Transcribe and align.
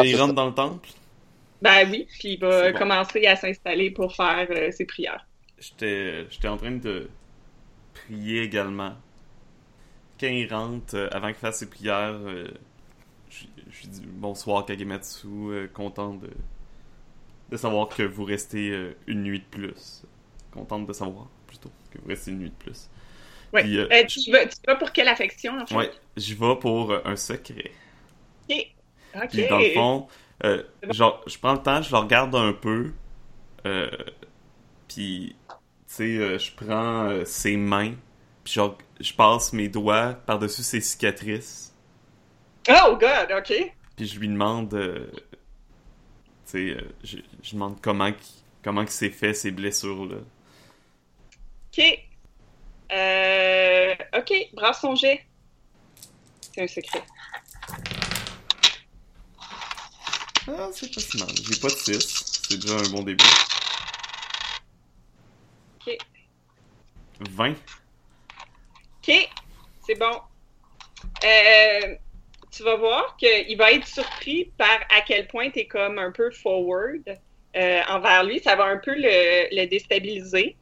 qu'il 0.00 0.16
c'est 0.16 0.20
rentre 0.20 0.34
dans 0.34 0.46
le 0.46 0.54
temple? 0.54 0.88
Ben 1.62 1.88
oui, 1.90 2.06
puis 2.18 2.34
il 2.34 2.40
va 2.40 2.72
bon. 2.72 2.74
commencer 2.74 3.26
à 3.26 3.36
s'installer 3.36 3.90
pour 3.90 4.14
faire 4.14 4.46
euh, 4.50 4.70
ses 4.70 4.84
prières. 4.84 5.26
J'étais 5.58 6.26
j'étais 6.30 6.48
en 6.48 6.58
train 6.58 6.72
de 6.72 7.08
prier 7.94 8.42
également. 8.42 8.96
Quand 10.18 10.28
il 10.28 10.52
rentre, 10.52 10.94
euh, 10.96 11.08
avant 11.12 11.28
qu'il 11.28 11.36
fasse 11.36 11.58
ses 11.58 11.68
prières, 11.68 12.12
euh, 12.14 12.48
je 13.30 13.46
je 13.70 13.82
lui 13.82 13.88
dis 13.88 14.06
bonsoir 14.06 14.66
Kagematsu, 14.66 15.28
euh, 15.28 15.68
content 15.68 16.14
de, 16.14 16.30
de 17.50 17.56
savoir 17.56 17.88
que 17.88 18.02
vous 18.02 18.24
restez 18.24 18.70
euh, 18.70 18.96
une 19.06 19.22
nuit 19.22 19.40
de 19.40 19.44
plus. 19.44 20.04
Contente 20.52 20.86
de 20.86 20.92
savoir, 20.92 21.28
plutôt, 21.46 21.70
que 21.90 21.98
vous 21.98 22.08
restez 22.08 22.30
une 22.30 22.38
nuit 22.38 22.50
de 22.50 22.54
plus. 22.54 22.88
Ouais. 23.52 23.64
Puis, 23.64 23.78
euh, 23.78 23.88
Euh, 23.92 24.04
tu, 24.06 24.30
vas, 24.30 24.46
tu 24.46 24.56
vas 24.66 24.76
pour 24.76 24.92
quelle 24.92 25.08
affection, 25.08 25.58
en 25.58 25.66
fait? 25.66 25.76
Ouais, 25.76 25.90
j'y 26.16 26.34
vais 26.34 26.54
pour 26.60 26.92
euh, 26.92 27.00
un 27.04 27.16
secret. 27.16 27.72
Ok. 28.48 28.81
Ok. 29.14 29.28
Puis 29.30 29.48
dans 29.48 29.58
le 29.58 29.70
fond, 29.74 30.08
euh, 30.44 30.62
genre, 30.90 31.22
je 31.26 31.38
prends 31.38 31.52
le 31.52 31.62
temps, 31.62 31.82
je 31.82 31.90
le 31.92 31.98
regarde 31.98 32.34
un 32.34 32.52
peu, 32.52 32.92
euh, 33.66 33.90
puis, 34.88 35.36
tu 35.48 35.54
sais, 35.86 36.16
euh, 36.16 36.38
je 36.38 36.50
prends 36.52 37.08
euh, 37.08 37.24
ses 37.24 37.56
mains, 37.56 37.94
puis 38.44 38.54
genre, 38.54 38.76
je 39.00 39.12
passe 39.12 39.52
mes 39.52 39.68
doigts 39.68 40.14
par-dessus 40.26 40.62
ses 40.62 40.80
cicatrices, 40.80 41.74
Oh, 42.68 42.96
God, 42.96 43.32
ok. 43.36 43.72
puis 43.96 44.06
je 44.06 44.18
lui 44.18 44.28
demande, 44.28 44.72
euh, 44.74 45.10
tu 45.12 45.16
sais, 46.44 46.58
euh, 46.76 46.80
je, 47.04 47.18
je 47.42 47.52
demande 47.52 47.80
comment 47.80 48.12
qu'il 48.12 48.36
comment 48.62 48.82
qu'il 48.82 48.92
s'est 48.92 49.10
fait 49.10 49.34
ces 49.34 49.50
blessures-là. 49.50 50.18
Ok. 51.76 51.84
Euh, 52.92 53.94
ok, 54.16 54.32
brasse 54.54 54.80
son 54.80 54.94
jet. 54.94 55.24
C'est 56.54 56.62
un 56.62 56.66
secret. 56.68 57.02
Ah, 60.48 60.68
c'est 60.72 60.92
pas 60.92 61.00
si 61.00 61.18
mal. 61.18 61.28
J'ai 61.36 61.60
pas 61.60 61.68
de 61.68 61.74
6, 61.74 62.42
c'est 62.48 62.58
déjà 62.58 62.76
un 62.76 62.88
bon 62.90 63.02
début. 63.02 63.24
Ok. 65.86 65.96
20. 67.30 67.50
Ok, 67.50 69.28
c'est 69.86 69.94
bon. 69.94 70.20
Euh, 71.24 71.94
tu 72.50 72.62
vas 72.62 72.76
voir 72.76 73.16
qu'il 73.16 73.56
va 73.56 73.72
être 73.72 73.86
surpris 73.86 74.52
par 74.56 74.80
à 74.90 75.00
quel 75.06 75.26
point 75.28 75.50
tu 75.50 75.60
es 75.60 75.66
comme 75.66 75.98
un 75.98 76.10
peu 76.12 76.30
forward 76.30 77.02
euh, 77.56 77.80
envers 77.88 78.24
lui. 78.24 78.40
Ça 78.40 78.56
va 78.56 78.64
un 78.64 78.78
peu 78.78 78.94
le, 78.94 79.54
le 79.54 79.66
déstabiliser. 79.66 80.56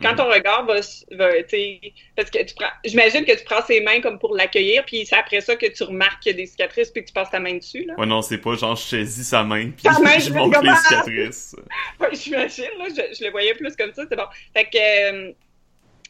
Quand 0.00 0.16
ton 0.16 0.28
regard 0.30 0.64
va, 0.64 0.80
tu 0.80 1.78
parce 2.16 2.30
que 2.30 2.42
tu 2.44 2.54
prends, 2.54 2.70
j'imagine 2.84 3.26
que 3.26 3.36
tu 3.36 3.44
prends 3.44 3.62
ses 3.62 3.82
mains 3.82 4.00
comme 4.00 4.18
pour 4.18 4.34
l'accueillir, 4.34 4.84
puis 4.86 5.04
c'est 5.04 5.16
après 5.16 5.42
ça 5.42 5.54
que 5.54 5.66
tu 5.66 5.82
remarques 5.82 6.22
qu'il 6.22 6.32
y 6.32 6.34
a 6.34 6.38
des 6.38 6.46
cicatrices, 6.46 6.90
puis 6.90 7.02
que 7.02 7.08
tu 7.08 7.12
passes 7.12 7.30
ta 7.30 7.40
main 7.40 7.56
dessus, 7.56 7.84
là. 7.84 7.94
Ouais, 7.98 8.06
non, 8.06 8.22
c'est 8.22 8.38
pas 8.38 8.54
genre 8.54 8.74
je 8.74 8.82
saisis 8.82 9.24
sa 9.24 9.44
main, 9.44 9.70
puis 9.70 9.84
main, 10.02 10.14
je 10.18 10.24
je 10.26 10.32
montre 10.32 10.62
les 10.62 10.74
cicatrices. 10.76 11.56
Ouais, 12.00 12.08
j'imagine, 12.12 12.70
là, 12.78 12.86
je, 12.88 13.14
je 13.16 13.24
le 13.24 13.30
voyais 13.30 13.54
plus 13.54 13.76
comme 13.76 13.92
ça, 13.92 14.04
c'est 14.08 14.16
bon. 14.16 14.26
Fait 14.54 14.64
que, 14.64 14.78
euh, 15.28 15.32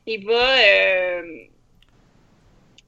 il 0.07 0.25
va, 0.25 0.59
euh, 0.59 1.45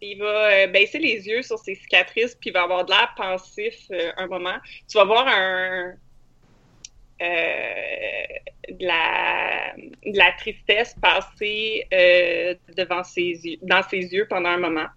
il 0.00 0.18
va 0.18 0.50
euh, 0.50 0.66
baisser 0.68 0.98
les 0.98 1.26
yeux 1.26 1.42
sur 1.42 1.58
ses 1.58 1.74
cicatrices, 1.74 2.34
puis 2.34 2.50
il 2.50 2.52
va 2.52 2.62
avoir 2.62 2.84
de 2.84 2.90
l'air 2.90 3.14
pensif 3.16 3.74
euh, 3.90 4.12
un 4.16 4.26
moment. 4.26 4.56
Tu 4.88 4.96
vas 4.98 5.04
voir 5.04 5.26
un, 5.28 5.94
de, 7.20 8.84
la, 8.84 9.74
de 9.76 10.18
la 10.18 10.32
tristesse 10.32 10.94
passer 11.00 11.86
euh, 11.92 12.54
devant 12.76 13.04
ses 13.04 13.22
yeux, 13.22 13.58
dans 13.62 13.82
ses 13.82 14.12
yeux 14.12 14.26
pendant 14.28 14.50
un 14.50 14.58
moment. 14.58 14.88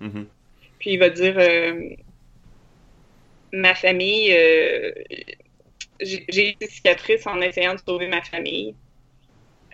Mhm. 0.00 0.26
Puis 0.78 0.92
il 0.92 0.98
va 0.98 1.10
dire 1.10 1.34
euh, 1.38 1.90
Ma 3.52 3.74
famille, 3.74 4.32
euh, 4.32 4.92
j'ai 6.00 6.24
j'ai 6.28 6.50
eu 6.50 6.54
des 6.54 6.68
cicatrices 6.68 7.26
en 7.26 7.40
essayant 7.40 7.74
de 7.74 7.80
sauver 7.80 8.06
ma 8.06 8.22
famille. 8.22 8.74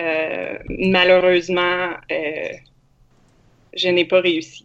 Euh, 0.01 0.59
malheureusement, 0.69 1.91
euh, 2.11 2.53
je 3.75 3.89
n'ai 3.89 4.07
pas 4.07 4.21
réussi. 4.21 4.65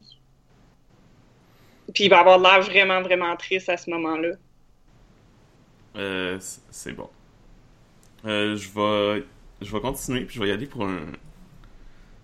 Puis 1.93 2.05
il 2.05 2.09
va 2.09 2.19
avoir 2.19 2.39
l'air 2.39 2.61
vraiment, 2.61 3.01
vraiment 3.01 3.35
triste 3.35 3.67
à 3.67 3.75
ce 3.75 3.89
moment-là. 3.89 4.35
Euh, 5.96 6.40
c'est 6.69 6.94
bon. 6.94 7.09
Euh, 8.25 8.56
je 8.56 8.69
vais, 8.69 9.25
je 9.62 9.72
vais 9.72 9.81
continuer, 9.81 10.25
puis 10.25 10.35
je 10.35 10.41
vais 10.41 10.50
y 10.50 10.52
aller 10.52 10.68
pour 10.68 10.85
un. 10.85 11.00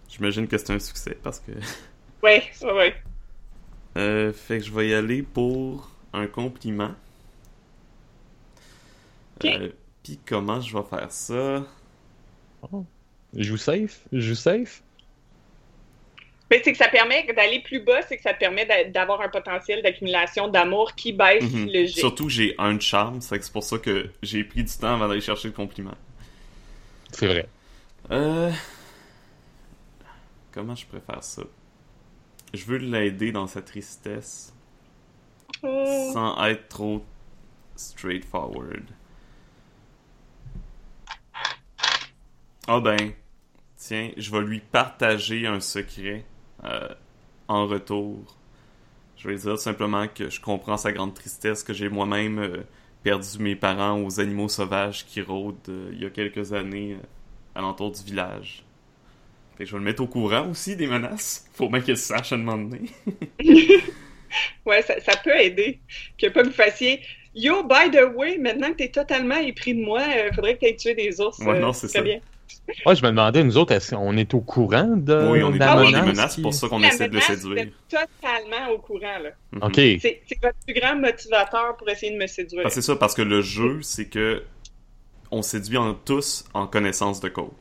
J'imagine 0.09 0.47
que 0.47 0.57
c'est 0.57 0.71
un 0.71 0.79
succès 0.79 1.17
parce 1.21 1.39
que. 1.39 1.51
Ouais, 2.23 2.43
ouais, 2.63 2.73
ouais. 2.73 2.95
Euh, 3.97 4.33
fait 4.33 4.57
que 4.59 4.65
je 4.65 4.71
vais 4.71 4.89
y 4.89 4.93
aller 4.93 5.21
pour 5.21 5.91
un 6.13 6.25
compliment. 6.27 6.95
Ok. 9.35 9.45
Euh, 9.45 9.71
puis 10.03 10.19
comment 10.25 10.61
je 10.61 10.75
vais 10.75 10.83
faire 10.83 11.11
ça? 11.11 11.65
Je 13.33 13.43
joue 13.43 13.57
safe? 13.57 14.07
Je 14.11 14.19
joue 14.19 14.35
safe? 14.35 14.83
Mais 16.49 16.61
c'est 16.63 16.71
que 16.71 16.77
ça 16.77 16.87
permet 16.87 17.23
d'aller 17.33 17.59
plus 17.59 17.81
bas, 17.81 18.01
c'est 18.07 18.15
que 18.17 18.23
ça 18.23 18.33
te 18.33 18.39
permet 18.39 18.65
d'a- 18.65 18.85
d'avoir 18.85 19.19
un 19.21 19.27
potentiel 19.29 19.81
d'accumulation 19.83 20.47
d'amour 20.47 20.95
qui 20.95 21.11
baisse 21.11 21.43
Mhm. 21.43 21.65
le 21.67 21.85
jet. 21.85 21.99
Surtout, 21.99 22.29
j'ai 22.29 22.55
un 22.57 22.75
de 22.75 22.81
charme, 22.81 23.19
c'est 23.21 23.51
pour 23.51 23.63
ça 23.63 23.77
que 23.77 24.09
j'ai 24.23 24.43
pris 24.45 24.63
du 24.63 24.73
temps 24.77 24.93
avant 24.95 25.07
d'aller 25.09 25.19
chercher 25.21 25.49
le 25.49 25.53
compliment. 25.53 25.95
C'est 27.11 27.27
vrai. 27.27 27.49
Euh... 28.11 28.51
Comment 30.53 30.75
je 30.75 30.85
préfère 30.85 31.21
ça? 31.23 31.43
Je 32.53 32.63
veux 32.65 32.77
l'aider 32.77 33.31
dans 33.31 33.47
sa 33.47 33.61
tristesse 33.61 34.53
Oh. 35.63 36.11
sans 36.13 36.45
être 36.45 36.67
trop 36.69 37.03
straightforward. 37.75 38.83
Ah 42.67 42.79
ben, 42.79 43.11
tiens, 43.77 44.11
je 44.17 44.31
vais 44.31 44.41
lui 44.41 44.59
partager 44.59 45.47
un 45.47 45.59
secret 45.59 46.25
euh, 46.63 46.89
en 47.47 47.67
retour. 47.67 48.37
Je 49.17 49.27
vais 49.27 49.35
dire 49.35 49.57
simplement 49.57 50.07
que 50.07 50.29
je 50.29 50.39
comprends 50.39 50.77
sa 50.77 50.91
grande 50.91 51.13
tristesse, 51.13 51.63
que 51.63 51.73
j'ai 51.73 51.89
moi-même 51.89 52.39
euh, 52.39 52.57
perdu 53.03 53.39
mes 53.39 53.55
parents 53.55 54.01
aux 54.01 54.19
animaux 54.19 54.49
sauvages 54.49 55.05
qui 55.05 55.21
rôdent 55.21 55.57
euh, 55.69 55.89
il 55.93 56.03
y 56.03 56.05
a 56.05 56.09
quelques 56.09 56.53
années 56.53 56.93
euh, 56.93 57.05
alentour 57.55 57.91
du 57.91 58.03
village. 58.03 58.63
Fait 59.57 59.63
que 59.63 59.69
je 59.69 59.73
vais 59.73 59.79
le 59.79 59.85
mettre 59.85 60.03
au 60.03 60.07
courant 60.07 60.49
aussi 60.49 60.75
des 60.75 60.85
menaces. 60.85 61.47
Faut 61.53 61.67
bien 61.67 61.81
qu'il 61.81 61.97
sache 61.97 62.31
à 62.31 62.35
un 62.35 62.39
moment 62.39 62.69
donné. 62.69 62.89
Ouais, 64.65 64.81
ça, 64.81 64.99
ça 64.99 65.15
peut 65.23 65.35
aider. 65.39 65.79
Que 66.17 66.27
pas 66.27 66.41
que 66.41 66.47
vous 66.47 66.53
fassiez 66.53 66.99
Yo, 67.33 67.63
by 67.63 67.91
the 67.91 68.13
way, 68.15 68.37
maintenant 68.37 68.71
que 68.71 68.77
t'es 68.77 68.89
totalement 68.89 69.37
épris 69.37 69.73
de 69.73 69.81
moi, 69.81 70.01
il 70.03 70.33
faudrait 70.33 70.55
que 70.55 70.61
t'aies 70.61 70.75
tué 70.75 70.95
des 70.95 71.21
ours. 71.21 71.39
Ouais, 71.39 71.59
non, 71.59 71.71
c'est 71.71 71.87
ça. 71.87 72.01
bien. 72.01 72.19
Ouais, 72.85 72.95
je 72.95 73.01
me 73.03 73.07
demandais, 73.09 73.43
nous 73.43 73.57
autres, 73.57 73.73
est-ce 73.73 73.95
qu'on 73.95 74.15
est 74.17 74.33
au 74.33 74.41
courant 74.41 74.87
de, 74.95 75.29
oui, 75.31 75.43
on 75.43 75.53
est 75.53 75.57
la 75.57 75.73
au 75.75 75.85
courant 75.85 75.91
des 75.91 76.01
menaces, 76.07 76.35
qui- 76.35 76.41
pour 76.41 76.53
ça 76.53 76.67
qu'on 76.67 76.81
essaie 76.83 77.07
de 77.09 77.15
le 77.15 77.21
séduire. 77.21 77.67
totalement 77.89 78.69
au 78.73 78.77
courant, 78.79 79.19
là. 79.23 79.29
Mhm. 79.51 79.63
Ok. 79.63 79.75
C'est 79.75 80.21
c'est 80.27 80.39
votre 80.41 80.57
plus 80.65 80.73
grand 80.73 80.95
motivateur 80.95 81.75
pour 81.77 81.89
essayer 81.89 82.11
de 82.13 82.17
me 82.17 82.27
séduire. 82.27 82.69
C'est 82.71 82.81
ça, 82.81 82.95
parce 82.95 83.13
que 83.13 83.21
le 83.21 83.41
jeu, 83.41 83.79
c'est 83.81 84.07
que 84.09 84.43
on 85.31 85.41
séduit 85.41 85.77
en 85.77 85.93
tous 85.93 86.45
en 86.53 86.67
connaissance 86.67 87.19
de 87.19 87.29
cause. 87.29 87.51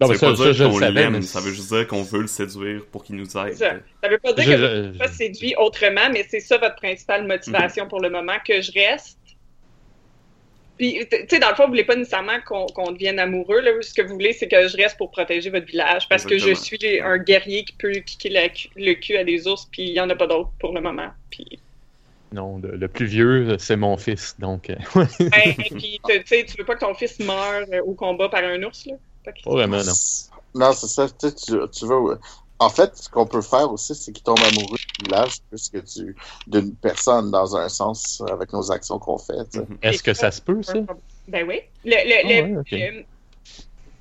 Non, 0.00 0.06
ça 0.06 0.12
veut 0.12 0.18
pas 0.20 0.36
ça, 0.36 0.44
dire 0.44 0.52
je 0.52 0.64
qu'on 0.64 0.78
l'aime, 0.78 1.12
mais 1.14 1.22
ça 1.22 1.40
veut 1.40 1.50
juste 1.52 1.72
dire 1.72 1.84
qu'on 1.88 2.04
veut 2.04 2.20
le 2.20 2.26
séduire 2.28 2.86
pour 2.92 3.02
qu'il 3.02 3.16
nous 3.16 3.24
C'est 3.28 3.48
aide. 3.48 3.54
ça. 3.56 3.72
Ça 4.00 4.08
veut 4.08 4.18
pas 4.18 4.32
dire 4.32 4.44
Je- 4.44 4.50
que 4.52 4.56
je- 4.56 4.64
vous 4.82 4.86
n'êtes 4.90 4.98
pas 4.98 5.08
séduit 5.08 5.54
autrement, 5.58 6.08
mais 6.12 6.24
c'est 6.30 6.38
ça 6.38 6.56
votre 6.56 6.76
principale 6.76 7.26
motivation 7.26 7.82
Mhm. 7.82 7.90
pour 7.90 8.00
le 8.00 8.08
moment, 8.08 8.34
que 8.46 8.62
je 8.62 8.70
reste. 8.72 9.18
Puis, 10.78 11.06
tu 11.10 11.16
sais, 11.28 11.38
dans 11.38 11.50
le 11.50 11.56
fond, 11.56 11.64
vous 11.64 11.70
voulez 11.70 11.84
pas 11.84 11.96
nécessairement 11.96 12.40
qu'on 12.46 12.66
qu'on 12.66 12.92
devienne 12.92 13.18
amoureux. 13.18 13.60
Là. 13.60 13.72
Ce 13.80 13.92
que 13.92 14.02
vous 14.02 14.14
voulez, 14.14 14.32
c'est 14.32 14.48
que 14.48 14.68
je 14.68 14.76
reste 14.76 14.96
pour 14.96 15.10
protéger 15.10 15.50
votre 15.50 15.66
village. 15.66 16.08
Parce 16.08 16.24
que 16.24 16.38
je 16.38 16.54
suis 16.54 17.00
un 17.00 17.18
guerrier 17.18 17.64
qui 17.64 17.72
peut 17.72 17.92
kicker 17.92 18.30
la 18.30 18.48
le 18.76 18.94
cul 18.94 19.16
à 19.16 19.24
des 19.24 19.46
ours, 19.46 19.68
puis 19.70 19.82
il 19.82 19.92
y 19.92 20.00
en 20.00 20.08
a 20.08 20.14
pas 20.14 20.26
d'autres 20.26 20.50
pour 20.58 20.72
le 20.72 20.80
moment. 20.80 21.08
Puis, 21.30 21.58
Non, 22.32 22.58
le, 22.58 22.76
le 22.76 22.88
plus 22.88 23.06
vieux, 23.06 23.56
c'est 23.58 23.76
mon 23.76 23.96
fils, 23.96 24.36
donc... 24.38 24.70
euh, 24.70 24.76
ben, 24.94 25.30
et 25.44 25.54
puis 25.54 26.00
tu 26.06 26.22
sais, 26.26 26.44
tu 26.44 26.56
veux 26.56 26.64
pas 26.64 26.74
que 26.74 26.80
ton 26.80 26.94
fils 26.94 27.18
meure 27.18 27.64
euh, 27.72 27.82
au 27.82 27.94
combat 27.94 28.28
par 28.28 28.44
un 28.44 28.62
ours, 28.62 28.86
là? 28.86 28.94
Pas 29.24 29.50
vraiment, 29.50 29.78
non. 29.84 29.92
Non, 30.54 30.72
c'est 30.72 30.86
ça. 30.86 31.08
Tu, 31.08 31.28
sais, 31.28 31.34
tu, 31.34 31.52
tu 31.70 31.86
veux. 31.86 32.18
En 32.58 32.70
fait, 32.70 32.96
ce 32.96 33.08
qu'on 33.08 33.26
peut 33.26 33.42
faire 33.42 33.70
aussi, 33.70 33.94
c'est 33.94 34.12
qu'il 34.12 34.24
tombe 34.24 34.38
amoureux 34.38 34.78
du 34.98 35.04
village 35.04 35.34
plus 35.48 35.68
que 35.68 35.78
tu 35.78 36.16
d'une 36.46 36.74
personne 36.76 37.30
dans 37.30 37.56
un 37.56 37.68
sens 37.68 38.22
avec 38.30 38.52
nos 38.52 38.70
actions 38.72 38.98
qu'on 38.98 39.18
fait. 39.18 39.54
Mhm. 39.54 39.78
Est-ce 39.82 40.02
que 40.02 40.14
ça 40.14 40.30
se 40.30 40.40
peut, 40.42 40.62
ça? 40.62 40.74
Ben 41.28 41.46
oui. 41.46 41.60
Le, 41.84 41.90
le- 41.90 42.24
Ah 42.24 42.28
le- 42.28 42.54
ouais, 42.54 42.60
ok. 42.60 42.72
le- 42.72 43.04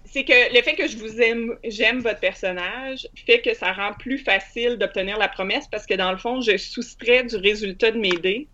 c'est 0.05 0.23
que 0.23 0.55
le 0.55 0.61
fait 0.61 0.75
que 0.75 0.87
je 0.87 0.97
vous 0.97 1.21
aime, 1.21 1.55
j'aime 1.65 1.99
votre 1.99 2.19
personnage, 2.19 3.07
fait 3.25 3.41
que 3.41 3.53
ça 3.53 3.73
rend 3.73 3.93
plus 3.93 4.17
facile 4.17 4.77
d'obtenir 4.77 5.17
la 5.17 5.27
promesse 5.27 5.67
parce 5.69 5.85
que 5.85 5.93
dans 5.93 6.11
le 6.11 6.17
fond, 6.17 6.41
je 6.41 6.57
soustrais 6.57 7.23
du 7.25 7.35
résultat 7.35 7.91
de 7.91 7.99
mes 7.99 8.17
dés. 8.17 8.47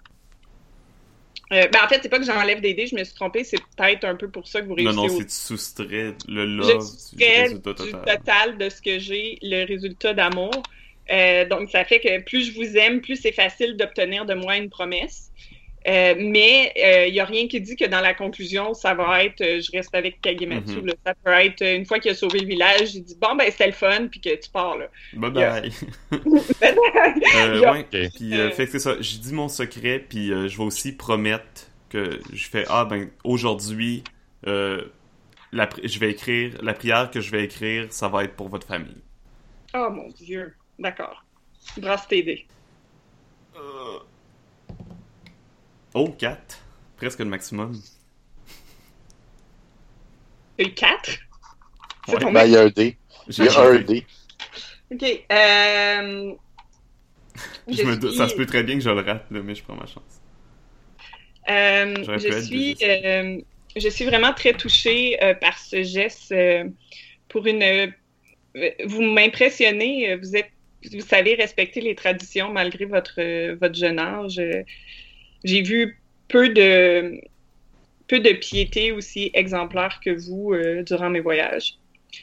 Euh, 1.52 1.68
ben 1.68 1.82
en 1.84 1.88
fait, 1.88 2.00
c'est 2.02 2.10
pas 2.10 2.18
que 2.18 2.26
j'enlève 2.26 2.62
des 2.62 2.74
dés, 2.74 2.88
je 2.88 2.96
me 2.96 3.04
suis 3.04 3.14
trompée, 3.14 3.44
c'est 3.44 3.60
peut-être 3.78 4.06
un 4.06 4.16
peu 4.16 4.28
pour 4.30 4.48
ça 4.48 4.62
que 4.62 4.66
vous 4.66 4.76
Non, 4.76 4.92
réussissez 4.92 5.08
non, 5.08 5.14
au 5.14 5.20
c'est 5.20 5.26
tu 5.28 5.36
soustrais 5.36 6.16
le 6.28 6.42
je 6.46 6.46
love 6.48 6.92
du 7.14 7.24
résultat 7.24 7.74
du 7.74 7.76
total. 7.76 8.06
total 8.06 8.58
de 8.58 8.70
ce 8.70 8.82
que 8.82 8.98
j'ai, 8.98 9.38
le 9.44 9.66
résultat 9.66 10.14
d'amour. 10.14 10.52
Euh, 11.12 11.46
donc, 11.46 11.70
ça 11.70 11.84
fait 11.84 12.00
que 12.00 12.22
plus 12.24 12.52
je 12.52 12.54
vous 12.54 12.78
aime, 12.78 13.02
plus 13.02 13.18
c'est 13.18 13.32
facile 13.34 13.76
d'obtenir 13.78 14.26
de 14.26 14.34
moi 14.34 14.58
une 14.58 14.70
promesse. 14.70 15.30
Euh, 15.86 16.16
mais 16.18 16.72
il 17.08 17.12
n'y 17.12 17.20
a 17.20 17.26
rien 17.26 17.50
qui 17.50 17.60
dit 17.60 17.76
que 17.76 17.84
dans 17.84 18.00
la 18.00 18.14
conclusion, 18.14 18.74
ça 18.74 18.94
va 18.94 19.22
être 19.26 19.40
je 19.44 19.70
reste 19.74 19.94
avec 19.94 20.22
Kagematsu. 20.22 20.78
Mhm. 20.78 20.86
là. 20.88 20.94
Ça 21.06 21.14
peut 21.22 21.32
être 21.32 21.62
une 21.62 21.86
fois 21.86 22.00
qu'il 22.00 22.12
a 22.12 22.16
sauvé 22.16 22.40
le 22.40 22.48
village, 22.48 22.96
il 22.96 23.04
dit 23.04 23.18
bon, 23.20 23.36
ben 23.36 23.52
c'était 23.52 23.66
le 23.68 23.74
fun, 23.74 24.08
puis 24.10 24.22
que 24.22 24.34
tu 24.42 24.50
pars. 24.50 24.78
Là. 24.78 24.88
Bye 25.14 25.32
bye. 25.34 25.72
Euh, 26.64 27.60
Yeah. 27.60 27.72
ouais. 27.74 27.80
Ok. 27.82 28.12
Puis, 28.16 28.34
euh, 28.34 28.48
Euh. 28.48 28.52
fait 28.52 28.66
que 28.66 28.72
c'est 28.72 28.80
ça. 28.80 28.96
J'ai 29.02 29.18
dit 29.18 29.34
mon 29.34 29.50
secret, 29.50 30.00
puis 30.08 30.32
euh, 30.32 30.48
je 30.48 30.58
vais 30.58 30.64
aussi 30.64 30.94
promettre 30.94 31.68
que 31.90 32.20
je 32.32 32.48
fais 32.48 32.64
ah 32.70 32.86
ben 32.86 33.10
aujourd'hui, 33.26 34.04
euh, 34.48 34.84
je 35.52 36.00
vais 36.00 36.12
écrire 36.12 36.54
la 36.62 36.74
prière 36.74 37.12
que 37.12 37.20
je 37.22 37.30
vais 37.30 37.44
écrire, 37.44 37.88
ça 37.92 38.08
va 38.08 38.24
être 38.24 38.36
pour 38.36 38.48
votre 38.50 38.66
famille. 38.68 39.02
oh 39.76 39.90
mon 39.92 40.10
Dieu. 40.10 40.54
D'accord. 40.84 41.24
Brasse 41.78 42.08
tes 42.08 42.22
dés. 42.24 42.46
Euh. 43.56 44.00
Oh 45.94 46.10
4 46.10 46.60
presque 46.98 47.20
le 47.20 47.26
maximum. 47.26 47.74
Eu 50.60 50.70
4? 50.74 51.20
C'est 52.06 52.14
Ouais. 52.14 52.20
ton 52.20 52.32
Ben, 52.32 52.46
il 52.46 52.52
y 52.52 52.58
a 52.58 52.62
un 52.64 52.70
dé. 52.70 52.98
J'ai 53.28 53.48
un 53.50 53.80
dé. 53.80 54.06
OK. 54.92 55.04
Euh... 55.32 56.34
Je 57.68 57.84
me 57.84 57.96
doute- 57.96 58.10
suis- 58.12 58.18
ça 58.18 58.28
se 58.30 58.36
peut 58.36 58.46
très 58.46 58.64
bien 58.64 58.76
que 58.76 58.82
je 58.82 58.90
le 58.90 59.02
rate, 59.02 59.26
là, 59.32 59.42
mais 59.42 59.56
je 59.56 59.64
prends 59.64 59.76
ma 59.76 59.86
chance. 59.88 60.22
Euh, 61.50 62.18
je 62.20 62.42
suis, 62.42 62.78
euh, 62.84 63.42
je 63.76 63.90
suis 63.90 64.06
vraiment 64.06 64.34
très 64.34 64.54
touchée 64.54 65.22
euh, 65.24 65.34
par 65.34 65.58
ce 65.58 65.82
geste 65.84 66.32
euh, 66.32 66.66
pour 67.30 67.46
une. 67.48 67.64
euh, 67.64 67.88
vous 68.86 69.02
m'impressionnez. 69.02 70.16
Vous 70.18 70.36
êtes, 70.36 70.52
vous 70.92 71.02
savez 71.02 71.36
respecter 71.36 71.82
les 71.82 71.96
traditions 71.96 72.52
malgré 72.52 72.86
votre 72.86 73.16
euh, 73.20 73.56
votre 73.60 73.76
jeune 73.76 74.00
âge. 74.00 74.40
Euh, 74.40 74.64
J'ai 75.44 75.62
vu 75.62 76.00
peu 76.28 76.50
de 76.50 77.20
peu 78.08 78.20
de 78.20 78.34
piété 78.34 78.92
aussi 78.92 79.32
exemplaire 79.34 80.00
que 80.04 80.10
vous 80.12 80.54
euh, 80.54 80.84
durant 80.84 81.10
mes 81.10 81.22
voyages. 81.22 81.78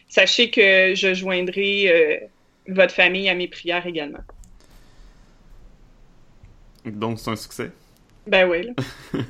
Sachez 0.08 0.50
que 0.50 0.94
je 0.94 1.14
joindrai 1.14 1.88
euh, 1.88 2.26
votre 2.68 2.94
famille 2.94 3.28
à 3.28 3.34
mes 3.34 3.48
prières 3.48 3.86
également. 3.86 4.20
Donc 6.84 7.18
c'est 7.20 7.30
un 7.30 7.36
succès? 7.36 7.70
Ben 8.26 8.48
oui. 8.48 8.62
Là. 8.64 8.72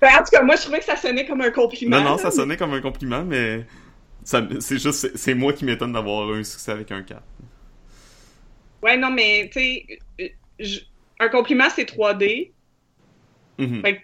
Ben, 0.00 0.08
en 0.14 0.18
tout 0.18 0.30
cas, 0.32 0.42
moi, 0.42 0.56
je 0.56 0.62
trouvais 0.62 0.78
que 0.80 0.84
ça 0.84 0.96
sonnait 0.96 1.26
comme 1.26 1.40
un 1.40 1.50
compliment. 1.50 1.98
non 1.98 2.04
non, 2.04 2.18
ça 2.18 2.30
sonnait 2.30 2.56
comme 2.56 2.72
un 2.74 2.80
compliment, 2.80 3.24
mais 3.24 3.64
c'est 4.24 4.78
juste 4.78 4.92
c'est- 4.92 5.16
c'est 5.16 5.34
moi 5.34 5.52
qui 5.52 5.64
m'étonne 5.64 5.92
d'avoir 5.92 6.28
un 6.30 6.42
succès 6.44 6.72
avec 6.72 6.90
un 6.92 7.02
4. 7.02 7.22
Ouais, 8.84 8.98
non, 8.98 9.10
mais 9.10 9.48
tu 9.50 9.60
sais, 9.60 9.86
euh, 10.20 10.28
je- 10.60 10.80
un 11.18 11.28
compliment, 11.30 11.70
c'est 11.70 11.86
3D. 11.86 12.52
Mhm. 13.58 13.80
Fait 13.80 13.96
que 13.96 14.00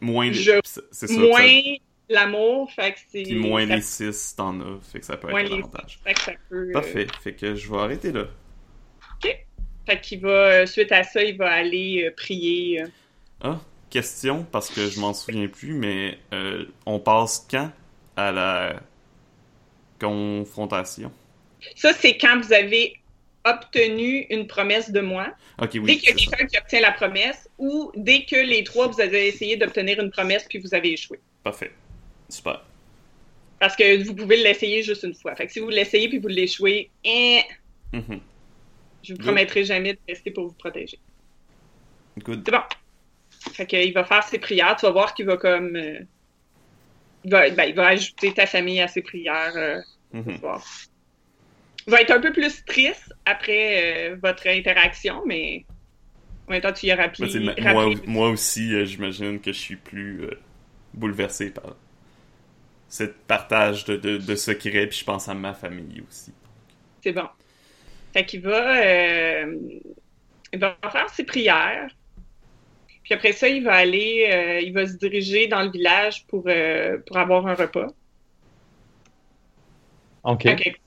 Moins 0.00 0.32
je- 0.32 0.60
c'est 0.92 1.08
ça. 1.08 1.20
moins 1.20 1.38
ça- 1.48 1.78
l'amour, 2.08 2.70
fait 2.72 2.92
que 2.92 2.98
c'est. 3.10 3.22
Puis 3.24 3.34
moins 3.34 3.66
ça, 3.66 3.74
les 3.74 3.82
6 3.82 4.34
t'en 4.36 4.60
as, 4.60 4.80
fait 4.80 5.00
que 5.00 5.04
ça 5.06 5.16
peut 5.16 5.28
moins 5.30 5.40
être 5.40 5.52
un 5.52 5.58
avantage. 5.58 5.98
fait 6.04 6.14
que 6.14 6.20
ça 6.20 6.32
peut. 6.48 6.68
euh, 6.68 6.72
Parfait, 6.72 7.06
fait 7.20 7.34
que 7.34 7.54
je 7.56 7.68
vais 7.70 7.78
arrêter 7.78 8.12
là. 8.12 8.26
fait 9.84 10.00
qu'il 10.00 10.20
va, 10.20 10.28
euh, 10.28 10.66
suite 10.66 10.92
à 10.92 11.02
ça, 11.02 11.20
il 11.24 11.36
va 11.36 11.50
aller 11.50 12.04
euh, 12.06 12.14
prier. 12.16 12.82
euh. 12.82 12.86
Ah, 13.40 13.60
question, 13.90 14.44
parce 14.44 14.70
que 14.70 14.88
je 14.88 15.00
m'en 15.00 15.12
souviens 15.12 15.48
plus, 15.48 15.74
mais 15.74 16.16
euh, 16.32 16.66
on 16.86 17.00
passe 17.00 17.44
quand 17.50 17.72
à 18.16 18.30
la 18.30 18.80
confrontation? 20.00 21.10
Ça, 21.76 21.92
c'est 21.92 22.16
quand 22.18 22.40
vous 22.40 22.52
avez 22.52 22.94
obtenu 23.44 24.26
une 24.30 24.46
promesse 24.46 24.90
de 24.90 25.00
moi. 25.00 25.28
Ok, 25.60 25.72
dès 25.72 25.78
oui, 25.80 25.98
qu'il 25.98 26.08
y 26.08 26.12
a 26.12 26.14
quelqu'un 26.14 26.46
qui 26.46 26.58
obtient 26.58 26.80
la 26.80 26.92
promesse 26.92 27.48
ou 27.58 27.90
dès 27.96 28.24
que 28.24 28.36
les 28.36 28.62
trois, 28.64 28.86
vous 28.88 29.00
avez 29.00 29.26
essayé 29.28 29.56
d'obtenir 29.56 30.00
une 30.00 30.10
promesse 30.10 30.44
puis 30.48 30.58
vous 30.58 30.74
avez 30.74 30.92
échoué. 30.92 31.18
Parfait. 31.42 31.72
Super. 32.28 32.62
Parce 33.58 33.76
que 33.76 34.02
vous 34.04 34.14
pouvez 34.14 34.36
l'essayer 34.36 34.82
juste 34.82 35.02
une 35.04 35.14
fois. 35.14 35.34
Fait 35.36 35.46
que 35.46 35.52
si 35.52 35.60
vous 35.60 35.68
l'essayez 35.68 36.08
puis 36.08 36.18
vous 36.18 36.28
l'échouez, 36.28 36.90
eh, 37.04 37.40
Mhm. 37.92 38.20
je 39.02 39.12
vous 39.12 39.18
Good. 39.18 39.26
promettrai 39.26 39.64
jamais 39.64 39.92
de 39.94 39.98
rester 40.08 40.30
pour 40.30 40.46
vous 40.48 40.54
protéger. 40.54 40.98
Good. 42.18 42.42
C'est 42.44 42.52
bon. 42.52 42.62
Fait 43.54 43.66
qu'il 43.66 43.92
va 43.92 44.04
faire 44.04 44.22
ses 44.24 44.38
prières. 44.38 44.76
Tu 44.76 44.86
vas 44.86 44.92
voir 44.92 45.14
qu'il 45.14 45.26
va 45.26 45.36
comme. 45.36 45.74
euh, 45.76 45.98
il, 47.24 47.30
va, 47.30 47.50
ben, 47.50 47.64
il 47.64 47.74
va 47.74 47.88
ajouter 47.88 48.32
ta 48.32 48.46
famille 48.46 48.80
à 48.80 48.88
ses 48.88 49.02
prières 49.02 49.52
euh, 49.56 49.80
ce 50.12 50.16
Mhm. 50.18 50.38
soir. 50.38 50.64
Il 51.86 51.92
va 51.92 52.00
être 52.00 52.10
un 52.12 52.20
peu 52.20 52.32
plus 52.32 52.64
triste 52.64 53.12
après 53.24 54.12
euh, 54.12 54.16
votre 54.22 54.46
interaction, 54.48 55.22
mais 55.26 55.66
en 56.48 56.52
même 56.54 56.62
temps, 56.62 56.72
tu 56.74 56.86
y 56.86 56.92
c'est 57.24 57.40
ma- 57.40 57.54
rappelé- 57.54 57.60
moi, 57.60 57.86
moi 58.06 58.30
aussi, 58.30 58.74
euh, 58.74 58.84
j'imagine 58.84 59.40
que 59.40 59.52
je 59.52 59.58
suis 59.58 59.76
plus 59.76 60.24
euh, 60.24 60.30
bouleversé 60.94 61.50
par 61.50 61.76
ce 62.88 63.04
partage 63.04 63.84
de, 63.86 63.96
de, 63.96 64.18
de 64.18 64.34
secrets, 64.36 64.86
puis 64.86 64.98
je 64.98 65.04
pense 65.04 65.28
à 65.28 65.34
ma 65.34 65.54
famille 65.54 66.02
aussi. 66.08 66.32
C'est 67.02 67.12
bon. 67.12 67.28
Fait 68.14 68.26
qu'il 68.26 68.42
va, 68.42 68.82
euh, 68.84 69.58
il 70.52 70.58
va 70.60 70.78
faire 70.92 71.08
ses 71.10 71.24
prières. 71.24 71.88
Puis 73.04 73.14
après 73.14 73.32
ça, 73.32 73.48
il 73.48 73.64
va 73.64 73.74
aller, 73.74 74.28
euh, 74.32 74.60
il 74.60 74.72
va 74.72 74.86
se 74.86 74.96
diriger 74.96 75.48
dans 75.48 75.62
le 75.62 75.70
village 75.70 76.26
pour, 76.28 76.44
euh, 76.48 76.98
pour 77.06 77.16
avoir 77.18 77.46
un 77.46 77.54
repas. 77.54 77.88
OK. 80.22 80.46
OK. 80.46 80.81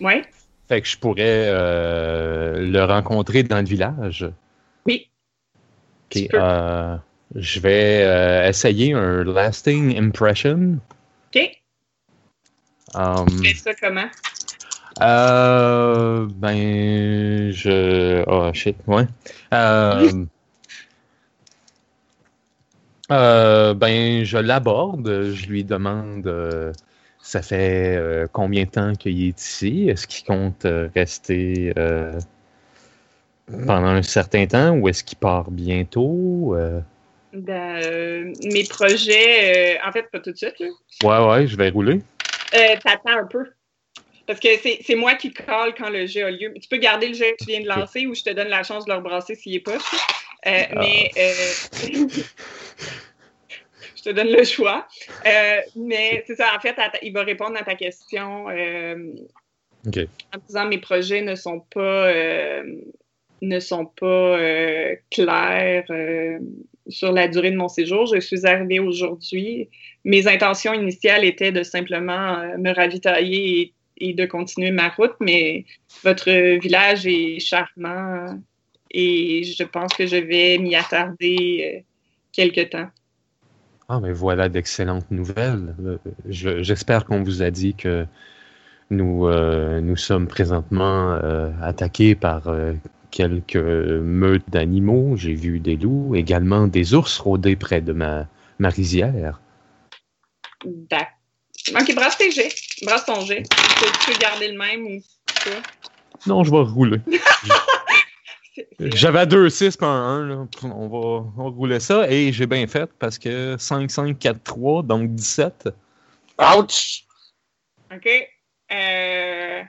Ouais. 0.00 0.24
Fait 0.68 0.80
que 0.80 0.88
je 0.88 0.96
pourrais 0.96 1.48
euh, 1.48 2.70
le 2.70 2.84
rencontrer 2.84 3.42
dans 3.42 3.58
le 3.58 3.64
village. 3.66 4.26
Oui. 4.86 5.10
OK. 6.06 6.22
Tu 6.22 6.28
peux. 6.28 6.38
euh, 6.40 6.96
je 7.34 7.60
vais 7.60 8.04
euh, 8.04 8.48
essayer 8.48 8.94
un 8.94 9.24
lasting 9.24 9.98
impression. 9.98 10.78
OK. 11.34 11.50
Um, 12.94 13.26
Tu 13.26 13.48
fais 13.48 13.54
ça 13.54 13.74
comment? 13.74 14.08
euh, 15.02 16.28
ben, 16.30 17.50
je. 17.50 18.22
Oh 18.28 18.52
shit, 18.54 18.76
ouais. 18.86 19.06
Euh, 19.52 20.10
euh, 23.10 23.74
ben, 23.74 24.24
je 24.24 24.38
l'aborde. 24.38 25.32
Je 25.32 25.46
lui 25.46 25.64
demande. 25.64 26.26
Ça 27.24 27.40
fait 27.40 27.96
euh, 27.96 28.26
combien 28.30 28.64
de 28.64 28.70
temps 28.70 28.94
qu'il 28.94 29.26
est 29.26 29.40
ici? 29.40 29.88
Est-ce 29.88 30.06
qu'il 30.06 30.26
compte 30.26 30.66
euh, 30.66 30.90
rester 30.94 31.72
euh, 31.78 32.20
pendant 33.66 33.86
un 33.86 34.02
certain 34.02 34.46
temps 34.46 34.72
ou 34.72 34.88
est-ce 34.90 35.02
qu'il 35.02 35.16
part 35.16 35.50
bientôt? 35.50 36.54
Euh, 36.54 36.80
Ben, 37.32 38.30
mes 38.44 38.64
projets, 38.64 39.80
en 39.82 39.90
fait, 39.90 40.10
pas 40.12 40.20
tout 40.20 40.32
de 40.32 40.36
suite. 40.36 40.60
là. 40.60 40.66
ouais, 41.02 41.30
ouais, 41.30 41.46
je 41.46 41.56
vais 41.56 41.70
rouler. 41.70 42.02
T'attends 42.52 43.18
un 43.18 43.26
peu. 43.26 43.46
Parce 44.26 44.38
que 44.38 44.48
c'est 44.58 44.94
moi 44.94 45.14
qui 45.14 45.32
colle 45.32 45.74
quand 45.76 45.88
le 45.88 46.06
jet 46.06 46.22
a 46.22 46.30
lieu. 46.30 46.52
Tu 46.60 46.68
peux 46.68 46.76
garder 46.76 47.08
le 47.08 47.14
jet 47.14 47.32
que 47.38 47.44
tu 47.44 47.50
viens 47.50 47.62
de 47.62 47.68
lancer 47.68 48.06
ou 48.06 48.14
je 48.14 48.22
te 48.22 48.30
donne 48.30 48.48
la 48.48 48.62
chance 48.62 48.84
de 48.84 48.90
le 48.90 48.98
rebrasser 48.98 49.34
s'il 49.34 49.54
est 49.54 49.60
pas. 49.60 49.78
Ah. 50.44 50.66
Mais 50.78 51.10
euh, 51.16 52.06
te 54.04 54.10
donne 54.10 54.30
le 54.30 54.44
choix. 54.44 54.86
Euh, 55.26 55.60
mais 55.76 56.22
c'est 56.26 56.36
ça, 56.36 56.54
en 56.56 56.60
fait, 56.60 56.76
il 57.02 57.12
va 57.12 57.22
répondre 57.22 57.56
à 57.58 57.64
ta 57.64 57.74
question 57.74 58.48
euh, 58.50 59.12
en 59.86 60.38
disant 60.46 60.66
mes 60.66 60.78
projets 60.78 61.22
ne 61.22 61.34
sont 61.34 61.60
pas 61.60 62.08
euh, 62.08 62.62
ne 63.42 63.60
sont 63.60 63.86
pas 63.86 64.38
clairs 65.10 65.84
sur 66.88 67.12
la 67.12 67.28
durée 67.28 67.50
de 67.50 67.56
mon 67.56 67.68
séjour. 67.68 68.06
Je 68.06 68.20
suis 68.20 68.46
arrivée 68.46 68.78
aujourd'hui. 68.78 69.68
Mes 70.04 70.26
intentions 70.26 70.72
initiales 70.72 71.24
étaient 71.24 71.52
de 71.52 71.62
simplement 71.62 72.56
me 72.56 72.74
ravitailler 72.74 73.60
et, 73.60 73.74
et 73.98 74.14
de 74.14 74.24
continuer 74.24 74.70
ma 74.70 74.88
route, 74.88 75.14
mais 75.20 75.66
votre 76.02 76.30
village 76.58 77.06
est 77.06 77.38
charmant 77.38 78.38
et 78.90 79.42
je 79.42 79.64
pense 79.64 79.92
que 79.92 80.06
je 80.06 80.16
vais 80.16 80.56
m'y 80.56 80.74
attarder 80.74 81.84
quelque 82.32 82.62
temps. 82.62 82.88
Ah, 83.88 84.00
mais 84.00 84.12
voilà 84.12 84.48
d'excellentes 84.48 85.10
nouvelles. 85.10 85.74
Euh, 85.84 85.98
je- 86.28 86.62
J'espère 86.62 87.04
qu'on 87.04 87.22
vous 87.22 87.42
a 87.42 87.50
dit 87.50 87.74
que 87.74 88.06
nous, 88.90 89.26
euh, 89.26 89.80
nous 89.80 89.96
sommes 89.96 90.26
présentement 90.26 91.12
euh, 91.22 91.50
attaqués 91.62 92.14
par 92.14 92.48
euh, 92.48 92.72
quelques 93.10 93.56
meutes 93.56 94.48
d'animaux. 94.48 95.16
J'ai 95.16 95.34
vu 95.34 95.60
des 95.60 95.76
loups, 95.76 96.14
également 96.14 96.66
des 96.66 96.94
ours 96.94 97.18
rôder 97.18 97.56
près 97.56 97.80
de 97.82 97.92
ma, 97.92 98.26
ma 98.58 98.70
rizière. 98.70 99.40
D'ac- 100.64 101.12
Ok, 101.78 101.94
brasse 101.94 102.18
tes 102.18 102.30
jets. 102.30 102.54
Brasse 102.84 103.04
ton 103.06 103.20
jet. 103.20 103.42
Tu 103.42 103.80
peux, 103.80 103.90
tu 104.04 104.12
peux 104.12 104.18
garder 104.18 104.48
le 104.52 104.58
même 104.58 104.82
ou. 104.86 105.00
Non, 106.26 106.42
je 106.44 106.50
vais 106.50 106.58
rouler. 106.58 107.00
J'avais 108.78 109.26
2, 109.26 109.48
6 109.48 109.76
pas 109.76 109.86
un 109.86 110.20
1. 110.22 110.26
Là. 110.26 110.46
On, 110.62 110.88
va, 110.88 110.98
on 111.36 111.42
va 111.44 111.50
rouler 111.50 111.80
ça. 111.80 112.10
Et 112.10 112.32
j'ai 112.32 112.46
bien 112.46 112.66
fait 112.66 112.90
parce 112.98 113.18
que 113.18 113.56
5, 113.58 113.90
5, 113.90 114.18
4, 114.18 114.42
3, 114.42 114.82
donc 114.82 115.14
17. 115.14 115.68
Ouch! 116.56 117.04
OK. 117.94 118.08
Euh... 118.72 119.62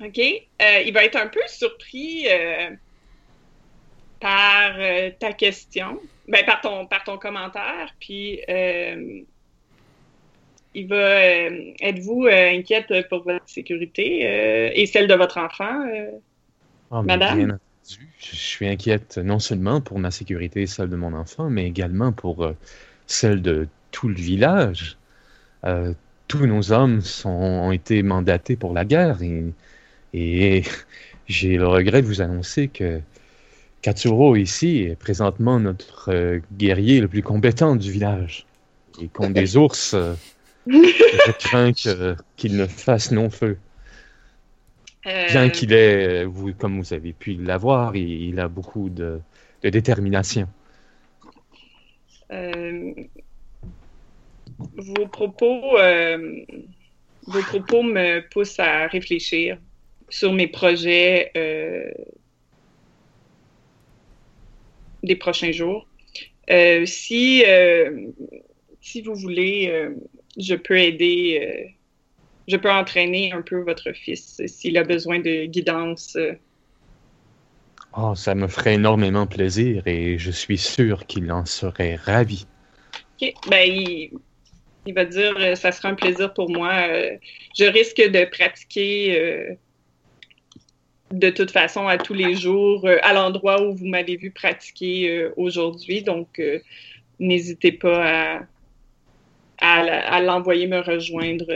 OK. 0.00 0.18
Euh, 0.18 0.80
il 0.86 0.92
va 0.92 1.04
être 1.04 1.16
un 1.16 1.26
peu 1.26 1.40
surpris 1.48 2.26
euh, 2.30 2.70
par 4.20 4.74
euh, 4.78 5.10
ta 5.18 5.32
question, 5.32 6.00
ben, 6.28 6.44
par, 6.44 6.60
ton, 6.60 6.86
par 6.86 7.02
ton 7.04 7.18
commentaire, 7.18 7.94
puis 7.98 8.40
euh, 8.48 9.22
il 10.74 10.86
va. 10.86 10.96
euh, 10.96 11.72
Êtes-vous 11.80 12.26
euh, 12.26 12.50
inquiète 12.50 12.92
pour 13.08 13.24
votre 13.24 13.48
sécurité 13.48 14.20
euh, 14.24 14.70
et 14.74 14.86
celle 14.86 15.08
de 15.08 15.14
votre 15.14 15.38
enfant? 15.38 15.84
Mais 16.90 17.18
Madame? 17.18 17.38
bien 17.38 17.50
entendu, 17.50 18.14
je 18.18 18.36
suis 18.36 18.68
inquiète 18.68 19.18
non 19.18 19.38
seulement 19.38 19.80
pour 19.80 19.98
ma 19.98 20.10
sécurité 20.10 20.62
et 20.62 20.66
celle 20.66 20.88
de 20.90 20.96
mon 20.96 21.12
enfant, 21.14 21.50
mais 21.50 21.66
également 21.66 22.12
pour 22.12 22.44
euh, 22.44 22.56
celle 23.06 23.42
de 23.42 23.68
tout 23.90 24.08
le 24.08 24.14
village. 24.14 24.98
Euh, 25.64 25.94
tous 26.28 26.46
nos 26.46 26.72
hommes 26.72 27.00
sont, 27.00 27.30
ont 27.30 27.72
été 27.72 28.02
mandatés 28.02 28.56
pour 28.56 28.74
la 28.74 28.84
guerre 28.84 29.22
et, 29.22 29.52
et 30.14 30.62
j'ai 31.28 31.56
le 31.56 31.68
regret 31.68 32.02
de 32.02 32.06
vous 32.06 32.20
annoncer 32.22 32.68
que 32.68 33.00
Katsuro 33.82 34.36
ici 34.36 34.82
est 34.82 34.96
présentement 34.96 35.60
notre 35.60 36.10
euh, 36.12 36.40
guerrier 36.56 37.00
le 37.00 37.08
plus 37.08 37.22
compétent 37.22 37.76
du 37.76 37.92
village. 37.92 38.46
Et 39.00 39.08
contre 39.08 39.34
des 39.34 39.56
ours, 39.58 39.94
je 40.66 41.32
crains 41.38 41.72
qu'il 42.36 42.56
ne 42.56 42.66
fasse 42.66 43.10
non 43.12 43.30
feu. 43.30 43.58
Bien 45.28 45.46
Euh, 45.46 45.48
qu'il 45.48 45.72
ait, 45.72 46.24
euh, 46.24 46.26
vous, 46.26 46.52
comme 46.52 46.80
vous 46.80 46.92
avez 46.92 47.12
pu 47.12 47.34
l'avoir, 47.34 47.96
il, 47.96 48.28
il 48.28 48.40
a 48.40 48.48
beaucoup 48.48 48.90
de, 48.90 49.20
de 49.62 49.70
détermination. 49.70 50.46
Euh, 52.30 52.92
vos 54.76 55.06
propos, 55.06 55.78
vos 57.26 57.42
propos 57.42 57.82
me 57.82 58.20
poussent 58.28 58.60
à 58.60 58.86
réfléchir 58.86 59.58
sur 60.10 60.32
mes 60.32 60.48
projets 60.48 61.30
euh, 61.36 61.90
des 65.02 65.16
prochains 65.16 65.52
jours. 65.52 65.86
Euh, 66.50 66.84
si, 66.86 67.44
euh, 67.46 68.08
si 68.80 69.00
vous 69.02 69.14
voulez, 69.14 69.88
je 70.38 70.54
peux 70.54 70.78
aider, 70.78 71.77
je 72.48 72.56
peux 72.56 72.70
entraîner 72.70 73.32
un 73.32 73.42
peu 73.42 73.60
votre 73.60 73.92
fils 73.92 74.40
s'il 74.46 74.76
a 74.78 74.82
besoin 74.82 75.20
de 75.20 75.44
guidance. 75.44 76.16
euh. 76.16 76.32
Oh, 77.96 78.14
ça 78.14 78.34
me 78.34 78.48
ferait 78.48 78.74
énormément 78.74 79.26
plaisir 79.26 79.86
et 79.86 80.18
je 80.18 80.30
suis 80.30 80.58
sûr 80.58 81.06
qu'il 81.06 81.30
en 81.30 81.44
serait 81.46 81.96
ravi. 81.96 82.46
OK. 83.20 83.32
Ben, 83.48 83.68
il, 83.68 84.10
il 84.86 84.94
va 84.94 85.04
dire 85.04 85.34
euh, 85.38 85.54
ça 85.54 85.72
sera 85.72 85.90
un 85.90 85.94
plaisir 85.94 86.32
pour 86.32 86.50
moi. 86.50 86.72
Euh, 86.88 87.16
je 87.58 87.64
risque 87.64 88.00
de 88.00 88.24
pratiquer 88.24 89.18
euh, 89.20 89.54
de 91.10 91.30
toute 91.30 91.50
façon 91.50 91.86
à 91.88 91.98
tous 91.98 92.14
les 92.14 92.34
jours 92.34 92.86
à 93.02 93.12
l'endroit 93.12 93.62
où 93.62 93.74
vous 93.74 93.86
m'avez 93.86 94.16
vu 94.16 94.30
pratiquer 94.30 95.08
euh, 95.10 95.32
aujourd'hui. 95.36 96.02
Donc, 96.02 96.38
euh, 96.38 96.60
n'hésitez 97.18 97.72
pas 97.72 98.36
à, 98.36 98.40
à, 99.58 99.82
la- 99.82 100.12
à 100.12 100.20
l'envoyer 100.20 100.66
me 100.66 100.80
rejoindre 100.80 101.46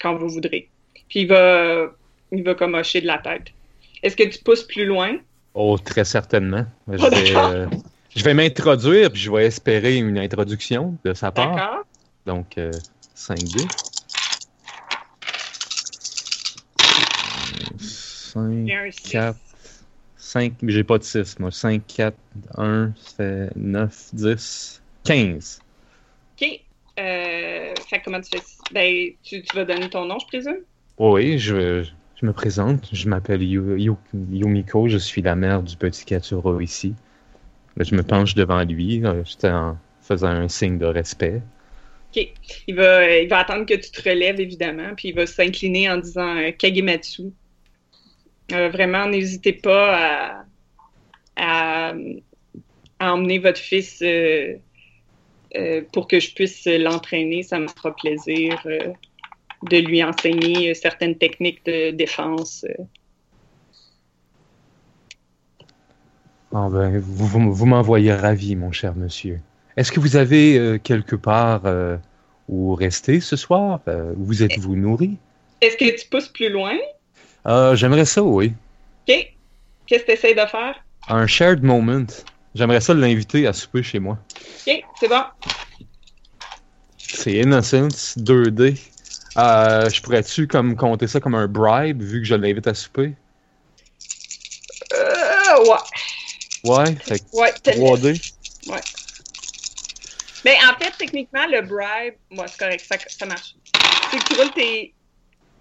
quand 0.00 0.14
vous 0.16 0.28
voudrez. 0.28 0.68
Puis 1.08 1.20
il 1.20 1.26
va, 1.28 1.86
il 2.32 2.42
va 2.42 2.54
comme 2.54 2.74
hocher 2.74 3.00
de 3.00 3.06
la 3.06 3.18
tête. 3.18 3.48
Est-ce 4.02 4.16
que 4.16 4.24
tu 4.24 4.38
pousses 4.42 4.62
plus 4.64 4.84
loin? 4.84 5.16
Oh, 5.54 5.78
très 5.78 6.04
certainement. 6.04 6.66
Je 6.88 7.04
Oh, 7.04 7.10
vais, 7.10 7.32
d'accord. 7.32 7.50
euh, 7.50 7.66
je 8.14 8.24
vais 8.24 8.34
m'introduire 8.34 9.10
puis 9.10 9.20
je 9.20 9.30
vais 9.30 9.46
espérer 9.46 9.96
une 9.96 10.18
introduction 10.18 10.96
de 11.04 11.14
sa 11.14 11.30
part. 11.30 11.54
D'accord? 11.54 11.84
Donc, 12.26 12.58
euh, 12.58 12.70
5-2. 13.16 13.66
Il 17.80 17.80
5, 17.80 18.66
y 18.66 18.72
a 18.72 18.80
un 18.82 18.90
six. 18.90 19.10
4, 19.10 19.36
5, 20.16 20.52
j'ai 20.66 20.84
pas 20.84 20.98
de 20.98 21.04
6, 21.04 21.38
moi. 21.38 21.50
5, 21.52 21.82
4, 21.86 22.16
1, 22.56 22.92
ça 22.96 23.14
fait 23.16 23.50
9, 23.56 24.10
10, 24.14 24.82
15. 25.04 25.60
OK. 26.40 26.60
Euh, 26.98 27.74
fait 27.88 28.00
comment 28.04 28.20
tu 28.20 28.38
fais? 28.38 28.44
Ben, 28.72 29.12
tu, 29.22 29.42
tu 29.42 29.56
vas 29.56 29.64
donner 29.64 29.90
ton 29.90 30.04
nom, 30.04 30.18
je 30.18 30.26
présume? 30.26 30.58
Oui, 30.98 31.38
je, 31.38 31.82
je 31.82 32.26
me 32.26 32.32
présente. 32.32 32.88
Je 32.92 33.08
m'appelle 33.08 33.42
Yu- 33.42 33.78
Yu- 33.78 33.96
Yumiko. 34.30 34.88
Je 34.88 34.98
suis 34.98 35.22
la 35.22 35.34
mère 35.34 35.62
du 35.62 35.76
petit 35.76 36.04
Katsuro 36.04 36.60
ici. 36.60 36.94
Là, 37.76 37.84
je 37.84 37.94
me 37.94 38.02
penche 38.02 38.34
devant 38.34 38.62
lui, 38.62 39.04
euh, 39.04 39.24
j'étais 39.24 39.50
en 39.50 39.76
faisant 40.00 40.28
un 40.28 40.48
signe 40.48 40.78
de 40.78 40.86
respect. 40.86 41.42
OK. 42.16 42.28
Il 42.68 42.76
va, 42.76 43.10
il 43.18 43.28
va 43.28 43.38
attendre 43.40 43.66
que 43.66 43.74
tu 43.74 43.90
te 43.90 44.08
relèves, 44.08 44.40
évidemment, 44.40 44.94
puis 44.96 45.08
il 45.08 45.14
va 45.14 45.26
s'incliner 45.26 45.90
en 45.90 45.96
disant 45.96 46.36
euh, 46.36 46.52
Kagematsu. 46.52 47.32
Euh, 48.52 48.68
vraiment, 48.68 49.06
n'hésitez 49.08 49.54
pas 49.54 49.96
à, 49.96 50.44
à, 51.36 51.94
à 53.00 53.12
emmener 53.12 53.38
votre 53.40 53.58
fils 53.58 54.00
euh, 54.02 54.54
euh, 55.56 55.82
pour 55.92 56.08
que 56.08 56.20
je 56.20 56.34
puisse 56.34 56.66
l'entraîner. 56.66 57.42
Ça 57.42 57.58
me 57.58 57.68
fera 57.68 57.94
plaisir 57.94 58.60
euh, 58.66 58.92
de 59.70 59.76
lui 59.78 60.02
enseigner 60.02 60.74
certaines 60.74 61.16
techniques 61.16 61.64
de 61.64 61.90
défense. 61.90 62.64
euh. 62.68 62.82
Ah 66.54 66.68
ben, 66.70 66.98
vous, 66.98 67.26
vous, 67.26 67.52
vous 67.52 67.66
m'envoyez 67.66 68.14
ravi, 68.14 68.54
mon 68.54 68.70
cher 68.72 68.94
monsieur. 68.94 69.40
Est-ce 69.76 69.90
que 69.90 69.98
vous 69.98 70.14
avez 70.14 70.78
quelque 70.84 71.16
part 71.16 71.62
où 72.48 72.74
rester 72.74 73.18
ce 73.18 73.34
soir? 73.34 73.80
Euh, 73.88 74.12
vous 74.16 74.44
êtes-vous 74.44 74.76
nourri? 74.76 75.16
Est-ce 75.60 75.76
que 75.76 76.00
tu 76.00 76.08
pousses 76.08 76.28
plus 76.28 76.50
loin? 76.50 76.76
J'aimerais 77.74 78.04
ça, 78.04 78.22
oui. 78.22 78.52
OK. 79.08 79.34
Qu'est-ce 79.86 80.02
que 80.02 80.06
tu 80.06 80.12
essaies 80.12 80.34
de 80.34 80.46
faire? 80.46 80.84
Un 81.08 81.26
shared 81.26 81.62
moment. 81.62 82.06
J'aimerais 82.54 82.80
ça 82.80 82.94
l'inviter 82.94 83.46
à 83.46 83.52
souper 83.52 83.82
chez 83.82 83.98
moi. 83.98 84.18
OK, 84.66 84.84
c'est 85.00 85.08
bon. 85.08 85.22
C'est 86.98 87.32
Innocence 87.32 88.16
2D. 88.18 88.78
Euh, 89.36 89.90
je 89.90 90.00
pourrais-tu 90.00 90.46
comme 90.46 90.76
compter 90.76 91.08
ça 91.08 91.18
comme 91.20 91.34
un 91.34 91.48
bribe 91.48 92.00
vu 92.02 92.20
que 92.20 92.26
je 92.26 92.34
l'invite 92.36 92.66
à 92.68 92.74
souper? 92.74 93.14
Euh, 94.92 95.64
ouais. 95.64 95.76
Ouais, 96.64 96.94
fait 96.96 97.18
que 97.18 97.24
Ouais, 97.36 97.52
te 97.62 97.70
laisse. 97.70 97.78
3D. 97.78 98.32
Mais 100.44 100.56
en 100.70 100.78
fait, 100.78 100.92
techniquement, 100.98 101.46
le 101.48 101.62
bribe, 101.62 102.14
moi, 102.30 102.46
c'est 102.46 102.58
correct, 102.58 102.84
ça, 102.88 102.96
ça 103.08 103.26
marche. 103.26 103.54
C'est 104.10 104.18
que 104.18 104.24
tu 104.34 104.40
roules 104.40 104.52
tes. 104.52 104.94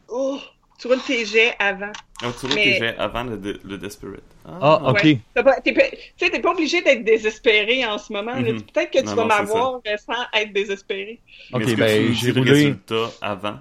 Oh, 0.10 0.40
tu 0.80 0.88
roules 0.88 1.02
tes 1.02 1.26
jets 1.26 1.56
avant. 1.58 1.92
Tu 2.20 2.26
roules 2.28 2.54
Mais- 2.56 2.64
tes 2.64 2.74
jets 2.76 2.98
avant 2.98 3.24
le, 3.24 3.38
de- 3.38 3.60
le 3.64 3.78
Desperate. 3.78 4.22
Ah, 4.46 4.90
ok. 4.90 5.04
Ouais. 5.04 5.20
Tu 5.36 5.74
sais, 6.18 6.30
t'es 6.30 6.40
pas 6.42 6.52
obligé 6.52 6.82
d'être 6.82 7.04
désespéré 7.04 7.86
en 7.86 7.98
ce 7.98 8.12
moment. 8.12 8.36
Mhm. 8.36 8.62
Peut-être 8.64 8.92
que 8.92 9.00
tu 9.00 9.06
Non, 9.06 9.16
vas 9.16 9.26
m'avoir 9.26 9.80
euh, 9.88 9.98
sans 9.98 10.24
être 10.40 10.52
désespéré. 10.54 11.22
Ok, 11.54 11.64
que 11.66 11.76
ben, 11.76 12.08
tu 12.10 12.14
j'ai 12.16 12.32
roulé. 12.32 12.52
résultat 12.52 13.10
avant? 13.22 13.60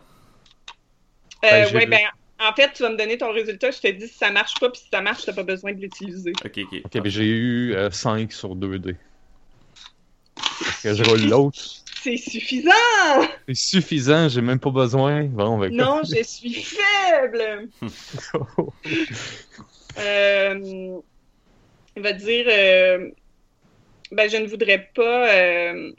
Euh, 1.45 1.49
Ben, 1.51 1.67
vu. 1.67 1.87
ben, 1.87 2.01
en 2.41 2.53
fait, 2.55 2.73
tu 2.75 2.83
vas 2.83 2.91
me 2.91 2.97
donner 2.97 3.17
ton 3.17 3.33
résultat. 3.33 3.71
Je 3.71 3.79
te 3.79 3.89
dis 3.89 4.09
si 4.09 4.15
ça 4.19 4.31
marche 4.33 4.55
pas, 4.59 4.71
puis 4.71 4.81
si 4.81 4.89
ça 4.93 5.01
marche, 5.01 5.25
t'as 5.25 5.33
pas 5.33 5.45
besoin 5.45 5.73
de 5.73 5.81
l'utiliser. 5.81 6.33
Ok, 6.45 6.59
ok. 6.59 6.81
Ok, 6.85 7.01
ben 7.03 7.11
j'ai 7.11 7.27
eu 7.27 7.75
euh, 7.75 7.91
5 7.91 8.33
sur 8.33 8.57
2D. 8.57 8.97
Est-ce 10.39 10.83
que 10.83 10.95
je 10.95 11.05
roule 11.05 11.29
l'autre? 11.29 11.61
C'est 12.03 12.17
suffisant! 12.17 12.71
C'est 13.47 13.55
suffisant, 13.55 14.29
j'ai 14.29 14.41
même 14.41 14.59
pas 14.59 14.71
besoin. 14.71 15.23
Bon, 15.25 15.57
ben, 15.59 15.73
Non, 15.73 16.01
je 16.03 16.21
suis 16.25 16.53
faible! 16.55 17.69
Euh, 19.99 21.01
il 21.97 22.03
va 22.03 22.13
dire 22.13 22.47
euh, 22.49 23.11
ben, 24.11 24.29
Je 24.31 24.37
ne 24.37 24.47
voudrais 24.47 24.91
pas 24.95 25.35
euh, 25.35 25.93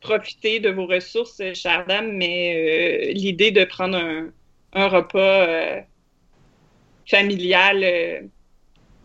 profiter 0.00 0.60
de 0.60 0.70
vos 0.70 0.86
ressources, 0.86 1.40
chère 1.54 1.86
dame, 1.86 2.16
mais 2.16 3.08
euh, 3.10 3.12
l'idée 3.12 3.50
de 3.50 3.64
prendre 3.64 3.96
un, 3.96 4.32
un 4.72 4.88
repas 4.88 5.46
euh, 5.46 5.80
familial 7.08 7.84
euh, 7.84 8.20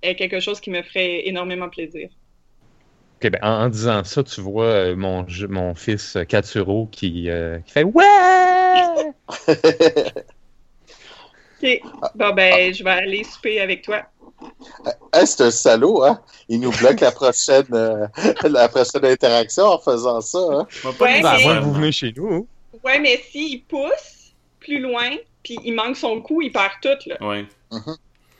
est 0.01 0.15
quelque 0.15 0.39
chose 0.39 0.59
qui 0.59 0.69
me 0.69 0.81
ferait 0.81 1.27
énormément 1.27 1.69
plaisir. 1.69 2.09
Ok, 3.17 3.31
ben, 3.31 3.39
en, 3.41 3.65
en 3.65 3.69
disant 3.69 4.03
ça, 4.03 4.23
tu 4.23 4.41
vois 4.41 4.65
euh, 4.65 4.95
mon, 4.95 5.25
mon 5.49 5.73
fils 5.75 6.15
euh, 6.15 6.23
Katsuro 6.23 6.87
qui, 6.87 7.29
euh, 7.29 7.59
qui 7.59 7.71
fait 7.71 7.83
Ouais! 7.83 8.03
OK. 11.61 11.81
Bon, 12.15 12.33
ben, 12.33 12.73
je 12.73 12.83
vais 12.83 12.89
aller 12.89 13.23
souper 13.23 13.59
avec 13.61 13.81
toi. 13.83 14.03
Hey, 15.13 15.25
c'est 15.25 15.41
un 15.41 15.51
salaud, 15.51 16.03
hein? 16.03 16.19
Il 16.47 16.59
nous 16.59 16.71
bloque 16.71 16.99
la 16.99 17.11
prochaine, 17.11 17.65
euh, 17.73 18.05
la 18.43 18.69
prochaine 18.69 19.03
interaction 19.05 19.63
en 19.65 19.79
faisant 19.79 20.21
ça, 20.21 20.37
hein? 20.39 20.67
On 20.85 20.89
va 20.89 20.93
pas 20.97 21.05
Ouais, 21.05 21.21
mais- 21.21 21.59
vous 21.59 21.73
venez 21.73 21.91
chez 21.91 22.13
nous. 22.15 22.47
Ouais, 22.83 22.99
mais 22.99 23.17
s'il 23.31 23.63
pousse 23.63 24.33
plus 24.59 24.79
loin, 24.79 25.09
puis 25.43 25.57
il 25.63 25.73
manque 25.73 25.95
son 25.97 26.21
coup, 26.21 26.41
il 26.41 26.51
perd 26.51 26.73
tout, 26.81 27.09
là. 27.09 27.15
Ouais. 27.27 27.45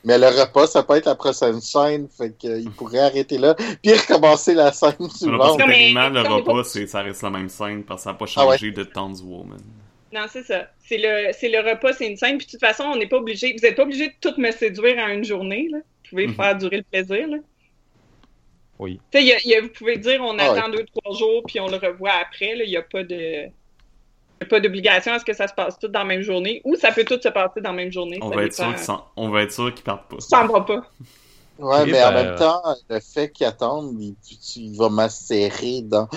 Mais 0.04 0.18
le 0.20 0.28
repas, 0.28 0.68
ça 0.68 0.84
peut 0.84 0.96
être 0.96 1.08
la 1.08 1.16
prochaine 1.16 1.60
scène, 1.60 2.08
fait 2.16 2.32
qu'il 2.38 2.70
pourrait 2.72 3.00
arrêter 3.00 3.38
là, 3.40 3.56
puis 3.56 3.94
recommencer 3.94 4.54
la 4.54 4.72
scène 4.72 5.10
suivante. 5.10 5.58
Non, 5.60 5.66
mais- 5.68 5.92
le 5.92 6.22
repas, 6.22 6.64
ça 6.64 7.02
reste 7.02 7.24
la 7.24 7.30
même 7.32 7.50
scène 7.50 7.84
parce 7.84 8.02
que 8.02 8.04
ça 8.04 8.12
n'a 8.12 8.18
pas 8.18 8.26
Ah 8.36 8.46
ouais. 8.48 8.58
changé 8.58 8.72
de 8.72 8.84
Townswoman. 8.84 9.58
Non, 10.14 10.26
c'est 10.30 10.44
ça. 10.44 10.68
C'est 10.80 10.98
le, 10.98 11.32
c'est 11.34 11.50
le 11.50 11.60
repas, 11.60 11.94
c'est 11.94 12.08
une 12.08 12.16
scène. 12.18 12.38
Puis 12.38 12.48
de 12.48 12.52
toute 12.52 12.60
façon, 12.62 12.84
on 12.86 12.96
n'est 12.96 13.08
pas 13.08 13.18
obligé. 13.18 13.54
Vous 13.54 13.66
n'êtes 13.66 13.76
pas 13.76 13.84
obligé 13.84 14.08
de 14.08 14.14
tout 14.22 14.34
me 14.40 14.52
séduire 14.52 14.98
en 15.00 15.08
une 15.10 15.26
journée. 15.26 15.68
Là. 15.70 15.80
Vous 15.80 16.10
pouvez 16.10 16.28
Mhm. 16.28 16.36
faire 16.36 16.56
durer 16.58 16.78
le 16.78 16.84
plaisir. 16.84 17.28
Là. 17.28 17.38
Oui. 18.80 19.00
Tu 19.12 19.20
sais, 19.28 19.60
vous 19.60 19.70
pouvez 19.70 19.98
dire 19.98 20.22
on 20.22 20.38
Ah 20.40 20.52
attend 20.54 20.70
deux, 20.70 20.86
trois 20.86 21.14
jours, 21.18 21.44
puis 21.48 21.60
on 21.60 21.68
le 21.68 21.78
revoit 21.78 22.12
après. 22.22 22.56
là. 22.56 22.64
Il 22.64 22.70
n'y 22.70 22.78
a 22.78 22.82
pas 22.84 23.04
de. 23.04 23.16
il 23.16 23.52
y 24.42 24.44
a 24.44 24.46
pas 24.46 24.60
d'obligation 24.60 25.14
à 25.14 25.20
ce 25.20 25.26
que 25.26 25.34
ça 25.34 25.48
se 25.48 25.54
passe 25.54 25.80
tout 25.80 25.88
dans 25.88 26.00
la 26.00 26.06
même 26.06 26.22
journée, 26.22 26.62
ou 26.64 26.76
ça 26.76 26.92
peut 26.92 27.04
tout 27.04 27.20
se 27.22 27.28
passer 27.30 27.60
dans 27.60 27.72
la 27.72 27.76
même 27.76 27.92
journée. 27.92 28.20
On 28.22 28.30
va 28.30 28.44
être 28.44 28.54
sûr 28.54 28.72
dépend. 28.72 29.08
on 29.16 29.30
va 29.30 29.42
être 29.44 29.52
sûr 29.52 29.74
qu'ils 29.74 29.84
partent 29.84 30.10
pas. 30.10 30.20
Ça 30.20 30.44
en 30.44 30.48
va 30.48 30.62
pas. 30.62 30.90
Ouais, 31.60 31.86
mais 31.86 32.04
en 32.04 32.12
ben, 32.12 32.24
même 32.24 32.36
temps, 32.38 32.62
le 32.90 33.00
fait 33.00 33.32
qu'il 33.32 33.46
attende, 33.48 33.96
il, 34.00 34.16
il 34.58 34.78
va 34.78 34.90
macérer 34.90 35.82
dans. 35.82 36.08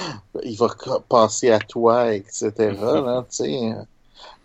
Il 0.44 0.56
va 0.56 0.68
penser 1.08 1.50
à 1.50 1.58
toi, 1.58 2.14
etc. 2.14 2.52
Là, 2.58 3.26
tu 3.30 3.36
sais. 3.36 3.72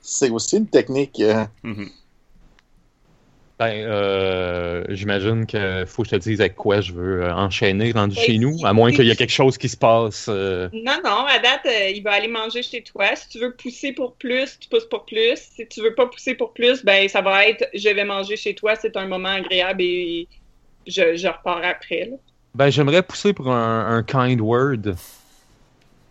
C'est 0.01 0.29
aussi 0.29 0.57
une 0.57 0.67
technique. 0.67 1.19
euh, 1.19 1.45
Mhm. 1.63 1.89
Ben, 3.57 3.71
euh, 3.87 4.83
j'imagine 4.89 5.45
que 5.45 5.85
faut 5.85 6.03
que 6.03 6.09
je 6.09 6.15
te 6.17 6.21
dise 6.21 6.41
avec 6.41 6.55
quoi 6.55 6.81
je 6.81 6.91
veux 6.91 7.23
euh, 7.23 7.33
enchaîner 7.33 7.93
rendu 7.93 8.13
chez 8.13 8.37
nous, 8.37 8.53
à 8.65 8.73
moins 8.73 8.91
qu'il 8.91 9.05
y 9.05 9.11
ait 9.11 9.15
quelque 9.15 9.31
chose 9.31 9.57
qui 9.57 9.69
se 9.69 9.77
passe. 9.77 10.25
euh, 10.27 10.67
Non, 10.73 10.97
non, 11.05 11.25
à 11.25 11.39
date, 11.39 11.65
euh, 11.65 11.89
il 11.89 12.03
va 12.03 12.11
aller 12.11 12.27
manger 12.27 12.61
chez 12.63 12.83
toi. 12.83 13.15
Si 13.15 13.29
tu 13.29 13.39
veux 13.39 13.55
pousser 13.55 13.93
pour 13.93 14.15
plus, 14.17 14.59
tu 14.59 14.67
pousses 14.67 14.89
pour 14.89 15.05
plus. 15.05 15.37
Si 15.55 15.65
tu 15.69 15.81
veux 15.81 15.95
pas 15.95 16.05
pousser 16.07 16.35
pour 16.35 16.53
plus, 16.53 16.83
ben 16.83 17.07
ça 17.07 17.21
va 17.21 17.47
être 17.47 17.65
je 17.73 17.87
vais 17.87 18.03
manger 18.03 18.35
chez 18.35 18.55
toi, 18.55 18.75
c'est 18.75 18.97
un 18.97 19.07
moment 19.07 19.29
agréable 19.29 19.81
et 19.83 20.27
je, 20.87 21.15
je 21.15 21.27
repars 21.27 21.61
après. 21.63 22.05
là. 22.11 22.17
Ben, 22.53 22.69
j'aimerais 22.69 23.03
pousser 23.03 23.33
pour 23.33 23.51
un, 23.51 23.97
un 23.97 24.03
kind 24.03 24.39
word. 24.39 24.95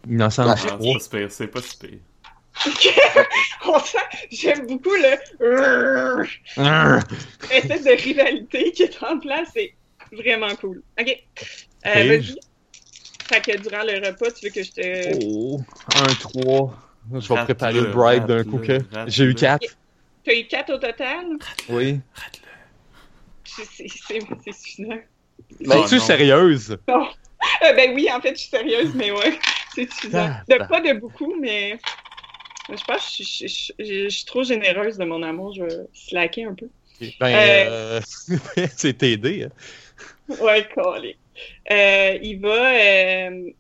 Innocent 0.09 0.45
Ah, 0.47 0.57
c'est 0.57 0.69
pas 0.69 0.99
super, 1.01 1.31
c'est 1.33 1.47
pas 1.47 1.63
super. 1.63 1.91
On 3.67 3.79
sent, 3.81 3.99
j'aime 4.31 4.67
beaucoup 4.67 4.95
le 4.95 5.17
espèce 7.51 7.85
de 7.85 8.03
rivalité 8.03 8.71
qui 8.73 8.85
est 8.85 9.03
en 9.03 9.19
place, 9.19 9.49
c'est 9.55 9.75
vraiment 10.13 10.55
cool. 10.57 10.83
Ok. 11.01 11.19
Euh. 11.87 11.91
Vas-y. 11.95 12.37
Fait 13.25 13.41
que 13.41 13.57
durant 13.59 13.83
le 13.83 14.07
repas, 14.07 14.31
tu 14.33 14.47
veux 14.47 14.53
que 14.53 14.63
je 14.63 14.71
te. 14.71 15.19
Oh, 15.25 15.61
un 15.97 16.15
3. 16.15 16.75
Je 17.21 17.35
vais 17.35 17.45
préparer 17.45 17.73
le 17.73 17.87
bribe 17.87 18.27
d'un 18.27 18.45
coup 18.45 18.59
que. 18.59 18.79
J'ai 19.07 19.25
eu 19.25 19.29
rate-le. 19.29 19.59
4. 19.69 19.77
T'as 20.25 20.35
eu 20.35 20.47
quatre 20.47 20.73
au 20.73 20.79
total? 20.79 21.27
Oui. 21.69 22.01
C'est- 23.63 24.53
suffisant. 24.53 24.89
Mais 25.61 25.75
Oh, 25.77 25.85
Es-tu 25.85 25.99
sérieuse? 26.01 26.77
Non. 26.89 27.09
Euh, 27.65 27.73
ben 27.75 27.93
oui, 27.95 28.09
en 28.11 28.21
fait, 28.21 28.31
je 28.35 28.41
suis 28.41 28.49
sérieuse, 28.49 28.95
mais 28.95 29.11
ouais, 29.11 29.39
c'est. 29.75 29.89
Ah, 30.15 30.43
De 30.49 30.57
bah. 30.59 30.65
pas 30.67 30.81
de 30.81 30.93
beaucoup, 30.99 31.35
mais 31.41 31.79
je 32.71 32.83
pense 32.85 33.17
que 33.19 33.23
je, 33.25 33.47
je- 33.47 33.47
je- 33.47 33.73
je- 33.85 34.05
je 34.05 34.09
suis 34.09 34.25
trop 34.25 34.43
généreuse 34.43 34.97
de 34.97 35.05
mon 35.05 35.23
amour. 35.23 35.53
Je 35.55 35.65
vais 35.65 35.77
slacker 35.93 36.45
un 36.45 36.55
peu. 36.55 36.69
Ben, 37.21 37.35
euh... 37.69 38.01
c'est 38.77 38.97
t'aider. 38.97 39.45
hein. 39.45 40.35
Ouais, 40.41 40.67
collé. 40.75 41.19
Euh, 41.71 42.19
il 42.23 42.41
va. 42.41 42.73
euh, 42.73 43.51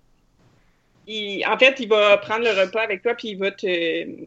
il- 1.07 1.44
en 1.46 1.59
fait, 1.59 1.78
il 1.80 1.88
va 1.88 2.16
prendre 2.18 2.44
le 2.44 2.50
repas 2.59 2.83
avec 2.83 3.02
toi, 3.02 3.14
puis 3.14 3.30
il 3.30 3.38
va 3.38 3.50
te. 3.50 3.66
euh, 3.66 4.26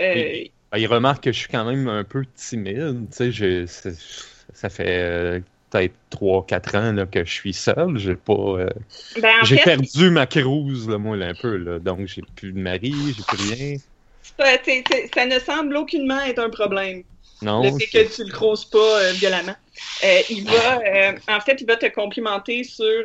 Oui. 0.00 0.52
Ben, 0.72 0.78
il 0.78 0.86
remarque 0.86 1.24
que 1.24 1.32
je 1.32 1.38
suis 1.38 1.48
quand 1.48 1.64
même 1.64 1.88
un 1.88 2.04
peu 2.04 2.24
timide. 2.36 3.06
Ça 3.12 4.68
fait 4.68 4.86
euh, 4.88 5.40
peut-être 5.70 5.94
3-4 6.12 6.76
ans 6.76 6.92
là, 6.92 7.06
que 7.06 7.24
je 7.24 7.32
suis 7.32 7.52
seul. 7.52 7.98
J'ai 7.98 8.14
pas. 8.14 8.32
euh, 8.32 8.68
ben, 9.20 9.34
en 9.42 9.44
J'ai 9.44 9.56
fait, 9.58 9.76
perdu 9.76 10.10
ma 10.10 10.26
cruise, 10.26 10.88
là, 10.88 10.98
moi, 10.98 11.16
là, 11.16 11.28
un 11.28 11.34
peu. 11.34 11.56
Là. 11.56 11.78
Donc, 11.80 12.06
j'ai 12.06 12.22
plus 12.36 12.52
de 12.52 12.58
mari, 12.58 12.94
j'ai 13.16 13.22
plus 13.22 13.52
rien. 13.52 13.76
t'sais, 14.62 14.82
t'sais, 14.82 15.10
ça 15.12 15.26
ne 15.26 15.38
semble 15.40 15.76
aucunement 15.76 16.20
être 16.20 16.38
un 16.38 16.50
problème. 16.50 17.02
Non. 17.42 17.62
le 17.62 17.70
fait 17.78 17.86
que 17.86 18.14
tu 18.14 18.24
le 18.24 18.32
croses 18.32 18.66
pas 18.66 18.78
euh, 18.78 19.12
violemment. 19.12 19.56
Il 20.28 20.44
va, 20.44 20.80
en 21.34 21.40
fait, 21.40 21.60
il 21.60 21.66
va 21.66 21.76
te 21.76 21.86
complimenter 21.86 22.64
sur, 22.64 23.04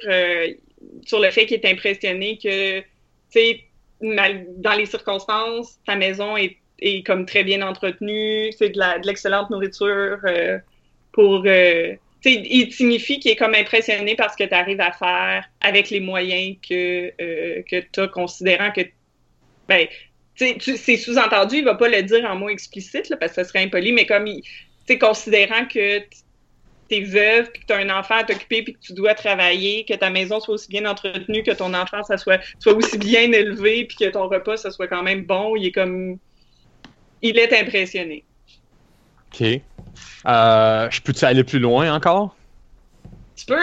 sur 1.05 1.19
le 1.19 1.31
fait 1.31 1.45
qu'il 1.45 1.57
est 1.57 1.71
impressionné 1.71 2.37
que, 2.37 2.79
tu 2.81 2.85
sais, 3.29 3.61
dans 4.01 4.73
les 4.77 4.85
circonstances, 4.85 5.79
ta 5.85 5.95
maison 5.95 6.35
est, 6.35 6.57
est 6.79 7.05
comme 7.05 7.25
très 7.25 7.43
bien 7.43 7.61
entretenue, 7.61 8.51
c'est 8.57 8.69
de 8.69 9.05
l'excellente 9.05 9.49
nourriture 9.49 10.19
euh, 10.25 10.59
pour, 11.11 11.43
euh, 11.45 11.95
il 12.25 12.73
signifie 12.73 13.19
qu'il 13.19 13.31
est 13.31 13.35
comme 13.35 13.53
impressionné 13.53 14.15
par 14.15 14.31
ce 14.31 14.37
que 14.37 14.43
tu 14.43 14.53
arrives 14.53 14.81
à 14.81 14.91
faire 14.91 15.45
avec 15.61 15.89
les 15.89 15.99
moyens 15.99 16.57
que, 16.67 17.11
euh, 17.21 17.61
que 17.69 17.83
tu 17.91 17.99
as, 17.99 18.07
considérant 18.07 18.71
que, 18.71 18.81
ben, 19.67 19.87
c'est 20.35 20.97
sous-entendu, 20.97 21.57
il 21.57 21.63
va 21.63 21.75
pas 21.75 21.87
le 21.87 22.03
dire 22.03 22.25
en 22.25 22.35
mots 22.35 22.49
explicites, 22.49 23.09
là, 23.09 23.17
parce 23.17 23.31
que 23.33 23.43
ça 23.43 23.47
serait 23.47 23.63
impoli, 23.63 23.93
mais 23.93 24.05
comme 24.05 24.27
il, 24.27 24.43
tu 24.87 24.99
considérant 24.99 25.65
que 25.65 26.01
t'es 26.87 27.01
veuve, 27.01 27.51
puis 27.51 27.61
que 27.61 27.67
t'as 27.67 27.77
un 27.77 27.89
enfant 27.89 28.15
à 28.15 28.23
t'occuper, 28.23 28.61
puis 28.61 28.73
que 28.73 28.79
tu 28.79 28.93
dois 28.93 29.15
travailler, 29.15 29.85
que 29.85 29.93
ta 29.93 30.09
maison 30.09 30.39
soit 30.39 30.55
aussi 30.55 30.67
bien 30.69 30.85
entretenue, 30.85 31.41
que 31.41 31.51
ton 31.51 31.73
enfant 31.73 32.03
ça 32.03 32.17
soit, 32.17 32.39
soit 32.59 32.73
aussi 32.73 32.97
bien 32.97 33.31
élevé, 33.31 33.85
puis 33.85 33.97
que 33.97 34.09
ton 34.09 34.27
repas, 34.27 34.57
ça 34.57 34.71
soit 34.71 34.87
quand 34.87 35.03
même 35.03 35.23
bon, 35.23 35.55
il 35.55 35.67
est 35.67 35.71
comme... 35.71 36.19
Il 37.21 37.37
est 37.37 37.53
impressionné. 37.59 38.23
OK. 39.31 39.61
Euh, 40.25 40.89
je 40.89 41.01
peux-tu 41.01 41.25
aller 41.25 41.43
plus 41.43 41.59
loin 41.59 41.93
encore? 41.93 42.35
Tu 43.35 43.45
peux... 43.45 43.59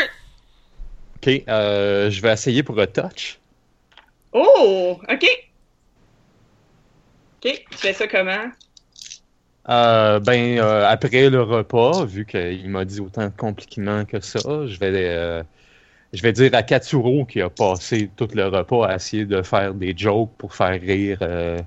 OK. 1.16 1.42
euh, 1.48 2.10
je 2.10 2.20
vais 2.20 2.32
essayer 2.32 2.62
pour 2.62 2.78
un 2.80 2.86
touch. 2.86 3.38
Oh! 4.32 4.98
OK! 5.08 5.26
OK, 7.44 7.64
tu 7.70 7.78
fais 7.78 7.92
ça 7.92 8.06
comment? 8.06 8.50
Euh, 9.68 10.18
ben, 10.20 10.58
après 10.58 11.30
le 11.30 11.42
repas, 11.42 12.04
vu 12.04 12.26
qu'il 12.26 12.68
m'a 12.68 12.84
dit 12.84 13.00
autant 13.00 13.26
de 13.26 13.36
compliments 13.36 14.04
que 14.04 14.20
ça, 14.20 14.66
je 14.66 14.78
vais, 14.78 15.44
je 16.12 16.22
vais 16.22 16.32
dire 16.32 16.54
à 16.54 16.62
Katsuro 16.62 17.24
qui 17.24 17.40
a 17.40 17.48
passé 17.48 18.10
tout 18.16 18.28
le 18.34 18.46
repas 18.46 18.86
à 18.86 18.96
essayer 18.96 19.24
de 19.24 19.42
faire 19.42 19.72
des 19.74 19.94
jokes 19.96 20.30
pour 20.36 20.54
faire 20.54 20.78
rire 20.80 21.18
euh, 21.22 21.58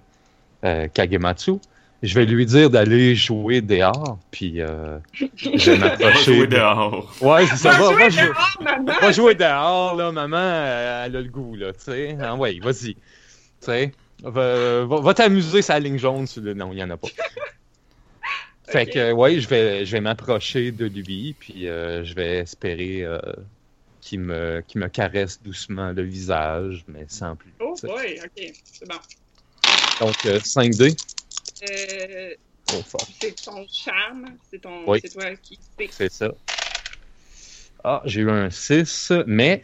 euh, 0.63 0.87
Kagematsu. 0.87 1.59
Je 2.05 2.13
vais 2.15 2.25
lui 2.25 2.45
dire 2.45 2.69
d'aller 2.69 3.15
jouer 3.15 3.61
dehors, 3.61 4.19
puis 4.31 4.61
euh, 4.61 4.97
je 5.35 5.71
vais 5.71 5.77
m'approcher. 5.77 6.35
jouer 6.35 6.47
de- 6.47 6.55
dehors. 6.55 7.13
Ouais, 7.21 7.45
c'est 7.47 7.57
ça. 7.57 7.71
Va 7.71 7.77
Va, 7.93 8.09
jouer 8.09 8.09
va 8.09 8.09
dehors, 8.23 8.57
maman! 8.61 8.93
va 9.01 9.11
jouer 9.11 9.35
dehors, 9.35 9.95
là, 9.95 10.11
maman, 10.11 10.37
elle 10.37 11.15
a 11.15 11.21
le 11.21 11.23
goût, 11.29 11.55
là, 11.55 11.73
tu 11.73 11.79
sais. 11.85 12.17
Ah 12.21 12.35
ouais, 12.35 12.59
vas-y. 12.61 12.93
Tu 12.95 12.99
sais, 13.61 13.91
va, 14.23 14.85
va, 14.85 14.99
va 15.01 15.13
t'amuser 15.13 15.61
sa 15.61 15.79
ligne 15.79 15.97
jaune. 15.97 16.27
sur 16.27 16.41
le- 16.41 16.53
Non, 16.53 16.71
il 16.71 16.75
n'y 16.75 16.83
en 16.83 16.89
a 16.89 16.97
pas. 16.97 17.07
Fait 18.67 18.87
que, 18.87 19.11
ouais, 19.11 19.39
je 19.39 19.47
vais, 19.47 19.85
je 19.85 19.91
vais 19.91 20.01
m'approcher 20.01 20.71
de 20.71 20.85
lui, 20.87 21.35
puis 21.39 21.67
euh, 21.67 22.03
je 22.03 22.15
vais 22.15 22.37
espérer 22.39 23.03
euh, 23.03 23.19
qu'il 24.01 24.21
me, 24.21 24.63
qu'il 24.67 24.81
me 24.81 24.87
caresse 24.87 25.39
doucement 25.41 25.91
le 25.91 26.01
visage, 26.01 26.83
mais 26.87 27.05
sans 27.07 27.35
plus. 27.35 27.53
Oh 27.59 27.75
boy, 27.83 28.19
OK, 28.23 28.53
c'est 28.63 28.87
bon. 28.89 28.95
Donc, 30.01 30.15
euh, 30.25 30.39
5D, 30.39 30.97
Euh, 31.69 32.33
trop 32.65 32.81
fort. 32.83 33.07
c'est 33.21 33.35
ton 33.41 33.65
charme, 33.71 34.25
c'est 34.49 34.59
ton... 34.61 34.83
Oui. 34.87 34.99
C'est 35.03 35.09
toi 35.13 35.35
qui... 35.35 35.59
c'est- 35.77 35.91
C'est 35.91 36.11
ça. 36.11 36.31
Ah, 37.83 38.01
j'ai 38.05 38.21
eu 38.21 38.29
un 38.31 38.49
6, 38.49 39.11
mais 39.27 39.63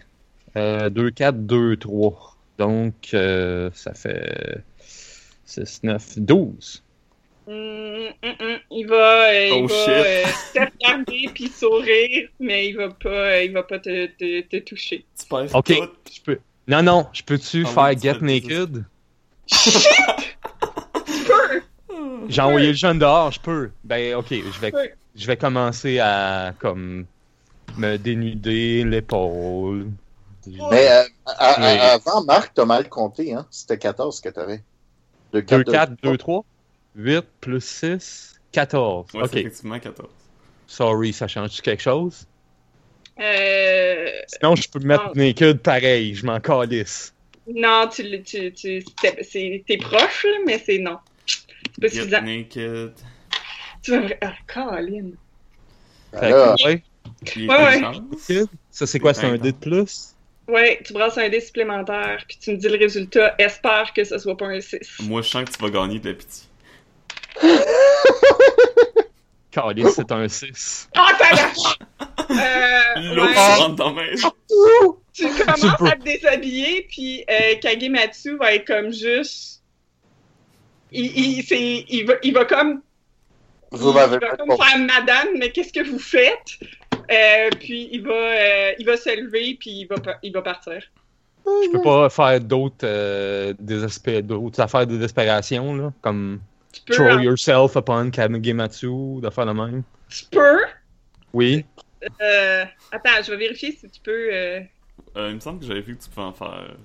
euh, 0.55 0.89
2, 0.89 1.09
4, 1.11 1.37
2, 1.45 1.75
3. 1.77 2.35
Donc, 2.57 2.93
euh, 3.13 3.71
ça 3.73 3.93
fait 3.93 4.63
6, 5.45 5.81
9, 5.83 6.19
12. 6.19 6.83
Hum, 7.47 8.09
hum, 8.23 8.35
hum. 8.39 8.59
Il 8.69 8.85
va, 8.87 9.29
euh, 9.31 9.47
il 9.47 9.53
Oh, 9.63 9.67
va 9.67 9.75
shit. 9.75 9.89
euh, 9.89 10.23
te 10.53 10.59
regarder 10.59 11.29
puis 11.33 11.47
sourire, 11.47 12.29
mais 12.39 12.69
il 12.69 12.77
va 12.77 12.89
pas, 12.89 13.09
euh, 13.09 13.43
il 13.43 13.51
va 13.51 13.63
pas 13.63 13.79
te, 13.79 14.05
te, 14.05 14.41
te 14.41 14.57
toucher. 14.57 15.03
Tu 15.19 15.25
perds 15.27 15.55
Ok. 15.55 15.65
tout. 15.65 15.89
Je 16.13 16.21
peux... 16.21 16.39
Non, 16.67 16.83
non, 16.83 17.07
je 17.13 17.23
peux-tu 17.23 17.63
Ah 17.65 17.69
faire 17.91 17.99
Get 17.99 18.19
Naked? 18.21 18.85
Peux! 19.49 19.49
J'ai 22.29 22.41
envoyé 22.41 22.67
le 22.67 22.73
jeune 22.73 22.99
dehors, 22.99 23.31
je 23.31 23.39
peux. 23.39 23.71
Ben, 23.83 24.15
ok, 24.15 24.27
je 24.29 24.59
vais, 24.59 24.71
Oui. 24.75 24.83
je 25.15 25.27
vais 25.27 25.37
commencer 25.37 25.99
à, 25.99 26.53
comme, 26.59 27.05
me 27.77 27.97
dénuder 27.97 28.83
l'épaule. 28.83 29.87
Mais 30.47 30.89
euh, 30.89 31.03
à- 31.25 31.31
à- 31.53 31.59
Oui. 31.59 31.79
avant, 31.79 32.23
Marc, 32.23 32.53
t'as 32.55 32.65
mal 32.65 32.89
compté, 32.89 33.33
hein? 33.33 33.45
C'était 33.51 33.77
14 33.77 34.19
que 34.21 34.29
t'avais. 34.29 34.61
2, 35.33 35.41
2, 35.41 35.63
4, 35.63 35.93
2, 36.01 36.17
3. 36.17 36.43
8 36.95 37.25
plus 37.39 37.63
6, 37.63 38.39
14. 38.51 39.07
Ouais, 39.13 39.21
ok, 39.21 39.29
c'est 39.31 39.39
effectivement 39.41 39.79
14. 39.79 40.09
sorry, 40.67 41.13
ça 41.13 41.27
change 41.27 41.61
quelque 41.61 41.81
chose? 41.81 42.25
Euh, 43.19 44.09
Sinon, 44.27 44.55
je 44.55 44.67
peux 44.69 44.79
me 44.79 44.85
mettre 44.87 45.05
Non. 45.07 45.11
naked 45.15 45.59
pareil, 45.59 46.15
je 46.15 46.25
m'en 46.25 46.39
calisse. 46.39 47.13
non, 47.47 47.87
tu, 47.93 48.23
tu, 48.23 48.51
tu, 48.53 48.83
t'es 49.01 49.77
proche, 49.77 50.25
là, 50.25 50.37
mais 50.45 50.61
c'est 50.65 50.79
non. 50.79 50.97
Get 51.81 52.21
naked. 52.21 52.93
Tu 53.81 53.91
vas 53.99 54.07
Ah, 54.21 54.33
Colin. 54.47 55.11
Ben 56.13 56.19
Fait 56.19 56.29
là, 56.29 56.55
que, 56.57 56.65
ouais, 56.67 56.83
Ouais. 57.47 58.43
Ça, 58.69 58.85
c'est 58.87 58.99
quoi, 58.99 59.13
c'est 59.13 59.25
un 59.27 59.37
dé 59.37 59.51
de 59.51 59.57
plus? 59.57 60.15
Ouais, 60.47 60.81
tu 60.85 60.91
brasses 60.93 61.17
un 61.17 61.29
dé 61.29 61.39
supplémentaire, 61.39 62.23
puis 62.27 62.37
tu 62.41 62.51
me 62.51 62.57
dis 62.57 62.67
le 62.67 62.77
résultat. 62.77 63.35
Espère 63.37 63.93
que 63.93 64.03
ce 64.03 64.17
soit 64.17 64.35
pas 64.35 64.47
un 64.47 64.59
6. 64.59 64.79
Moi, 65.03 65.21
je 65.21 65.29
sens 65.29 65.45
que 65.45 65.51
tu 65.55 65.61
vas 65.61 65.69
gagner 65.69 65.99
de 65.99 66.09
la 66.09 66.15
pitié. 66.15 66.43
Caliste, 69.51 69.95
c'est 69.95 70.11
un 70.11 70.27
6. 70.27 70.89
Ah, 70.95 71.09
ça 71.19 71.75
Euh, 72.29 73.15
ouais. 73.15 73.33
rentre 73.57 73.75
dans 73.75 73.93
ma 73.93 74.03
maison. 74.03 74.31
Tu 75.13 75.27
commences 75.27 75.63
à 75.81 75.95
te 75.97 76.03
déshabiller, 76.03 76.87
puis 76.89 77.23
euh, 77.29 77.55
Kagematsu 77.61 78.37
va 78.37 78.53
être 78.55 78.65
comme 78.65 78.91
juste. 78.93 79.60
Il, 80.91 81.05
il, 81.17 81.43
c'est- 81.43 81.85
il, 81.87 82.05
va, 82.05 82.13
il 82.23 82.33
va 82.33 82.45
comme. 82.45 82.81
Vous 83.71 83.89
il 83.89 83.93
m'avez 83.95 84.17
va 84.19 84.35
comme 84.35 84.57
faire 84.57 84.77
Madame, 84.79 85.27
mais 85.37 85.51
qu'est-ce 85.51 85.71
que 85.71 85.87
vous 85.87 85.99
faites? 85.99 86.59
Euh, 87.09 87.49
puis 87.59 87.89
il 87.91 88.01
va, 88.03 88.13
euh, 88.13 88.73
il 88.79 88.85
va 88.85 88.97
se 88.97 89.09
lever, 89.21 89.55
puis 89.59 89.71
il 89.71 89.85
va, 89.87 89.95
il 90.21 90.31
va 90.33 90.41
partir. 90.41 90.81
Je 91.45 91.71
peux 91.71 91.81
pas 91.81 92.09
faire 92.09 92.39
d'autres 92.41 92.85
euh, 92.85 93.53
désespé- 93.59 94.21
d'autres 94.21 94.59
affaires 94.59 94.85
de 94.85 94.95
désespération, 94.95 95.73
là, 95.75 95.93
comme 96.01 96.39
Tu 96.73 96.81
peux, 96.81 96.93
throw 96.93 97.07
en- 97.07 97.19
yourself 97.19 97.75
upon 97.75 98.11
Kagematsu, 98.11 99.19
d'affaires 99.21 99.45
de 99.47 99.51
même. 99.53 99.83
tu 100.09 100.25
peux? 100.25 100.59
Oui. 101.33 101.65
euh, 102.21 102.65
attends, 102.91 103.23
je 103.25 103.31
vais 103.31 103.37
vérifier 103.37 103.71
si 103.71 103.89
tu 103.89 104.01
peux. 104.01 104.29
euh, 104.33 104.59
Euh, 105.17 105.29
il 105.29 105.35
me 105.35 105.39
semble 105.39 105.59
que 105.61 105.65
j'avais 105.65 105.81
vu 105.81 105.95
que 105.97 106.03
tu 106.03 106.09
pouvais 106.09 106.27
en 106.27 106.33
faire. 106.33 106.75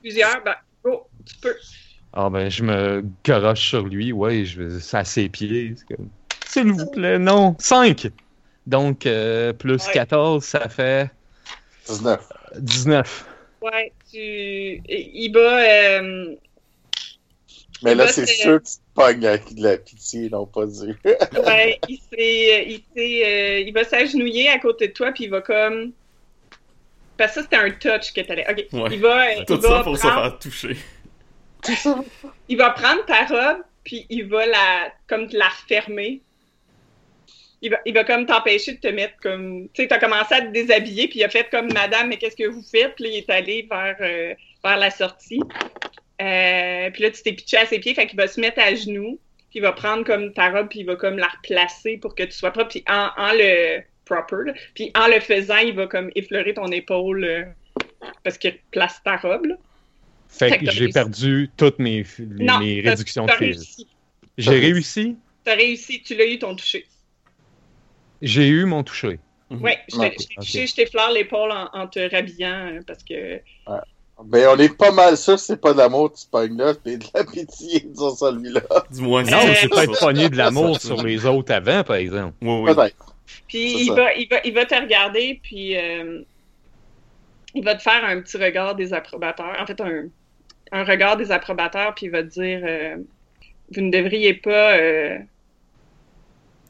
plusieurs. 0.00 0.42
Ben, 0.44 0.56
go, 0.84 1.06
tu 1.24 1.36
peux. 1.38 1.56
Ah 2.18 2.30
ben, 2.30 2.48
je 2.50 2.62
me 2.62 3.04
garoche 3.24 3.68
sur 3.68 3.82
lui, 3.86 4.10
ouais, 4.10 4.46
je 4.46 4.78
c'est 4.78 4.96
à 4.96 5.04
ses 5.04 5.28
pieds. 5.28 5.74
c'est 5.76 5.94
comme, 5.94 6.08
S'il 6.46 6.72
vous 6.72 6.90
plaît, 6.90 7.18
non. 7.18 7.54
5! 7.58 8.08
Donc, 8.66 9.04
euh, 9.04 9.52
plus 9.52 9.86
Ouais. 9.86 9.92
14, 9.92 10.42
ça 10.42 10.68
fait 10.70 11.10
19. 11.86 12.20
19. 12.58 13.26
Ouais, 13.60 13.92
tu. 14.10 14.18
Il 14.88 15.30
va. 15.34 15.60
euh, 15.60 16.34
Mais 17.82 17.94
là, 17.94 18.06
Là, 18.06 18.12
c'est 18.12 18.24
sûr 18.26 18.62
que 18.62 18.66
tu 18.66 18.72
te 18.76 18.80
pognes 18.94 19.26
avec 19.26 19.54
de 19.54 19.62
la 19.62 19.76
pitié, 19.76 20.30
non 20.30 20.46
pas 20.46 20.64
du. 20.66 20.72
Ouais, 21.04 21.78
il 21.88 21.98
s'est, 22.10 22.64
il 22.66 22.82
s'est, 22.94 23.22
euh, 23.26 23.60
il 23.60 23.72
va 23.74 23.84
s'agenouiller 23.84 24.48
à 24.48 24.58
côté 24.58 24.88
de 24.88 24.92
toi 24.94 25.12
puis 25.12 25.24
il 25.24 25.30
va 25.30 25.42
comme, 25.42 25.92
parce 27.18 27.34
que 27.34 27.40
ça 27.40 27.42
c'était 27.42 27.56
un 27.56 27.70
touch 27.70 28.12
que 28.14 28.22
t'allais. 28.22 28.46
Ok, 28.50 28.66
Ouais. 28.72 28.88
il 28.92 29.00
va, 29.00 29.26
euh, 29.28 29.44
Tout 29.46 29.56
il 29.56 29.62
ça 29.62 29.68
va 29.68 29.82
pour 29.84 29.96
se 29.96 30.00
prendre, 30.00 30.22
faire 30.22 30.38
toucher. 30.38 30.76
il 32.48 32.56
va 32.56 32.70
prendre 32.70 33.04
ta 33.04 33.24
robe 33.24 33.62
puis 33.86 34.04
il 34.10 34.26
va 34.26 34.46
la, 34.46 34.92
comme 35.06 35.28
la 35.32 35.48
refermer. 35.48 36.20
Il 37.62 37.94
va, 37.94 38.04
comme 38.04 38.26
t'empêcher 38.26 38.74
de 38.74 38.80
te 38.80 38.88
mettre 38.88 39.14
comme, 39.22 39.68
tu 39.72 39.82
sais, 39.82 39.88
t'as 39.88 39.98
commencé 39.98 40.34
à 40.34 40.42
te 40.42 40.48
déshabiller 40.48 41.08
puis 41.08 41.20
il 41.20 41.24
a 41.24 41.28
fait 41.28 41.48
comme 41.50 41.72
Madame, 41.72 42.08
mais 42.08 42.18
qu'est-ce 42.18 42.36
que 42.36 42.46
vous 42.46 42.62
faites? 42.62 42.94
Puis 42.94 43.04
là, 43.04 43.10
il 43.10 43.16
est 43.16 43.30
allé 43.30 43.66
vers, 43.68 43.96
euh, 44.00 44.34
la 44.62 44.90
sortie. 44.90 45.40
Euh, 46.20 46.90
puis 46.90 47.02
là, 47.02 47.10
tu 47.10 47.22
t'es 47.22 47.32
pitché 47.32 47.56
à 47.56 47.66
ses 47.66 47.78
pieds, 47.78 47.94
fait 47.94 48.06
qu'il 48.06 48.18
va 48.18 48.26
se 48.26 48.40
mettre 48.40 48.60
à 48.60 48.74
genoux. 48.74 49.18
Puis 49.50 49.60
il 49.60 49.62
va 49.62 49.72
prendre 49.72 50.04
comme 50.04 50.32
ta 50.32 50.50
robe, 50.50 50.68
puis 50.68 50.80
il 50.80 50.86
va 50.86 50.96
comme 50.96 51.18
la 51.18 51.28
replacer 51.28 51.96
pour 51.96 52.14
que 52.14 52.24
tu 52.24 52.32
sois 52.32 52.50
propre. 52.50 52.70
Puis 52.70 52.84
en, 52.88 53.10
le 53.32 53.80
proper, 54.04 54.52
puis 54.74 54.90
en 54.94 55.06
le 55.06 55.20
faisant, 55.20 55.58
il 55.58 55.74
va 55.74 55.86
comme 55.86 56.10
effleurer 56.14 56.54
ton 56.54 56.66
épaule 56.66 57.24
euh, 57.24 57.44
parce 58.22 58.38
qu'il 58.38 58.58
place 58.70 59.00
ta 59.02 59.16
robe. 59.16 59.56
Fait 60.28 60.50
Fait 60.50 60.58
que 60.58 60.70
j'ai 60.70 60.88
perdu 60.88 61.50
toutes 61.56 61.78
mes, 61.78 62.04
les- 62.18 62.44
Non, 62.44 62.58
mes 62.58 62.80
réductions 62.80 63.24
de 63.24 63.30
t'as 63.30 63.36
fil. 63.38 63.46
réussi. 63.52 63.86
J'ai 64.38 64.58
réussi? 64.58 65.16
T'as 65.44 65.54
réussi, 65.54 66.02
tu 66.02 66.14
l'as 66.16 66.26
eu 66.26 66.38
ton 66.38 66.54
touché. 66.56 66.84
J'ai 68.22 68.48
eu 68.48 68.64
mon 68.64 68.82
touché. 68.82 69.18
Mhm. 69.50 69.62
Ouais, 69.62 69.78
je 69.90 69.96
Ouais, 69.96 70.10
t'ai 70.10 70.16
je 70.22 70.26
t'ai 70.28 70.34
ok. 70.38 70.44
touché, 70.44 70.66
je 70.66 70.74
t'effleure 70.74 71.12
l'épaule 71.12 71.52
en, 71.52 71.68
en 71.72 71.86
te 71.86 72.00
rhabillant 72.10 72.72
euh, 72.74 72.80
parce 72.86 73.02
que. 73.02 73.40
Ben, 74.24 74.48
on 74.48 74.58
est 74.58 74.74
pas 74.74 74.90
mal 74.92 75.16
sûr 75.18 75.34
que 75.34 75.40
c'est 75.42 75.60
pas 75.60 75.74
d'amour, 75.74 76.10
tu 76.12 76.26
pognes 76.30 76.56
là, 76.56 76.72
mais 76.86 76.96
de 76.96 77.04
la 77.14 77.22
pitié 77.24 77.86
sur 77.94 78.16
celui-là. 78.16 78.62
Du 78.90 79.02
moins, 79.02 79.22
Non, 79.22 79.36
Euh, 79.46 79.54
j'ai 79.60 79.68
peut-être 79.68 80.00
pogné 80.00 80.30
de 80.30 80.36
l'amour 80.36 80.80
sur 80.80 81.02
les 81.02 81.26
autres 81.26 81.52
avant, 81.52 81.84
par 81.84 81.96
exemple. 81.96 82.34
Oui, 82.40 82.60
oui. 82.62 82.74
Peut-être. 82.74 83.14
Puis 83.46 83.72
C'est 83.72 83.84
il 83.84 83.92
va, 83.92 84.14
il, 84.14 84.28
va, 84.28 84.40
il 84.44 84.54
va 84.54 84.64
te 84.64 84.74
regarder, 84.74 85.38
puis 85.42 85.76
euh, 85.76 86.22
il 87.56 87.64
va 87.64 87.74
te 87.74 87.82
faire 87.82 88.04
un 88.04 88.20
petit 88.20 88.36
regard 88.36 88.76
désapprobateur. 88.76 89.56
En 89.58 89.66
fait, 89.66 89.80
un, 89.80 90.04
un 90.72 90.84
regard 90.84 91.16
désapprobateur, 91.16 91.94
puis 91.94 92.06
il 92.06 92.12
va 92.12 92.22
te 92.22 92.28
dire 92.28 92.60
euh, 92.62 92.96
Vous 93.74 93.80
ne 93.80 93.90
devriez 93.90 94.34
pas. 94.34 94.76
euh, 94.76 95.18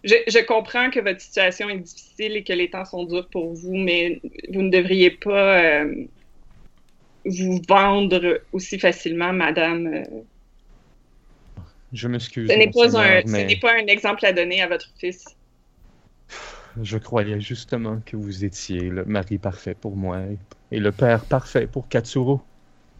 je, 0.04 0.14
je 0.28 0.38
comprends 0.44 0.90
que 0.90 1.00
votre 1.00 1.20
situation 1.20 1.68
est 1.68 1.78
difficile 1.78 2.36
et 2.36 2.44
que 2.44 2.52
les 2.52 2.70
temps 2.70 2.84
sont 2.84 3.04
durs 3.04 3.28
pour 3.28 3.52
vous, 3.52 3.76
mais 3.76 4.20
vous 4.52 4.62
ne 4.62 4.70
devriez 4.70 5.10
pas 5.10 5.58
euh, 5.60 6.04
vous 7.24 7.60
vendre 7.68 8.40
aussi 8.52 8.78
facilement, 8.78 9.32
madame. 9.32 10.04
Je 11.92 12.06
m'excuse. 12.06 12.48
Ce 12.48 12.56
n'est 12.56 12.70
pas, 12.70 12.96
un, 12.96 13.22
mais 13.26 13.56
pas 13.56 13.72
un 13.72 13.86
exemple 13.86 14.24
à 14.24 14.32
donner 14.32 14.62
à 14.62 14.68
votre 14.68 14.88
fils. 15.00 15.24
Je 16.82 16.98
croyais 16.98 17.40
justement 17.40 18.00
que 18.04 18.16
vous 18.16 18.44
étiez 18.44 18.80
le 18.80 19.04
mari 19.04 19.38
parfait 19.38 19.74
pour 19.74 19.96
moi 19.96 20.20
et 20.70 20.78
le 20.78 20.92
père 20.92 21.24
parfait 21.24 21.66
pour 21.66 21.88
Katsuro. 21.88 22.40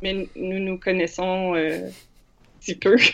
Mais 0.03 0.29
nous 0.37 0.59
nous 0.59 0.79
connaissons 0.79 1.55
euh, 1.55 1.89
si 2.61 2.75
peu. 2.75 2.97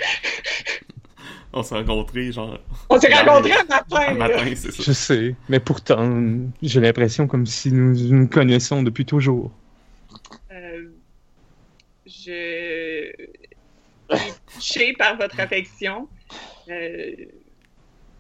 On 1.55 1.63
s'est 1.63 1.75
rencontrés, 1.75 2.33
genre, 2.33 2.59
On 2.89 2.99
s'est 2.99 3.13
rencontrés 3.13 3.53
un 3.53 3.65
matin. 3.65 4.07
un 4.09 4.15
matin, 4.15 4.53
c'est 4.57 4.73
ça. 4.73 4.83
Je 4.83 4.93
sais, 4.93 5.35
mais 5.51 5.61
pourtant, 5.61 6.23
j'ai 6.63 6.81
l'impression 6.81 7.27
comme 7.27 7.45
si 7.45 7.71
nous 7.71 7.95
nous 7.95 8.27
connaissons 8.27 8.83
depuis 8.83 9.05
toujours. 9.05 9.51
Euh, 10.51 10.89
je 12.07 13.13
suis 14.09 14.33
touchée 14.55 14.93
par 14.95 15.19
votre 15.19 15.39
affection. 15.39 16.09
Euh, 16.71 17.11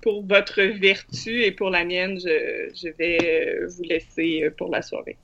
pour 0.02 0.26
votre 0.26 0.60
vertu 0.62 1.42
et 1.44 1.52
pour 1.52 1.70
la 1.70 1.84
mienne, 1.84 2.18
je, 2.18 2.70
je 2.74 2.88
vais 2.98 3.18
euh, 3.62 3.68
vous 3.68 3.84
laisser 3.84 4.42
euh, 4.44 4.50
pour 4.50 4.68
la 4.70 4.82
soirée. 4.82 5.16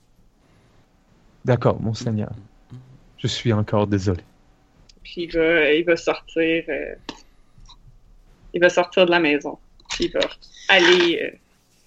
D'accord, 1.45 1.79
monseigneur. 1.81 2.31
Je 3.17 3.27
suis 3.27 3.51
encore 3.53 3.85
désolé. 3.87 4.23
Puis 5.03 5.23
il 5.23 5.31
va, 5.33 5.73
il 5.73 5.83
va 5.85 5.95
sortir. 5.97 6.63
euh, 6.69 6.95
il 8.53 8.61
va 8.61 8.69
sortir 8.69 9.05
de 9.05 9.11
la 9.11 9.19
maison. 9.19 9.57
Puis 9.91 10.05
il 10.05 10.11
va 10.11 10.19
aller. 10.69 11.19
euh, 11.21 11.37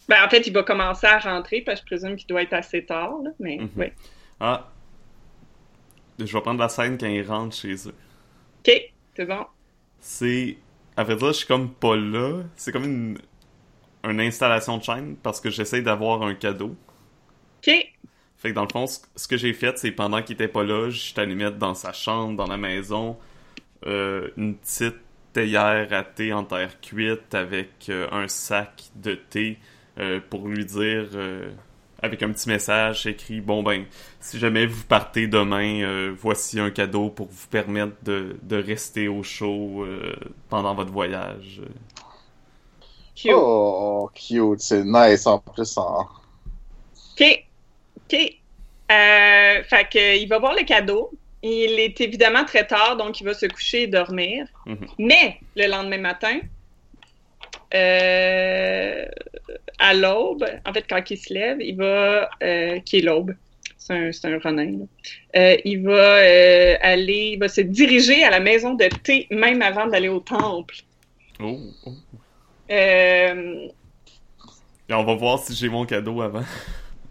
ben, 0.09 0.25
en 0.25 0.29
fait, 0.29 0.47
il 0.47 0.53
va 0.53 0.63
commencer 0.63 1.07
à 1.07 1.19
rentrer, 1.19 1.61
parce 1.63 1.81
que 1.81 1.87
je 1.91 1.97
présume 1.97 2.17
qu'il 2.17 2.27
doit 2.27 2.43
être 2.43 2.53
assez 2.53 2.85
tard, 2.85 3.15
là, 3.23 3.31
mais 3.39 3.57
Mhm. 3.59 3.69
oui. 3.77 3.87
Ah. 4.41 4.69
Je 6.19 6.25
vais 6.33 6.41
prendre 6.41 6.61
la 6.61 6.69
scène 6.69 6.99
quand 6.99 7.07
ils 7.07 7.23
rentrent 7.27 7.57
chez 7.57 7.75
eux. 7.89 7.95
OK, 8.67 8.93
c'est 9.17 9.25
bon. 9.27 9.47
C'est. 10.01 10.57
À 10.97 11.05
vrai 11.05 11.17
dire, 11.17 11.29
je 11.29 11.33
suis 11.33 11.47
comme 11.47 11.73
pas 11.75 11.97
là. 11.97 12.43
C'est 12.57 12.73
comme 12.73 12.85
une. 12.85 13.19
Une 14.05 14.21
installation 14.21 14.79
de 14.79 14.85
chaîne 14.85 15.17
parce 15.17 15.41
que 15.41 15.51
j'essaie 15.51 15.83
d'avoir 15.83 16.23
un 16.23 16.35
cadeau. 16.35 16.77
OK, 17.59 17.71
Fait 18.37 18.51
que 18.51 18.55
dans 18.55 18.65
le 18.65 18.69
fond, 18.73 18.87
ce 18.87 19.29
que 19.29 19.37
j'ai 19.37 19.53
fait, 19.55 19.79
c'est 19.79 19.93
pendant 19.93 20.23
qu'il 20.23 20.35
était 20.35 20.49
pas 20.49 20.65
là, 20.65 20.91
je 20.91 20.99
suis 20.99 21.21
allé 21.21 21.35
mettre 21.35 21.59
dans 21.59 21.75
sa 21.75 21.93
chambre, 21.93 22.37
dans 22.37 22.47
la 22.47 22.57
maison, 22.57 23.19
euh, 23.87 24.31
une 24.37 24.57
petite 24.59 24.97
théière 25.33 25.93
à 25.93 26.05
thé 26.05 26.33
en 26.33 26.45
terre 26.45 26.81
cuite 26.81 27.35
avec 27.35 27.89
euh, 27.91 28.09
un 28.13 28.29
sac 28.29 28.85
de 28.97 29.15
thé 29.15 29.59
euh, 29.99 30.21
pour 30.31 30.49
lui 30.49 30.65
dire, 30.67 31.11
euh, 31.15 31.53
avec 32.03 32.23
un 32.23 32.33
petit 32.33 32.49
message 32.49 33.07
écrit, 33.07 33.41
bon 33.41 33.63
ben, 33.63 33.85
si 34.21 34.39
jamais 34.39 34.67
vous 34.67 34.85
partez 34.85 35.29
demain, 35.29 35.83
euh, 35.83 36.13
voici 36.19 36.59
un 36.59 36.71
cadeau 36.71 37.11
pour 37.11 37.29
vous 37.29 37.47
permettre 37.49 37.95
de, 38.03 38.37
de 38.43 38.57
rester 38.57 39.07
au 39.07 39.23
chaud 39.23 39.85
euh, 39.85 40.13
pendant 40.49 40.75
votre 40.75 40.91
voyage. 40.91 41.63
cute. 43.15 43.31
Oh, 43.33 44.11
cute, 44.15 44.61
c'est 44.61 44.85
nice 44.85 45.27
en 45.27 45.39
plus. 45.39 45.77
En... 45.79 46.09
OK. 47.21 47.45
OK. 47.97 48.15
Euh, 48.91 49.63
fait 49.63 49.89
que, 49.91 50.19
il 50.19 50.27
va 50.27 50.39
voir 50.39 50.55
le 50.55 50.65
cadeau. 50.65 51.11
Il 51.45 51.79
est 51.79 52.01
évidemment 52.01 52.45
très 52.45 52.67
tard, 52.67 52.97
donc 52.97 53.21
il 53.21 53.25
va 53.25 53.35
se 53.35 53.47
coucher 53.47 53.83
et 53.83 53.87
dormir. 53.87 54.47
Mhm. 54.67 54.87
Mais 54.99 55.39
le 55.57 55.69
lendemain 55.69 55.99
matin, 55.99 56.39
euh, 57.75 59.07
à 59.79 59.95
l'aube, 59.95 60.45
en 60.67 60.73
fait, 60.73 60.85
quand 60.89 61.11
il 61.11 61.17
se 61.17 61.33
lève, 61.33 61.61
il 61.61 61.77
va, 61.77 62.31
euh, 62.43 62.79
qui 62.81 62.99
est 62.99 63.03
l'aube, 63.03 63.35
c'est 63.79 63.95
un, 63.95 64.13
c'est 64.13 64.27
un 64.27 64.39
renin, 64.39 64.79
là. 64.79 64.85
Euh, 65.37 65.57
il 65.65 65.83
va 65.83 66.17
euh, 66.19 66.77
aller, 66.81 67.31
il 67.33 67.39
va 67.39 67.49
se 67.49 67.61
diriger 67.61 68.23
à 68.25 68.31
la 68.31 68.41
maison 68.41 68.75
de 68.75 68.85
thé 69.03 69.27
même 69.31 69.63
avant 69.63 69.87
d'aller 69.87 70.09
au 70.09 70.21
temple. 70.21 70.77
Oh, 71.41 71.59
oh. 71.87 71.93
Euh, 72.71 73.69
Et 74.89 74.95
on 74.95 75.05
va 75.05 75.15
voir 75.15 75.39
si 75.41 75.55
j'ai 75.55 75.69
mon 75.69 75.85
cadeau 75.85 76.23
avant. 76.23 76.45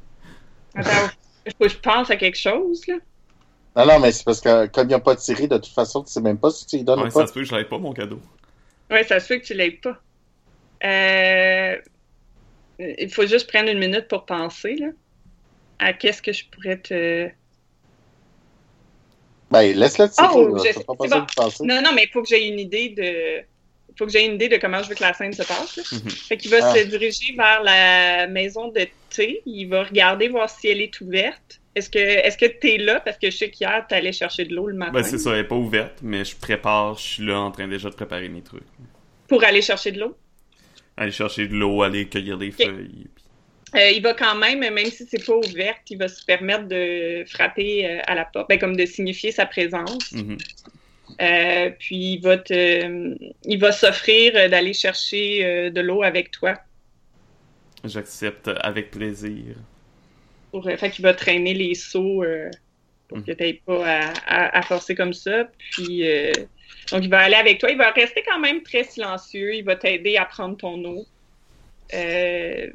attends, 0.76 1.10
faut 1.58 1.66
que 1.66 1.70
je 1.70 1.78
pense 1.78 2.10
à 2.10 2.16
quelque 2.16 2.38
chose, 2.38 2.88
là. 2.88 2.96
Non, 3.76 3.86
non, 3.86 4.00
mais 4.00 4.12
c'est 4.12 4.26
parce 4.26 4.42
que 4.42 4.68
comme 4.68 4.86
il 4.86 4.90
n'y 4.90 4.94
a 4.96 5.00
pas 5.00 5.16
de 5.16 5.20
série, 5.20 5.48
de 5.48 5.56
toute 5.58 5.74
façon, 5.74 6.04
tu 6.04 6.12
sais 6.12 6.22
même 6.22 6.38
pas 6.38 6.52
si 6.52 6.66
tu 6.66 6.78
lui 6.78 6.84
donnes 6.84 7.00
Ouais, 7.00 7.08
ou 7.08 7.12
pas. 7.12 7.22
ça 7.22 7.28
se 7.28 7.34
peut 7.34 7.42
que 7.42 7.46
je 7.46 7.64
pas 7.64 7.78
mon 7.78 7.94
cadeau. 7.94 8.20
Ouais, 8.90 9.04
ça 9.06 9.20
se 9.20 9.28
fait 9.28 9.40
que 9.40 9.46
tu 9.46 9.54
l'aies 9.54 9.72
pas. 9.72 9.98
Euh, 10.84 11.78
Il 12.80 13.10
faut 13.12 13.26
juste 13.28 13.48
prendre 13.50 13.70
une 13.70 13.80
minute 13.80 14.08
pour 14.08 14.26
penser, 14.26 14.76
là, 14.76 14.88
à 15.80 15.94
qu'est-ce 15.94 16.22
que 16.22 16.32
je 16.34 16.46
pourrais 16.50 16.78
te... 16.78 17.30
Ben, 19.52 19.76
laisse-le 19.76 20.10
tirer, 20.10 20.28
Oh, 20.34 20.58
je- 20.58 20.80
pas 20.80 20.94
bon. 20.94 21.06
de 21.06 21.34
penser. 21.36 21.64
Non, 21.66 21.82
non, 21.82 21.92
mais 21.94 22.04
il 22.06 22.10
faut 22.10 22.22
que 22.22 22.30
j'ai 22.30 22.48
une 22.48 22.60
idée 22.60 22.90
de. 22.90 23.44
faut 23.98 24.06
que 24.06 24.12
j'ai 24.12 24.26
une 24.26 24.36
idée 24.36 24.48
de 24.48 24.56
comment 24.58 24.82
je 24.82 24.88
veux 24.90 24.96
que 24.96 25.02
la 25.04 25.14
scène 25.14 25.34
se 25.34 25.44
passe. 25.44 25.76
là. 25.76 25.84
Mhm. 25.92 26.10
Fait 26.10 26.38
qu'il 26.38 26.50
va 26.52 26.60
Ah. 26.62 26.74
se 26.76 26.84
diriger 26.86 27.34
vers 27.36 27.62
la 27.62 28.28
maison 28.28 28.70
de 28.70 28.88
thé. 29.10 29.42
Il 29.46 29.66
va 29.66 29.84
regarder 29.84 30.30
voir 30.30 30.50
si 30.50 30.70
elle 30.70 30.80
est 30.82 31.00
ouverte. 31.02 31.60
Est-ce 31.76 31.90
que 31.90 32.00
est-ce 32.00 32.38
que 32.38 32.46
t'es 32.46 32.78
là? 32.78 33.02
Parce 33.02 33.18
que 33.18 33.30
je 33.30 33.36
sais 33.38 33.50
qu'hier, 33.50 33.86
t'allais 33.90 34.14
chercher 34.14 34.46
de 34.46 34.56
l'eau 34.56 34.68
le 34.68 34.74
matin. 34.76 34.94
Ben, 34.94 35.04
c'est 35.04 35.18
ça, 35.18 35.32
elle 35.34 35.40
est 35.40 35.44
pas 35.48 35.56
ouverte, 35.56 36.00
mais 36.02 36.24
je 36.24 36.36
prépare, 36.38 36.98
je 36.98 37.04
suis 37.04 37.26
là 37.26 37.40
en 37.40 37.52
train 37.52 37.68
déjà 37.68 37.90
de 37.90 37.96
préparer 37.96 38.30
mes 38.30 38.42
trucs. 38.42 38.64
Pour 39.28 39.44
aller 39.44 39.62
chercher 39.62 39.92
de 39.92 40.00
l'eau? 40.00 40.16
Aller 40.98 41.12
chercher 41.12 41.48
de 41.48 41.54
l'eau, 41.56 41.82
aller 41.84 42.08
cueillir 42.08 42.38
des 42.38 42.52
feuilles. 42.52 43.08
Euh, 43.76 43.90
il 43.90 44.02
va 44.02 44.14
quand 44.14 44.36
même, 44.36 44.60
même 44.60 44.78
si 44.86 45.06
c'est 45.06 45.26
pas 45.26 45.36
ouverte, 45.36 45.90
il 45.90 45.98
va 45.98 46.10
se 46.10 46.24
permettre 46.26 46.68
de 46.68 47.24
frapper 47.28 47.86
euh, 47.90 48.00
à 48.06 48.16
la 48.16 48.26
porte, 48.26 48.50
ben, 48.50 48.60
comme 48.60 48.76
de 48.76 48.86
signifier 48.86 49.32
sa 49.32 49.46
présence. 49.46 50.12
Mhm. 50.12 50.38
Euh, 51.22 51.70
puis 51.80 52.14
il 52.14 52.22
va 52.22 52.38
te, 52.38 53.16
il 53.46 53.60
va 53.60 53.72
s'offrir 53.72 54.34
d'aller 54.34 54.74
chercher 54.74 55.70
de 55.72 55.82
l'eau 55.82 56.04
avec 56.04 56.32
toi. 56.32 56.58
J'accepte 57.84 58.50
avec 58.62 58.92
plaisir. 58.92 59.56
Pour, 60.52 60.66
fait 60.66 60.92
qu'il 60.92 61.04
va 61.04 61.14
traîner 61.14 61.54
les 61.54 61.74
seaux 61.76 62.24
pour 63.08 63.18
Mhm. 63.20 63.26
que 63.26 63.32
tu 63.32 63.62
pas 63.66 63.86
à, 63.86 64.14
à- 64.26 64.60
à 64.60 64.62
forcer 64.64 64.96
comme 64.96 65.14
ça. 65.14 65.50
Puis 65.72 66.04
donc 66.92 67.04
il 67.04 67.10
va 67.10 67.20
aller 67.20 67.36
avec 67.36 67.60
toi. 67.60 67.70
Il 67.70 67.78
va 67.78 67.92
rester 67.92 68.24
quand 68.26 68.40
même 68.40 68.64
très 68.64 68.84
silencieux. 68.84 69.56
Il 69.56 69.64
va 69.64 69.76
t'aider 69.76 70.18
à 70.18 70.26
prendre 70.26 70.58
ton 70.58 70.84
eau. 70.86 71.06
Euh, 71.94 72.68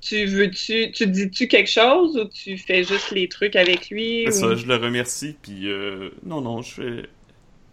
tu 0.00 0.24
veux-tu, 0.26 0.90
tu 0.92 1.06
dis-tu 1.06 1.46
quelque 1.46 1.70
chose 1.70 2.16
ou 2.16 2.24
tu 2.24 2.58
fais 2.58 2.82
juste 2.82 3.10
les 3.12 3.28
trucs 3.28 3.54
avec 3.54 3.88
lui? 3.90 4.26
Ou- 4.26 4.32
ça, 4.32 4.54
je 4.56 4.66
le 4.66 4.76
remercie, 4.76 5.36
puis 5.40 5.68
euh, 5.68 6.10
non, 6.24 6.40
non, 6.40 6.62
je 6.62 6.74
fais... 6.74 7.08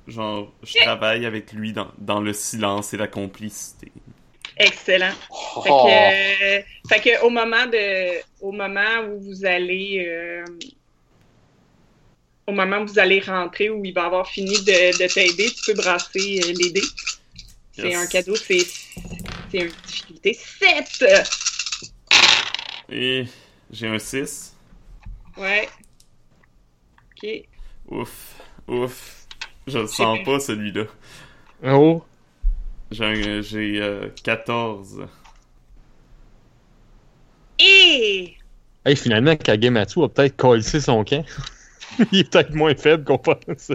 Genre, 0.08 0.52
je 0.64 0.74
travaille 0.82 1.26
avec 1.26 1.52
lui 1.54 1.72
dans, 1.72 1.92
dans 2.00 2.20
le 2.20 2.34
silence 2.34 2.94
et 2.94 2.98
la 2.98 3.08
complicité. 3.08 3.92
Excellent. 4.58 5.12
Fait 5.64 5.70
Oh. 5.70 5.86
que, 5.86 6.58
euh, 6.58 6.62
fait 6.90 7.00
que 7.00 7.24
au 7.24 7.30
moment 7.30 7.68
de, 7.68 8.20
au 8.42 8.52
moment 8.52 9.02
où 9.08 9.20
vous 9.22 9.46
allez, 9.46 10.04
euh, 10.08 10.44
au 12.50 12.52
moment 12.52 12.80
où 12.80 12.88
vous 12.88 13.00
allez 13.00 13.20
rentrer, 13.20 13.70
où 13.70 13.84
il 13.86 13.94
va 13.94 14.06
avoir 14.06 14.28
fini 14.28 14.54
de, 14.64 14.98
de 15.02 15.08
t'aider, 15.14 15.50
tu 15.52 15.72
peux 15.72 15.74
brasser 15.82 16.42
euh, 16.44 16.54
les 16.58 16.72
dés. 16.72 16.82
C'est 17.72 17.92
Yes. 17.92 17.96
un 17.96 18.08
cadeau, 18.08 18.36
c'est, 18.36 18.60
c'est 19.52 19.60
une 19.60 19.72
difficulté 19.88 20.34
7! 20.60 21.06
Et 22.92 23.26
j'ai 23.72 23.88
un 23.88 24.00
6. 24.00 24.56
Ouais. 25.38 25.70
Ok. 27.12 27.30
Ouf, 27.90 28.36
ouf. 28.68 29.28
Je 29.68 29.80
le 29.80 29.88
sens 29.88 30.20
pas, 30.26 30.40
celui-là. 30.40 30.86
Oh! 31.64 32.04
J'ai 32.92 33.44
j'ai 33.44 33.80
euh, 33.82 34.10
14. 34.24 35.06
Et 37.60 38.36
Hey, 38.86 38.96
finalement, 38.96 39.36
Kagematsu 39.36 40.04
a 40.04 40.10
peut-être 40.10 40.36
collé 40.38 40.62
son 40.64 41.04
camp. 41.04 41.24
Il 42.12 42.20
est 42.20 42.32
peut-être 42.32 42.54
moins 42.54 42.76
faible 42.76 43.04
qu'on 43.04 43.18
pense. 43.18 43.72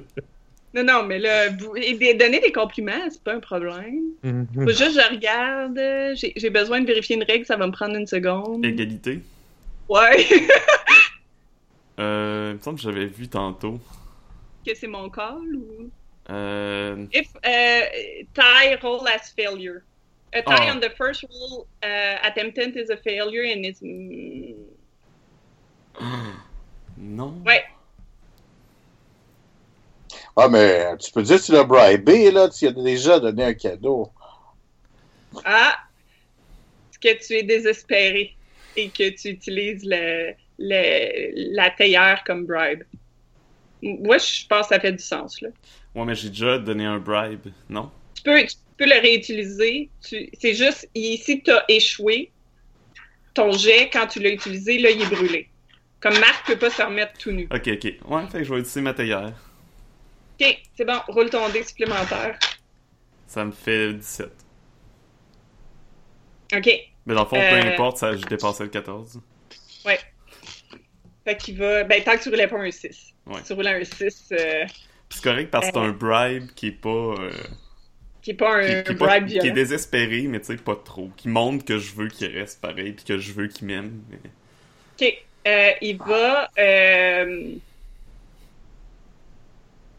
non, 0.74 0.84
non, 0.84 1.02
mais 1.04 1.18
là, 1.18 1.48
des- 1.50 2.14
donner 2.14 2.40
des 2.40 2.52
compliments, 2.52 3.08
c'est 3.10 3.22
pas 3.22 3.34
un 3.34 3.40
problème. 3.40 4.02
Faut 4.22 4.68
juste 4.68 4.94
je 5.00 5.14
regarde. 5.14 5.78
J'ai, 6.16 6.32
j'ai 6.36 6.50
besoin 6.50 6.80
de 6.80 6.86
vérifier 6.86 7.16
une 7.16 7.24
règle, 7.24 7.44
ça 7.46 7.56
va 7.56 7.66
me 7.66 7.72
prendre 7.72 7.96
une 7.96 8.06
seconde. 8.06 8.64
Égalité. 8.64 9.20
Ouais. 9.88 10.26
Euh, 12.00 12.50
il 12.54 12.56
me 12.58 12.60
semble 12.62 12.76
que 12.78 12.82
j'avais 12.82 13.06
vu 13.06 13.28
tantôt. 13.28 13.78
que 14.66 14.74
c'est 14.74 14.88
mon 14.88 15.08
call 15.10 15.54
ou? 15.54 15.90
Euh, 16.28 17.06
If 17.12 17.28
uh, 17.44 18.24
tie 18.34 18.74
roll 18.82 19.06
as 19.06 19.30
failure. 19.36 19.82
A 20.32 20.42
tie 20.42 20.44
Ah. 20.48 20.74
on 20.74 20.80
the 20.80 20.90
first 20.98 21.24
roll 21.30 21.66
uh, 21.84 22.16
attempted 22.24 22.74
is 22.76 22.90
a 22.90 22.96
failure 22.96 23.44
and 23.44 23.62
it's. 23.64 23.80
mm, 23.80 24.56
non. 26.98 27.40
Ouais. 27.46 27.62
Ah, 30.36 30.48
mais 30.48 30.96
tu 30.98 31.12
peux 31.12 31.22
dire 31.22 31.40
que 31.40 31.46
tu 31.46 31.52
l'as 31.52 31.64
bribé, 31.64 32.30
là. 32.30 32.48
Tu 32.48 32.66
lui 32.66 32.80
as 32.80 32.82
déjà 32.82 33.20
donné 33.20 33.44
un 33.44 33.54
cadeau. 33.54 34.10
Ah! 35.44 35.76
Que 37.00 37.22
tu 37.22 37.34
es 37.34 37.42
désespéré 37.42 38.34
et 38.76 38.88
que 38.88 39.10
tu 39.10 39.28
utilises 39.28 39.84
le, 39.84 40.32
le, 40.58 41.54
la 41.54 41.68
théière 41.68 42.24
comme 42.24 42.46
bribe? 42.46 42.82
Moi, 43.82 44.16
je 44.16 44.46
pense 44.48 44.68
que 44.68 44.74
ça 44.74 44.80
fait 44.80 44.92
du 44.92 45.04
sens, 45.04 45.42
là. 45.42 45.50
Ouais, 45.94 46.06
mais 46.06 46.14
j'ai 46.14 46.30
déjà 46.30 46.56
donné 46.56 46.86
un 46.86 46.98
bribe, 46.98 47.48
non? 47.68 47.90
Tu 48.14 48.22
peux, 48.22 48.40
tu 48.40 48.56
peux 48.78 48.86
le 48.86 49.02
réutiliser. 49.02 49.90
Tu, 50.02 50.30
c'est 50.40 50.54
juste, 50.54 50.88
si 50.94 51.42
tu 51.44 51.50
as 51.50 51.62
échoué, 51.68 52.32
ton 53.34 53.52
jet, 53.52 53.90
quand 53.92 54.06
tu 54.06 54.20
l'as 54.20 54.30
utilisé, 54.30 54.78
là, 54.78 54.88
il 54.88 55.02
est 55.02 55.14
brûlé. 55.14 55.50
Comme 56.00 56.18
Marc 56.18 56.46
peut 56.46 56.56
pas 56.56 56.70
se 56.70 56.80
remettre 56.80 57.18
tout 57.18 57.32
nu. 57.32 57.46
Ok, 57.52 57.68
ok. 57.68 57.94
Ouais, 58.08 58.26
fait 58.32 58.38
que 58.38 58.44
je 58.44 58.54
vais 58.54 58.60
utiliser 58.60 58.80
ma 58.80 58.94
théière. 58.94 59.34
Ok, 60.40 60.58
c'est 60.76 60.84
bon, 60.84 60.98
roule 61.08 61.30
ton 61.30 61.48
dé 61.50 61.62
supplémentaire. 61.62 62.38
Ça 63.26 63.44
me 63.44 63.52
fait 63.52 63.92
17. 63.94 64.30
Ok, 66.56 66.70
Mais 67.06 67.14
dans 67.14 67.22
le 67.22 67.28
fond, 67.28 67.36
peu 67.36 67.42
Euh. 67.42 67.72
importe, 67.72 67.98
ça, 67.98 68.16
je 68.16 68.24
dépassais 68.26 68.64
le 68.64 68.70
14. 68.70 69.20
fait 71.26 71.36
qu'il 71.38 71.56
va. 71.56 71.84
Ben, 71.84 72.02
tant 72.04 72.16
que 72.18 72.22
tu 72.22 72.28
roulais 72.28 72.46
pas 72.46 72.58
un 72.58 72.70
6. 72.70 73.14
Ouais. 73.26 73.36
Si 73.38 73.44
tu 73.44 73.52
roulais 73.54 73.80
un 73.80 73.84
6, 73.84 74.28
euh, 74.32 74.64
c'est 75.08 75.22
correct 75.22 75.50
parce 75.50 75.68
que 75.68 75.72
c'est 75.72 75.78
un 75.80 75.90
bribe 75.92 76.50
qui 76.54 76.66
est 76.68 76.72
pas. 76.72 76.88
euh, 76.90 77.30
qui 78.20 78.32
est 78.32 78.34
pas 78.34 78.56
un 78.56 78.82
qui 78.82 78.92
est 78.92 78.94
pas- 78.96 79.06
bribe 79.06 79.26
qui 79.28 79.36
est 79.38 79.40
violent. 79.40 79.54
désespéré, 79.54 80.22
mais 80.28 80.40
tu 80.40 80.46
sais, 80.46 80.56
pas 80.56 80.76
trop. 80.76 81.10
Qui 81.16 81.28
montre 81.28 81.64
que 81.64 81.78
je 81.78 81.94
veux 81.94 82.08
qu'il 82.08 82.26
reste 82.36 82.60
pareil, 82.60 82.92
puis 82.92 83.04
que 83.06 83.16
je 83.18 83.32
veux 83.32 83.46
qu'il 83.48 83.66
m'aime. 83.68 84.02
mais- 84.10 84.18
Ok, 85.08 85.24
euh, 85.46 85.70
il 85.80 85.96
va. 85.96 86.50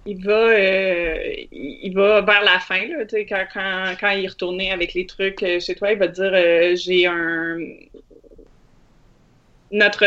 Il 0.06 0.24
va, 0.24 0.32
euh, 0.34 1.34
il 1.52 1.94
va 1.94 2.22
vers 2.22 2.44
la 2.44 2.60
fin, 2.60 2.86
là, 2.88 3.06
quand, 3.28 3.46
quand, 3.52 3.96
quand 4.00 4.10
il 4.12 4.26
est 4.62 4.72
avec 4.72 4.94
les 4.94 5.06
trucs 5.06 5.42
euh, 5.42 5.60
chez 5.60 5.76
toi, 5.76 5.92
il 5.92 5.98
va 5.98 6.08
dire 6.08 6.32
euh, 6.34 6.76
j'ai 6.76 7.08
un. 7.08 7.58
Notre. 9.72 10.06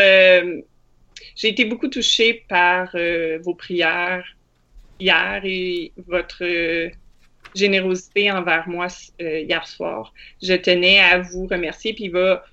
j'ai 1.35 1.49
été 1.49 1.65
beaucoup 1.65 1.89
touchée 1.89 2.45
par 2.47 2.95
vos 3.43 3.53
prières 3.53 4.25
hier 4.99 5.41
et 5.43 5.91
votre 6.07 6.43
générosité 7.53 8.31
envers 8.31 8.67
moi 8.69 8.87
hier 9.19 9.67
soir. 9.67 10.13
Je 10.41 10.53
tenais 10.53 10.99
à 10.99 11.19
vous 11.19 11.45
remercier, 11.45 11.93
puis 11.93 12.05
il 12.05 12.11
va. 12.11 12.45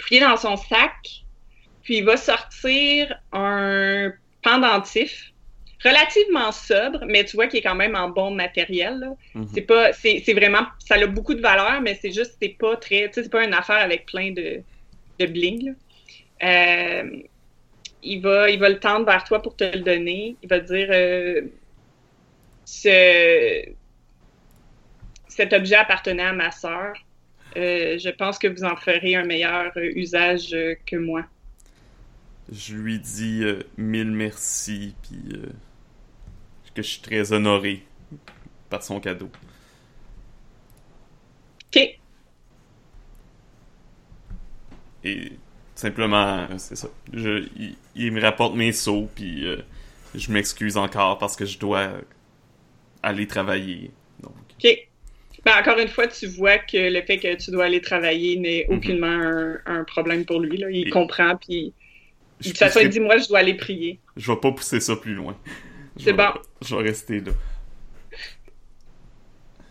fouiller 0.00 0.20
dans 0.22 0.36
son 0.38 0.56
sac, 0.56 1.24
puis 1.82 1.98
il 1.98 2.04
va 2.04 2.16
sortir 2.16 3.14
un 3.32 4.12
pendentif 4.46 5.32
relativement 5.84 6.52
sobre, 6.52 7.04
mais 7.06 7.24
tu 7.24 7.36
vois 7.36 7.48
qu'il 7.48 7.58
est 7.58 7.62
quand 7.62 7.74
même 7.74 7.96
en 7.96 8.08
bon 8.08 8.30
matériel. 8.30 9.10
Mhm. 9.34 9.46
C'est 9.52 9.62
pas, 9.62 9.92
c'est 9.92 10.22
c'est 10.24 10.34
vraiment, 10.34 10.64
ça 10.78 10.94
a 10.94 11.06
beaucoup 11.06 11.34
de 11.34 11.40
valeur, 11.40 11.80
mais 11.82 11.98
c'est 12.00 12.12
juste, 12.12 12.36
c'est 12.40 12.56
pas 12.58 12.76
très, 12.76 13.08
tu 13.08 13.14
sais, 13.14 13.22
c'est 13.24 13.32
pas 13.38 13.44
une 13.44 13.54
affaire 13.54 13.82
avec 13.88 14.06
plein 14.06 14.30
de, 14.32 14.62
de 15.18 15.26
bling. 15.26 15.66
là. 15.66 15.72
Euh, 16.42 17.20
il 18.02 18.20
va, 18.20 18.50
il 18.50 18.58
va 18.60 18.68
le 18.68 18.78
tendre 18.78 19.04
vers 19.06 19.24
toi 19.24 19.42
pour 19.42 19.56
te 19.56 19.64
le 19.64 19.80
donner. 19.80 20.36
Il 20.42 20.48
va 20.48 20.60
te 20.60 20.66
dire, 20.72 20.88
euh, 20.90 21.40
ce, 22.64 23.64
cet 25.28 25.52
objet 25.52 25.76
appartenait 25.76 26.22
à 26.22 26.32
ma 26.32 26.50
sœur. 26.52 26.92
Euh, 27.56 27.98
je 27.98 28.10
pense 28.10 28.38
que 28.38 28.48
vous 28.48 28.64
en 28.64 28.76
ferez 28.76 29.16
un 29.16 29.24
meilleur 29.24 29.72
usage 29.76 30.54
que 30.86 30.96
moi. 30.96 31.24
Je 32.50 32.74
lui 32.76 32.98
dis 32.98 33.42
euh, 33.42 33.62
mille 33.76 34.10
merci, 34.12 34.94
puis 35.02 35.36
euh, 35.36 35.46
que 36.74 36.82
je 36.82 36.88
suis 36.88 37.00
très 37.00 37.32
honoré 37.32 37.82
par 38.70 38.82
son 38.82 39.00
cadeau. 39.00 39.30
OK. 41.66 41.98
Et 45.04 45.32
simplement, 45.74 46.46
c'est 46.58 46.76
ça. 46.76 46.88
Je, 47.12 47.46
il, 47.56 47.76
il 47.94 48.12
me 48.12 48.20
rapporte 48.20 48.54
mes 48.54 48.72
seaux, 48.72 49.08
puis 49.14 49.46
euh, 49.46 49.58
je 50.14 50.30
m'excuse 50.32 50.76
encore 50.76 51.18
parce 51.18 51.36
que 51.36 51.44
je 51.44 51.58
dois 51.58 51.90
aller 53.02 53.26
travailler. 53.26 53.90
Donc, 54.22 54.32
OK. 54.62 54.78
Ben, 55.44 55.52
encore 55.60 55.78
une 55.78 55.88
fois, 55.88 56.08
tu 56.08 56.26
vois 56.26 56.58
que 56.58 56.76
le 56.92 57.02
fait 57.02 57.18
que 57.18 57.36
tu 57.36 57.52
dois 57.52 57.66
aller 57.66 57.80
travailler 57.80 58.36
n'est 58.38 58.66
Mhm. 58.68 58.76
aucunement 58.76 59.06
un, 59.06 59.58
un 59.66 59.84
problème 59.84 60.24
pour 60.24 60.40
lui. 60.40 60.56
Là. 60.58 60.70
Il 60.70 60.88
Et- 60.88 60.90
comprend, 60.90 61.36
puis 61.36 61.72
de 62.40 62.44
je, 62.44 62.48
toute 62.50 62.58
façon, 62.58 62.80
il 62.80 62.88
dit 62.88 63.00
Moi, 63.00 63.18
je 63.18 63.28
dois 63.28 63.38
aller 63.40 63.54
prier. 63.54 64.00
je 64.16 64.30
vais 64.32 64.38
pas 64.38 64.52
pousser 64.52 64.80
ça 64.80 64.96
plus 64.96 65.14
loin. 65.14 65.36
C'est 65.98 66.12
bon. 66.12 66.28
Je 66.62 66.76
vais 66.76 66.82
rester 66.82 67.20
là. 67.20 67.32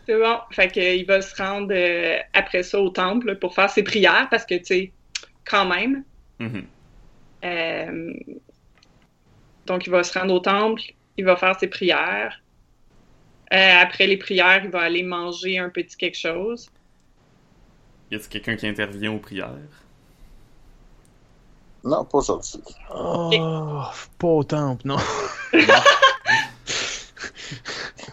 C'est 0.08 0.18
bon. 0.20 0.38
Fait 0.52 0.72
qu'il 0.72 1.06
va 1.06 1.22
se 1.22 1.36
rendre 1.36 1.74
euh, 1.74 2.18
après 2.34 2.64
ça 2.64 2.80
au 2.80 2.90
temple 2.90 3.38
pour 3.40 3.54
faire 3.56 3.70
ses 3.70 3.84
prières 3.84 4.28
parce 4.30 4.46
que, 4.46 4.56
tu 4.56 4.66
sais, 4.66 4.92
quand 5.46 5.66
même, 5.68 6.04
Mhm. 6.40 6.66
euh, 7.46 8.14
Donc, 9.68 9.88
il 9.88 9.90
va 9.90 10.04
se 10.04 10.18
rendre 10.18 10.34
au 10.34 10.40
temple, 10.40 10.82
il 11.18 11.26
va 11.26 11.36
faire 11.36 11.58
ses 11.60 11.68
prières. 11.68 12.42
Euh, 13.54 13.74
après 13.82 14.06
les 14.08 14.18
prières, 14.18 14.64
il 14.64 14.70
va 14.70 14.82
aller 14.82 15.02
manger 15.04 15.58
un 15.60 15.70
petit 15.70 15.96
quelque 15.98 16.18
chose. 16.18 16.70
Y 18.12 18.16
a-t-il 18.16 18.30
quelqu'un 18.30 18.56
qui 18.56 18.68
intervient 18.68 19.12
aux 19.12 19.20
prières? 19.20 19.56
Non, 21.86 22.04
pas 22.04 22.18
aujourd'hui. 22.18 22.60
Oh, 22.94 23.84
pas 24.18 24.28
au 24.28 24.44
temple, 24.44 24.82
non. 24.86 24.98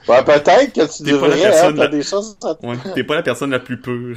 Peut-être 0.06 0.72
que 0.72 0.96
tu 0.96 1.04
T'es 1.04 1.12
pas 1.18 1.28
la 1.28 1.36
devrais, 1.36 1.58
hein, 1.60 1.72
la- 1.72 1.88
des 1.88 2.02
choses 2.02 2.36
Ouais, 2.62 2.76
t'es 2.94 3.04
pas 3.04 3.14
la 3.14 3.22
personne 3.22 3.50
la 3.50 3.58
plus 3.60 3.80
pure. 3.80 4.16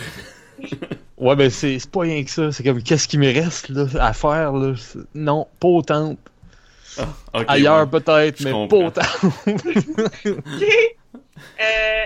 Ouais, 1.18 1.34
ben 1.38 1.50
c'est 1.50 1.80
c'est 1.80 1.90
pas 1.90 2.02
rien 2.02 2.22
que 2.26 2.30
ça. 2.30 2.52
C'est 2.52 2.62
comme, 2.62 2.84
qu'est-ce 2.84 3.08
qui 3.08 3.18
me 3.18 3.28
reste 3.34 3.70
là, 3.70 3.86
à 4.02 4.12
faire? 4.12 4.52
Là? 4.52 4.74
Non, 5.14 5.48
pas 5.62 5.68
au 5.70 5.82
temple. 5.82 6.20
Ah, 6.98 7.06
Ailleurs 7.48 7.88
ouais. 7.90 8.00
peut-être, 8.02 8.38
Je 8.40 8.44
mais 8.44 8.52
comprends. 8.52 8.82
pas 8.82 8.86
au 8.88 8.92
temple. 8.92 9.26
OK. 10.32 10.66
Euh, 11.62 12.04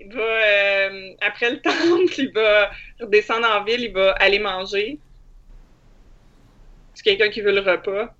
il 0.00 0.12
va, 0.14 0.20
euh, 0.22 1.10
après 1.26 1.50
le 1.50 1.60
temple, 1.60 2.14
il 2.18 2.30
va 2.32 2.70
redescendre 3.00 3.48
en 3.48 3.64
ville, 3.64 3.80
il 3.80 3.92
va 3.92 4.12
aller 4.12 4.38
manger. 4.38 5.00
C'est 6.94 7.02
quelqu'un 7.02 7.30
qui 7.30 7.40
veut 7.40 7.52
le 7.52 7.60
repas. 7.60 8.14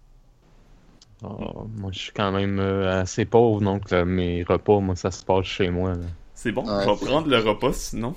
Oh, 1.22 1.66
moi, 1.76 1.90
je 1.92 1.98
suis 1.98 2.12
quand 2.12 2.33
même 2.33 2.59
euh, 2.59 3.00
assez 3.00 3.26
pauvre, 3.26 3.61
donc 3.61 3.90
mes 3.92 4.42
repas, 4.42 4.80
moi, 4.80 4.96
ça 4.96 5.11
se 5.11 5.22
passe 5.24 5.44
chez 5.44 5.68
moi. 5.70 5.90
là. 5.94 6.06
C'est 6.35 6.52
bon, 6.52 6.62
Ouais, 6.66 6.85
je 6.85 6.90
vais 6.90 6.96
c'est- 6.96 7.04
prendre 7.06 7.28
le 7.28 7.38
repas 7.38 7.72
sinon. 7.74 8.14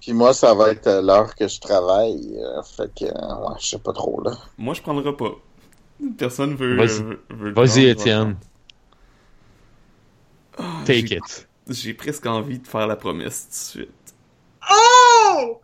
Puis 0.00 0.14
moi, 0.14 0.32
ça 0.32 0.54
va 0.54 0.70
être 0.70 0.86
euh, 0.86 1.02
l'heure 1.02 1.34
que 1.34 1.46
je 1.46 1.60
travaille. 1.60 2.36
euh, 2.38 2.62
fait 2.62 2.90
que, 2.98 3.04
euh, 3.04 3.48
ouais, 3.48 3.54
je 3.60 3.66
sais 3.66 3.78
pas 3.78 3.92
trop, 3.92 4.20
là. 4.22 4.32
Moi, 4.58 4.74
je 4.74 4.80
prends 4.82 4.94
le 4.94 5.00
repas. 5.00 5.32
Personne 6.18 6.54
veut. 6.56 6.76
Vas-y. 6.76 7.02
euh, 7.02 7.16
le 7.30 7.88
Étienne, 7.90 8.36
prendre. 10.56 10.84
take 10.86 11.06
J'ai- 11.06 11.16
it. 11.18 11.48
J'ai 11.68 11.94
presque 11.94 12.26
envie 12.26 12.58
de 12.58 12.66
faire 12.66 12.86
la 12.86 12.96
promesse 12.96 13.44
tout 13.44 13.80
de 13.80 13.84
suite. 13.84 14.14
Oh! 14.70 15.60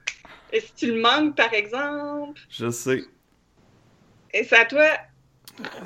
Et 0.52 0.60
si 0.60 0.72
tu 0.74 0.92
le 0.92 1.00
manques, 1.00 1.34
par 1.34 1.52
exemple? 1.52 2.38
Je 2.50 2.70
sais. 2.70 3.02
Et 4.34 4.44
c'est 4.44 4.58
à 4.58 4.64
toi. 4.66 4.86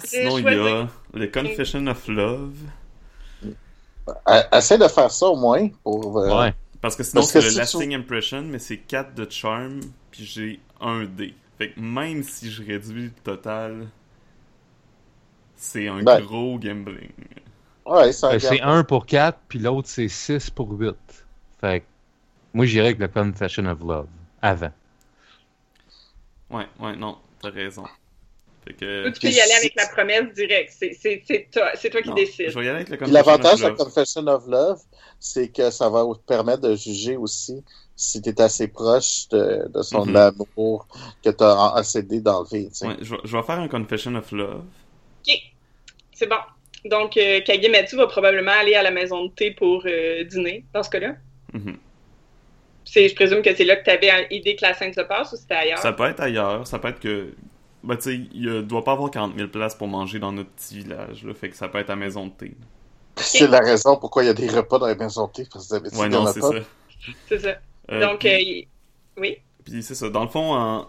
Sinon, 0.05 0.39
il 0.39 0.45
y 0.45 0.49
a 0.49 0.89
le 1.15 1.27
Confession 1.29 1.87
of 1.87 2.07
Love. 2.09 2.55
Euh, 4.09 4.43
Essaie 4.53 4.79
de 4.79 4.89
faire 4.89 5.11
ça 5.11 5.27
au 5.27 5.37
moins 5.37 5.69
pour. 5.85 6.19
euh, 6.19 6.43
Ouais. 6.47 6.55
Parce 6.81 6.97
que 6.97 7.05
sinon, 7.05 7.23
c'est 7.23 7.39
le 7.41 7.49
si 7.49 7.53
tu- 7.53 7.59
Lasting 7.59 7.95
Impression, 7.95 8.43
mais 8.43 8.59
c'est 8.59 8.79
4 8.79 9.15
de 9.15 9.31
Charm, 9.31 9.81
puis 10.11 10.25
j'ai 10.25 10.61
un 10.81 11.05
dé. 11.05 11.35
Fait 11.57 11.71
que 11.71 11.81
même 11.81 12.25
si 12.25 12.51
je 12.51 12.63
réduis 12.65 13.05
le 13.05 13.11
total, 13.23 13.87
c'est 15.55 15.87
un 15.87 16.03
Ben. 16.03 16.21
gros 16.21 16.59
gambling. 16.59 17.11
Ouais, 17.87 18.13
c'est 18.13 18.61
1 18.61 18.83
pour 18.85 19.07
4, 19.07 19.39
puis 19.49 19.61
l'autre, 19.61 19.89
c'est 19.89 20.09
6 20.09 20.51
pour 20.51 20.73
8. 20.73 20.97
Fait 21.61 21.81
que, 21.81 21.85
moi, 22.53 22.67
j'irais 22.67 22.87
avec 22.89 22.99
le 22.99 23.07
Confession 23.09 23.65
of 23.67 23.79
Love. 23.81 24.09
Avant. 24.43 24.73
Ouais, 26.51 26.67
ouais, 26.81 26.97
non, 26.97 27.17
t'as 27.41 27.51
raison. 27.51 27.85
Fait 28.65 28.75
que. 28.75 29.09
Tu 29.11 29.21
peux 29.21 29.29
y 29.29 29.41
aller 29.41 29.53
avec 29.53 29.75
la 29.75 29.89
promesse 29.89 30.33
directe. 30.35 30.73
C'est 30.79 31.49
toi, 31.51 32.03
qui 32.03 32.09
non, 32.09 32.15
décides. 32.15 32.51
Je 32.51 32.59
vais 32.59 32.65
y 32.67 32.69
aller 32.69 32.77
avec 32.81 32.89
le 32.91 32.97
Puis 32.97 33.07
Confession 33.07 33.13
l'avantage 33.13 33.59
de 33.61 33.67
la. 33.67 33.71
Confession 33.75 34.27
of 34.29 34.47
Love, 34.47 34.81
c'est 35.19 35.49
que 35.49 35.71
ça 35.71 35.89
va 35.89 36.05
te 36.15 36.21
permettre 36.27 36.61
de 36.63 36.75
juger 36.77 37.17
aussi 37.17 37.63
si 37.97 38.23
tu 38.23 38.31
es 38.31 38.41
assez 38.41 38.69
proche 38.69 39.29
de, 39.31 39.69
de 39.69 39.83
son 39.83 40.07
Mhm. 40.07 40.17
amour 40.17 40.87
que 41.25 41.31
tu 41.31 41.43
as 41.45 41.73
assez 41.75 42.03
d'enlever. 42.03 42.69
Ouais, 42.83 42.97
je, 43.01 43.11
vais- 43.15 43.21
je 43.25 43.37
vais 43.37 43.43
faire 43.43 43.59
un 43.59 43.69
Confession 43.69 44.15
of 44.15 44.31
Love. 44.33 44.65
OK. 45.27 45.35
C'est 46.13 46.27
bon. 46.29 46.37
Donc, 46.85 47.17
euh, 47.17 47.41
Kagematsu 47.43 47.97
va 47.97 48.07
probablement 48.09 48.53
aller 48.53 48.75
à 48.75 48.83
la 48.83 48.91
maison 48.91 49.27
de 49.27 49.31
thé 49.31 49.53
pour 49.53 49.85
euh, 49.87 50.25
dîner, 50.25 50.65
dans 50.73 50.83
ce 50.83 50.91
cas-là. 50.91 51.15
Mhm. 51.53 51.77
C'est, 52.85 53.09
je 53.09 53.15
présume 53.15 53.43
que 53.43 53.55
c'est 53.55 53.65
là 53.65 53.77
que 53.77 53.85
tu 53.85 53.91
avais 53.91 54.27
idée 54.31 54.57
que 54.57 54.63
la 54.65 54.75
scène 54.75 54.93
se 54.93 55.01
passe 55.03 55.33
ou 55.33 55.37
c'était 55.37 55.55
ailleurs? 55.55 55.79
Ça 55.79 55.93
peut 55.93 56.05
être 56.05 56.21
ailleurs, 56.21 56.67
ça 56.67 56.79
peut 56.79 56.89
être 56.89 56.99
que. 57.01 57.33
Bah, 57.85 57.97
tu 57.97 58.03
sais, 58.03 58.21
il 58.33 58.63
doit 58.63 58.85
pas 58.85 58.93
avoir 58.93 59.11
40 59.11 59.37
000 59.37 59.49
places 59.49 59.75
pour 59.75 59.89
manger 59.89 60.19
dans 60.21 60.33
notre 60.33 60.51
petit 60.51 60.79
village, 60.79 61.25
là. 61.25 61.35
Fait 61.35 61.51
que 61.51 61.57
ça 61.57 61.69
peut 61.69 61.79
être 61.79 61.91
à 61.91 61.97
maison 61.97 62.27
de 62.27 62.33
thé. 62.33 62.55
C'est 63.17 63.47
la 63.49 63.59
raison 63.61 63.97
pourquoi 63.97 64.23
il 64.23 64.27
y 64.27 64.31
a 64.31 64.35
des 64.35 64.49
repas 64.49 64.79
dans 64.79 64.87
les 64.87 64.95
maisons 64.95 65.27
de 65.27 65.33
thé, 65.33 65.49
parce 65.53 65.69
que 65.69 65.75
d'habitude, 65.75 65.99
Ouais, 65.99 66.07
il 66.07 66.13
y 66.13 66.17
en 66.17 66.23
non, 66.23 66.27
a 66.29 66.33
c'est 66.33 66.41
ça. 66.41 66.51
C'est 67.29 67.39
ça. 67.41 67.57
Euh, 67.91 68.01
Donc, 68.01 68.21
puis- 68.21 68.69
euh, 69.19 69.21
oui. 69.21 69.39
Puis 69.65 69.83
c'est 69.83 69.95
ça, 69.95 70.09
dans 70.11 70.23
le 70.23 70.29
fond, 70.29 70.55
en, 70.55 70.89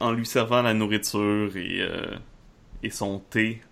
en 0.00 0.12
lui 0.12 0.26
servant 0.26 0.62
la 0.62 0.74
nourriture 0.74 1.56
et, 1.56 1.80
euh, 1.80 2.16
et 2.82 2.90
son 2.90 3.18
thé, 3.18 3.62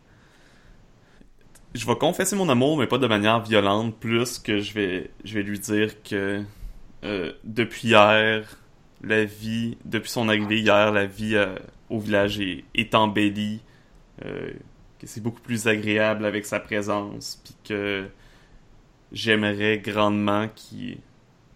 je 1.74 1.86
vais 1.86 1.96
confesser 1.96 2.36
mon 2.36 2.48
amour, 2.48 2.76
mais 2.78 2.86
pas 2.86 2.98
de 2.98 3.06
manière 3.06 3.40
violente, 3.42 3.96
plus 3.98 4.38
que 4.38 4.60
je 4.60 4.72
vais, 4.74 5.10
je 5.24 5.34
vais 5.34 5.42
lui 5.42 5.58
dire 5.58 6.02
que 6.02 6.42
euh, 7.04 7.32
depuis 7.44 7.88
hier, 7.88 8.58
la 9.02 9.24
vie, 9.24 9.76
depuis 9.84 10.10
son 10.10 10.28
arrivée 10.28 10.60
hier, 10.60 10.92
la 10.92 11.06
vie 11.06 11.34
euh, 11.34 11.56
au 11.92 12.00
village 12.00 12.40
est, 12.40 12.64
est 12.74 12.94
embellie, 12.94 13.60
euh, 14.24 14.50
que 14.98 15.06
c'est 15.06 15.20
beaucoup 15.20 15.40
plus 15.40 15.68
agréable 15.68 16.24
avec 16.24 16.46
sa 16.46 16.58
présence, 16.58 17.40
puis 17.44 17.54
que 17.68 18.08
j'aimerais 19.12 19.78
grandement 19.78 20.48
qu'il 20.48 20.98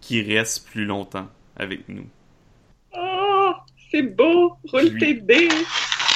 qu'il 0.01 0.33
reste 0.33 0.69
plus 0.69 0.85
longtemps 0.85 1.29
avec 1.57 1.89
nous. 1.89 2.07
Oh, 2.97 3.53
c'est 3.91 4.03
beau! 4.03 4.57
Roule 4.71 4.91
Oui. 4.93 4.99
tes 4.99 5.15
dés! 5.15 5.49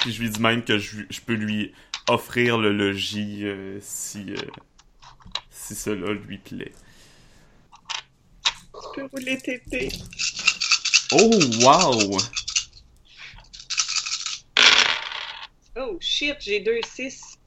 Puis 0.03 0.13
je 0.13 0.23
lui 0.23 0.31
dis 0.31 0.41
même 0.41 0.63
que 0.63 0.79
je, 0.79 1.03
je 1.11 1.21
peux 1.21 1.35
lui 1.35 1.73
offrir 2.09 2.59
le 2.59 2.73
logis 2.73 3.41
euh, 3.45 3.79
si, 3.81 4.27
euh, 4.31 4.37
si 5.51 5.75
cela 5.75 6.13
lui 6.13 6.39
plaît. 6.39 6.73
Tu 8.75 9.01
peux 9.01 9.07
rouler 9.07 9.39
tes 9.39 9.61
dés. 9.67 9.89
Oh, 11.13 11.31
wow! 11.63 12.17
Oh 15.83 15.97
shit, 16.01 16.37
j'ai 16.41 16.61
deux 16.61 16.81
6. 16.85 17.39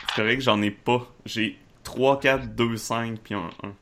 C'est 0.00 0.14
correct 0.14 0.36
que 0.38 0.42
j'en 0.44 0.60
ai 0.62 0.70
pas. 0.70 1.06
J'ai 1.24 1.56
3, 1.84 2.20
4, 2.20 2.54
2, 2.54 2.76
5, 2.76 3.18
puis 3.20 3.34
un 3.34 3.48
1. 3.62 3.74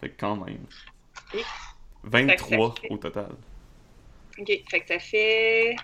Fait 0.00 0.10
que 0.10 0.14
quand 0.20 0.36
même. 0.36 0.66
Oui. 1.32 1.42
23 2.02 2.74
Fait 2.80 2.88
que- 2.88 2.92
au 2.92 2.96
total. 2.98 3.30
Ok, 4.38 4.48
fait 4.70 4.80
que 4.80 4.88
ça 4.88 4.98
fait. 4.98 5.76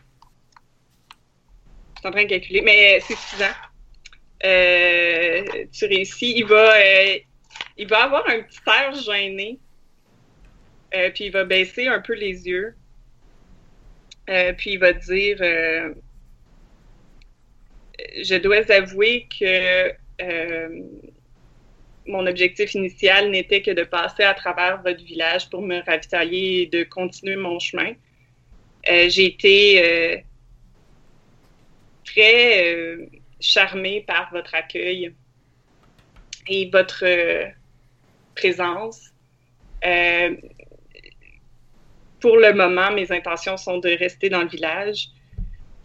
Je 1.95 2.01
suis 2.01 2.09
en 2.09 2.11
train 2.11 2.25
de 2.25 2.29
calculer, 2.29 2.61
mais 2.63 3.01
c'est 3.01 3.15
suffisant. 3.15 3.55
Euh, 4.45 5.65
tu 5.73 5.87
réussis. 5.87 6.35
Il 6.37 6.45
va, 6.47 6.75
euh, 6.77 7.19
il 7.77 7.89
va 7.89 8.05
avoir 8.05 8.29
un 8.29 8.41
petit 8.43 8.61
air 8.67 8.93
gêné. 8.95 9.59
Euh, 10.95 11.11
puis 11.15 11.25
il 11.27 11.33
va 11.33 11.45
baisser 11.45 11.87
un 11.89 12.01
peu 12.01 12.15
les 12.15 12.47
yeux. 12.47 12.75
Euh, 14.31 14.53
puis 14.53 14.73
il 14.73 14.79
va 14.79 14.93
dire 14.93 15.39
euh, 15.41 15.95
Je 17.99 18.37
dois 18.37 18.71
avouer 18.71 19.27
que 19.29 19.93
euh, 20.21 20.83
mon 22.07 22.27
objectif 22.27 22.75
initial 22.75 23.31
n'était 23.31 23.63
que 23.63 23.73
de 23.73 23.85
passer 23.85 24.23
à 24.23 24.35
travers 24.35 24.83
votre 24.83 25.03
village 25.05 25.51
pour 25.51 25.63
me 25.63 25.85
ravitailler 25.85 26.63
et 26.63 26.67
de 26.67 26.85
continuer 26.85 27.37
mon 27.37 27.59
chemin. 27.59 27.93
Euh, 28.91 29.09
j'ai 29.09 29.27
été 29.27 29.83
euh, 29.85 30.17
très 32.05 32.99
charmée 33.41 34.05
par 34.07 34.31
votre 34.33 34.55
accueil 34.55 35.15
et 36.49 36.71
votre 36.71 37.05
présence. 38.35 39.13
Pour 42.21 42.37
le 42.37 42.53
moment, 42.53 42.91
mes 42.93 43.13
intentions 43.13 43.57
sont 43.57 43.79
de 43.79 43.91
rester 43.91 44.29
dans 44.29 44.43
le 44.43 44.49
village. 44.49 45.09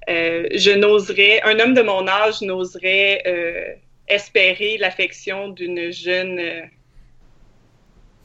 Euh, 0.09 0.47
je 0.53 0.71
n'oserais, 0.71 1.41
un 1.43 1.59
homme 1.59 1.73
de 1.73 1.81
mon 1.81 2.07
âge 2.07 2.41
n'oserait 2.41 3.23
euh, 3.25 3.73
espérer 4.07 4.77
l'affection 4.77 5.49
d'une 5.49 5.91
jeune 5.91 6.39
euh, 6.39 6.61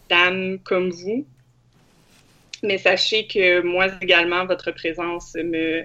dame 0.08 0.58
comme 0.60 0.90
vous. 0.90 1.26
Mais 2.62 2.78
sachez 2.78 3.26
que 3.26 3.60
moi 3.62 3.86
également, 4.00 4.44
votre 4.44 4.72
présence 4.72 5.34
me 5.34 5.84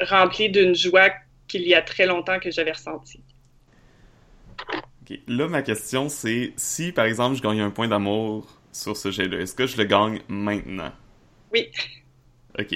remplit 0.00 0.48
d'une 0.48 0.74
joie 0.74 1.10
qu'il 1.46 1.62
y 1.62 1.74
a 1.74 1.82
très 1.82 2.06
longtemps 2.06 2.38
que 2.40 2.50
j'avais 2.50 2.72
ressentie. 2.72 3.20
Là, 5.28 5.48
ma 5.48 5.60
question, 5.60 6.08
c'est 6.08 6.54
si, 6.56 6.92
par 6.92 7.04
exemple, 7.04 7.36
je 7.36 7.42
gagne 7.42 7.60
un 7.60 7.70
point 7.70 7.88
d'amour 7.88 8.58
sur 8.72 8.96
ce 8.96 9.10
jet-là, 9.10 9.40
est-ce 9.40 9.54
que 9.54 9.66
je 9.66 9.76
le 9.76 9.84
gagne 9.84 10.20
maintenant? 10.28 10.92
Oui. 11.52 11.70
Ok. 12.58 12.74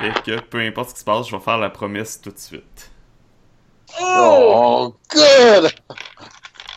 Fait 0.00 0.22
que, 0.22 0.40
peu 0.40 0.60
importe 0.60 0.90
ce 0.90 0.94
qui 0.94 1.00
se 1.00 1.04
passe, 1.04 1.28
je 1.28 1.36
vais 1.36 1.42
faire 1.42 1.58
la 1.58 1.70
promesse 1.70 2.20
tout 2.22 2.30
de 2.30 2.38
suite. 2.38 2.90
Oh! 4.00 4.94
Oh, 4.94 4.96
good! 5.10 5.70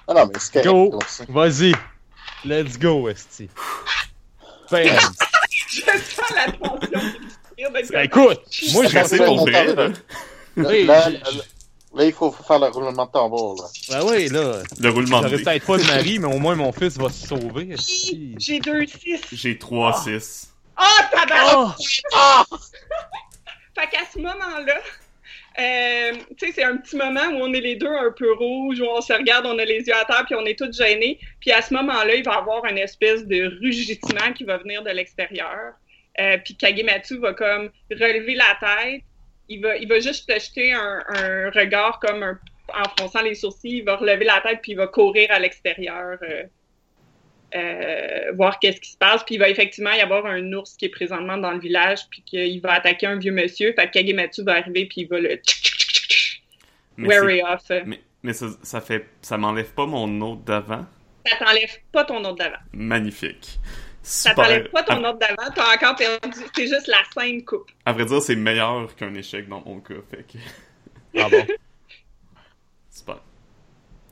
Ah 0.07 0.13
non, 0.13 0.25
mais 0.33 0.39
c'est 0.39 0.63
Go! 0.63 0.99
Vas-y. 1.29 1.73
Let's 2.43 2.77
go, 2.77 3.07
Esti. 3.07 3.49
Bam. 4.69 4.83
Je 5.49 5.81
sens 5.81 6.29
la 6.35 6.51
tension. 6.51 6.77
de 6.89 7.91
Ben, 7.91 8.03
écoute, 8.03 8.41
moi, 8.73 8.85
Je 8.87 8.99
vais 8.99 9.17
pour 9.25 9.37
monter 9.37 9.51
vrai, 9.51 9.59
avec- 9.59 9.77
là. 11.95 12.03
Il 12.05 12.11
faut 12.11 12.31
faire 12.31 12.59
le 12.59 12.67
roulement 12.67 13.05
de 13.05 13.11
tambour, 13.11 13.55
là. 13.61 13.67
Ben 13.99 14.05
oui, 14.09 14.27
là. 14.29 14.63
Le 14.79 14.89
roulement 14.89 15.21
de 15.21 15.27
J'aurais 15.27 15.37
dés. 15.37 15.43
peut-être 15.43 15.65
pas 15.65 15.77
de 15.77 15.83
mari, 15.83 16.19
mais 16.19 16.27
au 16.27 16.39
moins 16.39 16.55
mon 16.55 16.71
fils 16.71 16.97
va 16.97 17.09
se 17.09 17.27
sauver. 17.27 17.75
J'ai 18.37 18.59
deux 18.59 18.85
6. 18.87 19.21
J'ai 19.31 19.57
3, 19.57 20.01
6. 20.03 20.49
Ah, 20.75 21.09
tabarnak! 21.11 21.75
Oh! 22.15 22.43
Fait 23.75 23.87
qu'à 23.87 24.05
ce 24.05 24.19
moment-là, 24.19 24.79
euh, 25.59 26.13
tu 26.37 26.47
sais, 26.47 26.51
c'est 26.53 26.63
un 26.63 26.77
petit 26.77 26.95
moment 26.95 27.25
où 27.31 27.41
on 27.41 27.53
est 27.53 27.61
les 27.61 27.75
deux 27.75 27.87
un 27.87 28.11
peu 28.11 28.33
rouges, 28.33 28.79
où 28.79 28.85
on 28.85 29.01
se 29.01 29.13
regarde, 29.13 29.45
on 29.45 29.57
a 29.59 29.65
les 29.65 29.79
yeux 29.79 29.95
à 29.95 30.05
terre, 30.05 30.23
puis 30.25 30.35
on 30.35 30.45
est 30.45 30.57
tous 30.57 30.75
gênés. 30.75 31.19
Puis 31.39 31.51
à 31.51 31.61
ce 31.61 31.73
moment-là, 31.73 32.15
il 32.15 32.23
va 32.23 32.33
y 32.33 32.37
avoir 32.37 32.65
une 32.65 32.77
espèce 32.77 33.25
de 33.25 33.59
rugitement 33.61 34.33
qui 34.33 34.43
va 34.43 34.57
venir 34.57 34.83
de 34.83 34.89
l'extérieur. 34.89 35.73
Euh, 36.19 36.37
puis 36.43 36.55
Kagematsu 36.55 37.17
va 37.17 37.33
comme 37.33 37.71
relever 37.89 38.35
la 38.35 38.57
tête. 38.59 39.01
Il 39.49 39.61
va, 39.61 39.75
il 39.77 39.87
va 39.87 39.99
juste 39.99 40.27
te 40.27 40.39
jeter 40.39 40.73
un, 40.73 41.51
regard 41.51 41.99
comme 41.99 42.37
en 42.73 42.83
fronçant 42.97 43.21
les 43.21 43.35
sourcils. 43.35 43.77
Il 43.77 43.83
va 43.83 43.97
relever 43.97 44.25
la 44.25 44.41
tête, 44.41 44.59
puis 44.61 44.73
il 44.73 44.77
va 44.77 44.87
courir 44.87 45.31
à 45.31 45.39
l'extérieur. 45.39 46.17
euh, 46.21 46.43
euh, 47.55 48.31
voir 48.33 48.59
qu'est-ce 48.59 48.81
qui 48.81 48.91
se 48.91 48.97
passe. 48.97 49.23
Puis 49.23 49.35
il 49.35 49.37
va 49.37 49.49
effectivement 49.49 49.91
y 49.91 50.01
avoir 50.01 50.25
un 50.25 50.53
ours 50.53 50.75
qui 50.75 50.85
est 50.85 50.89
présentement 50.89 51.37
dans 51.37 51.51
le 51.51 51.59
village, 51.59 52.01
puis 52.09 52.21
qu'il 52.25 52.61
va 52.61 52.73
attaquer 52.73 53.07
un 53.07 53.17
vieux 53.17 53.31
monsieur. 53.31 53.73
Fait 53.73 53.87
que 53.87 53.91
Kagematsu 53.91 54.43
va 54.43 54.53
arriver, 54.53 54.85
puis 54.85 55.01
il 55.01 55.07
va 55.07 55.19
le 55.19 55.39
wary 56.97 57.41
off. 57.41 57.63
mais, 57.85 58.01
mais 58.23 58.33
ça, 58.33 58.47
ça 58.61 58.81
fait. 58.81 59.05
Ça 59.21 59.37
m'enlève 59.37 59.71
pas 59.73 59.85
mon 59.85 60.21
autre 60.21 60.41
d'avant? 60.41 60.85
Ça 61.25 61.37
t'enlève 61.37 61.77
pas 61.91 62.03
ton 62.03 62.23
autre 62.23 62.35
d'avant. 62.35 62.57
Magnifique. 62.73 63.59
Ça 64.01 64.33
t'enlève 64.33 64.69
pas 64.69 64.83
ton 64.83 65.03
autre 65.05 65.19
d'avant. 65.19 65.49
T'as 65.55 65.75
encore 65.75 65.95
perdu. 65.95 66.39
C'est 66.55 66.67
juste 66.67 66.87
la 66.87 66.97
scène 67.13 67.45
coupe. 67.45 67.71
à 67.85 67.93
vrai 67.93 68.05
dire, 68.05 68.21
c'est 68.21 68.35
meilleur 68.35 68.93
qu'un 68.95 69.13
échec 69.13 69.47
dans 69.47 69.61
mon 69.61 69.79
cas. 69.79 69.95
Fait 70.11 70.23
que. 70.23 70.37
Ah 71.17 71.29
bon? 71.29 71.45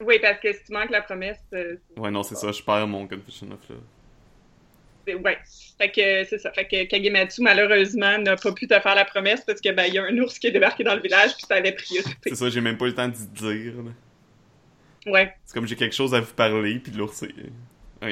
Oui, 0.02 0.20
parce 0.22 0.39
que 0.39 0.52
si 0.52 0.60
tu 0.66 0.74
manques 0.74 0.89
la 0.89 1.02
promesse, 1.02 1.39
euh, 1.54 1.76
Ouais, 1.97 2.12
non, 2.12 2.24
c'est 2.24 2.36
ça. 2.36 2.52
Je 2.52 2.62
perds 2.64 2.88
mon 2.88 3.08
Confession 3.08 3.47
of 3.52 3.60
Love. 3.70 5.22
ouais. 5.24 5.38
Fait 5.78 5.91
que 5.91 6.24
c'est 6.26 6.38
ça. 6.38 6.52
Fait 6.52 6.68
que 6.68 6.84
Kagematsu, 6.86 7.41
malheureusement, 7.41 8.18
n'a 8.18 8.36
pas 8.36 8.52
pu 8.52 8.68
te 8.68 8.80
faire 8.80 8.95
la 8.95 9.06
promesse 9.06 9.41
parce 9.45 9.60
que 9.62 9.72
ben, 9.72 9.86
il 9.86 9.93
y 9.95 9.99
a 9.99 10.04
un 10.04 10.18
ours 10.20 10.38
qui 10.39 10.47
est 10.47 10.52
débarqué 10.52 10.84
dans 10.84 10.95
le 10.95 11.02
village, 11.02 11.36
puis 11.36 11.45
ça 11.47 11.56
avait 11.56 11.72
priorité. 11.74 12.16
C'est 12.30 12.36
ça, 12.36 12.49
j'ai 12.49 12.62
même 12.62 12.78
pas 12.78 12.86
eu 12.86 12.89
le 12.89 12.95
temps 12.95 13.08
d'y 13.08 13.28
dire. 13.28 13.74
là. 13.84 15.12
Ouais. 15.12 15.34
C'est 15.45 15.54
comme 15.56 15.68
j'ai 15.68 15.76
quelque 15.76 15.95
chose 15.95 16.14
à 16.14 16.22
vous 16.22 16.34
parler, 16.34 16.80
puis 16.80 16.91
l'ours 16.91 17.24
est. 17.24 17.34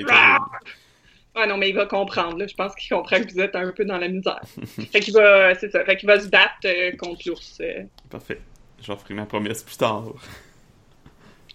Ah! 0.10 0.38
Ah 1.36 1.46
non, 1.46 1.58
mais 1.58 1.70
il 1.70 1.76
va 1.76 1.86
comprendre. 1.86 2.38
Là. 2.38 2.48
Je 2.48 2.56
pense 2.56 2.74
qu'il 2.76 2.90
comprend 2.90 3.18
que 3.22 3.32
vous 3.32 3.40
êtes 3.40 3.56
un 3.56 3.72
peu 3.72 3.86
dans 3.86 3.98
la 4.00 4.08
misère. 4.08 4.42
fait 4.92 5.00
qu'il 5.00 5.14
va, 5.14 5.54
c'est 5.56 5.70
ça. 5.70 5.86
Fait 5.86 5.96
qu'il 5.96 6.08
va 6.08 6.20
se 6.20 6.28
battre 6.28 6.56
euh, 6.66 6.92
contre 6.98 7.22
l'ours. 7.28 7.60
euh. 7.62 7.84
Parfait. 8.10 8.42
J'en 8.82 8.98
ferai 8.98 9.14
ma 9.14 9.26
promesse 9.26 9.64
plus 9.64 9.78
tard. 9.78 10.14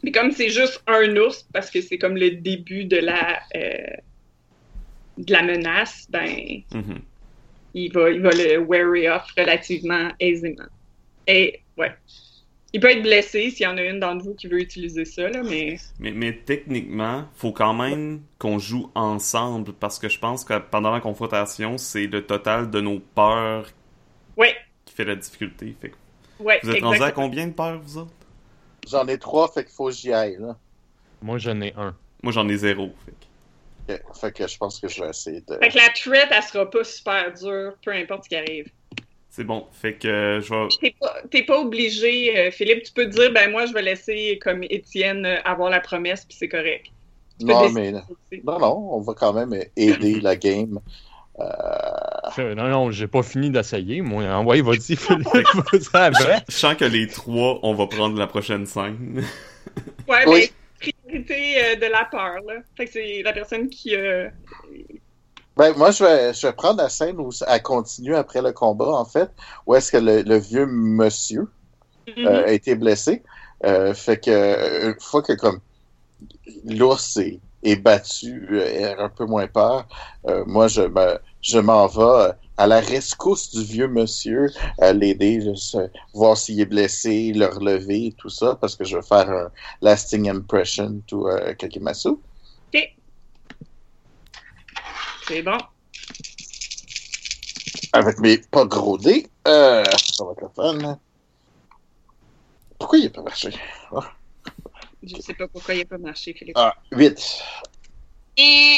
Mais 0.04 0.12
comme 0.12 0.30
c'est 0.32 0.50
juste 0.50 0.82
un 0.86 1.16
ours, 1.16 1.48
parce 1.52 1.70
que 1.70 1.80
c'est 1.80 1.98
comme 1.98 2.16
le 2.16 2.30
début 2.32 2.84
de 2.84 2.98
la 2.98 3.40
euh, 3.56 3.96
de 5.18 5.32
la 5.32 5.42
menace, 5.42 6.06
ben 6.10 6.62
Mhm. 6.72 7.02
il 7.74 7.92
va, 7.92 8.10
il 8.10 8.20
va 8.22 8.30
le 8.32 8.58
wary 8.58 9.08
off 9.08 9.24
relativement 9.36 10.10
aisément. 10.20 10.68
Et 11.26 11.60
ouais. 11.76 11.92
Il 12.72 12.80
peut 12.80 12.90
être 12.90 13.02
blessé 13.02 13.50
s'il 13.50 13.64
y 13.64 13.66
en 13.68 13.76
a 13.78 13.82
une 13.82 14.00
d'entre 14.00 14.24
vous 14.24 14.34
qui 14.34 14.48
veut 14.48 14.60
utiliser 14.60 15.04
ça, 15.04 15.28
là, 15.30 15.42
mais 15.44 15.76
Mais, 15.98 16.10
mais 16.12 16.36
techniquement, 16.44 17.28
faut 17.34 17.52
quand 17.52 17.74
même 17.74 18.22
qu'on 18.38 18.58
joue 18.58 18.90
ensemble 18.94 19.72
parce 19.74 19.98
que 19.98 20.08
je 20.08 20.18
pense 20.18 20.44
que 20.44 20.58
pendant 20.58 20.92
la 20.92 21.00
confrontation, 21.00 21.78
c'est 21.78 22.06
le 22.06 22.26
total 22.26 22.70
de 22.70 22.80
nos 22.80 22.98
peurs 23.00 23.70
ouais, 24.36 24.54
qui 24.84 24.94
fait 24.94 25.04
la 25.04 25.16
difficulté. 25.16 25.76
Fait 25.80 25.90
que 25.90 25.96
ouais, 26.38 26.60
vous 26.62 26.70
êtes 26.70 26.82
rendu 26.82 27.02
à 27.02 27.12
combien 27.12 27.46
de 27.46 27.52
peurs, 27.52 27.80
vous 27.80 27.98
autres? 27.98 28.12
J'en 28.88 29.06
ai 29.08 29.18
trois, 29.18 29.48
fait 29.48 29.64
qu'il 29.64 29.72
faut 29.74 29.86
que 29.86 29.92
j'y 29.92 30.12
aille, 30.12 30.36
là. 30.38 30.56
Moi, 31.22 31.38
j'en 31.38 31.60
ai 31.60 31.72
un. 31.76 31.94
Moi, 32.22 32.32
j'en 32.32 32.48
ai 32.48 32.56
zéro. 32.56 32.90
Fait 33.06 33.12
que- 33.12 34.18
Fait 34.18 34.32
que 34.32 34.46
je 34.46 34.56
pense 34.56 34.78
que 34.80 34.88
je 34.88 35.02
vais 35.02 35.10
essayer 35.10 35.40
de... 35.42 35.56
Fait 35.58 35.68
que 35.68 35.76
la 35.76 35.88
threat, 35.94 36.28
elle 36.30 36.42
sera 36.42 36.70
pas 36.70 36.84
super 36.84 37.32
dure, 37.34 37.74
peu 37.84 37.92
importe 37.92 38.24
ce 38.24 38.28
qui 38.30 38.36
arrive. 38.36 38.66
C'est 39.30 39.44
bon. 39.44 39.66
Fait 39.72 39.94
que 39.94 40.08
euh, 40.08 40.40
je 40.40 40.54
vais... 40.54 40.68
T'es 40.80 40.94
pas, 40.98 41.14
t'es 41.30 41.42
pas 41.42 41.58
obligé, 41.60 42.38
euh, 42.38 42.50
Philippe, 42.50 42.84
tu 42.84 42.92
peux 42.92 43.04
te 43.04 43.10
dire, 43.16 43.32
ben 43.32 43.50
moi, 43.50 43.66
je 43.66 43.72
vais 43.74 43.82
laisser, 43.82 44.38
comme 44.42 44.62
Étienne, 44.64 45.26
euh, 45.26 45.40
avoir 45.44 45.70
la 45.70 45.80
promesse, 45.80 46.24
puis 46.24 46.36
c'est 46.38 46.48
correct. 46.48 46.86
Tu 47.40 47.46
Non, 47.46 47.68
mais... 47.70 47.92
aussi. 47.94 48.40
Non, 48.44 48.58
non, 48.58 48.94
on 48.94 49.00
va 49.00 49.12
quand 49.14 49.32
même 49.32 49.52
aider 49.76 50.20
la 50.20 50.36
game. 50.36 50.78
Non, 52.38 52.68
non, 52.68 52.90
j'ai 52.90 53.06
pas 53.06 53.22
fini 53.22 53.50
d'essayer. 53.50 54.00
Moi, 54.00 54.24
envoyez 54.24 54.62
vas-y 54.62 54.96
après. 55.94 56.42
Je 56.48 56.54
sens 56.54 56.74
que 56.76 56.84
les 56.84 57.06
trois, 57.08 57.58
on 57.62 57.74
va 57.74 57.86
prendre 57.86 58.18
la 58.18 58.26
prochaine 58.26 58.66
scène. 58.66 59.22
Ouais, 60.08 60.22
Oui. 60.26 60.50
mais 60.86 60.92
priorité 61.08 61.64
euh, 61.64 61.74
de 61.76 61.86
la 61.86 62.04
peur, 62.04 62.34
là. 62.46 62.54
Fait 62.76 62.84
que 62.84 62.92
c'est 62.92 63.22
la 63.22 63.32
personne 63.32 63.68
qui... 63.68 63.96
euh, 63.96 64.28
Ben, 65.56 65.72
moi, 65.76 65.90
je 65.90 66.04
vais, 66.04 66.34
je 66.34 66.46
vais 66.46 66.52
prendre 66.52 66.80
la 66.82 66.88
scène 66.88 67.18
où 67.18 67.30
elle 67.48 67.62
continue 67.62 68.14
après 68.14 68.42
le 68.42 68.52
combat, 68.52 68.90
en 68.90 69.04
fait, 69.04 69.30
où 69.66 69.74
est-ce 69.74 69.90
que 69.90 69.96
le, 69.96 70.22
le 70.22 70.36
vieux 70.36 70.66
monsieur 70.66 71.48
euh, 72.18 72.44
a 72.46 72.52
été 72.52 72.74
blessé. 72.76 73.22
Euh, 73.64 73.94
fait 73.94 74.18
que, 74.22 74.90
une 74.90 75.00
fois 75.00 75.22
que, 75.22 75.32
comme, 75.32 75.58
l'ours 76.66 77.16
est, 77.16 77.40
est 77.64 77.76
battu, 77.76 78.46
euh, 78.52 78.94
un 78.98 79.08
peu 79.08 79.24
moins 79.24 79.46
peur, 79.46 79.86
euh, 80.28 80.44
moi, 80.46 80.68
je 80.68 80.82
me, 80.82 81.18
je 81.40 81.58
m'en 81.58 81.86
vais 81.86 82.02
euh, 82.02 82.32
à 82.56 82.66
la 82.66 82.80
rescousse 82.80 83.50
du 83.50 83.64
vieux 83.64 83.88
monsieur, 83.88 84.46
à 84.80 84.92
l'aider, 84.92 85.40
juste, 85.40 85.74
euh, 85.74 85.88
voir 86.12 86.36
s'il 86.36 86.60
est 86.60 86.66
blessé, 86.66 87.32
le 87.34 87.46
relever, 87.46 88.14
tout 88.16 88.28
ça, 88.28 88.56
parce 88.60 88.76
que 88.76 88.84
je 88.84 88.96
veux 88.96 89.02
faire 89.02 89.28
un 89.28 89.50
lasting 89.80 90.28
impression 90.28 91.00
to 91.06 91.28
euh, 91.28 91.54
Kakimasu. 91.54 92.10
OK. 92.10 92.94
C'est 95.26 95.42
bon. 95.42 95.58
Avec 97.92 98.18
mes 98.18 98.38
pas 98.38 98.64
gros 98.66 98.98
dés. 98.98 99.26
Euh, 99.46 99.84
ça 99.84 100.24
va 100.24 100.32
être 100.32 100.42
le 100.42 100.48
fun. 100.54 100.98
Pourquoi 102.78 102.98
il 102.98 103.04
n'a 103.04 103.10
pas 103.10 103.22
marché? 103.22 103.50
Je 105.06 105.20
sais 105.20 105.34
pas 105.34 105.48
pourquoi 105.48 105.74
il 105.74 105.82
a 105.82 105.84
pas 105.84 105.98
marché, 105.98 106.32
Philippe. 106.32 106.56
Ah, 106.56 106.74
8. 106.92 107.42
Et... 108.36 108.76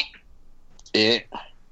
Et 0.95 1.27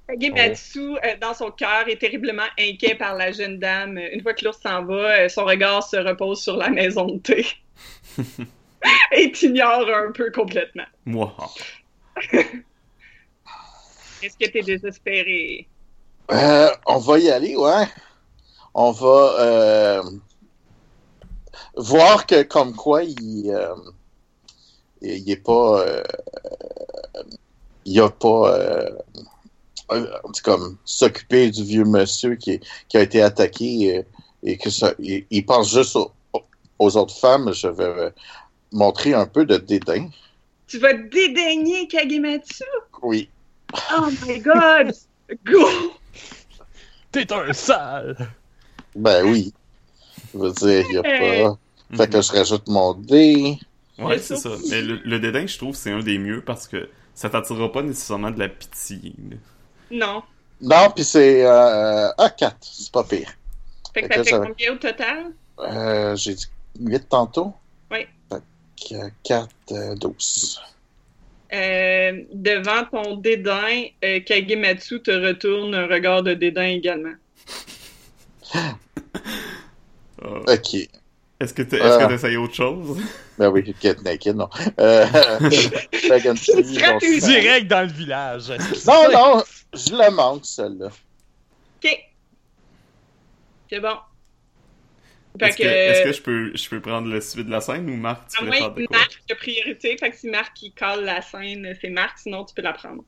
Kagematsu, 0.07 0.97
euh, 0.97 1.17
dans 1.19 1.33
son 1.33 1.49
cœur, 1.51 1.87
est 1.87 1.97
terriblement 1.97 2.43
inquiet 2.59 2.95
par 2.95 3.15
la 3.15 3.31
jeune 3.31 3.57
dame. 3.57 3.97
Une 3.97 4.21
fois 4.21 4.33
que 4.33 4.45
l'ours 4.45 4.59
s'en 4.61 4.85
va, 4.85 5.21
euh, 5.21 5.29
son 5.29 5.45
regard 5.45 5.81
se 5.81 5.97
repose 5.97 6.41
sur 6.41 6.57
la 6.57 6.69
maison 6.69 7.05
de 7.05 7.17
thé. 7.17 7.45
Et 9.11 9.31
t'ignore 9.31 9.89
un 9.89 10.11
peu 10.11 10.31
complètement. 10.31 10.85
Moi. 11.05 11.35
Est-ce 14.21 14.37
que 14.37 14.49
t'es 14.49 14.61
désespéré? 14.61 15.67
euh, 16.31 16.69
on 16.85 16.97
va 16.97 17.19
y 17.19 17.29
aller, 17.29 17.55
ouais. 17.55 17.87
On 18.73 18.91
va 18.91 19.35
euh, 19.39 20.03
voir 21.77 22.25
que 22.25 22.43
comme 22.43 22.75
quoi 22.75 23.03
il, 23.03 23.49
euh, 23.49 23.75
il 25.05 25.31
est 25.31 25.35
pas 25.35 25.81
euh, 25.81 26.03
il 27.85 27.99
a 28.01 28.09
pas 28.09 28.57
euh, 28.57 28.89
comme 30.43 30.77
s'occuper 30.85 31.51
du 31.51 31.63
vieux 31.63 31.85
monsieur 31.85 32.35
qui, 32.35 32.59
qui 32.89 32.97
a 32.97 33.01
été 33.01 33.21
attaqué 33.21 33.97
euh, 33.97 34.03
et 34.43 34.57
que 34.57 34.69
ça 34.69 34.93
il, 34.99 35.25
il 35.29 35.45
pense 35.45 35.71
juste 35.71 35.95
aux, 35.95 36.11
aux 36.79 36.97
autres 36.97 37.15
femmes. 37.15 37.53
Je 37.53 37.67
vais 37.67 37.83
euh, 37.83 38.09
montrer 38.71 39.13
un 39.13 39.27
peu 39.27 39.45
de 39.45 39.57
dédain. 39.57 40.09
Tu 40.67 40.79
vas 40.79 40.93
dédaigner 40.93 41.87
Kagematsu? 41.87 42.63
Oui. 43.03 43.29
Oh 43.95 44.07
my 44.25 44.39
god! 44.39 44.93
Go! 45.45 45.67
T'es 47.11 47.31
un 47.31 47.53
sale! 47.53 48.17
Ben 48.95 49.23
oui. 49.25 49.53
Je 50.33 50.39
veux 50.39 50.51
dire, 50.51 50.85
il 50.89 50.95
y 50.95 50.97
a 50.97 51.03
pas. 51.03 51.57
Fait 51.95 52.09
que 52.09 52.21
je 52.21 52.31
rajoute 52.31 52.67
mon 52.67 52.93
dé. 52.93 53.57
Ouais, 53.97 54.19
c'est 54.19 54.35
ça. 54.35 54.49
Mais 54.69 54.81
le, 54.81 54.99
le 55.03 55.19
dédain, 55.19 55.45
je 55.47 55.57
trouve, 55.57 55.75
c'est 55.75 55.91
un 55.91 55.99
des 55.99 56.17
mieux 56.17 56.41
parce 56.41 56.67
que 56.67 56.89
ça 57.13 57.29
t'attirera 57.29 57.71
pas 57.71 57.81
nécessairement 57.81 58.31
de 58.31 58.39
la 58.39 58.49
pitié. 58.49 59.13
Non. 59.91 60.21
Non, 60.61 60.89
puis 60.93 61.03
c'est 61.03 61.45
euh, 61.45 62.09
ah, 62.17 62.29
4. 62.29 62.57
C'est 62.61 62.91
pas 62.91 63.03
pire. 63.03 63.29
Fait 63.93 64.01
que 64.03 64.07
Fait 64.07 64.15
ça 64.15 64.23
fait 64.23 64.29
ça- 64.31 64.39
combien 64.39 64.73
au 64.73 64.77
total? 64.77 65.25
Euh, 65.59 66.15
J'ai 66.15 66.33
dit 66.33 66.47
8 66.81 67.07
tantôt. 67.09 67.53
Oui. 67.91 68.05
Fait 68.29 68.41
que 68.89 68.95
4, 69.23 69.49
euh, 69.71 69.95
12. 69.95 70.61
Euh, 71.53 72.23
devant 72.33 72.83
ton 72.91 73.15
dédain, 73.17 73.83
euh, 74.03 74.19
Kagematsu 74.19 75.01
te 75.01 75.11
retourne 75.11 75.73
un 75.75 75.87
regard 75.87 76.23
de 76.23 76.33
dédain 76.33 76.67
également. 76.67 77.13
Ok. 80.47 80.89
Est-ce 81.39 81.53
que 81.53 81.63
tu 81.63 81.75
Euh. 81.75 82.09
essayé 82.09 82.37
autre 82.37 82.53
chose? 82.55 82.97
Ben 83.37 83.49
oui, 83.49 83.75
Get 83.81 83.95
Naked, 84.05 84.37
non. 84.37 84.49
Euh, 84.79 85.05
Direct 87.19 87.67
dans 87.67 87.81
le 87.81 87.91
village. 87.91 88.49
Non, 88.87 89.11
non, 89.11 89.43
je 89.73 89.91
le 89.91 90.09
manque, 90.15 90.45
celle-là. 90.45 90.87
OK. 90.87 91.99
C'est 93.69 93.79
bon. 93.81 93.97
Est-ce 95.41 95.57
que, 95.57 95.63
que, 95.63 95.67
est-ce 95.67 96.03
que 96.03 96.11
je 96.13 96.21
peux, 96.21 96.51
je 96.55 96.69
peux 96.69 96.79
prendre 96.79 97.09
le 97.09 97.19
suite 97.19 97.47
de 97.47 97.51
la 97.51 97.59
scène 97.59 97.89
ou 97.89 97.97
Marc, 97.97 98.29
tu 98.29 98.41
à 98.41 98.49
faire 98.51 98.71
de 98.71 98.81
que 98.83 98.87
quoi? 98.87 98.97
Marc 98.99 99.19
a 99.29 99.35
priorité, 99.35 99.97
fait 99.97 100.11
que 100.11 100.15
si 100.15 100.29
Marc 100.29 100.61
il 100.61 100.71
colle 100.71 101.03
la 101.03 101.21
scène, 101.21 101.75
c'est 101.81 101.89
Marc, 101.89 102.19
sinon 102.19 102.45
tu 102.45 102.55
peux 102.55 102.61
la 102.61 102.71
prendre. 102.71 103.03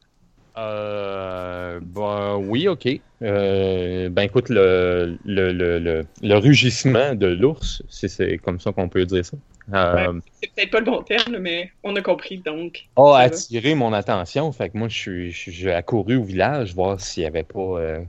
Euh, 0.57 1.79
ben, 1.81 2.37
oui, 2.37 2.67
ok. 2.67 2.87
Euh, 3.21 4.09
ben 4.09 4.23
écoute, 4.23 4.49
le, 4.49 5.17
le, 5.25 5.51
le, 5.51 6.05
le, 6.21 6.37
rugissement 6.37 7.15
de 7.15 7.27
l'ours, 7.27 7.83
si 7.89 8.09
c'est 8.09 8.37
comme 8.37 8.59
ça 8.59 8.71
qu'on 8.71 8.89
peut 8.89 9.05
dire 9.05 9.25
ça, 9.25 9.37
euh, 9.73 10.19
C'est 10.41 10.51
peut-être 10.53 10.71
pas 10.71 10.79
le 10.79 10.85
bon 10.85 11.01
terme, 11.01 11.37
mais 11.39 11.71
on 11.83 11.95
a 11.95 12.01
compris 12.01 12.37
donc. 12.37 12.87
a 12.95 13.01
Ça 13.01 13.11
va. 13.11 13.17
attiré 13.17 13.75
mon 13.75 13.93
attention. 13.93 14.51
Fait 14.51 14.69
que 14.69 14.77
moi, 14.77 14.87
je 14.87 15.29
suis, 15.29 15.69
accouru 15.69 16.15
au 16.17 16.23
village 16.23 16.73
voir 16.73 16.99
s'il 16.99 17.23
n'y 17.23 17.27
avait 17.27 17.43
pas 17.43 17.59
euh, 17.59 17.99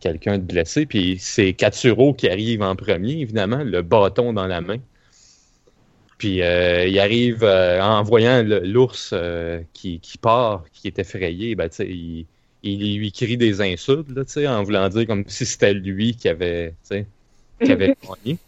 quelqu'un 0.00 0.38
de 0.38 0.42
blessé. 0.42 0.86
Puis 0.86 1.16
c'est 1.18 1.52
Katsuro 1.52 2.14
qui 2.14 2.28
arrive 2.28 2.62
en 2.62 2.74
premier, 2.76 3.20
évidemment, 3.20 3.62
le 3.64 3.82
bâton 3.82 4.32
dans 4.32 4.46
la 4.46 4.60
main. 4.60 4.78
Puis 6.18 6.42
euh, 6.42 6.86
il 6.86 6.98
arrive 6.98 7.42
euh, 7.42 7.80
en 7.82 8.02
voyant 8.02 8.42
l'ours 8.44 9.10
euh, 9.12 9.60
qui, 9.72 9.98
qui 10.00 10.16
part, 10.18 10.64
qui 10.72 10.86
est 10.88 10.98
effrayé, 10.98 11.54
ben, 11.54 11.68
il, 11.80 12.26
il 12.62 12.98
lui 12.98 13.12
crie 13.12 13.36
des 13.36 13.60
insultes, 13.60 14.08
là, 14.10 14.58
en 14.58 14.62
voulant 14.62 14.88
dire 14.88 15.06
comme 15.06 15.24
si 15.28 15.44
c'était 15.44 15.74
lui 15.74 16.14
qui 16.14 16.28
avait, 16.28 16.74
qui 17.62 17.72
avait 17.72 17.94
gagné. 18.02 18.38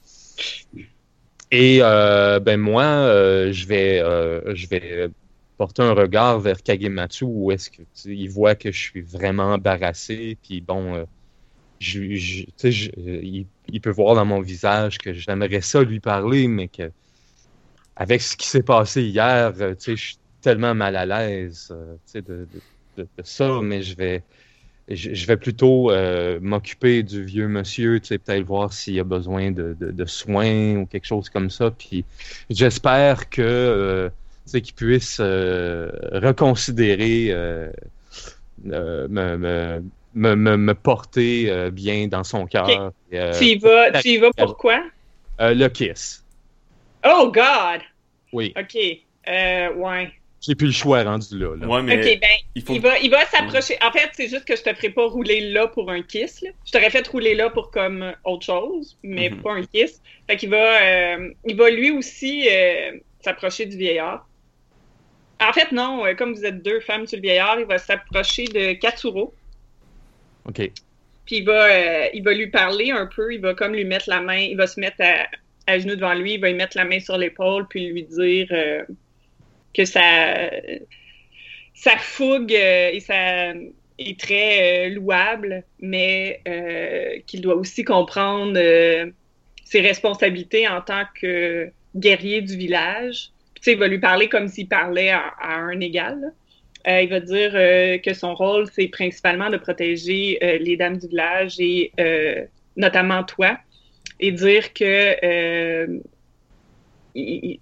Et 1.51 1.79
ben 1.81 2.57
moi, 2.57 2.85
je 3.53 3.67
vais, 3.67 3.99
je 4.55 4.67
vais 4.69 5.09
porter 5.59 5.83
un 5.83 5.93
regard 5.93 6.41
vers 6.41 6.63
Kagematsu 6.63 7.25
où 7.25 7.51
est-ce 7.53 7.71
que 7.71 7.83
il 8.07 8.29
voit 8.29 8.55
que 8.55 8.71
je 8.73 8.79
suis 8.79 9.01
vraiment 9.01 9.53
embarrassé, 9.55 10.37
puis 10.43 10.61
bon, 10.61 11.07
je, 11.79 12.15
je- 12.15 12.91
il, 12.97 13.47
il 13.69 13.81
peut 13.81 13.91
voir 13.91 14.15
dans 14.15 14.25
mon 14.25 14.41
visage 14.41 14.99
que 14.99 15.13
j'aimerais 15.13 15.61
ça 15.61 15.83
lui 15.83 16.01
parler, 16.01 16.49
mais 16.49 16.69
que 16.69 16.91
avec 17.97 18.23
ce 18.23 18.37
qui 18.37 18.47
s'est 18.49 18.63
passé 18.63 19.03
hier, 19.03 19.53
euh, 19.61 19.75
tu 19.75 19.83
sais, 19.85 19.97
je 19.97 20.05
suis 20.07 20.19
tellement 20.41 20.75
mal 20.75 20.97
à 20.97 21.07
l'aise, 21.07 21.69
euh, 21.71 21.95
tu 21.97 22.01
sais, 22.07 22.23
de, 22.23 22.49
de, 22.53 22.63
de- 22.97 23.09
de 23.19 23.23
ça, 23.25 23.61
mais 23.63 23.83
je 23.83 23.97
vais, 23.97 24.25
je, 24.89 25.15
je 25.15 25.27
vais 25.27 25.37
plutôt 25.39 25.91
euh, 25.91 26.41
m'occuper 26.41 27.03
du 27.03 27.25
vieux 27.25 27.49
monsieur, 27.49 28.01
tu 28.01 28.09
sais, 28.09 28.19
peut-être 28.19 28.45
voir 28.47 28.73
s'il 28.73 28.99
a 29.01 29.05
besoin 29.05 29.53
de, 29.53 30.05
soins 30.07 30.77
ou 30.79 30.87
quelque 30.87 31.07
chose 31.07 31.31
comme 31.31 31.51
ça. 31.51 31.71
Puis 31.73 32.07
j'espère 32.51 33.31
que, 33.31 33.43
euh, 33.43 34.11
tu 34.47 34.53
sais, 34.53 34.63
qu'il 34.63 34.75
puisse 34.75 35.19
euh, 35.21 35.91
reconsidérer, 36.13 37.33
me, 38.63 39.07
me, 39.09 39.83
me, 40.15 40.35
me, 40.37 40.57
me 40.57 40.75
porter 40.75 41.71
bien 41.71 42.09
dans 42.09 42.25
son 42.25 42.47
cœur. 42.47 42.93
Tu 43.31 43.45
y 43.45 43.59
vas, 43.59 43.93
tu 43.93 44.09
y 44.09 44.19
vas 44.19 44.33
pourquoi? 44.37 44.83
le 45.39 45.69
kiss. 45.69 46.26
Oh 47.09 47.31
God! 47.31 47.81
Oui, 48.33 48.53
Ok. 48.59 48.77
Euh, 49.29 49.73
ouais. 49.75 50.11
j'ai 50.41 50.55
plus 50.55 50.67
le 50.67 50.73
choix 50.73 51.03
rendu 51.03 51.39
là. 51.39 51.57
là. 51.57 51.67
Ouais, 51.67 51.83
mais 51.83 51.97
Ok, 51.99 52.21
ben, 52.21 52.29
il 52.55 52.63
faut. 52.63 52.75
il 52.75 52.81
va, 52.81 52.99
il 52.99 53.11
va 53.11 53.25
s'approcher. 53.27 53.77
En 53.83 53.91
fait, 53.91 54.09
c'est 54.13 54.29
juste 54.29 54.45
que 54.45 54.55
je 54.57 54.63
te 54.63 54.73
ferai 54.75 54.91
pas 54.91 55.07
rouler 55.07 55.51
là 55.53 55.67
pour 55.69 55.91
un 55.91 56.03
kiss. 56.03 56.43
Là. 56.43 56.51
Je 56.65 56.71
t'aurais 56.73 56.91
fait 56.91 57.07
rouler 57.09 57.35
là 57.35 57.51
pour 57.51 57.71
comme 57.71 58.15
autre 58.25 58.45
chose, 58.47 58.97
mais 59.03 59.31
Mhm. 59.31 59.43
pas 59.43 59.53
un 59.55 59.65
kiss. 59.65 60.01
Fait 60.29 60.37
qu'il 60.37 60.51
va, 60.51 60.83
euh, 60.83 61.31
il 61.45 61.57
va 61.57 61.71
lui 61.71 61.91
aussi 61.91 62.49
euh, 62.51 62.93
s'approcher 63.21 63.67
du 63.67 63.77
vieillard. 63.77 64.29
En 65.41 65.53
fait, 65.53 65.71
non, 65.73 66.05
comme 66.17 66.33
vous 66.35 66.45
êtes 66.45 66.63
deux 66.63 66.81
femmes 66.81 67.07
sur 67.07 67.17
le 67.19 67.23
vieillard, 67.23 67.59
il 67.61 67.67
va 67.67 67.79
s'approcher 67.79 68.45
de 68.45 68.73
Katsuro. 68.75 69.35
OK. 70.49 70.71
Puis 71.27 71.37
il 71.39 71.45
va, 71.45 71.65
euh, 71.67 72.07
il 72.15 72.23
va 72.23 72.33
lui 72.33 72.47
parler 72.47 72.91
un 72.93 73.07
peu, 73.07 73.35
il 73.35 73.41
va 73.41 73.55
comme 73.55 73.73
lui 73.75 73.85
mettre 73.85 74.09
la 74.09 74.21
main, 74.21 74.39
il 74.39 74.57
va 74.57 74.67
se 74.69 74.79
mettre 74.79 74.97
à, 75.01 75.27
à 75.67 75.79
genoux 75.79 75.97
devant 75.97 76.15
lui, 76.15 76.35
il 76.35 76.41
va 76.41 76.49
lui 76.49 76.55
mettre 76.55 76.77
la 76.77 76.85
main 76.85 77.01
sur 77.01 77.19
l'épaule, 77.19 77.67
puis 77.69 77.89
lui 77.89 78.05
dire 78.05 78.47
euh, 78.51 78.85
que 79.75 79.85
sa, 79.85 80.51
sa 81.75 81.97
fougue 81.99 82.55
euh, 82.55 82.91
est 83.99 84.21
très 84.21 84.87
euh, 84.87 84.95
louable, 84.95 85.65
mais 85.81 86.41
qu'il 87.27 87.41
doit 87.41 87.57
aussi 87.57 87.85
comprendre 87.85 88.59
ses 89.65 89.81
responsabilités 89.81 90.69
en 90.69 90.81
tant 90.81 91.05
que 91.21 91.71
guerrier 91.95 92.43
du 92.43 92.57
village. 92.57 93.31
Il 93.67 93.79
va 93.79 93.89
lui 93.89 93.99
parler 93.99 94.29
comme 94.29 94.47
s'il 94.47 94.69
parlait 94.69 95.11
à, 95.11 95.33
un 95.43 95.81
égal. 95.81 96.33
il 96.87 97.09
va 97.09 97.19
dire 97.19 97.51
que 98.01 98.15
son 98.15 98.35
rôle, 98.37 98.69
c'est 98.73 98.87
principalement 98.87 99.51
de 99.51 99.57
protéger 99.57 100.39
les 100.61 100.77
dames 100.77 100.99
du 100.99 101.09
village 101.09 101.59
et 101.59 101.91
notamment 102.77 103.25
toi, 103.25 103.59
et 104.21 104.33
dire 104.33 104.73
que 104.73 105.17
euh, 105.25 105.99
il, 107.15 107.59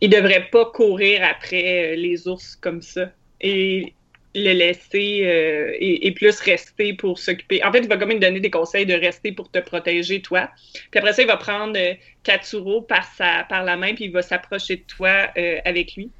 il 0.00 0.10
devrait 0.10 0.48
pas 0.50 0.66
courir 0.66 1.22
après 1.24 1.92
euh, 1.92 1.96
les 1.96 2.28
ours 2.28 2.56
comme 2.56 2.82
ça 2.82 3.10
et 3.40 3.94
le 4.34 4.52
laisser 4.52 5.22
euh, 5.24 5.72
et, 5.78 6.06
et 6.06 6.12
plus 6.12 6.40
rester 6.40 6.94
pour 6.94 7.18
s'occuper. 7.18 7.62
En 7.64 7.70
fait, 7.70 7.80
il 7.80 7.88
va 7.88 7.96
quand 7.96 8.06
même 8.06 8.18
donner 8.18 8.40
des 8.40 8.50
conseils 8.50 8.86
de 8.86 8.94
rester 8.94 9.32
pour 9.32 9.50
te 9.50 9.60
protéger 9.60 10.20
toi. 10.20 10.50
Puis 10.90 10.98
après 10.98 11.12
ça, 11.12 11.22
il 11.22 11.28
va 11.28 11.36
prendre 11.36 11.74
euh, 11.76 11.94
Katsuro 12.24 12.82
par 12.82 13.04
sa 13.14 13.44
par 13.48 13.62
la 13.62 13.76
main 13.76 13.94
puis 13.94 14.06
il 14.06 14.12
va 14.12 14.22
s'approcher 14.22 14.76
de 14.76 14.82
toi 14.82 15.28
euh, 15.36 15.58
avec 15.64 15.94
lui. 15.94 16.10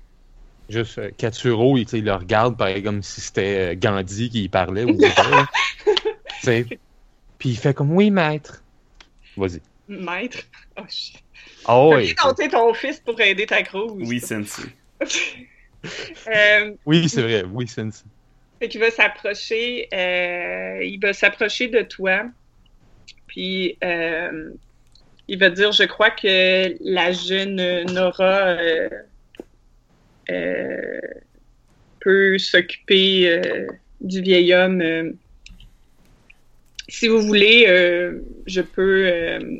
Juste, 0.69 1.17
Katsuro, 1.17 1.77
il, 1.77 1.87
le 2.05 2.13
regarde 2.15 2.57
pareil 2.57 2.83
comme 2.83 3.03
si 3.03 3.21
c'était 3.21 3.77
Gandhi 3.77 4.31
qui 4.31 4.45
y 4.45 4.49
parlait. 4.49 4.85
Ou. 4.85 4.97
Puis 6.43 7.51
il 7.51 7.57
fait 7.57 7.75
comme 7.75 7.93
oui, 7.93 8.11
maître. 8.11 8.64
Vas-y. 9.37 9.61
Maître? 9.89 10.39
Oh, 10.79 10.83
shit. 10.89 11.23
Ah 11.67 11.89
T'as 11.91 11.97
oui, 11.97 12.15
compté 12.15 12.49
ton 12.49 12.73
fils 12.75 13.01
pour 13.01 13.21
aider 13.21 13.47
ta 13.47 13.63
cause. 13.63 13.93
Oui, 13.97 14.21
Sensei. 14.21 14.65
Euh, 16.29 16.75
oui, 16.87 17.11
c'est 17.11 17.21
vrai. 17.21 17.45
Oui, 17.53 17.69
c'est 17.69 17.85
Fait 18.59 18.69
qu'il 18.69 18.81
va 18.81 18.91
s'approcher, 18.91 19.87
euh, 19.93 20.83
il 20.83 20.99
va 20.99 21.13
s'approcher 21.13 21.69
de 21.69 21.83
toi, 21.83 22.25
puis 23.27 23.77
euh, 23.85 24.51
il 25.29 25.39
va 25.39 25.51
dire, 25.51 25.73
je 25.73 25.85
crois 25.85 26.11
que 26.11 26.75
la 26.81 27.13
jeune 27.13 27.85
Nora 27.93 28.49
euh, 28.49 28.89
euh, 30.31 31.01
peut 32.01 32.39
s'occuper 32.39 33.29
euh, 33.29 33.67
du 34.01 34.21
vieil 34.21 34.55
homme. 34.55 35.17
Si 36.89 37.09
vous 37.09 37.21
voulez, 37.21 37.67
euh, 37.69 38.21
je 38.47 38.61
peux, 38.61 39.07
euh, 39.07 39.59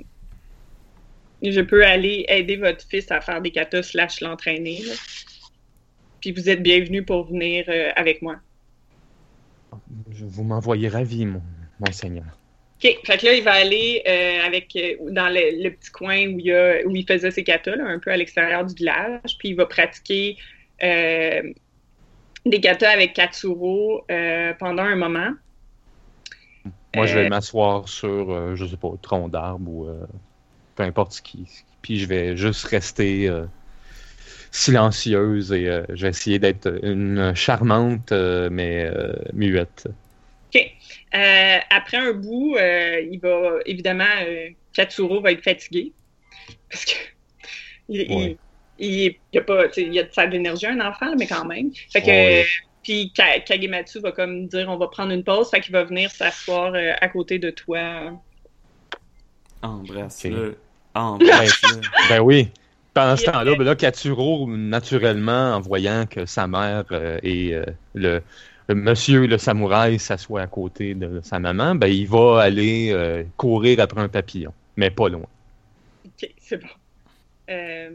je 1.43 1.61
peux 1.61 1.85
aller 1.85 2.25
aider 2.29 2.57
votre 2.57 2.87
fils 2.87 3.11
à 3.11 3.21
faire 3.21 3.41
des 3.41 3.51
katas 3.51 3.83
slash 3.83 4.21
l'entraîner. 4.21 4.83
Puis 6.21 6.33
vous 6.33 6.49
êtes 6.49 6.63
bienvenue 6.63 7.03
pour 7.05 7.27
venir 7.27 7.65
euh, 7.69 7.91
avec 7.97 8.23
moi. 8.23 8.37
Je- 10.11 10.25
Vous 10.25 10.45
m'envoyez 10.45 10.89
ravi, 10.89 11.27
mon, 11.27 11.43
monseigneur. 11.81 12.25
OK. 12.83 12.99
Fait 13.05 13.19
que 13.19 13.27
là, 13.27 13.35
il 13.35 13.43
va 13.43 13.53
aller 13.53 14.03
avec 14.45 14.77
dans 15.11 15.29
le, 15.29 15.63
le 15.63 15.71
petit 15.71 15.91
coin 15.91 16.27
où 16.29 16.39
il, 16.39 16.53
a, 16.53 16.87
où 16.87 16.95
il 16.95 17.07
faisait 17.07 17.31
ses 17.31 17.45
katas, 17.45 17.77
là, 17.77 17.85
un 17.87 17.99
peu 17.99 18.11
à 18.11 18.17
l'extérieur 18.17 18.65
du 18.65 18.75
village. 18.75 19.39
Puis 19.39 19.49
il 19.51 19.55
va 19.57 19.65
pratiquer 19.67 20.37
des 20.81 22.61
katas 22.61 22.91
avec 22.91 23.15
Katsuro 23.15 24.05
pendant 24.59 24.83
un 24.83 24.97
moment. 24.97 25.31
Moi, 26.95 27.07
je 27.07 27.19
vais 27.19 27.25
Euh, 27.25 27.29
m'asseoir 27.29 27.89
sur, 27.89 28.31
euh, 28.33 28.55
je 28.57 28.67
sais 28.67 28.77
pas, 28.77 28.91
tronc 29.03 29.29
d'arbre 29.29 29.71
ou 29.71 29.87
euh, 29.89 30.07
peu 30.77 30.85
importe 30.85 31.13
ce 31.15 31.23
qui. 31.23 31.49
Puis 31.83 31.99
je 32.01 32.07
vais 32.09 32.37
juste 32.37 32.65
rester 32.67 33.31
silencieuse 34.51 35.53
et 35.53 35.69
euh, 35.69 35.85
je 35.91 36.03
vais 36.03 36.11
essayer 36.11 36.39
d'être 36.39 36.79
une 36.85 37.35
charmante, 37.35 38.13
euh, 38.13 38.49
mais 38.51 38.85
euh, 38.85 39.13
muette. 39.33 39.87
Euh, 41.15 41.59
après 41.71 41.97
un 41.97 42.13
bout, 42.13 42.57
il 42.59 43.19
va 43.23 43.59
évidemment 43.67 44.05
Katsuro 44.73 45.21
va 45.21 45.33
être 45.33 45.43
fatigué 45.45 45.95
parce 46.71 46.85
que 46.87 46.93
il, 47.89 48.01
Ouais. 48.09 48.37
il, 48.79 49.21
il 49.33 49.39
a 49.39 49.43
pas, 49.43 49.67
il 49.77 49.99
a 49.99 50.05
de 50.05 50.13
ça 50.13 50.27
d'énergie 50.27 50.67
un 50.67 50.81
enfant, 50.81 51.15
mais 51.19 51.27
quand 51.27 51.45
même. 51.47 51.71
Fait 51.93 52.03
que 52.03 52.11
Ouais. 52.11 52.47
Puis 52.85 53.13
Ka- 53.13 53.41
Kagematsu 53.41 53.99
va 54.01 54.13
comme 54.13 54.47
dire 54.47 54.69
on 54.69 54.77
va 54.77 54.87
prendre 54.87 55.13
une 55.13 55.25
pause, 55.25 55.51
fait 55.51 55.61
qu'il 55.61 55.73
va 55.73 55.83
venir 55.85 56.11
s'asseoir 56.11 56.75
euh, 56.75 56.93
à 57.01 57.09
côté 57.09 57.39
de 57.41 57.51
toi. 57.51 58.13
Embrasse-le. 59.63 60.57
Embrasse-le. 60.95 61.81
Ben 62.09 62.21
oui. 62.21 62.49
Pendant 62.93 63.17
ce 63.17 63.25
temps-là, 63.25 63.57
ben 63.57 63.65
là, 63.65 63.75
Katsuro, 63.75 64.47
naturellement, 64.47 65.55
en 65.55 65.61
voyant 65.61 66.07
que 66.07 66.27
sa 66.27 66.47
mère 66.47 66.85
euh, 66.93 67.19
et 67.25 67.53
euh, 67.53 67.65
le, 67.95 68.23
le 68.69 68.75
monsieur, 68.77 69.27
le 69.27 69.37
samouraï, 69.37 69.99
s'assoit 69.99 70.43
à 70.43 70.47
côté 70.47 70.95
de 70.95 71.21
sa 71.23 71.41
maman, 71.41 71.75
ben 71.75 71.89
il 71.89 72.07
va 72.07 72.43
aller 72.43 72.93
euh, 72.93 73.25
courir 73.37 73.81
après 73.81 74.01
un 74.01 74.09
papillon, 74.09 74.53
mais 74.77 74.91
pas 74.91 75.09
loin. 75.09 75.27
Ok, 76.05 76.31
c'est 76.39 76.59
bon. 76.59 76.69
Euh, 77.51 77.91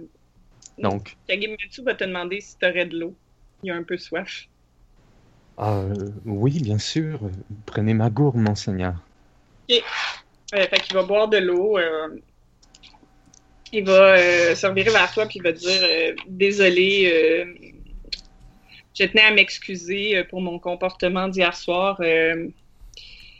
Donc, 0.77 1.15
Kagematsu 1.27 1.81
va 1.83 1.95
te 1.95 2.03
demander 2.03 2.41
si 2.41 2.57
tu 2.57 2.65
aurais 2.65 2.85
de 2.85 2.99
l'eau. 2.99 3.15
Il 3.63 3.71
a 3.71 3.75
un 3.75 3.83
peu 3.83 3.97
soif. 3.97 4.47
Euh, 5.59 6.11
oui, 6.25 6.59
bien 6.61 6.77
sûr, 6.77 7.19
prenez 7.65 7.93
ma 7.93 8.09
gourde, 8.09 8.37
monseigneur. 8.37 8.95
Euh, 9.71 9.77
fait 10.67 10.79
qu'il 10.79 10.95
va 10.95 11.03
boire 11.03 11.27
de 11.27 11.37
l'eau. 11.37 11.77
euh, 11.77 12.09
il 13.71 13.85
va 13.85 14.17
euh, 14.17 14.55
se 14.55 14.65
revirer 14.65 14.89
vers 14.89 15.11
toi 15.13 15.27
puis 15.27 15.37
il 15.39 15.43
va 15.43 15.53
te 15.53 15.59
dire 15.59 16.15
Désolé, 16.27 17.45
je 18.97 19.05
tenais 19.05 19.23
à 19.23 19.31
m'excuser 19.31 20.23
pour 20.25 20.41
mon 20.41 20.59
comportement 20.59 21.27
d'hier 21.27 21.55
soir. 21.55 21.99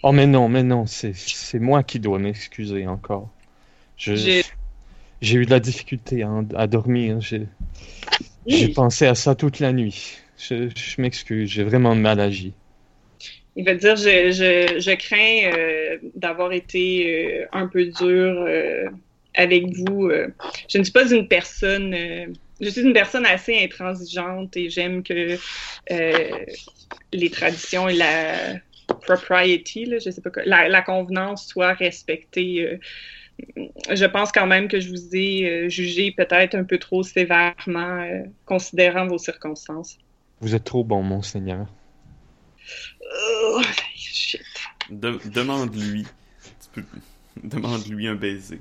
Oh, 0.04 0.12
mais 0.12 0.28
non, 0.28 0.48
mais 0.48 0.64
non, 0.64 0.86
c'est 0.86 1.60
moi 1.60 1.84
qui 1.84 2.00
dois 2.00 2.20
m'excuser 2.20 2.88
encore. 2.88 3.30
J'ai- 3.98 4.44
eu 5.22 5.46
de 5.46 5.50
la 5.50 5.60
difficulté 5.60 6.24
à, 6.24 6.32
à 6.56 6.68
dormir. 6.68 7.20
J'ai 7.22 7.48
j'ai 8.48 8.68
Oui. 8.68 8.74
pensé 8.74 9.06
à 9.06 9.16
ça 9.16 9.36
toute 9.36 9.60
la 9.60 9.74
nuit. 9.74 10.18
Je, 10.40 11.02
m'excuse, 11.02 11.50
j'ai 11.50 11.64
vraiment 11.64 11.96
mal 11.96 12.20
agi. 12.20 12.54
Il 13.56 13.66
va 13.66 13.74
dire 13.76 13.98
Je, 13.98 14.32
je, 14.80 14.96
crains 14.96 15.52
euh, 15.54 15.98
d'avoir 16.16 16.54
été 16.54 17.42
euh, 17.42 17.46
un 17.52 17.68
peu 17.68 17.86
dur 17.86 18.46
euh, 18.48 18.86
avec 19.36 19.66
vous. 19.76 20.10
je 20.70 20.78
ne 20.78 20.84
suis 20.84 20.94
pas 20.94 21.12
une 21.12 21.28
personne. 21.28 21.94
je 22.62 22.70
suis 22.70 22.82
une 22.82 22.94
personne 22.94 23.26
assez 23.26 23.64
intransigeante 23.64 24.56
et 24.56 24.70
j'aime 24.70 25.04
que 25.04 25.38
les 27.12 27.30
traditions 27.30 27.90
et 27.90 27.96
la 27.96 28.56
propriety, 29.02 29.92
la, 30.46 30.82
convenance 30.82 31.48
soient 31.48 31.74
respectées. 31.74 32.80
je 33.92 34.06
pense 34.06 34.32
quand 34.32 34.48
même 34.48 34.68
que 34.68 34.80
je 34.80 34.90
vous 34.90 35.16
ai 35.16 35.70
jugé 35.70 36.12
peut-être 36.12 36.56
un 36.56 36.64
peu 36.64 36.78
trop 36.78 37.04
sévèrement, 37.04 38.08
considérant 38.46 39.06
vos 39.06 39.18
circonstances. 39.18 40.00
Vous 40.42 40.56
êtes 40.56 40.64
trop 40.64 40.84
bon, 40.84 41.04
monseigneur. 41.04 41.68
Oh, 43.44 43.62
shit. 43.96 44.42
De- 44.90 45.20
demande-lui. 45.26 46.06
Peux... 46.74 46.84
Demande-lui 47.44 48.08
un 48.08 48.16
baiser. 48.16 48.60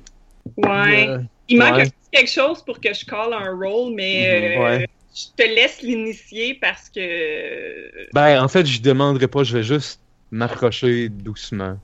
Ouais. 0.57 1.09
Euh, 1.09 1.23
Il 1.49 1.59
manque 1.59 1.77
ouais. 1.77 1.91
quelque 2.13 2.31
chose 2.31 2.65
pour 2.65 2.81
que 2.81 2.93
je 2.93 3.05
call 3.05 3.33
un 3.33 3.55
rôle, 3.55 3.95
mais 3.95 4.57
Mhm, 4.57 4.61
euh, 4.61 4.65
ouais. 4.65 4.87
je 5.15 5.25
te 5.37 5.43
laisse 5.49 5.83
l'initier 5.83 6.55
parce 6.55 6.89
que. 6.89 8.09
Ben, 8.13 8.43
en 8.43 8.49
fait, 8.49 8.67
je 8.67 8.81
demanderai 8.81 9.29
pas, 9.29 9.43
je 9.45 9.57
vais 9.59 9.63
juste 9.65 10.01
m'approcher 10.31 11.09
doucement 11.09 11.79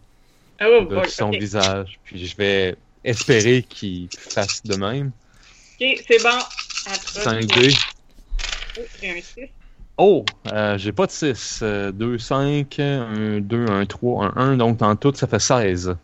Ah, 0.59 0.67
oh, 0.71 0.85
de 0.85 1.07
son 1.07 1.31
visage, 1.31 1.99
puis 2.05 2.27
je 2.27 2.37
vais 2.37 2.77
espérer 3.03 3.63
qu'il 3.63 4.09
fasse 4.17 4.63
de 4.65 4.77
même. 4.77 5.13
Ok, 5.81 6.05
c'est 6.09 6.23
bon. 6.23 6.39
Approche. 6.87 7.25
5D. 7.25 7.77
Oh, 8.79 8.83
j'ai 9.01 9.11
un 9.11 9.21
six. 9.21 9.51
Oh, 9.97 10.25
euh, 10.53 10.77
j'ai 10.77 10.93
pas 10.93 11.07
de 11.07 11.13
6. 11.13 11.63
2, 11.63 12.19
5, 12.19 12.79
1, 12.79 13.41
2, 13.41 13.67
1, 13.67 13.87
3, 13.87 14.27
1, 14.37 14.53
1. 14.53 14.57
Donc, 14.57 14.83
en 14.83 14.97
tout, 14.97 15.15
ça 15.15 15.27
fait 15.27 15.39
16. 15.39 15.97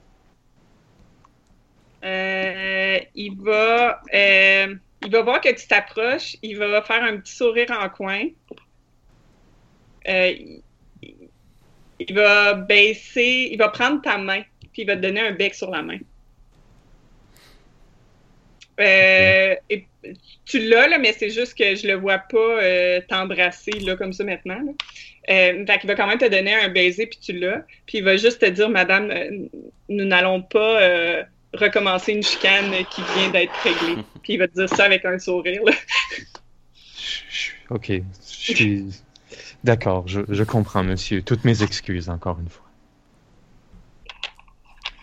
Euh, 2.04 2.98
il 3.14 3.36
va. 3.42 4.00
euh, 4.14 4.74
il 5.02 5.10
va 5.10 5.22
voir 5.22 5.40
que 5.40 5.52
tu 5.52 5.66
t'approches. 5.66 6.36
Il 6.42 6.58
va 6.58 6.82
faire 6.82 7.02
un 7.02 7.16
petit 7.16 7.34
sourire 7.34 7.70
en 7.70 7.88
coin. 7.88 8.26
Il, 10.06 10.62
va 12.10 12.54
baisser. 12.54 13.48
Il 13.50 13.58
va 13.58 13.68
prendre 13.70 14.00
ta 14.02 14.18
main. 14.18 14.42
Puis 14.72 14.82
il 14.82 14.86
va 14.86 14.96
te 14.96 15.00
donner 15.00 15.20
un 15.20 15.32
bec 15.32 15.54
sur 15.54 15.70
la 15.70 15.82
main. 15.82 15.98
Euh, 18.80 19.56
et 19.68 19.86
tu 20.44 20.58
l'as, 20.68 20.88
là, 20.88 20.98
mais 20.98 21.12
c'est 21.12 21.30
juste 21.30 21.56
que 21.56 21.74
je 21.74 21.86
le 21.86 21.94
vois 21.94 22.18
pas 22.18 22.38
euh, 22.38 23.00
t'embrasser 23.08 23.72
là, 23.72 23.96
comme 23.96 24.12
ça 24.12 24.24
maintenant. 24.24 24.60
Là. 24.60 24.72
Euh, 25.30 25.64
fait 25.66 25.78
qu'il 25.78 25.88
va 25.88 25.94
quand 25.94 26.06
même 26.06 26.18
te 26.18 26.28
donner 26.28 26.54
un 26.54 26.68
baiser, 26.68 27.06
puis 27.06 27.18
tu 27.20 27.32
l'as. 27.32 27.64
Puis 27.86 27.98
il 27.98 28.04
va 28.04 28.16
juste 28.16 28.40
te 28.40 28.46
dire, 28.46 28.68
Madame, 28.68 29.10
euh, 29.10 29.46
nous 29.88 30.04
n'allons 30.04 30.42
pas 30.42 30.82
euh, 30.82 31.22
recommencer 31.54 32.12
une 32.12 32.22
chicane 32.22 32.72
qui 32.90 33.02
vient 33.14 33.30
d'être 33.30 33.52
réglée. 33.62 34.02
Puis 34.22 34.34
il 34.34 34.38
va 34.38 34.48
te 34.48 34.54
dire 34.54 34.68
ça 34.68 34.84
avec 34.84 35.04
un 35.04 35.18
sourire. 35.18 35.62
là. 35.64 35.72
Ok, 37.70 37.88
je 37.88 38.02
suis... 38.52 38.84
D'accord, 39.62 40.08
je, 40.08 40.22
je 40.28 40.42
comprends, 40.42 40.82
monsieur. 40.82 41.22
Toutes 41.22 41.44
mes 41.44 41.62
excuses, 41.62 42.08
encore 42.08 42.38
une 42.40 42.48
fois. 42.48 42.66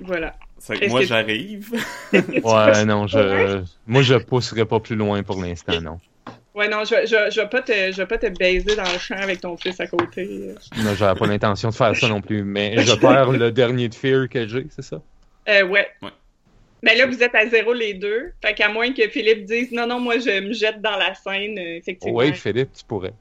Voilà. 0.02 0.36
C'est 0.68 0.80
que 0.80 0.90
moi, 0.90 1.00
que- 1.02 1.06
j'arrive. 1.08 1.72
Ouais, 2.14 2.86
non, 2.86 3.08
je... 3.08 3.62
Moi, 3.86 4.02
je 4.02 4.16
pousserai 4.16 4.66
pas 4.66 4.80
plus 4.80 4.96
loin 4.96 5.24
pour 5.24 5.42
l'instant, 5.42 5.80
non. 5.82 6.00
Ouais, 6.54 6.68
non, 6.68 6.84
je, 6.86 6.96
vais- 6.96 7.06
je, 7.08 7.16
vais- 7.16 7.30
je 7.32 7.40
vais 7.42 7.48
pas 7.50 7.62
te, 7.62 7.72
je 7.72 7.98
vais 7.98 8.06
pas 8.08 8.18
te 8.18 8.28
baiser 8.28 8.76
dans 8.76 8.92
le 8.92 8.98
champ 8.98 9.16
avec 9.18 9.42
ton 9.42 9.56
fils 9.58 9.80
à 9.80 9.86
côté. 9.88 10.56
Non, 10.84 10.96
j'avais 10.96 11.18
pas 11.20 11.28
l'intention 11.28 11.70
de 11.70 11.76
faire 11.76 11.96
ça 11.96 12.08
non 12.08 12.20
plus, 12.22 12.44
mais 12.44 12.78
je 12.84 12.94
perds 13.00 13.32
le 13.32 13.52
dernier 13.52 13.90
de 13.90 13.96
fear 13.96 14.28
que 14.28 14.48
j'ai, 14.48 14.66
c'est 14.72 14.82
ça? 14.82 15.00
Euh, 15.50 15.62
ouais. 15.68 15.88
Ouais. 16.02 16.10
Ben 16.84 16.98
là, 16.98 17.06
vous 17.08 17.22
êtes 17.24 17.34
à 17.36 17.48
zéro 17.48 17.74
les 17.74 17.94
deux. 17.94 18.34
Fait 18.42 18.54
qu'à 18.54 18.70
moins 18.70 18.92
que 18.94 19.08
Philippe 19.10 19.46
dise 19.46 19.72
non, 19.72 19.88
non, 19.88 20.00
moi 20.00 20.20
je 20.20 20.42
me 20.48 20.54
jette 20.54 20.82
dans 20.82 20.96
la 20.98 21.14
scène, 21.16 21.58
euh, 21.58 21.78
effectivement. 21.78 22.18
Oui, 22.18 22.34
Philippe, 22.34 22.72
tu 22.74 22.84
pourrais. 22.86 23.14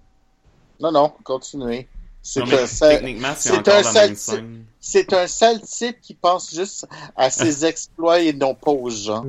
Non, 0.81 0.93
non, 0.93 1.13
continuez. 1.25 1.89
C'est 2.29 2.43
un, 2.43 2.67
sale- 2.67 2.91
techniquement, 2.97 3.35
c'est 3.37 3.51
un 3.57 3.63
la 3.63 3.83
sale 3.85 4.09
même 4.09 4.17
type. 4.17 4.19
scène. 4.19 4.65
c'est 4.81 5.13
un 5.13 5.27
sale 5.29 5.61
type 5.63 6.01
qui 6.01 6.15
pense 6.15 6.53
juste 6.53 6.85
à 7.15 7.31
ses 7.31 7.65
exploits 7.65 8.19
et 8.21 8.33
non 8.33 8.53
pas 8.55 8.73
aux 8.73 8.91
gens. 8.91 9.25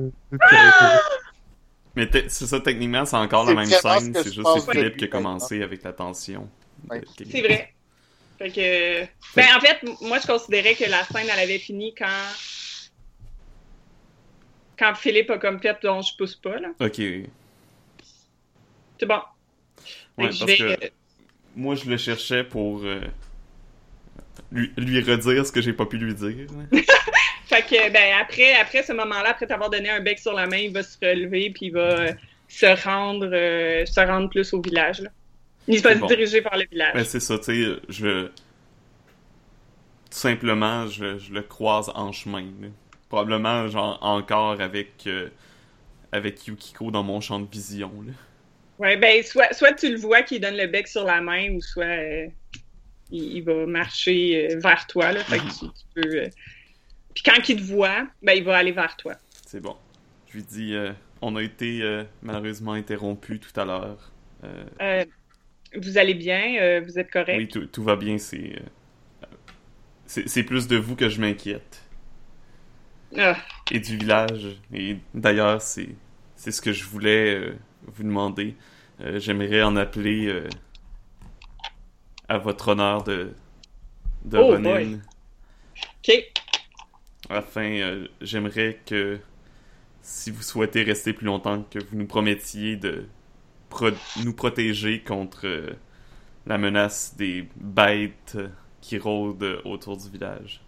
Mais 1.94 2.08
c'est 2.28 2.46
ça, 2.46 2.60
techniquement, 2.60 3.04
c'est 3.06 3.16
encore 3.16 3.46
C'est 3.46 3.54
la 3.54 3.60
même 3.60 3.70
scène. 3.70 4.12
C'est 4.14 4.32
juste 4.32 4.48
c'est 4.54 4.72
Philippe 4.72 4.96
qui 4.96 5.04
a 5.04 5.06
maintenant. 5.06 5.22
commencé 5.22 5.62
avec 5.62 5.82
la 5.84 5.92
tension. 5.92 6.48
Ouais. 6.90 7.02
C'est 7.16 7.40
vrai. 7.40 7.72
Fait 8.38 8.50
que. 8.50 9.00
Ben, 9.36 9.46
en 9.56 9.60
fait, 9.60 9.78
moi, 10.00 10.18
je 10.20 10.26
considérais 10.26 10.74
que 10.74 10.84
la 10.90 11.04
scène, 11.04 11.28
elle 11.32 11.38
avait 11.40 11.58
fini 11.60 11.94
quand. 11.94 12.06
Quand 14.76 14.94
Philippe 14.96 15.30
a 15.30 15.38
comme 15.38 15.60
fait, 15.60 15.76
donc 15.82 16.04
je 16.04 16.16
pousse 16.16 16.36
pas, 16.36 16.58
là. 16.58 16.68
Ok. 16.80 16.96
C'est 18.98 19.06
bon. 19.06 19.20
Fait 20.16 20.22
que 20.22 20.22
parce 20.22 20.36
je 20.36 20.44
vais. 20.46 20.56
que 20.56 20.64
euh, 20.64 20.88
moi, 21.58 21.74
je 21.74 21.90
le 21.90 21.96
cherchais 21.96 22.44
pour 22.44 22.82
euh, 22.84 23.00
lui, 24.52 24.72
lui 24.76 25.00
redire 25.00 25.44
ce 25.44 25.50
que 25.52 25.60
j'ai 25.60 25.72
pas 25.72 25.86
pu 25.86 25.98
lui 25.98 26.14
dire. 26.14 26.46
Fait 27.46 27.62
que, 27.62 27.92
ben, 27.92 28.14
après, 28.20 28.54
après 28.54 28.82
ce 28.82 28.92
moment-là, 28.92 29.30
après 29.30 29.46
t'avoir 29.46 29.68
donné 29.68 29.90
un 29.90 30.00
bec 30.00 30.18
sur 30.18 30.34
la 30.34 30.46
main, 30.46 30.58
il 30.58 30.72
va 30.72 30.82
se 30.82 30.96
relever, 31.02 31.50
puis 31.50 31.66
il 31.66 31.72
va 31.72 31.80
euh, 31.80 32.12
se 32.46 32.84
rendre, 32.84 33.28
euh, 33.32 33.84
se 33.86 34.00
rendre 34.00 34.30
plus 34.30 34.52
au 34.52 34.60
village, 34.60 35.00
là. 35.00 35.10
Il 35.66 35.80
va 35.80 35.94
se 35.94 35.98
bon. 35.98 36.06
diriger 36.06 36.40
vers 36.40 36.56
le 36.56 36.64
village. 36.70 36.94
Ben, 36.94 37.04
c'est 37.04 37.20
ça, 37.20 37.38
tu 37.38 37.44
sais, 37.44 37.76
je... 37.88 38.26
Tout 38.26 40.16
simplement, 40.16 40.86
je, 40.86 41.18
je 41.18 41.32
le 41.32 41.42
croise 41.42 41.90
en 41.94 42.12
chemin. 42.12 42.46
là. 42.60 42.68
Probablement, 43.08 43.68
genre, 43.68 43.98
encore 44.00 44.60
avec... 44.60 44.92
euh, 45.06 45.28
avec 46.12 46.46
Yukiko 46.46 46.90
dans 46.90 47.02
mon 47.02 47.20
champ 47.20 47.38
de 47.40 47.50
vision, 47.50 47.92
là. 48.06 48.12
Ouais, 48.78 48.96
ben, 48.96 49.22
soit, 49.24 49.52
soit 49.54 49.72
tu 49.74 49.90
le 49.90 49.98
vois 49.98 50.22
qu'il 50.22 50.40
donne 50.40 50.56
le 50.56 50.66
bec 50.66 50.86
sur 50.88 51.04
la 51.04 51.20
main, 51.20 51.50
ou 51.52 51.60
soit 51.60 51.84
euh, 51.84 52.28
il, 53.10 53.38
il 53.38 53.42
va 53.44 53.66
marcher 53.66 54.52
euh, 54.54 54.60
vers 54.60 54.86
toi, 54.86 55.12
là. 55.12 55.24
Fait 55.24 55.40
que 55.40 55.46
tu, 55.48 55.72
tu 55.72 55.84
peux. 55.94 56.16
euh, 56.24 56.28
Puis 57.14 57.22
quand 57.24 57.48
il 57.48 57.56
te 57.56 57.62
voit, 57.62 58.08
ben, 58.22 58.34
il 58.34 58.44
va 58.44 58.56
aller 58.58 58.72
vers 58.72 58.96
toi. 58.96 59.16
C'est 59.46 59.60
bon. 59.60 59.76
Je 60.26 60.34
lui 60.34 60.42
dis, 60.44 60.74
on 61.22 61.36
a 61.36 61.42
été 61.42 61.82
malheureusement 62.22 62.72
interrompu 62.72 63.40
tout 63.40 63.58
à 63.58 63.64
l'heure. 63.64 64.12
Vous 65.74 65.98
allez 65.98 66.14
bien, 66.14 66.80
vous 66.80 66.98
êtes 66.98 67.10
correct? 67.10 67.38
oui, 67.38 67.48
tout, 67.48 67.66
tout 67.66 67.82
va 67.84 67.96
bien, 67.96 68.18
c'est... 68.18 68.60
c'est 70.06 70.28
c'est 70.28 70.42
plus 70.42 70.66
de 70.68 70.76
vous 70.76 70.96
que 70.96 71.08
je 71.08 71.20
m'inquiète. 71.20 71.82
Ah, 73.16 73.42
Et 73.70 73.80
du 73.80 73.96
village. 73.96 74.60
Et 74.72 74.98
d'ailleurs, 75.14 75.60
c'est 75.62 75.88
c'est 76.36 76.52
ce 76.52 76.60
que 76.62 76.72
je 76.72 76.84
voulais 76.84 77.52
vous 77.94 78.02
demander. 78.02 78.56
Euh, 79.00 79.18
J'aimerais 79.20 79.62
en 79.62 79.76
appeler 79.76 80.26
euh, 80.28 80.48
à 82.28 82.38
votre 82.38 82.68
honneur 82.68 83.04
de, 83.04 83.32
de 84.24 84.38
Oh, 84.38 84.48
Ronin. 84.48 84.98
ok. 86.06 86.12
Afin, 87.30 87.62
euh, 87.80 88.08
j'aimerais 88.20 88.80
que 88.86 89.18
si 90.02 90.30
vous 90.30 90.42
souhaitez 90.42 90.82
rester 90.82 91.12
plus 91.12 91.26
longtemps, 91.26 91.62
que 91.70 91.78
vous 91.78 91.96
nous 91.96 92.06
promettiez 92.06 92.76
de 92.76 93.06
pro- 93.68 93.90
nous 94.24 94.32
protéger 94.32 95.00
contre 95.02 95.74
la 96.46 96.56
menace 96.58 97.14
des 97.16 97.46
bêtes 97.56 98.38
qui 98.80 98.96
rôdent 98.98 99.60
autour 99.64 99.96
du 99.98 100.08
village. 100.08 100.60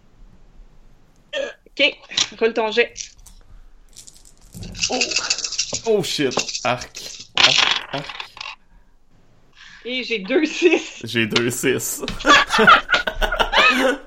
Ok, 1.67 1.97
roule 2.39 2.53
ton 2.53 2.69
jet. 2.71 2.93
Oh, 4.91 4.99
oh 5.85 6.03
shit! 6.03 6.33
Arc! 6.63 6.89
Arc! 7.37 7.87
Arc! 7.93 8.21
Et 9.83 10.03
j'ai 10.03 10.19
deux 10.19 10.45
six. 10.45 11.01
J'ai 11.03 11.25
deux 11.25 11.49
6. 11.49 12.03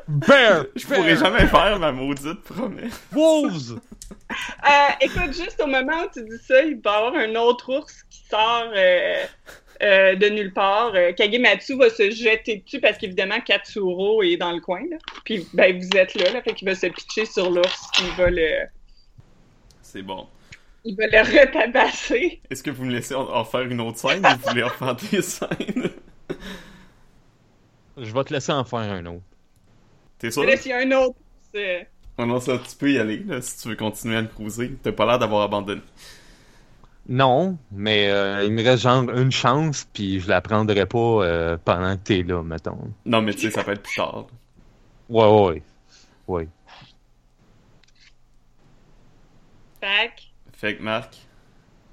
Bear! 0.08 0.66
Je 0.76 0.86
pourrais 0.86 1.16
jamais 1.16 1.46
faire 1.46 1.78
ma 1.80 1.90
maudite 1.90 2.40
promesse. 2.42 3.00
Wolves! 3.12 3.80
Euh, 4.30 4.92
écoute, 5.00 5.32
juste 5.32 5.60
au 5.62 5.66
moment 5.66 6.04
où 6.04 6.08
tu 6.12 6.24
dis 6.24 6.42
ça, 6.44 6.62
il 6.62 6.80
va 6.82 6.92
y 6.92 6.94
avoir 6.94 7.14
un 7.14 7.34
autre 7.36 7.68
ours 7.68 8.02
qui 8.10 8.20
sort 8.28 8.70
euh, 8.74 9.24
euh, 9.82 10.14
de 10.16 10.28
nulle 10.28 10.52
part. 10.52 10.92
Euh, 10.94 11.12
Kagematsu 11.12 11.76
va 11.76 11.90
se 11.90 12.10
jeter 12.10 12.56
dessus 12.56 12.80
parce 12.80 12.96
qu'évidemment, 12.98 13.40
Katsuro 13.40 14.22
est 14.22 14.36
dans 14.36 14.52
le 14.52 14.60
coin. 14.60 14.80
Là. 14.90 14.96
Puis, 15.24 15.46
ben, 15.52 15.78
vous 15.78 15.88
êtes 15.96 16.14
là, 16.14 16.32
là. 16.32 16.42
Fait 16.42 16.54
qu'il 16.54 16.66
va 16.66 16.74
se 16.74 16.86
pitcher 16.86 17.26
sur 17.26 17.50
l'ours. 17.50 17.90
Il 18.00 18.10
va 18.16 18.30
le. 18.30 18.66
C'est 19.82 20.02
bon. 20.02 20.26
Il 20.84 20.96
va 20.96 21.06
le 21.06 21.18
retabasser. 21.20 22.40
Est-ce 22.50 22.62
que 22.62 22.70
vous 22.70 22.84
me 22.84 22.92
laissez 22.92 23.14
en, 23.14 23.28
en 23.28 23.44
faire 23.44 23.62
une 23.62 23.80
autre 23.80 23.98
scène 23.98 24.24
ou 24.24 24.28
vous 24.28 24.48
voulez 24.50 24.62
en 24.64 24.68
faire 24.68 24.94
des 24.96 25.22
scènes? 25.22 25.90
Je 27.96 28.12
vais 28.12 28.24
te 28.24 28.32
laisser 28.32 28.52
en 28.52 28.64
faire 28.64 28.80
un 28.80 29.06
autre. 29.06 29.22
T'es 30.18 30.30
sûr? 30.30 30.44
Mais 30.44 30.56
s'il 30.56 30.70
y 30.72 30.74
a 30.74 30.78
un 30.78 30.90
autre. 30.92 31.16
c'est- 31.52 31.88
Oh 32.18 32.26
non, 32.26 32.38
ça, 32.38 32.58
tu 32.58 32.76
peux 32.76 32.92
y 32.92 32.98
aller, 32.98 33.18
là, 33.24 33.40
si 33.42 33.60
tu 33.60 33.68
veux 33.68 33.76
continuer 33.76 34.16
à 34.16 34.22
me 34.22 34.28
cruiser. 34.28 34.70
T'as 34.82 34.92
pas 34.92 35.04
l'air 35.06 35.18
d'avoir 35.18 35.42
abandonné. 35.42 35.80
Non, 37.08 37.58
mais 37.72 38.08
euh, 38.10 38.44
il 38.44 38.52
me 38.52 38.62
reste 38.62 38.82
genre 38.84 39.02
une 39.10 39.32
chance, 39.32 39.86
puis 39.92 40.20
je 40.20 40.28
la 40.28 40.40
prendrai 40.40 40.86
pas 40.86 40.98
euh, 40.98 41.56
pendant 41.64 41.96
que 41.96 42.02
t'es 42.02 42.22
là, 42.22 42.42
mettons. 42.42 42.92
Non, 43.04 43.20
mais 43.20 43.32
tu 43.34 43.40
sais, 43.40 43.50
ça 43.50 43.64
peut 43.64 43.72
être 43.72 43.82
plus 43.82 43.96
tard. 43.96 44.26
Ouais, 45.08 45.26
ouais, 45.26 45.62
ouais. 46.28 46.48
Fait 49.80 50.12
que- 50.16 50.22
Fait 50.56 50.76
que, 50.76 50.82
Marc, 50.82 51.14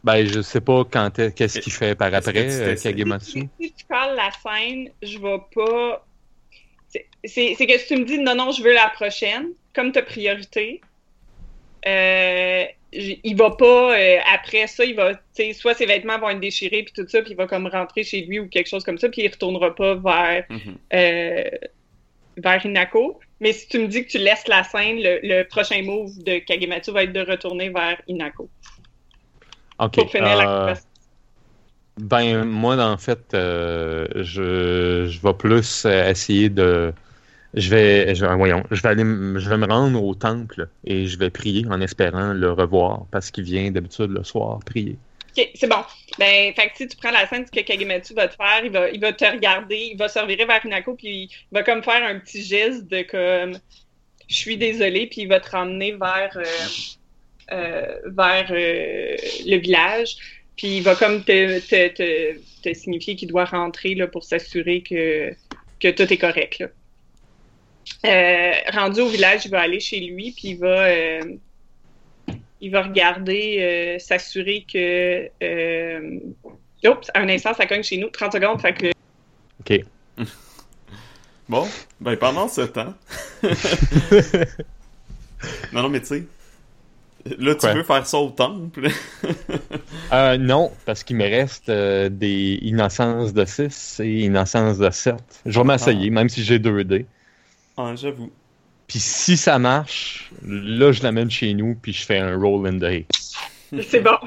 Ben, 0.03 0.25
je 0.25 0.41
sais 0.41 0.61
pas 0.61 0.83
quand 0.89 1.19
est- 1.19 1.33
qu'est-ce 1.35 1.59
qu'il 1.59 1.71
fait 1.71 1.93
par 1.95 2.11
après, 2.13 2.33
euh? 2.61 2.75
Kagematsu. 2.75 3.47
Si 3.59 3.71
tu 3.71 3.85
calls 3.87 4.15
la 4.15 4.31
scène, 4.31 4.89
je 5.03 5.17
vais 5.19 5.37
pas. 5.53 6.05
C'est 7.23 7.55
que 7.67 7.77
si 7.77 7.87
tu 7.87 7.95
me 7.97 8.05
dis 8.05 8.17
non, 8.17 8.33
non, 8.35 8.51
je 8.51 8.63
veux 8.63 8.73
la 8.73 8.89
prochaine, 8.89 9.49
comme 9.75 9.91
ta 9.91 10.01
priorité, 10.01 10.81
euh, 11.87 12.65
il 12.91 13.35
va 13.35 13.51
pas. 13.51 13.97
euh, 13.97 14.17
après 14.33 14.65
ça, 14.67 14.83
il 14.83 14.95
va. 14.95 15.13
tu 15.13 15.19
sais, 15.33 15.53
Soit 15.53 15.75
ses 15.75 15.85
vêtements 15.85 16.17
vont 16.19 16.29
être 16.29 16.39
déchirés, 16.39 16.83
puis 16.83 16.93
tout 16.93 17.07
ça, 17.07 17.21
puis 17.21 17.31
il 17.31 17.37
va 17.37 17.45
comme 17.47 17.67
rentrer 17.67 18.03
chez 18.03 18.21
lui 18.21 18.39
ou 18.39 18.47
quelque 18.47 18.67
chose 18.69 18.83
comme 18.83 18.97
ça, 18.97 19.07
puis 19.09 19.21
il 19.21 19.29
retournera 19.29 19.73
pas 19.75 19.95
vers, 19.95 20.45
euh, 20.93 21.49
vers 22.37 22.65
Inako. 22.65 23.19
Mais 23.41 23.53
si 23.53 23.67
tu 23.67 23.79
me 23.79 23.87
dis 23.87 24.05
que 24.05 24.11
tu 24.11 24.19
laisses 24.19 24.47
la 24.47 24.63
scène, 24.63 24.97
le, 24.97 25.19
le 25.23 25.43
prochain 25.43 25.81
move 25.81 26.23
de 26.23 26.39
Kagematsu 26.39 26.91
va 26.91 27.03
être 27.03 27.13
de 27.13 27.21
retourner 27.21 27.69
vers 27.69 27.99
Inako 28.07 28.49
Ok. 29.79 29.95
pour 29.95 30.11
finir 30.11 30.37
la 30.37 30.43
euh, 30.47 30.59
conversation. 30.59 30.89
Ben, 31.97 32.45
moi, 32.45 32.77
en 32.77 32.97
fait, 32.97 33.33
euh, 33.33 34.07
je, 34.15 35.07
je 35.09 35.21
vais 35.21 35.33
plus 35.33 35.85
euh, 35.85 36.09
essayer 36.09 36.49
de. 36.49 36.93
Je 37.53 37.69
vais, 37.69 38.15
je, 38.15 38.25
voyons, 38.25 38.63
je 38.71 38.81
vais 38.81 38.89
aller, 38.89 39.03
je 39.03 39.49
vais 39.49 39.57
me 39.57 39.65
rendre 39.65 40.01
au 40.01 40.15
temple 40.15 40.69
et 40.85 41.07
je 41.07 41.17
vais 41.19 41.29
prier 41.29 41.65
en 41.69 41.81
espérant 41.81 42.31
le 42.33 42.51
revoir 42.53 43.07
parce 43.11 43.29
qu'il 43.31 43.43
vient 43.43 43.71
d'habitude 43.71 44.11
le 44.11 44.23
soir 44.23 44.59
prier. 44.65 44.97
Ok, 45.37 45.49
c'est 45.55 45.67
bon. 45.67 45.83
Ben, 46.19 46.53
fait 46.53 46.69
que 46.69 46.77
si 46.77 46.87
tu 46.87 46.97
prends 46.97 47.11
la 47.11 47.27
scène, 47.27 47.45
ce 47.45 47.51
que 47.51 47.61
Kagematsu 47.65 48.13
va 48.13 48.27
te 48.27 48.35
faire, 48.35 48.65
il 48.65 48.71
va, 48.71 48.89
il 48.89 48.99
va 48.99 49.13
te 49.13 49.23
regarder, 49.23 49.89
il 49.91 49.97
va 49.97 50.09
se 50.09 50.19
revirer 50.19 50.45
vers 50.45 50.65
Inako, 50.65 50.95
puis 50.95 51.29
il 51.29 51.29
va 51.53 51.63
comme 51.63 51.83
faire 51.83 52.03
un 52.03 52.19
petit 52.19 52.43
geste 52.43 52.87
de 52.87 53.01
comme 53.03 53.57
je 54.27 54.35
suis 54.35 54.57
désolé, 54.57 55.07
puis 55.07 55.21
il 55.21 55.27
va 55.27 55.39
te 55.39 55.49
ramener 55.49 55.91
vers 55.93 56.31
euh, 56.35 56.43
euh, 57.51 57.99
vers 58.05 58.47
euh, 58.51 59.15
le 59.45 59.57
village, 59.57 60.15
puis 60.55 60.77
il 60.77 60.83
va 60.83 60.95
comme 60.95 61.23
te, 61.23 61.59
te, 61.59 62.37
te, 62.61 62.73
signifier 62.73 63.15
qu'il 63.15 63.29
doit 63.29 63.45
rentrer 63.45 63.95
là, 63.95 64.07
pour 64.07 64.23
s'assurer 64.23 64.81
que, 64.81 65.33
que 65.79 65.89
tout 65.91 66.11
est 66.11 66.17
correct. 66.17 66.59
Là. 66.59 66.67
Rendu 68.71 69.01
au 69.01 69.07
village, 69.07 69.45
il 69.45 69.51
va 69.51 69.61
aller 69.61 69.79
chez 69.79 69.99
lui, 69.99 70.31
puis 70.31 70.49
il 70.49 70.59
va 70.59 70.87
il 72.61 72.71
va 72.71 72.83
regarder, 72.83 73.57
euh, 73.59 73.99
s'assurer 73.99 74.65
que. 74.71 75.29
Euh... 75.43 76.19
Oups, 76.85 77.11
un 77.13 77.29
instant, 77.29 77.53
ça 77.53 77.65
cogne 77.65 77.83
chez 77.83 77.97
nous. 77.97 78.09
30 78.09 78.33
secondes, 78.33 78.61
fait 78.61 78.73
que. 78.73 78.91
Ok. 79.59 79.85
Bon, 81.49 81.67
ben 81.99 82.15
pendant 82.15 82.47
ce 82.47 82.61
temps. 82.61 82.93
non, 85.73 85.81
non, 85.81 85.89
mais 85.89 85.99
tu 85.99 86.05
sais. 86.05 86.23
Là, 87.37 87.53
tu 87.55 87.59
Quoi? 87.59 87.73
veux 87.73 87.83
faire 87.83 88.05
ça 88.07 88.17
au 88.19 88.29
temple? 88.29 88.87
Euh, 90.13 90.37
non, 90.37 90.71
parce 90.85 91.03
qu'il 91.05 91.15
me 91.15 91.23
reste 91.23 91.69
euh, 91.69 92.09
des 92.09 92.59
innocences 92.61 93.33
de 93.33 93.45
6 93.45 94.01
et 94.03 94.19
innocences 94.23 94.77
de 94.77 94.89
7. 94.89 95.15
Je 95.45 95.57
vais 95.59 95.65
m'essayer, 95.65 96.09
même 96.09 96.27
si 96.27 96.43
j'ai 96.43 96.59
2 96.59 96.83
dés. 96.83 97.05
ah, 97.77 97.93
j'avoue. 97.95 98.29
Puis 98.91 98.99
si 98.99 99.37
ça 99.37 99.57
marche, 99.57 100.29
là, 100.45 100.91
je 100.91 101.01
l'amène 101.01 101.31
chez 101.31 101.53
nous, 101.53 101.75
puis 101.81 101.93
je 101.93 102.03
fais 102.05 102.17
un 102.17 102.35
roll 102.37 102.67
in 102.67 102.77
the 102.77 102.83
hay. 102.83 103.05
C'est 103.87 104.01
bon. 104.01 104.17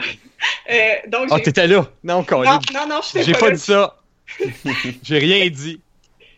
Euh, 0.70 0.74
donc, 1.08 1.28
Ah, 1.30 1.38
t'étais 1.38 1.66
là! 1.66 1.86
Non, 2.02 2.20
non, 2.20 2.24
Colin. 2.24 2.58
non, 2.72 2.86
non, 2.88 3.00
je 3.02 3.08
sais 3.08 3.22
J'ai 3.24 3.32
pas. 3.32 3.40
pas 3.40 3.50
dit 3.50 3.58
ça! 3.60 4.00
J'ai 5.02 5.18
rien 5.18 5.46
dit. 5.50 5.82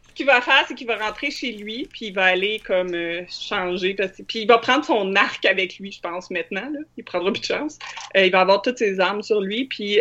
Ce 0.09 0.13
qu'il 0.13 0.27
va 0.27 0.41
faire, 0.41 0.65
c'est 0.67 0.75
qu'il 0.75 0.89
va 0.89 0.97
rentrer 0.97 1.31
chez 1.31 1.53
lui, 1.53 1.87
puis 1.93 2.07
il 2.07 2.15
va 2.15 2.25
aller 2.25 2.61
comme 2.67 2.93
euh, 2.95 3.23
changer. 3.29 3.95
Parce... 3.95 4.11
que- 4.11 4.23
Puis 4.25 4.41
il 4.41 4.49
va 4.49 4.59
prendre 4.59 4.85
son 4.85 5.15
arc 5.15 5.45
avec 5.45 5.79
lui, 5.79 5.93
je 5.93 6.01
pense, 6.01 6.29
maintenant. 6.33 6.69
Là. 6.73 6.81
Il 6.97 7.05
prendra 7.05 7.31
plus 7.33 7.41
de 7.43 7.47
chance. 7.47 7.79
Euh, 8.17 8.27
il 8.27 8.33
va 8.33 8.41
avoir 8.41 8.61
toutes 8.61 8.79
ses 8.79 8.99
armes 8.99 9.23
sur 9.23 9.41
lui, 9.41 9.67
puis 9.67 10.01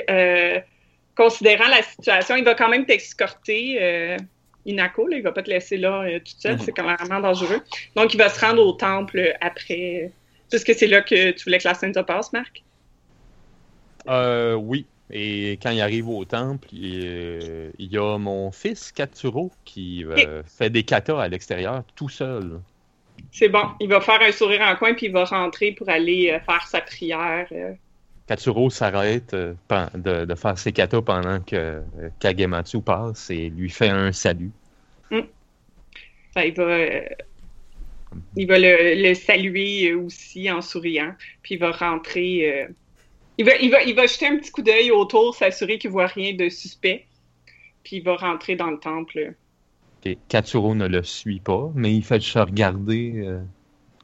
considérant 1.16 1.68
la 1.68 1.84
situation, 1.84 2.36
il 2.38 2.44
va 2.44 2.56
quand 2.56 2.70
même 2.70 2.88
t'escorter. 2.88 4.18
Inako, 4.66 5.08
là, 5.08 5.18
il 5.18 5.24
va 5.24 5.32
pas 5.32 5.44
te 5.44 5.50
laisser 5.50 5.78
là 5.78 6.02
euh, 6.04 6.20
toute 6.20 6.38
seule, 6.40 6.54
Mhm. 6.54 6.60
c'est 6.60 6.72
quand 6.72 6.86
même 6.86 6.98
vraiment 6.98 7.20
dangereux. 7.22 7.62
Donc, 7.96 8.14
il 8.14 8.18
va 8.18 8.30
se 8.30 8.40
rendre 8.44 8.66
au 8.66 8.74
temple 8.74 9.34
après. 9.42 10.12
Puisque 10.50 10.74
c'est 10.76 10.88
là 10.88 11.02
que 11.02 11.32
tu 11.32 11.44
voulais 11.44 11.58
que 11.60 11.68
la 11.68 11.74
scène 11.74 11.94
se 11.94 12.00
passe, 12.00 12.32
Marc? 12.34 12.64
Euh, 14.08 14.54
oui. 14.54 14.86
Et 15.12 15.54
quand 15.62 15.70
il 15.70 15.82
arrive 15.82 16.10
au 16.10 16.26
temple, 16.26 16.68
il, 16.72 17.02
euh, 17.06 17.72
il 17.78 17.92
y 17.92 17.98
a 17.98 18.18
mon 18.18 18.52
fils 18.52 18.92
Katsuro 18.92 19.52
qui 19.64 20.04
euh, 20.04 20.42
fait 20.44 20.70
des 20.70 20.84
katas 20.84 21.20
à 21.20 21.28
l'extérieur 21.28 21.84
tout 21.96 22.10
seul. 22.10 22.60
C'est 23.32 23.50
bon. 23.50 23.64
Il 23.80 23.88
va 23.90 24.02
faire 24.02 24.22
un 24.22 24.32
sourire 24.32 24.62
en 24.62 24.76
coin, 24.76 24.94
puis 24.94 25.08
il 25.08 25.12
va 25.12 25.26
rentrer 25.26 25.72
pour 25.74 25.90
aller 25.90 26.32
euh, 26.32 26.40
faire 26.40 26.68
sa 26.68 26.82
prière. 26.82 27.48
Katsuro 28.28 28.70
s'arrête 28.70 29.34
euh, 29.34 29.54
de, 29.94 30.26
de 30.26 30.36
faire 30.36 30.58
ses 30.58 30.72
katas 30.72 31.02
pendant 31.02 31.40
que 31.42 31.56
euh, 31.56 31.82
Kagematsu 32.20 32.82
passe 32.82 33.30
et 33.30 33.50
lui 33.50 33.70
fait 33.70 33.90
un 33.90 34.12
salut. 34.12 34.52
Il 36.38 36.54
va, 36.54 36.64
euh, 36.64 37.02
il 38.36 38.48
va 38.48 38.60
le, 38.60 39.02
le 39.02 39.14
saluer 39.14 39.94
aussi 39.94 40.52
en 40.52 40.62
souriant, 40.62 41.14
puis 41.42 41.56
il 41.56 41.60
va 41.60 41.72
rentrer. 41.72 42.68
il, 43.38 43.46
va, 43.46 43.56
il, 43.56 43.72
va, 43.72 43.84
il 43.84 43.96
va 43.96 44.06
jeter 44.06 44.28
un 44.28 44.38
petit 44.38 44.52
coup 44.52 44.62
d'œil 44.62 44.92
autour, 44.92 45.34
s'assurer 45.36 45.78
qu'il 45.78 45.92
voit 45.92 46.08
rien 46.08 46.34
de 46.34 46.50
suspect, 46.50 47.06
puis 47.84 47.98
il 47.98 48.04
va 48.04 48.18
rentrer 48.18 48.58
dans 48.58 48.70
le 48.70 48.80
temple. 48.80 49.36
Katsuro 50.30 50.76
ne 50.76 50.88
le 50.88 51.04
suit 51.04 51.40
pas, 51.40 51.72
mais 51.74 51.96
il 51.96 52.04
fait 52.04 52.22
juste 52.22 52.38
regarder 52.38 53.14
euh, 53.26 53.40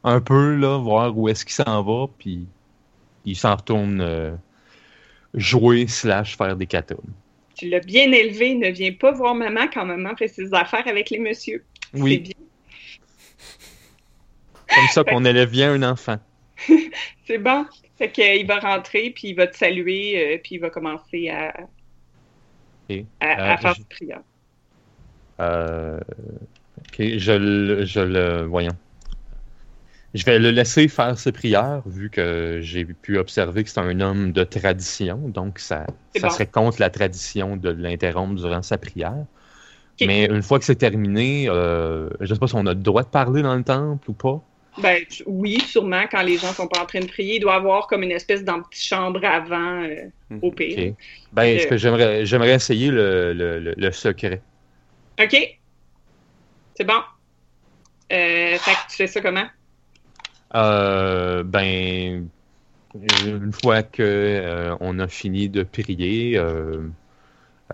un 0.04 0.20
peu, 0.20 0.56
là, 0.56 0.78
voir 0.78 1.16
où 1.18 1.30
est-ce 1.30 1.46
qu'il 1.46 1.54
s'en 1.54 1.84
va, 1.84 2.08
puis 2.18 2.48
il 3.26 3.36
s'en 3.36 3.56
retourne 3.56 4.02
euh, 4.02 4.32
jouer 5.34 5.88
slash 5.88 6.38
faire 6.38 6.56
des 6.56 6.68
katas. 6.68 6.96
Tu 7.56 7.70
l'as 7.70 7.80
bien 7.80 8.12
élevé, 8.12 8.56
ne 8.56 8.70
viens 8.70 8.94
pas 8.94 9.12
voir 9.12 9.36
maman 9.36 9.68
quand 9.72 9.86
maman 9.86 10.16
fait 10.16 10.28
ses 10.28 10.54
affaires 10.54 10.88
avec 10.88 11.10
les 11.10 11.20
messieurs. 11.20 11.64
C'est 11.94 12.00
Oui, 12.02 12.18
bien. 12.20 12.34
comme 14.74 14.88
ça 14.88 15.04
qu'on 15.04 15.26
élève 15.26 15.52
bien 15.52 15.74
un 15.74 15.84
enfant. 15.84 16.18
C'est 17.26 17.38
bon. 17.38 17.66
Fait 17.98 18.12
qu'il 18.12 18.48
va 18.48 18.60
rentrer, 18.60 19.12
puis 19.12 19.30
il 19.30 19.36
va 19.36 19.48
te 19.48 19.56
saluer, 19.56 20.36
euh, 20.36 20.38
puis 20.44 20.56
il 20.56 20.60
va 20.60 20.70
commencer 20.70 21.30
à, 21.30 21.50
à, 23.20 23.54
à 23.54 23.56
Euh, 23.56 23.58
faire 23.58 23.76
je- 23.76 23.82
sa 23.82 23.86
prière. 23.90 24.22
Euh, 25.40 26.00
ok, 26.80 27.18
je 27.18 27.32
le, 27.32 27.86
je 27.86 28.00
le, 28.00 28.44
voyons. 28.46 28.76
Je 30.14 30.26
vais 30.26 30.40
le 30.40 30.52
laisser 30.52 30.88
faire 30.90 31.18
ses 31.18 31.32
prières, 31.32 31.84
vu 31.86 32.10
que 32.10 32.60
j'ai 32.62 32.86
pu 32.86 33.18
observer 33.18 33.64
que 33.64 33.70
c'est 33.70 33.80
un 33.80 34.00
homme 34.02 34.34
de 34.34 34.44
tradition, 34.44 35.18
donc 35.30 35.60
ça, 35.60 35.88
ça 36.12 36.28
bon. 36.28 36.30
serait 36.30 36.50
contre 36.50 36.82
la 36.82 36.90
tradition 36.90 37.56
de 37.58 37.70
l'interrompre 37.70 38.36
durant 38.36 38.62
sa 38.62 38.78
prière. 38.78 39.26
Mais 40.02 40.26
une 40.26 40.44
fois 40.44 40.60
que 40.60 40.66
c'est 40.66 40.76
terminé, 40.78 41.48
euh, 41.50 42.10
je 42.22 42.34
sais 42.34 42.40
pas 42.40 42.48
si 42.48 42.56
on 42.56 42.66
a 42.68 42.74
le 42.74 42.82
droit 42.82 43.04
de 43.04 43.10
parler 43.10 43.42
dans 43.44 43.56
le 43.56 43.64
temple 43.64 44.10
ou 44.12 44.14
pas. 44.14 44.42
Ben 44.78 45.04
oui, 45.26 45.60
sûrement, 45.62 46.08
quand 46.10 46.22
les 46.24 46.38
gens 46.38 46.54
sont 46.54 46.68
pas 46.68 46.82
en 46.82 46.86
train 46.86 47.02
de 47.02 47.08
prier, 47.08 47.36
il 47.36 47.40
doit 47.42 47.54
y 47.54 47.58
avoir 47.58 47.88
comme 47.88 48.04
une 48.04 48.12
espèce 48.12 48.44
d'antichambre 48.46 49.24
avant, 49.26 49.84
euh, 49.84 50.10
au 50.42 50.52
pire. 50.52 50.96
Ben, 51.32 51.60
Euh, 51.72 51.78
j'aimerais, 51.78 52.26
j'aimerais 52.26 52.56
essayer 52.56 52.90
le, 52.90 53.34
le, 53.34 53.60
le, 53.60 53.74
le 53.78 53.92
secret. 53.92 54.46
OK. 55.20 55.36
C'est 56.76 56.84
bon. 56.86 57.02
Euh, 58.12 58.60
fait 58.60 58.76
que 58.76 58.88
tu 58.90 58.96
fais 58.98 59.08
ça 59.08 59.22
comment? 59.22 59.48
Euh, 60.56 61.44
ben, 61.44 62.28
une 63.26 63.54
fois 63.54 63.84
que 63.84 64.02
euh, 64.02 64.76
on 64.80 65.00
a 65.00 65.08
fini 65.08 65.50
de 65.50 65.64
prier, 65.64 66.38
euh, 66.38 66.82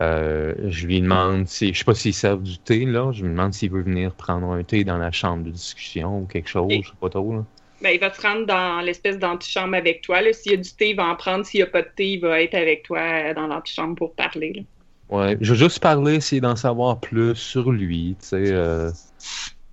euh, 0.02 0.54
je 0.68 0.86
lui 0.86 1.02
demande 1.02 1.48
si, 1.48 1.74
je 1.74 1.80
sais 1.80 1.86
pas 1.86 1.96
s'il 1.96 2.14
sert 2.14 2.38
du 2.38 2.60
thé 2.60 2.86
là, 2.86 3.12
je 3.12 3.24
lui 3.24 3.30
demande 3.30 3.54
s'il 3.54 3.72
veut 3.72 3.82
venir 3.82 4.14
prendre 4.14 4.52
un 4.52 4.64
thé 4.64 4.84
dans 4.84 4.98
la 4.98 5.12
chambre 5.12 5.44
de 5.44 5.50
discussion 5.50 6.20
ou 6.20 6.26
quelque 6.26 6.50
chose, 6.50 6.72
je 6.72 6.90
sais 6.90 6.96
pas 7.00 7.10
trop 7.10 7.34
là. 7.34 7.44
Ben, 7.82 7.92
il 7.92 8.00
va 8.00 8.12
se 8.12 8.22
rendre 8.22 8.48
dans 8.48 8.82
l'espèce 8.82 9.20
d'antichambre 9.20 9.76
avec 9.76 10.02
toi. 10.02 10.20
S'il 10.34 10.54
y 10.54 10.56
a 10.56 10.58
du 10.58 10.72
thé, 10.72 10.90
il 10.90 10.96
va 10.96 11.06
en 11.06 11.16
prendre. 11.16 11.46
S'il 11.46 11.60
n'y 11.60 11.64
a 11.64 11.68
pas 11.68 11.84
de 11.84 11.90
thé, 11.96 12.14
il 12.14 12.20
va 12.20 12.42
être 12.42 12.56
avec 12.56 12.84
toi 12.84 13.36
dans 13.36 13.46
l'antichambre 13.46 13.96
pour 13.96 14.16
parler. 14.16 14.54
là. 14.54 14.62
Ouais, 15.10 15.38
je 15.40 15.54
veux 15.54 15.60
juste 15.60 15.80
parler, 15.80 16.16
essayer 16.16 16.42
d'en 16.42 16.56
savoir 16.56 17.00
plus 17.00 17.36
sur 17.36 17.72
lui, 17.72 18.16
tu 18.20 18.28
sais, 18.28 18.52
euh, 18.52 18.92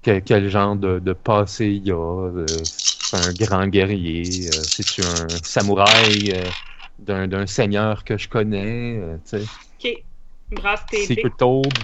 quel, 0.03 0.23
quel 0.23 0.49
genre 0.49 0.77
de, 0.77 0.99
de 1.01 1.13
passé 1.13 1.81
il 1.83 1.91
a. 1.93 2.31
un 3.15 3.33
grand 3.33 3.67
guerrier, 3.69 4.49
euh, 4.49 4.65
c'est-tu 4.69 5.03
un 5.03 5.41
samouraï 5.43 6.33
euh, 6.33 6.51
d'un 6.99 7.47
seigneur 7.47 8.05
que 8.05 8.17
je 8.19 8.29
connais, 8.29 8.99
euh, 8.99 9.17
tu 9.25 9.31
sais? 9.31 9.49
Ok. 9.79 10.05
Brasse 10.51 10.87
tes 10.91 11.07
dés. 11.07 11.15
Secret 11.17 11.31
Toad. 11.31 11.75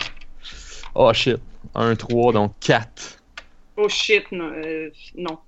Oh 0.94 1.12
shit, 1.12 1.40
1, 1.74 1.94
3, 1.96 2.32
donc 2.32 2.54
4. 2.60 3.18
Oh 3.76 3.88
shit, 3.88 4.30
non. 4.32 4.52
euh, 4.52 4.90
non. 5.14 5.38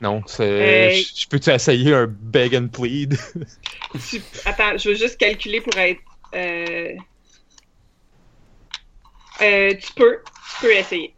Non, 0.00 0.22
c'est. 0.26 0.44
Euh, 0.44 0.88
Je 0.90 1.26
peux-tu 1.28 1.50
essayer 1.50 1.94
un 1.94 2.06
beg 2.06 2.54
and 2.56 2.68
plead? 2.68 3.16
Tu- 4.08 4.22
Attends, 4.44 4.78
je 4.78 4.88
veux 4.90 4.94
juste 4.94 5.18
calculer 5.18 5.60
pour 5.60 5.76
être. 5.78 6.00
euh, 6.34 6.94
tu 9.74 9.92
peux. 9.94 10.18
Tu 10.48 10.60
peux 10.60 10.72
essayer. 10.74 11.14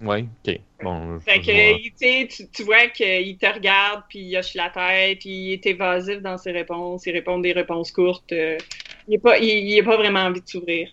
ouais, 0.00 0.28
ok. 0.46 0.60
Bon, 0.82 1.20
Fait 1.20 1.40
que, 1.40 2.46
tu 2.52 2.62
vois 2.64 2.88
qu'il 2.88 3.36
te 3.38 3.46
regarde, 3.46 4.02
puis 4.08 4.20
il 4.20 4.36
hoche 4.36 4.54
la 4.54 4.70
tête, 4.70 5.20
puis 5.20 5.30
il 5.30 5.52
est 5.52 5.66
évasif 5.66 6.20
dans 6.20 6.38
ses 6.38 6.52
réponses. 6.52 7.06
Il 7.06 7.12
répond 7.12 7.38
des 7.38 7.52
réponses 7.52 7.92
courtes. 7.92 8.32
euh, 8.32 8.58
il 9.08 9.14
n'a 9.14 9.20
pas, 9.20 9.38
il, 9.38 9.48
il 9.48 9.80
a 9.80 9.82
pas 9.84 9.96
vraiment 9.96 10.20
envie 10.20 10.40
de 10.40 10.48
s'ouvrir. 10.48 10.88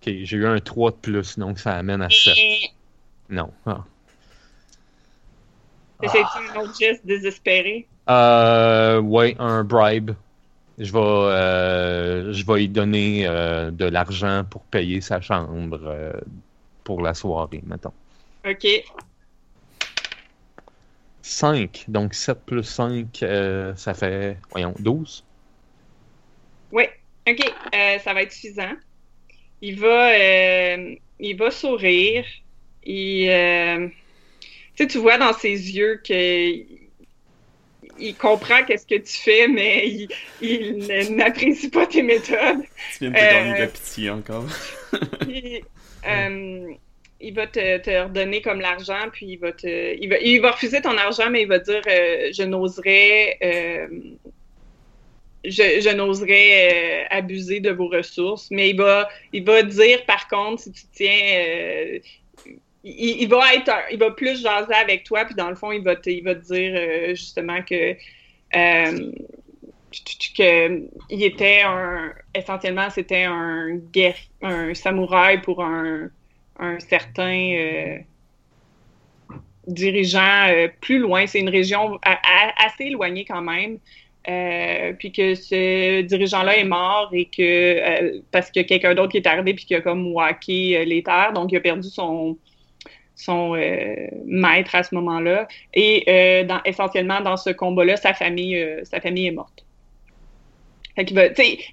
Ok, 0.00 0.12
j'ai 0.22 0.36
eu 0.36 0.46
un 0.46 0.58
3 0.58 0.90
de 0.92 0.96
plus, 0.96 1.38
donc 1.38 1.58
ça 1.58 1.72
amène 1.76 2.02
à 2.02 2.10
7. 2.10 2.34
Non. 3.30 3.50
Ah. 3.66 3.84
Essayes-tu 6.02 6.56
un 6.56 6.60
autre 6.60 6.78
geste 6.78 7.04
désespéré? 7.04 7.86
Euh, 8.08 9.00
ouais, 9.00 9.34
un 9.38 9.64
bribe. 9.64 10.12
Je 10.78 10.92
vais, 10.92 10.98
euh, 11.00 12.32
je 12.32 12.46
vais 12.46 12.54
lui 12.54 12.68
donner 12.68 13.26
euh, 13.26 13.72
de 13.72 13.84
l'argent 13.86 14.44
pour 14.48 14.62
payer 14.62 15.00
sa 15.00 15.20
chambre 15.20 15.80
euh, 15.84 16.12
pour 16.84 17.02
la 17.02 17.14
soirée, 17.14 17.62
mettons. 17.66 17.92
OK. 18.48 18.66
5, 21.28 21.84
donc 21.88 22.14
7 22.14 22.38
plus 22.44 22.64
5, 22.64 23.22
euh, 23.22 23.74
ça 23.76 23.94
fait, 23.94 24.36
voyons, 24.50 24.74
12. 24.78 25.24
Oui. 26.72 26.84
OK. 27.28 27.52
euh, 27.74 27.98
ça 27.98 28.14
va 28.14 28.22
être 28.22 28.32
suffisant. 28.32 28.72
Il 29.60 29.78
va, 29.80 30.12
euh, 30.12 30.94
il 31.18 31.36
va 31.36 31.50
sourire. 31.50 32.24
Il, 32.84 33.28
euh, 33.28 33.88
tu 34.74 34.84
sais, 34.84 34.86
tu 34.86 34.98
vois 34.98 35.18
dans 35.18 35.32
ses 35.32 35.76
yeux 35.76 36.00
que 36.04 36.78
il 38.00 38.14
comprend 38.14 38.64
qu'est-ce 38.64 38.86
que 38.86 38.94
tu 38.94 39.16
fais, 39.16 39.48
mais 39.48 40.06
il, 40.40 40.86
n'apprécie 41.16 41.68
pas 41.68 41.86
tes 41.86 42.02
méthodes. 42.02 42.62
Tu 42.92 42.98
viens 43.00 43.10
de 43.10 43.16
te 43.16 43.20
gagner 43.20 43.54
de 43.54 43.58
la 43.58 43.66
pitié 43.66 44.10
encore. 44.10 44.46
Puis, 45.20 45.62
euh, 46.06 46.72
il 47.20 47.34
va 47.34 47.46
te, 47.46 47.78
te 47.78 47.90
redonner 47.90 48.40
comme 48.40 48.60
l'argent, 48.60 49.08
puis 49.12 49.26
il 49.26 49.38
va 49.38 49.52
te, 49.52 49.96
il 50.00 50.08
va, 50.08 50.18
il 50.18 50.40
va 50.40 50.52
refuser 50.52 50.80
ton 50.80 50.96
argent, 50.96 51.30
mais 51.30 51.42
il 51.42 51.48
va 51.48 51.58
dire, 51.58 51.82
euh, 51.88 52.30
je 52.32 52.42
n'oserais, 52.44 53.36
euh, 53.42 53.88
je, 55.44 55.94
n'oserais 55.94 57.02
euh, 57.02 57.04
abuser 57.10 57.60
de 57.60 57.70
vos 57.70 57.88
ressources, 57.88 58.50
mais 58.50 58.70
il 58.70 58.76
va, 58.76 59.08
il 59.32 59.44
va 59.44 59.62
dire 59.62 60.04
par 60.06 60.28
contre, 60.28 60.62
si 60.62 60.72
tu 60.72 60.82
tiens, 60.92 61.98
il, 62.84 63.28
va 63.28 63.54
être, 63.54 63.72
il 63.90 63.98
va 63.98 64.12
plus 64.12 64.40
jaser 64.40 64.74
avec 64.74 65.04
toi, 65.04 65.24
puis 65.24 65.34
dans 65.34 65.50
le 65.50 65.56
fond, 65.56 65.72
il 65.72 65.82
va 65.82 65.96
te, 65.96 66.10
il 66.10 66.22
va 66.22 66.34
dire 66.34 67.14
justement 67.16 67.62
que 67.62 67.96
euh, 68.56 69.12
que 70.36 70.82
il 71.10 71.22
était 71.22 71.62
un 71.62 72.12
essentiellement 72.34 72.88
c'était 72.90 73.24
un 73.24 73.76
guerrier, 73.92 74.28
un 74.42 74.74
samouraï 74.74 75.40
pour 75.40 75.62
un, 75.62 76.10
un 76.58 76.78
certain 76.80 77.52
euh, 77.54 77.98
dirigeant 79.66 80.48
euh, 80.48 80.68
plus 80.80 80.98
loin. 80.98 81.26
C'est 81.26 81.40
une 81.40 81.48
région 81.48 81.98
assez 82.02 82.84
éloignée 82.84 83.24
quand 83.24 83.42
même. 83.42 83.78
Euh, 84.28 84.92
puis 84.98 85.10
que 85.10 85.34
ce 85.34 86.02
dirigeant-là 86.02 86.58
est 86.58 86.64
mort 86.64 87.08
et 87.14 87.26
que 87.26 88.20
parce 88.30 88.50
a 88.54 88.64
quelqu'un 88.64 88.94
d'autre 88.94 89.12
qui 89.12 89.16
est 89.16 89.26
arrivé 89.26 89.54
puis 89.54 89.64
qui 89.64 89.74
a 89.74 89.80
comme 89.80 90.12
wacké 90.12 90.84
les 90.84 91.02
terres, 91.02 91.32
donc 91.32 91.50
il 91.50 91.56
a 91.56 91.60
perdu 91.60 91.88
son 91.88 92.36
son 93.14 93.54
maître 94.26 94.74
à 94.74 94.82
ce 94.82 94.94
moment-là. 94.96 95.48
Et 95.72 96.04
essentiellement 96.66 97.22
dans 97.22 97.38
ce 97.38 97.50
combat-là, 97.50 97.96
sa 97.96 98.12
famille 98.12 98.62
sa 98.82 99.00
famille 99.00 99.28
est 99.28 99.32
morte. 99.32 99.64
Il 100.98 101.14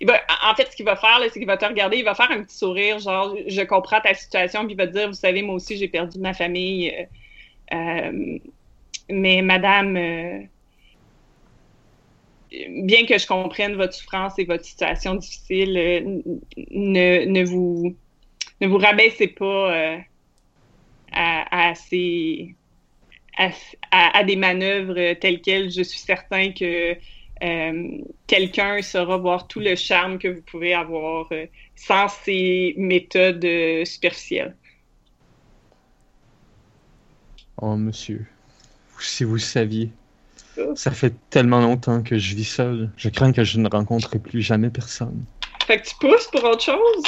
va, 0.07 0.21
en 0.49 0.55
fait, 0.55 0.71
ce 0.71 0.75
qu'il 0.75 0.85
va 0.85 0.95
faire, 0.95 1.19
c'est 1.23 1.39
qu'il 1.39 1.47
va 1.47 1.57
te 1.57 1.65
regarder, 1.65 1.97
il 1.97 2.05
va 2.05 2.15
faire 2.15 2.31
un 2.31 2.43
petit 2.43 2.55
sourire, 2.57 2.99
genre, 2.99 3.35
je 3.47 3.61
comprends 3.63 4.01
ta 4.01 4.13
situation, 4.13 4.65
puis 4.65 4.73
il 4.73 4.77
va 4.77 4.87
te 4.87 4.93
dire, 4.93 5.07
vous 5.07 5.13
savez, 5.13 5.41
moi 5.41 5.55
aussi, 5.55 5.77
j'ai 5.77 5.87
perdu 5.87 6.19
ma 6.19 6.33
famille, 6.33 6.91
euh, 7.73 7.77
euh, 7.77 8.39
mais 9.09 9.41
madame, 9.41 9.97
euh, 9.97 10.39
bien 12.69 13.05
que 13.05 13.17
je 13.17 13.27
comprenne 13.27 13.75
votre 13.75 13.93
souffrance 13.93 14.37
et 14.39 14.45
votre 14.45 14.63
situation 14.65 15.15
difficile, 15.15 15.73
ne, 16.71 17.25
ne 17.25 17.43
vous, 17.45 17.97
ne 18.61 18.67
vous 18.67 18.77
rabaissez 18.77 19.27
pas 19.27 19.99
à, 21.11 21.73
ces, 21.75 22.55
à- 23.37 23.51
à 24.17 24.23
des 24.23 24.35
manœuvres 24.35 25.13
telles 25.15 25.41
quelles. 25.41 25.71
Je 25.71 25.81
suis 25.83 25.99
certain 25.99 26.51
que 26.51 26.97
euh, 27.45 27.97
quelqu'un 28.27 28.81
saura 28.81 29.17
voir 29.17 29.47
tout 29.47 29.59
le 29.59 29.75
charme 29.75 30.17
que 30.17 30.27
vous 30.27 30.41
pouvez 30.41 30.73
avoir 30.73 31.27
euh, 31.31 31.45
sans 31.75 32.07
ces 32.07 32.73
méthodes 32.77 33.45
euh, 33.45 33.85
superficielles. 33.85 34.55
Oh, 37.61 37.75
monsieur. 37.75 38.25
Si 38.99 39.23
vous 39.23 39.37
saviez. 39.37 39.89
Oh. 40.57 40.73
Ça 40.75 40.91
fait 40.91 41.13
tellement 41.29 41.61
longtemps 41.61 42.01
que 42.01 42.17
je 42.17 42.35
vis 42.35 42.45
seul. 42.45 42.89
Je 42.97 43.09
crains 43.09 43.31
que 43.31 43.43
je 43.43 43.59
ne 43.59 43.69
rencontrerai 43.69 44.19
plus 44.19 44.41
jamais 44.41 44.69
personne. 44.69 45.25
Fait 45.65 45.81
que 45.81 45.87
tu 45.87 45.95
pousses 45.99 46.27
pour 46.31 46.43
autre 46.43 46.63
chose? 46.63 47.03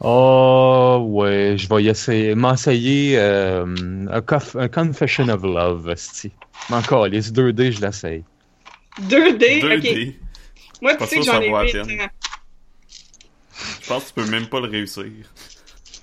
Oh, 0.00 1.04
ouais, 1.08 1.56
je 1.58 1.68
vais 1.68 1.84
essayer, 1.84 2.34
m'essayer 2.36 3.18
euh, 3.18 3.66
un, 4.10 4.68
Confession 4.68 5.28
of 5.28 5.42
Love, 5.42 5.90
esti. 5.90 6.30
Encore, 6.70 7.08
les 7.08 7.22
2D, 7.32 7.72
je 7.72 7.80
l'essaye. 7.80 8.22
2D? 9.02 9.60
2D. 9.62 10.08
Ok. 10.08 10.14
Moi, 10.82 10.94
tu 10.96 11.06
sais 11.06 11.16
que 11.18 11.22
j'en 11.24 11.40
ai 11.40 11.48
vaut 11.50 11.56
la 11.58 11.64
8 11.64 11.72
peine. 11.72 12.00
ans. 12.02 12.08
Je 13.82 13.88
pense 13.88 14.04
que 14.04 14.08
tu 14.08 14.14
peux 14.14 14.30
même 14.30 14.46
pas 14.46 14.60
le 14.60 14.68
réussir. 14.68 15.04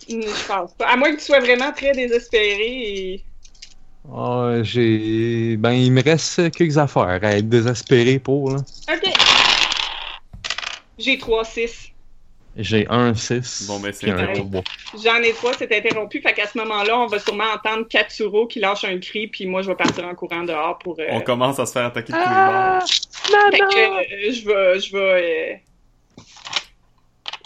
Hmm, 0.10 0.22
Je 0.22 0.48
pense 0.48 0.74
pas. 0.74 0.88
À 0.88 0.98
moins 0.98 1.12
que 1.14 1.20
tu 1.20 1.26
sois 1.26 1.39
vraiment 1.39 1.72
très 1.72 1.93
désespéré 1.93 2.68
et... 2.68 3.24
Oh, 4.12 4.52
j'ai. 4.62 5.58
Ben, 5.58 5.72
il 5.72 5.91
me 5.91 6.04
reste 6.04 6.52
quelques 6.52 6.78
affaires 6.78 7.20
à 7.24 7.38
être 7.38 7.50
désespéré 7.50 8.20
pour, 8.20 8.52
là. 8.52 8.58
Ok. 8.93 9.12
J'ai 11.00 11.18
3-6. 11.18 11.91
J'ai 12.58 12.88
un 12.89 13.14
6. 13.14 13.68
Bon, 13.68 13.80
ben, 13.82 13.91
c'est 13.91 14.10
un. 14.10 14.32
3. 14.34 14.64
J'en 15.03 15.16
ai 15.22 15.34
trois, 15.34 15.51
c'est 15.58 15.70
interrompu. 15.76 16.22
Fait 16.22 16.34
qu'à 16.34 16.47
ce 16.47 16.58
moment-là, 16.58 16.97
on 16.97 17.08
va 17.08 17.20
sûrement 17.20 17.51
entendre 17.53 17.86
Katsuro 17.88 18.47
qui 18.47 18.60
lâche 18.60 18.86
un 18.86 18.97
cri, 18.99 19.28
puis 19.28 19.45
moi, 19.45 19.62
je 19.62 19.68
vais 19.68 19.76
partir 19.76 20.06
en 20.06 20.16
courant 20.16 20.43
dehors 20.43 20.78
pour... 20.78 20.97
euh, 20.99 21.08
On 21.12 21.20
commence 21.22 21.60
à 21.60 21.66
se 21.66 21.74
faire 21.74 21.86
attaquer 21.86 22.14
de 22.14 22.18
tous 22.18 22.24
les 22.24 22.30
Ah! 22.30 22.80
bords. 22.80 22.89
Euh, 23.76 24.32
je 24.32 24.45
vais, 24.47 24.80
je 24.80 24.91
vais, 24.93 25.58
euh, 25.58 26.24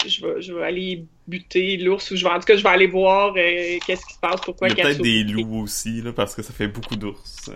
je 0.06 0.24
vais, 0.26 0.42
je 0.42 0.52
vais 0.54 0.64
aller 0.64 1.04
buter 1.26 1.76
l'ours 1.78 2.08
ou 2.12 2.16
je 2.16 2.24
vais, 2.24 2.30
en 2.30 2.38
tout 2.38 2.46
cas, 2.46 2.56
je 2.56 2.62
vais 2.62 2.68
aller 2.68 2.86
voir 2.86 3.34
euh, 3.36 3.78
qu'est-ce 3.84 4.06
qui 4.06 4.14
se 4.14 4.18
passe, 4.20 4.40
pourquoi 4.42 4.68
Il 4.68 4.78
y 4.78 4.80
a 4.80 4.84
peut-être 4.84 5.02
des 5.02 5.24
loups 5.24 5.62
aussi, 5.62 6.02
là, 6.02 6.12
parce 6.12 6.34
que 6.36 6.42
ça 6.42 6.52
fait 6.52 6.68
beaucoup 6.68 6.94
d'ours. 6.96 7.50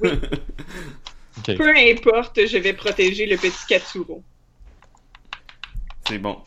Peu 1.44 1.72
importe, 1.76 2.46
je 2.46 2.58
vais 2.58 2.72
protéger 2.72 3.26
le 3.26 3.36
petit 3.36 3.66
Katsuro. 3.68 4.22
C'est 6.08 6.18
bon. 6.18 6.38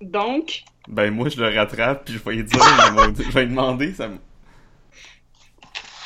Donc, 0.00 0.62
Ben, 0.88 1.10
moi, 1.12 1.28
je 1.28 1.40
le 1.40 1.54
rattrape, 1.54 2.04
puis 2.06 2.14
je 2.14 2.18
vais 2.18 2.36
lui 2.36 2.44
dire, 2.44 2.58
la 2.78 2.90
maudite- 2.90 3.26
je 3.26 3.30
vais 3.32 3.42
lui 3.44 3.50
demander, 3.50 3.92
ça... 3.94 4.08
me- 4.08 4.18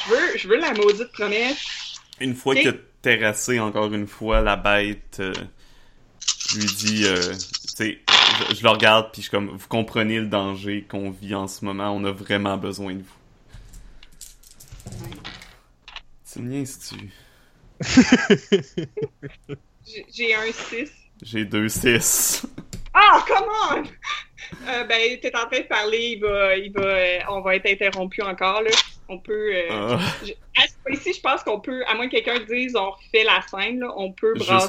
je 0.07 0.11
veux, 0.11 0.37
je 0.39 0.49
veux 0.49 0.57
la 0.59 0.73
maudite 0.75 1.11
promesse. 1.13 1.95
Une 2.21 2.35
fois 2.35 2.55
a 2.69 2.73
terrassé 3.03 3.61
encore 3.61 3.93
une 3.93 4.07
fois 4.07 4.41
la 4.41 4.57
bête, 4.57 5.19
euh, 5.21 5.33
je 6.51 6.59
lui 6.59 6.67
dis, 6.67 7.05
euh, 7.07 7.33
tu 7.35 7.75
sais, 7.77 7.99
je, 8.51 8.55
je 8.57 8.63
le 8.63 8.69
regarde, 8.71 9.11
puis 9.13 9.23
je 9.23 9.29
suis 9.29 9.31
comme, 9.31 9.49
vous 9.49 9.69
comprenez 9.69 10.19
le 10.21 10.27
danger 10.27 10.85
qu'on 10.89 11.11
vit 11.11 11.35
en 11.35 11.47
ce 11.49 11.65
moment, 11.65 11.91
on 11.95 12.05
a 12.05 12.13
vraiment 12.13 12.57
besoin 12.57 12.95
de 12.95 13.03
vous. 13.03 13.15
Tu 16.33 16.41
me? 16.41 16.65
J'ai- 19.87 20.07
J'ai 20.13 20.35
un 20.35 20.51
6. 20.53 20.91
J'ai 21.23 21.45
deux 21.45 21.69
6. 21.69 22.47
Ah, 22.95 23.25
come 23.27 23.49
on! 23.71 23.83
Euh, 24.69 24.85
ben, 24.85 25.19
t'es 25.21 25.35
en 25.35 25.47
train 25.49 25.61
de 25.61 25.67
parler, 25.67 26.17
il 26.17 26.21
va, 26.21 26.55
il 26.57 26.71
va, 26.71 26.83
euh, 26.83 27.19
on 27.31 27.41
va 27.41 27.57
être 27.57 27.67
interrompu 27.67 28.21
encore, 28.23 28.61
là. 28.61 28.71
On 29.09 29.19
peut... 29.19 29.53
euh, 29.55 29.69
Ah, 29.99 29.99
je- 30.23 30.33
à 30.63 30.67
ce 30.69 30.75
point-ci, 30.85 31.15
je 31.15 31.21
pense 31.21 31.43
qu'on 31.43 31.61
peut, 31.61 31.83
à 31.87 31.95
moins 31.95 32.07
que 32.09 32.13
quelqu'un 32.21 32.41
dise 32.41 32.77
on 32.77 32.91
refait 32.91 33.25
la 33.25 33.41
scène, 33.43 33.81
là, 33.81 33.89
on 33.97 34.13
peut 34.13 34.35
brasser. 34.35 34.69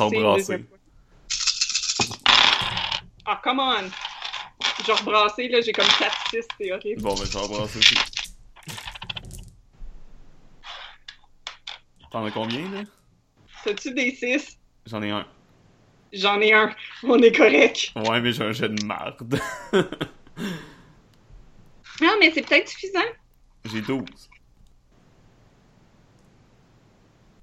Ah, 3.25 3.41
come 3.43 3.59
on! 3.59 3.89
je 4.79 4.87
vais 4.87 4.93
rebrasser, 4.93 5.47
là, 5.49 5.59
j'ai 5.61 5.73
comme 5.73 5.85
4-6, 5.85 6.45
c'est 6.59 6.71
horrible. 6.71 7.01
Bon, 7.01 7.13
ben, 7.15 7.25
je 7.25 7.31
vais 7.31 7.43
embrasser 7.43 7.79
aussi. 7.79 7.95
T'en 12.11 12.25
as 12.25 12.31
combien, 12.31 12.61
là? 12.71 12.83
T'as-tu 13.63 13.93
des 13.93 14.11
6? 14.11 14.57
J'en 14.85 15.01
ai 15.03 15.11
un. 15.11 15.27
J'en 16.15 16.39
ai 16.41 16.53
un. 16.53 16.73
On 17.03 17.19
est 17.21 17.35
correct. 17.35 17.91
Ouais, 17.95 18.21
mais 18.21 18.31
j'ai 18.31 18.43
un 18.43 18.51
jet 18.51 18.69
de 18.69 18.85
marde. 18.85 19.39
Non, 22.01 22.11
mais 22.19 22.29
c'est 22.31 22.41
peut-être 22.45 22.67
suffisant. 22.67 22.99
j'ai 23.71 23.81
12. 23.81 24.03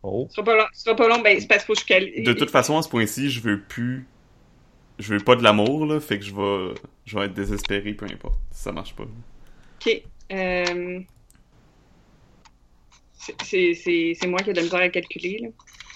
Oh. 0.03 0.27
Ce 0.29 0.35
sera 0.35 0.45
pas 0.45 0.57
long. 0.57 0.67
Ce 0.75 0.83
sera 0.83 0.97
pas 0.97 1.09
long. 1.09 1.21
Ben, 1.23 1.41
c'est 1.41 1.47
parce 1.47 1.65
qu'il 1.65 1.69
faut 1.69 1.73
que 1.75 1.81
je 1.81 1.87
cali- 1.87 2.23
De 2.23 2.33
toute 2.33 2.51
façon, 2.51 2.77
à 2.77 2.83
ce 2.83 2.89
point-ci, 2.89 3.31
je 3.31 3.41
veux 3.41 3.61
plus. 3.63 4.07
Je 4.99 5.15
veux 5.15 5.21
pas 5.21 5.37
de 5.37 5.43
l'amour, 5.43 5.87
là, 5.87 6.01
fait 6.01 6.19
que 6.19 6.25
je 6.25 6.35
vais. 6.35 6.75
Je 7.07 7.19
vais 7.19 7.27
être 7.27 7.35
désespéré, 7.35 7.95
peu 7.95 8.05
importe. 8.07 8.39
Ça 8.51 8.73
marche 8.73 8.95
pas. 8.95 9.05
Ok. 9.05 10.03
Euh... 10.33 11.01
c'est- 13.15 13.35
C'est 13.43 13.75
c'est- 13.75 14.13
c'est 14.21 14.27
moi 14.27 14.41
qui 14.41 14.51
ai 14.51 14.53
de 14.53 14.59
la 14.59 14.65
misère 14.65 14.81
à 14.81 14.89
calculer, 14.89 15.39
là. 15.43 15.49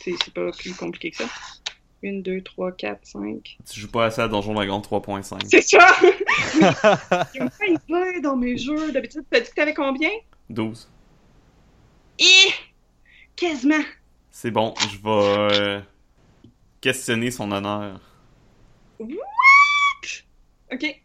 C'est 0.03 0.15
c'est 0.25 0.33
pas 0.33 0.51
plus 0.53 0.75
compliqué 0.75 1.11
que 1.11 1.17
ça. 1.19 1.25
1, 2.05 2.21
2, 2.21 2.43
3, 2.43 2.73
4, 2.73 3.01
5. 3.03 3.59
Tu 3.71 3.81
joues 3.81 3.91
pas 3.91 4.07
assez 4.07 4.21
à 4.21 4.29
Donjon 4.29 4.55
Dragon 4.55 4.81
3.5. 4.81 5.41
C'est 5.49 5.63
ça! 5.63 5.97
Il 7.35 7.45
me 7.45 7.51
fait 7.51 7.75
peur 7.89 8.23
dans 8.23 8.37
mes 8.37 8.57
jeux. 8.57 8.93
D'habitude, 8.93 9.25
t'as 9.31 9.41
dit 9.41 9.51
que 9.51 9.55
t'avais 9.55 9.75
combien? 9.75 10.11
12. 10.51 10.89
Et 12.19 12.51
quasiment. 13.35 13.83
C'est 14.31 14.51
bon, 14.51 14.75
je 14.81 14.97
vais 14.99 15.55
euh, 15.61 15.81
questionner 16.81 17.31
son 17.31 17.51
honneur. 17.53 18.01
Ok. 20.73 21.03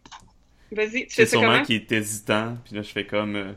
Vas-y, 0.72 1.06
tu 1.06 1.10
C'est 1.10 1.22
fais 1.22 1.26
ça 1.26 1.30
sûrement 1.38 1.62
qu'il 1.62 1.76
est 1.76 1.92
hésitant, 1.92 2.56
puis 2.64 2.74
là 2.74 2.82
je 2.82 2.88
fais 2.90 3.06
comme 3.06 3.36
euh, 3.36 3.52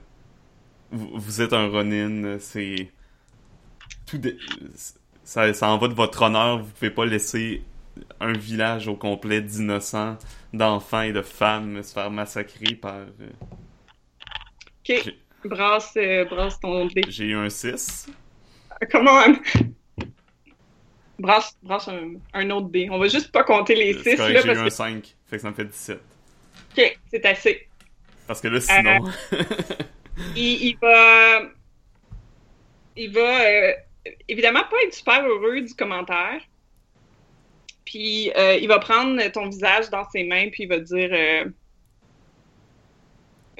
vous, 0.91 1.09
vous 1.13 1.41
êtes 1.41 1.53
un 1.53 1.67
Ronin, 1.69 2.37
c'est 2.39 2.91
tout 4.05 4.17
dé- 4.17 4.37
ça, 5.25 5.53
ça 5.53 5.67
en 5.67 5.77
va 5.77 5.89
de 5.89 5.93
votre 5.93 6.21
honneur, 6.21 6.59
vous 6.59 6.71
pouvez 6.71 6.91
pas 6.91 7.05
laisser 7.05 7.61
un 8.21 8.31
village 8.33 8.87
au 8.87 8.95
complet 8.95 9.41
d'innocents, 9.41 10.17
d'enfants 10.53 11.01
et 11.01 11.11
de 11.11 11.21
femmes 11.21 11.83
se 11.83 11.93
faire 11.93 12.11
massacrer 12.11 12.75
par 12.75 12.95
euh, 12.95 13.29
Ok. 14.87 15.13
Brasse, 15.43 15.93
euh, 15.97 16.25
brasse 16.25 16.59
ton 16.59 16.85
dé. 16.87 17.01
j'ai 17.07 17.25
eu 17.25 17.35
un 17.35 17.49
6. 17.49 18.07
Comment? 18.91 19.21
Brasse, 21.19 21.55
brasse 21.63 21.87
un, 21.87 22.13
un 22.33 22.49
autre 22.51 22.69
dé. 22.69 22.87
On 22.91 22.99
va 22.99 23.07
juste 23.07 23.31
pas 23.31 23.43
compter 23.43 23.75
les 23.75 23.95
Euh, 23.95 24.01
C'est 24.03 24.11
6 24.11 24.17
correct, 24.17 24.33
là 24.33 24.41
j'ai 24.41 24.47
eu 24.47 24.57
un 24.57 24.63
parce 24.63 24.75
5, 24.75 25.15
fait 25.27 25.35
que 25.37 25.41
ça 25.41 25.49
me 25.49 25.55
fait 25.55 25.65
17. 25.65 25.97
que. 26.75 26.81
Ok, 26.81 26.99
c'est 27.09 27.25
assez. 27.25 27.67
Parce 28.27 28.41
que 28.41 28.47
là 28.47 28.59
sinon 28.59 28.99
Il, 30.35 30.67
il 30.67 30.77
va. 30.81 31.41
Il 32.97 33.11
va 33.11 33.41
euh, 33.41 33.73
évidemment 34.27 34.63
pas 34.69 34.77
être 34.85 34.93
super 34.93 35.25
heureux 35.25 35.61
du 35.61 35.73
commentaire. 35.73 36.41
Puis 37.85 38.31
euh, 38.35 38.55
il 38.55 38.67
va 38.67 38.79
prendre 38.79 39.21
ton 39.31 39.47
visage 39.49 39.89
dans 39.89 40.03
ses 40.09 40.23
mains, 40.23 40.49
puis 40.51 40.63
il 40.63 40.69
va 40.69 40.79
dire 40.79 41.09
euh, 41.11 41.45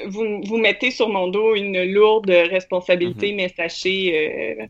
vous, 0.05 0.41
vous 0.43 0.57
mettez 0.57 0.91
sur 0.91 1.09
mon 1.09 1.27
dos 1.27 1.55
une 1.55 1.83
lourde 1.91 2.29
responsabilité, 2.29 3.33
mais 3.33 3.49
sachez, 3.49 4.59
euh, 4.59 4.65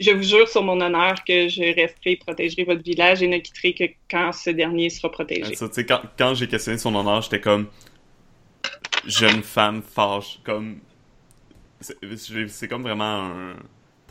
je 0.00 0.12
vous 0.12 0.22
jure 0.22 0.48
sur 0.48 0.62
mon 0.62 0.80
honneur 0.80 1.16
que 1.24 1.48
je 1.48 1.74
resterai 1.74 2.12
et 2.12 2.16
protégerai 2.16 2.64
votre 2.64 2.82
village 2.82 3.22
et 3.22 3.28
ne 3.28 3.38
quitterai 3.38 3.74
que 3.74 3.84
quand 4.08 4.32
ce 4.32 4.50
dernier 4.50 4.88
sera 4.88 5.10
protégé. 5.10 5.54
Ça, 5.56 5.68
tu 5.68 5.74
sais, 5.74 5.86
quand, 5.86 6.02
quand 6.16 6.34
j'ai 6.34 6.46
questionné 6.46 6.78
son 6.78 6.94
honneur, 6.94 7.22
j'étais 7.22 7.40
comme 7.40 7.68
jeune 9.04 9.42
femme 9.42 9.82
fâche, 9.82 10.38
comme 10.44 10.78
c'est 11.80 12.68
comme 12.68 12.82
vraiment 12.82 13.04
un 13.04 13.56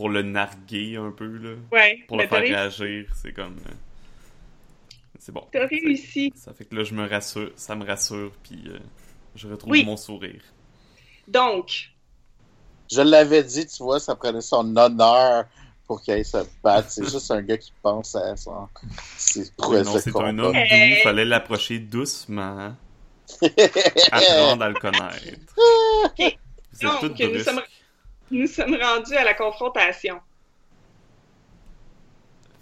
pour 0.02 0.10
le 0.10 0.24
narguer 0.24 0.96
un 0.98 1.12
peu 1.12 1.28
là, 1.38 1.56
Ouais, 1.72 2.00
pour 2.08 2.18
le 2.18 2.28
faire 2.28 2.40
réagir, 2.40 3.06
c'est 3.22 3.34
comme 3.34 3.56
euh, 3.68 3.72
c'est 5.20 5.32
bon. 5.32 5.46
T'as 5.52 5.68
réussi. 5.68 6.34
Ça 6.36 6.56
fait 6.56 6.66
que 6.66 6.74
là 6.76 6.84
je 6.84 6.96
me 6.96 7.08
rassure, 7.08 7.52
ça 7.56 7.76
me 7.76 7.86
rassure 7.86 8.32
puis 8.42 8.64
euh, 8.68 8.80
je 9.36 9.48
retrouve 9.48 9.72
Oui. 9.72 9.86
mon 9.86 9.98
sourire. 9.98 10.42
Donc, 11.28 11.92
Je 12.92 13.02
l'avais 13.02 13.44
dit, 13.44 13.68
tu 13.68 13.84
vois, 13.84 14.00
ça 14.00 14.16
prenait 14.16 14.42
son 14.42 14.76
honneur 14.76 15.46
pour 15.86 16.02
qu'il 16.02 16.16
aille 16.16 16.26
se 16.26 16.38
battre. 16.64 16.90
C'est 16.90 17.04
juste 17.12 17.30
un 17.30 17.44
gars 17.44 17.60
qui 17.60 17.72
pense 17.84 18.16
à 18.16 18.34
Oui, 18.34 19.46
prouesses 19.56 19.86
non, 19.86 20.00
c'est 20.00 20.16
un 20.18 20.40
homme 20.40 20.54
doux, 20.54 20.96
fallait 21.04 21.26
l'approcher 21.26 21.78
doucement, 21.78 22.76
apprendre 24.12 24.64
à 24.64 24.70
le 24.70 24.80
connaître. 24.80 25.54
Vous 26.18 26.24
êtes 26.26 26.82
Donc, 26.82 27.00
toutes 27.02 27.20
nous 27.20 27.40
sommes- 27.44 27.62
nous 28.32 28.48
sommes 28.48 28.76
rendus 28.76 29.16
à 29.16 29.24
la 29.24 29.34
confrontation. 29.34 30.20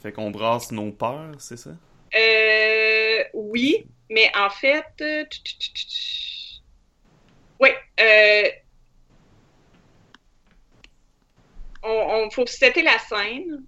Fait 0.01 0.11
qu'on 0.11 0.31
brasse 0.31 0.71
nos 0.71 0.91
peurs, 0.91 1.35
c'est 1.39 1.57
ça? 1.57 1.71
Euh, 2.15 3.23
oui, 3.33 3.85
mais 4.09 4.31
en 4.35 4.49
fait, 4.49 4.85
euh, 5.01 5.25
oui, 7.59 7.69
euh, 7.99 8.49
on, 11.83 12.25
on 12.25 12.29
faut 12.31 12.45
setter 12.47 12.81
la 12.81 12.97
scène. 12.99 13.63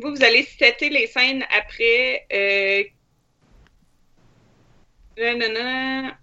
Vous, 0.00 0.10
vous 0.14 0.22
allez 0.22 0.44
setter 0.44 0.88
les 0.90 1.06
scènes 1.06 1.44
après. 1.50 2.26
Euh, 2.32 2.84
nanana. 5.16 6.18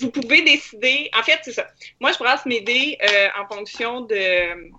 Vous 0.00 0.10
pouvez 0.10 0.42
décider. 0.42 1.10
En 1.18 1.22
fait, 1.22 1.40
c'est 1.42 1.52
ça. 1.52 1.66
Moi, 2.00 2.12
je 2.12 2.18
brasse 2.18 2.44
mes 2.46 2.60
dés 2.60 2.98
euh, 3.02 3.28
en 3.40 3.46
fonction 3.54 4.02
de, 4.02 4.70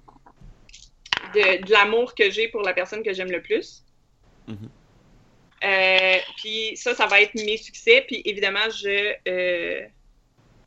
de, 1.34 1.66
de 1.66 1.72
l'amour 1.72 2.14
que 2.14 2.30
j'ai 2.30 2.48
pour 2.48 2.62
la 2.62 2.74
personne 2.74 3.02
que 3.04 3.14
j'aime 3.14 3.32
le 3.32 3.42
plus. 3.42 3.84
Euh, 5.64 6.18
puis 6.38 6.76
ça, 6.76 6.94
ça 6.94 7.08
va 7.08 7.22
être 7.22 7.34
mes 7.36 7.58
succès. 7.58 8.04
Puis 8.08 8.22
évidemment, 8.26 8.70
je, 8.70 9.14
euh, 9.28 9.82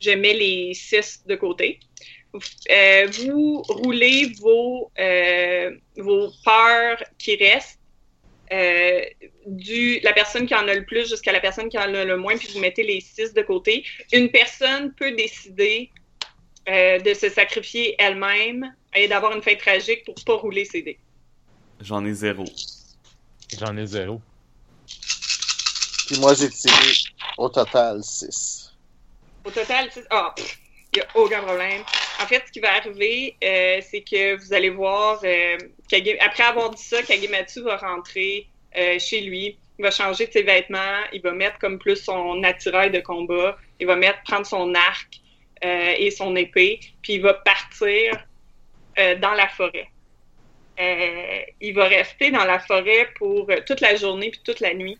je 0.01 0.11
mets 0.11 0.33
les 0.33 0.73
six 0.73 1.23
de 1.25 1.35
côté. 1.35 1.79
Vous 2.33 3.61
roulez 3.63 4.33
vos, 4.41 4.91
vos 5.95 6.31
peurs 6.43 7.01
qui 7.17 7.35
restent 7.37 7.79
euh, 8.51 9.01
du 9.45 9.99
la 10.01 10.13
personne 10.13 10.45
qui 10.45 10.55
en 10.55 10.67
a 10.67 10.73
le 10.73 10.85
plus 10.85 11.09
jusqu'à 11.09 11.31
la 11.31 11.39
personne 11.39 11.69
qui 11.69 11.77
en 11.77 11.93
a 11.93 12.05
le 12.05 12.17
moins, 12.17 12.37
puis 12.37 12.49
vous 12.53 12.59
mettez 12.59 12.83
les 12.83 13.01
six 13.01 13.33
de 13.33 13.41
côté. 13.41 13.85
Une 14.11 14.29
personne 14.29 14.93
peut 14.93 15.11
décider 15.11 15.89
euh, 16.69 16.99
de 16.99 17.13
se 17.13 17.29
sacrifier 17.29 17.95
elle-même 17.99 18.73
et 18.93 19.07
d'avoir 19.07 19.33
une 19.35 19.41
fin 19.41 19.55
tragique 19.55 20.03
pour 20.05 20.15
pas 20.25 20.35
rouler 20.35 20.65
ses 20.65 20.81
dés. 20.81 20.99
J'en 21.81 22.05
ai 22.05 22.13
zéro. 22.13 22.45
J'en 23.59 23.75
ai 23.77 23.85
zéro. 23.85 24.21
Puis 26.07 26.19
moi, 26.19 26.33
j'ai 26.33 26.49
tiré 26.49 26.91
au 27.37 27.49
total 27.49 28.01
6. 28.03 28.73
Au 29.45 29.51
total, 29.51 29.89
c'est- 29.93 30.05
ah, 30.09 30.33
il 30.93 30.97
n'y 30.97 31.01
a 31.01 31.07
aucun 31.15 31.41
problème. 31.41 31.83
En 32.21 32.25
fait, 32.25 32.43
ce 32.47 32.51
qui 32.51 32.59
va 32.59 32.73
arriver, 32.75 33.35
euh, 33.43 33.79
c'est 33.87 34.01
que 34.01 34.35
vous 34.35 34.53
allez 34.53 34.69
voir, 34.69 35.19
euh, 35.23 35.57
Après 36.19 36.43
avoir 36.43 36.71
dit 36.71 36.83
ça, 36.83 37.01
Kagematsu 37.01 37.61
va 37.61 37.77
rentrer 37.77 38.47
euh, 38.77 38.99
chez 38.99 39.21
lui, 39.21 39.57
il 39.79 39.83
va 39.83 39.91
changer 39.91 40.27
de 40.27 40.31
ses 40.31 40.43
vêtements, 40.43 41.03
il 41.13 41.21
va 41.21 41.31
mettre 41.31 41.59
comme 41.59 41.79
plus 41.79 41.97
son 41.97 42.43
attirail 42.43 42.91
de 42.91 42.99
combat, 42.99 43.57
il 43.79 43.87
va 43.87 43.95
mettre, 43.95 44.21
prendre 44.23 44.45
son 44.45 44.73
arc 44.75 45.21
euh, 45.63 45.93
et 45.97 46.11
son 46.11 46.35
épée, 46.35 46.79
puis 47.01 47.13
il 47.13 47.21
va 47.21 47.33
partir 47.33 48.25
euh, 48.99 49.15
dans 49.15 49.33
la 49.33 49.47
forêt. 49.47 49.87
Euh, 50.79 51.41
il 51.61 51.73
va 51.73 51.85
rester 51.85 52.31
dans 52.31 52.45
la 52.45 52.59
forêt 52.59 53.09
pour 53.15 53.49
euh, 53.49 53.57
toute 53.65 53.81
la 53.81 53.95
journée 53.95 54.31
puis 54.31 54.41
toute 54.43 54.59
la 54.59 54.73
nuit. 54.73 54.97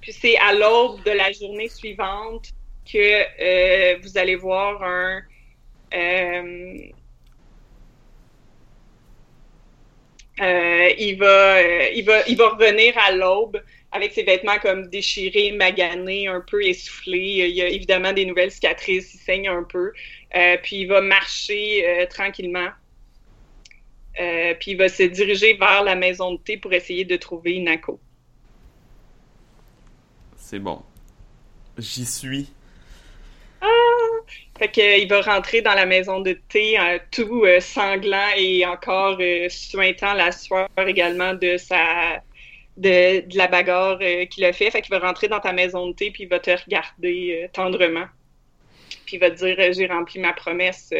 Puis 0.00 0.12
c'est 0.12 0.38
à 0.38 0.54
l'aube 0.54 1.02
de 1.04 1.10
la 1.10 1.32
journée 1.32 1.68
suivante 1.68 2.50
que 2.90 4.00
vous 4.00 4.16
allez 4.16 4.36
voir 4.36 4.82
un 4.82 5.20
euh, 10.40 10.90
il 10.98 11.16
va 11.16 11.56
euh, 11.56 11.88
il 11.94 12.04
va 12.04 12.26
il 12.28 12.36
va 12.36 12.50
revenir 12.50 12.96
à 12.98 13.12
l'aube 13.12 13.62
avec 13.92 14.12
ses 14.12 14.22
vêtements 14.22 14.58
comme 14.58 14.88
déchirés, 14.88 15.52
maganés, 15.52 16.28
un 16.28 16.40
peu 16.40 16.62
essoufflés. 16.62 17.46
Il 17.48 17.54
y 17.54 17.62
a 17.62 17.68
évidemment 17.68 18.12
des 18.12 18.26
nouvelles 18.26 18.50
cicatrices, 18.50 19.14
il 19.14 19.18
saigne 19.18 19.48
un 19.48 19.62
peu. 19.62 19.92
Euh, 20.34 20.56
puis 20.62 20.80
il 20.80 20.86
va 20.86 21.00
marcher 21.00 22.06
tranquillement. 22.10 22.68
Puis 24.14 24.72
il 24.72 24.76
va 24.76 24.88
se 24.88 25.04
diriger 25.04 25.54
vers 25.54 25.82
la 25.82 25.94
maison 25.94 26.34
de 26.34 26.38
thé 26.38 26.56
pour 26.56 26.72
essayer 26.72 27.04
de 27.04 27.16
trouver 27.16 27.58
Nako. 27.60 27.98
C'est 30.36 30.58
bon. 30.58 30.82
J'y 31.78 32.04
suis. 32.04 32.52
Fait 34.58 34.68
que, 34.68 34.80
euh, 34.80 34.96
il 34.96 35.08
va 35.08 35.20
rentrer 35.20 35.60
dans 35.60 35.74
la 35.74 35.84
maison 35.84 36.20
de 36.20 36.32
thé 36.48 36.78
euh, 36.78 36.98
tout 37.10 37.44
euh, 37.44 37.60
sanglant 37.60 38.28
et 38.36 38.64
encore 38.64 39.18
euh, 39.20 39.48
suintant 39.50 40.14
la 40.14 40.32
sueur 40.32 40.68
également 40.86 41.34
de 41.34 41.56
sa 41.58 42.22
de, 42.78 43.26
de 43.26 43.36
la 43.36 43.48
bagarre 43.48 43.98
euh, 44.00 44.24
qu'il 44.26 44.44
a 44.44 44.52
fait. 44.52 44.70
Fait 44.70 44.80
qu'il 44.80 44.90
va 44.90 44.98
rentrer 44.98 45.28
dans 45.28 45.40
ta 45.40 45.52
maison 45.52 45.88
de 45.88 45.92
thé, 45.92 46.10
puis 46.10 46.22
il 46.24 46.28
va 46.28 46.40
te 46.40 46.50
regarder 46.50 47.50
tendrement. 47.52 48.06
Puis 49.04 49.16
il 49.16 49.20
va 49.20 49.30
te 49.30 49.36
dire 49.36 49.72
J'ai 49.72 49.86
rempli 49.86 50.20
ma 50.20 50.32
promesse, 50.32 50.90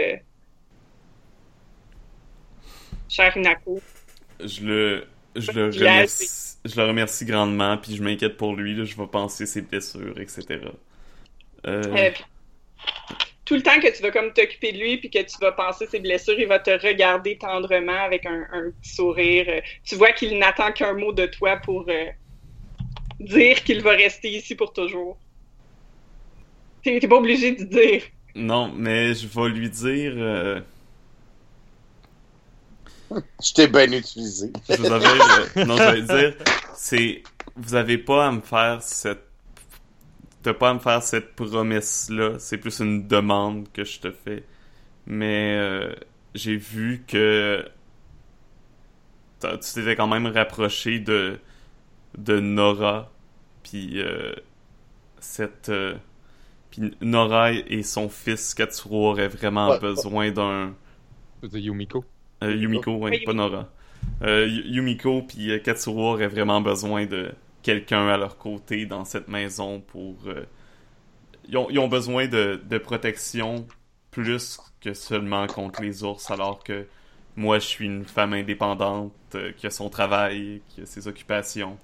cher 3.08 3.36
Inako. 3.36 3.80
Je 4.40 4.66
le, 4.66 5.06
je 5.34 5.50
le 5.52 5.66
remercie, 5.68 6.58
je 6.64 6.76
le 6.76 6.86
remercie 6.86 7.24
grandement, 7.24 7.78
puis 7.78 7.96
je 7.96 8.02
m'inquiète 8.02 8.36
pour 8.36 8.54
lui. 8.54 8.74
Là, 8.74 8.84
je 8.84 8.96
vais 8.96 9.06
penser 9.06 9.46
ses 9.46 9.62
blessures, 9.62 10.18
etc. 10.20 10.60
Puis 11.62 13.25
tout 13.46 13.54
le 13.56 13.62
temps 13.62 13.80
que 13.80 13.94
tu 13.96 14.02
vas 14.02 14.12
comme 14.12 14.32
t'occuper 14.34 14.72
de 14.72 14.78
lui 14.78 14.98
puis 14.98 15.10
que 15.10 15.20
tu 15.22 15.38
vas 15.40 15.52
penser 15.52 15.86
ses 15.88 16.00
blessures, 16.00 16.38
il 16.38 16.48
va 16.48 16.58
te 16.60 16.70
regarder 16.70 17.38
tendrement 17.38 18.00
avec 18.04 18.26
un, 18.26 18.46
un 18.52 18.72
petit 18.72 18.94
sourire. 18.94 19.62
Tu 19.84 19.96
vois 19.96 20.12
qu'il 20.12 20.38
n'attend 20.38 20.72
qu'un 20.72 20.94
mot 20.94 21.12
de 21.14 21.26
toi 21.26 21.56
pour 21.58 21.86
euh, 21.88 22.06
dire 23.20 23.62
qu'il 23.64 23.82
va 23.82 23.90
rester 23.92 24.30
ici 24.30 24.54
pour 24.54 24.72
toujours. 24.72 25.20
T'es 26.82 26.98
t'es 27.00 27.08
pas 27.08 27.16
obligé 27.16 27.52
de 27.52 27.64
dire. 27.64 28.02
Non, 28.36 28.72
mais 28.72 29.14
je 29.14 29.26
vais 29.26 29.48
lui 29.48 29.68
dire. 29.70 30.12
euh, 30.16 30.60
Je 33.42 33.52
t'ai 33.54 33.68
bien 33.68 33.90
utilisé. 33.92 34.52
je 34.68 34.82
vous 34.82 34.90
avais, 34.92 35.22
euh, 35.24 35.48
non, 35.56 35.78
je 35.80 35.88
vais 35.88 35.94
lui 35.94 36.04
dire, 36.04 36.34
c'est, 36.72 37.22
vous 37.56 37.74
avez 37.74 37.98
pas 37.98 38.26
à 38.28 38.32
me 38.32 38.40
faire 38.40 38.82
cette, 38.82 39.25
t'as 40.46 40.54
pas 40.54 40.70
à 40.70 40.74
me 40.74 40.78
faire 40.78 41.02
cette 41.02 41.34
promesse-là. 41.36 42.38
C'est 42.38 42.58
plus 42.58 42.80
une 42.80 43.06
demande 43.08 43.68
que 43.72 43.84
je 43.84 44.00
te 44.00 44.10
fais. 44.12 44.44
Mais 45.06 45.56
euh, 45.58 45.94
j'ai 46.34 46.56
vu 46.56 47.04
que 47.08 47.64
tu 49.40 49.48
t'étais 49.74 49.96
quand 49.96 50.06
même 50.08 50.26
rapproché 50.26 50.98
de 50.98 51.38
de 52.18 52.40
Nora, 52.40 53.10
puis 53.64 54.00
euh, 54.02 54.34
cette, 55.20 55.70
euh, 55.70 55.96
puis 56.70 56.94
Nora 57.02 57.52
et 57.52 57.82
son 57.84 58.08
fils 58.08 58.54
Katsuro 58.54 59.10
auraient 59.10 59.28
vraiment 59.28 59.72
Ouais, 59.72 59.80
besoin 59.80 60.30
d'un 60.32 60.74
dire 61.42 61.58
Yumiko? 61.60 62.04
euh, 62.42 62.54
Yumiko, 62.54 62.96
ouais, 62.96 63.18
pas. 63.18 63.32
Nora. 63.32 63.68
Euh, 64.22 64.46
Yu- 64.46 64.64
Yumiko 64.76 65.22
puis 65.22 65.60
Katsuro 65.62 66.12
auraient 66.14 66.28
vraiment 66.28 66.60
besoin 66.60 67.06
de 67.06 67.32
quelqu'un 67.66 68.06
à 68.06 68.16
leur 68.16 68.38
côté 68.38 68.86
dans 68.86 69.04
cette 69.04 69.26
maison 69.26 69.80
pour... 69.80 70.14
euh, 70.28 70.46
ils, 71.48 71.58
ont, 71.58 71.88
besoin 71.88 72.28
de, 72.28 72.60
de 72.64 72.78
protection 72.78 73.66
plus 74.12 74.60
que 74.80 74.94
seulement 74.94 75.48
contre 75.48 75.82
les 75.82 76.04
ours, 76.04 76.30
alors 76.30 76.62
que 76.62 76.86
moi, 77.34 77.58
je 77.58 77.66
suis 77.66 77.86
une 77.86 78.04
femme 78.04 78.34
indépendante 78.34 79.12
euh, 79.34 79.50
qui 79.56 79.66
a 79.66 79.70
son 79.70 79.90
travail, 79.90 80.62
qui 80.68 80.82
a 80.82 80.86
ses 80.86 81.08
occupations. 81.08 81.76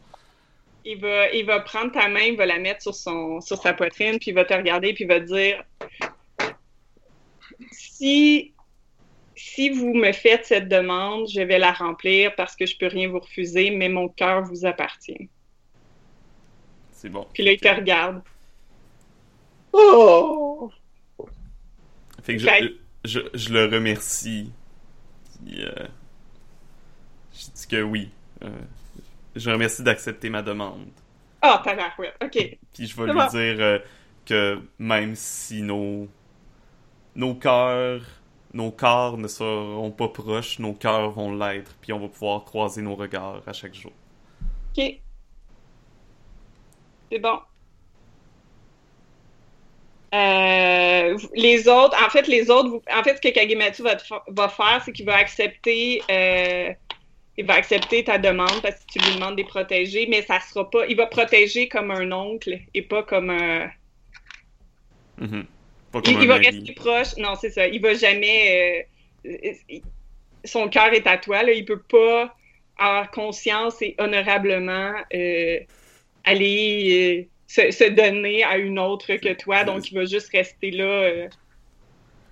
Il 0.84 1.00
va, 1.00 1.30
il 1.32 1.44
va 1.46 1.58
prendre 1.58 1.90
ta 1.90 2.08
main, 2.08 2.26
il 2.26 2.36
va 2.36 2.46
la 2.46 2.60
mettre 2.60 2.82
sur, 2.82 2.94
son, 2.94 3.40
sur 3.40 3.56
sa 3.56 3.72
poitrine, 3.72 4.20
puis 4.20 4.30
il 4.30 4.34
va 4.34 4.44
te 4.44 4.54
regarder, 4.54 4.94
puis 4.94 5.02
il 5.02 5.08
va 5.08 5.18
te 5.18 5.26
dire 5.26 5.64
si, 7.72 8.54
si 9.34 9.70
vous 9.70 9.94
me 9.94 10.12
faites 10.12 10.44
cette 10.44 10.68
demande, 10.68 11.28
je 11.28 11.40
vais 11.40 11.58
la 11.58 11.72
remplir 11.72 12.36
parce 12.36 12.54
que 12.54 12.66
je 12.66 12.78
peux 12.78 12.86
rien 12.86 13.08
vous 13.08 13.18
refuser, 13.18 13.70
mais 13.70 13.88
mon 13.88 14.08
cœur 14.08 14.42
vous 14.42 14.64
appartient. 14.64 15.28
C'est 17.02 17.08
bon. 17.08 17.26
Puis 17.34 17.42
là, 17.42 17.50
il 17.50 17.58
te 17.58 17.66
regarde. 17.66 18.22
Oh! 19.72 20.70
Fait 22.22 22.36
que 22.36 22.38
je, 22.38 22.76
je, 23.04 23.20
je 23.34 23.52
le 23.52 23.64
remercie. 23.64 24.52
Puis, 25.44 25.64
euh, 25.64 25.88
je 27.32 27.50
dis 27.56 27.66
que 27.66 27.82
oui. 27.82 28.08
Euh, 28.44 28.50
je 29.34 29.50
remercie 29.50 29.82
d'accepter 29.82 30.30
ma 30.30 30.42
demande. 30.42 30.86
Ah, 31.40 31.58
oh, 31.58 31.64
tabarouette, 31.64 32.14
OK. 32.22 32.58
Puis 32.72 32.86
je 32.86 32.96
vais 32.96 33.06
lui 33.06 33.18
bon. 33.18 33.26
dire 33.26 33.56
euh, 33.58 33.78
que 34.24 34.60
même 34.78 35.16
si 35.16 35.62
nos 35.62 36.06
nos 37.16 37.34
cœurs 37.34 38.02
nos 38.54 38.70
corps 38.70 39.18
ne 39.18 39.26
seront 39.26 39.90
pas 39.90 40.08
proches, 40.08 40.60
nos 40.60 40.74
cœurs 40.74 41.10
vont 41.10 41.34
l'être, 41.34 41.74
puis 41.80 41.92
on 41.92 41.98
va 41.98 42.06
pouvoir 42.06 42.44
croiser 42.44 42.80
nos 42.80 42.94
regards 42.94 43.42
à 43.44 43.52
chaque 43.52 43.74
jour. 43.74 43.92
OK. 44.78 45.01
C'est 47.12 47.18
bon. 47.18 47.38
Euh, 50.14 51.18
les 51.34 51.68
autres, 51.68 51.94
en 52.02 52.08
fait, 52.08 52.26
les 52.26 52.50
autres, 52.50 52.70
vous- 52.70 52.82
en 52.90 53.02
fait, 53.02 53.16
ce 53.16 53.20
que 53.20 53.28
Kagematsu 53.28 53.82
va, 53.82 53.96
va 54.28 54.48
faire, 54.48 54.80
c'est 54.82 54.92
qu'il 54.92 55.04
va 55.04 55.16
accepter, 55.16 56.02
euh, 56.10 56.72
il 57.36 57.44
va 57.44 57.54
accepter 57.54 58.04
ta 58.04 58.16
demande 58.16 58.62
parce 58.62 58.76
que 58.80 58.92
tu 58.92 58.98
lui 58.98 59.14
demandes 59.16 59.32
de 59.32 59.42
les 59.42 59.44
protéger, 59.44 60.06
mais 60.08 60.22
ça 60.22 60.40
sera 60.40 60.70
pas, 60.70 60.86
il 60.86 60.96
va 60.96 61.06
protéger 61.06 61.68
comme 61.68 61.90
un 61.90 62.10
oncle 62.12 62.58
et 62.72 62.80
pas 62.80 63.02
comme 63.02 63.28
un. 63.28 63.70
Pas 65.92 66.00
comme 66.00 66.12
il, 66.12 66.16
un 66.16 66.22
il 66.22 66.28
va 66.28 66.36
rester 66.36 66.72
proche. 66.72 67.16
Non, 67.18 67.34
c'est 67.34 67.50
ça. 67.50 67.66
Il 67.68 67.82
va 67.82 67.92
jamais. 67.92 68.86
euh, 69.26 69.30
euh, 69.44 69.78
son 70.44 70.68
cœur 70.68 70.94
est 70.94 71.06
à 71.06 71.18
toi. 71.18 71.42
Là. 71.42 71.52
Il 71.52 71.66
peut 71.66 71.82
pas 71.82 72.34
avoir 72.78 73.10
conscience 73.10 73.82
et 73.82 73.94
honorablement 73.98 74.94
euh, 75.14 75.60
aller 76.24 77.28
euh, 77.28 77.30
se, 77.46 77.70
se 77.70 77.84
donner 77.90 78.44
à 78.44 78.58
une 78.58 78.78
autre 78.78 79.16
que 79.16 79.34
toi. 79.34 79.64
Donc, 79.64 79.90
il 79.90 79.94
va 79.96 80.04
juste 80.06 80.30
rester 80.32 80.70
là. 80.70 80.84
euh, 80.84 81.28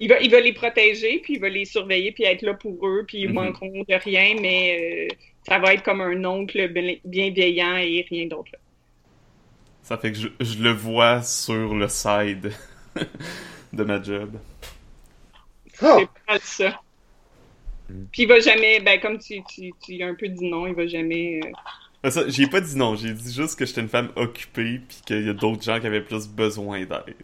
il, 0.01 0.09
va, 0.09 0.21
il 0.21 0.31
va 0.31 0.41
les 0.41 0.53
protéger, 0.53 1.21
puis 1.21 1.35
il 1.35 1.41
va 1.41 1.49
les 1.49 1.65
surveiller, 1.65 2.13
puis 2.13 2.25
être 2.25 2.43
là 2.43 2.55
pour 2.55 2.87
eux, 2.89 3.05
puis 3.07 3.19
ils 3.23 3.29
Mhm. 3.29 3.33
manqueront 3.33 3.85
de 3.89 3.95
rien, 3.95 4.35
mais 4.41 5.09
euh, 5.13 5.17
ça 5.47 5.59
va 5.59 5.75
être 5.75 5.83
comme 5.85 6.01
un 6.01 6.25
oncle 6.25 6.69
bien- 6.69 6.97
bienveillant 7.05 7.77
et 7.77 8.07
rien 8.11 8.27
d'autre. 8.27 8.53
Ça 9.83 9.99
fait 9.99 10.13
que 10.13 10.19
je, 10.19 10.29
je 10.41 10.63
le 10.63 10.71
vois 10.71 11.23
sur 11.23 11.75
le 11.75 11.89
side 11.89 12.53
de 13.73 13.85
ma 13.85 14.03
job. 14.03 14.37
Ah! 15.81 15.99
C'est 15.99 16.09
pas 16.27 16.39
ça. 16.41 16.81
Mm. 17.91 18.11
Puis 18.13 18.23
il 18.23 18.29
va 18.29 18.41
jamais, 18.41 18.81
ben 18.81 19.01
comme 19.01 19.19
tu, 19.19 19.43
tu, 19.45 19.75
tu 19.81 20.03
as 20.03 20.07
un 20.07 20.15
peu 20.15 20.29
dit 20.29 20.47
non, 20.49 20.67
il 20.67 20.75
va 20.75 20.87
jamais. 20.87 21.41
Ça, 22.09 22.29
j'ai 22.29 22.47
pas 22.47 22.61
dit 22.63 22.77
non, 22.77 22.97
j'ai 22.97 23.13
dit 23.13 23.33
juste 23.33 23.59
que 23.59 23.67
j'étais 23.67 23.83
une 23.83 23.89
femme 23.89 24.11
occupée, 24.17 24.81
puis 24.89 24.99
qu'il 25.07 25.27
y 25.27 25.29
a 25.29 25.35
d'autres 25.35 25.63
gens 25.63 25.81
qui 25.81 25.87
avaient 25.87 26.01
plus 26.01 26.29
besoin 26.29 26.85
d'aide. 26.87 27.15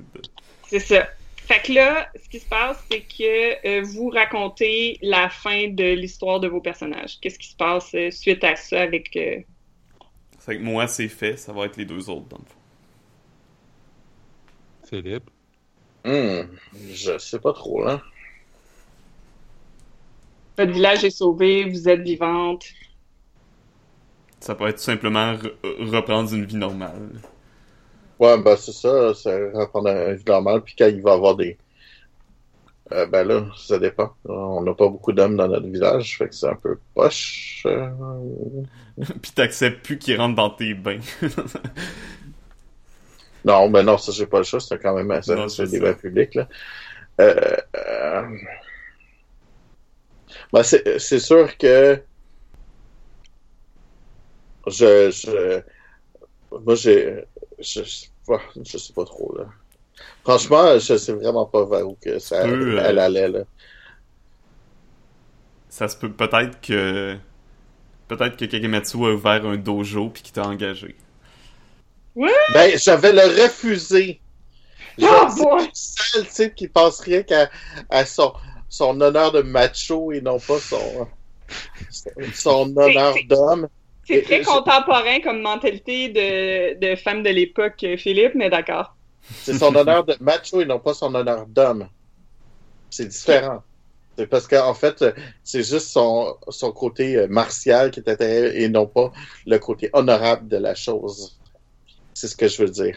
C'est 0.68 0.80
ça. 0.80 1.08
Fait 1.36 1.60
que 1.62 1.72
là, 1.72 2.10
ce 2.22 2.28
qui 2.28 2.40
se 2.40 2.48
passe, 2.48 2.84
c'est 2.90 3.02
que 3.02 3.66
euh, 3.66 3.82
vous 3.82 4.08
racontez 4.10 4.98
la 5.00 5.30
fin 5.30 5.68
de 5.68 5.94
l'histoire 5.94 6.40
de 6.40 6.48
vos 6.48 6.60
personnages. 6.60 7.18
Qu'est-ce 7.20 7.38
qui 7.38 7.48
se 7.48 7.56
passe 7.56 7.94
euh, 7.94 8.10
suite 8.10 8.42
à 8.44 8.56
ça 8.56 8.82
avec. 8.82 9.16
euh, 9.16 9.40
C'est 10.40 10.56
que 10.58 10.62
moi, 10.62 10.86
c'est 10.88 11.08
fait, 11.08 11.36
ça 11.36 11.52
va 11.52 11.66
être 11.66 11.76
les 11.76 11.84
deux 11.84 12.10
autres, 12.10 12.26
dans 12.28 12.38
le 12.38 12.44
fond. 12.44 12.58
Philippe? 14.88 15.30
Hmm, 16.04 16.42
je 16.92 17.18
sais 17.18 17.38
pas 17.40 17.52
trop, 17.52 17.84
là. 17.84 18.02
Votre 20.58 20.72
village 20.72 21.04
est 21.04 21.10
sauvé, 21.10 21.64
vous 21.64 21.88
êtes 21.88 22.00
vivante. 22.00 22.66
Ça 24.40 24.54
peut 24.54 24.66
être 24.68 24.76
tout 24.78 24.82
simplement 24.82 25.34
re- 25.34 25.52
reprendre 25.90 26.32
une 26.32 26.46
vie 26.46 26.56
normale. 26.56 27.20
Ouais, 28.18 28.38
ben 28.42 28.56
c'est 28.56 28.72
ça, 28.72 29.14
c'est 29.14 29.50
reprendre 29.52 29.88
un 29.90 30.12
vie 30.14 30.24
normale, 30.26 30.62
puis 30.62 30.74
quand 30.78 30.86
il 30.86 31.00
va 31.02 31.12
avoir 31.14 31.34
des... 31.36 31.58
Euh, 32.92 33.04
ben 33.06 33.26
là, 33.26 33.46
ça 33.56 33.78
dépend. 33.80 34.12
On 34.24 34.62
n'a 34.62 34.72
pas 34.74 34.88
beaucoup 34.88 35.12
d'hommes 35.12 35.36
dans 35.36 35.48
notre 35.48 35.66
village, 35.66 36.18
fait 36.18 36.28
que 36.28 36.34
c'est 36.34 36.48
un 36.48 36.54
peu 36.54 36.78
poche. 36.94 37.62
euh, 37.66 37.90
Puis 39.22 39.32
t'acceptes 39.34 39.84
plus 39.84 39.98
qu'ils 39.98 40.16
rentrent 40.18 40.36
dans 40.36 40.50
tes 40.50 40.74
bains. 40.74 41.00
Non, 43.44 43.70
ben 43.70 43.82
non, 43.84 43.96
ça 43.98 44.12
j'ai 44.12 44.26
pas 44.26 44.38
le 44.38 44.44
choix, 44.44 44.60
c'est 44.60 44.78
quand 44.78 44.94
même 44.94 45.10
un 45.10 45.20
bains 45.80 45.94
publics, 45.94 46.34
là. 46.34 46.48
Euh, 47.20 47.56
ben, 50.52 50.62
c'est 50.62 50.98
c'est 50.98 51.18
sûr 51.20 51.56
que 51.58 52.02
je, 54.66 55.10
je 55.10 55.62
moi 56.50 56.74
j'ai 56.74 57.24
je, 57.58 57.82
je, 57.82 58.78
sais 58.78 58.92
pas 58.92 59.04
trop 59.04 59.34
là. 59.36 59.44
Franchement, 60.24 60.78
je 60.78 60.96
sais 60.96 61.12
vraiment 61.12 61.46
pas 61.46 61.64
vers 61.64 61.88
où 61.88 61.96
que 62.00 62.18
ça 62.18 62.42
peux, 62.44 62.78
euh, 62.78 62.82
elle 62.84 62.98
allait 62.98 63.28
là. 63.28 63.40
ça 65.68 65.88
se 65.88 65.96
peut 65.96 66.10
peut-être 66.12 66.60
que. 66.60 67.16
Peut-être 68.08 68.36
que 68.36 68.44
Kagematsu 68.44 68.98
a 68.98 69.14
ouvert 69.14 69.44
un 69.44 69.56
dojo 69.56 70.10
puis 70.10 70.22
qu'il 70.22 70.32
t'a 70.32 70.46
engagé. 70.46 70.94
Ben, 72.54 72.70
je 72.78 72.90
vais 72.92 73.12
le 73.12 73.42
refuser. 73.42 74.20
Je- 74.96 75.04
Oh 75.04 75.26
c'est 75.28 75.42
boy! 75.42 75.64
le 75.64 75.70
seul 75.74 76.26
type 76.28 76.54
qui 76.54 76.68
pense 76.68 77.00
rien 77.00 77.22
qu'à 77.22 77.50
à 77.90 78.06
son, 78.06 78.32
son 78.68 78.98
honneur 79.00 79.32
de 79.32 79.42
macho 79.42 80.12
et 80.12 80.20
non 80.20 80.38
pas 80.38 80.58
son, 80.60 81.08
son 82.32 82.76
honneur 82.76 83.14
c'est- 83.14 83.24
d'homme. 83.24 83.68
C'est 84.06 84.22
très 84.22 84.42
je- 84.42 84.46
contemporain 84.46 85.20
comme 85.20 85.40
mentalité 85.42 86.08
de, 86.10 86.78
de 86.78 86.96
femme 86.96 87.22
de 87.22 87.30
l'époque, 87.30 87.82
euh, 87.84 87.96
Philippe, 87.96 88.34
mais 88.34 88.50
d'accord. 88.50 88.96
C'est 89.42 89.54
son 89.54 89.74
honneur 89.74 90.04
de 90.04 90.16
macho 90.20 90.60
et 90.60 90.64
non 90.66 90.78
pas 90.78 90.94
son 90.94 91.14
honneur 91.14 91.46
d'homme. 91.46 91.88
C'est 92.90 93.06
différent. 93.08 93.62
C'est 94.16 94.26
parce 94.28 94.46
qu'en 94.46 94.72
fait, 94.74 95.04
c'est 95.44 95.62
juste 95.62 95.88
son, 95.88 96.36
son 96.48 96.72
côté 96.72 97.16
euh, 97.16 97.26
martial 97.28 97.90
qui 97.90 98.00
est 98.00 98.08
intéressant 98.08 98.54
et 98.56 98.68
non 98.68 98.86
pas 98.86 99.12
le 99.46 99.58
côté 99.58 99.90
honorable 99.92 100.48
de 100.48 100.56
la 100.56 100.74
chose. 100.74 101.36
C'est 102.14 102.28
ce 102.28 102.36
que 102.36 102.48
je 102.48 102.62
veux 102.62 102.70
dire. 102.70 102.96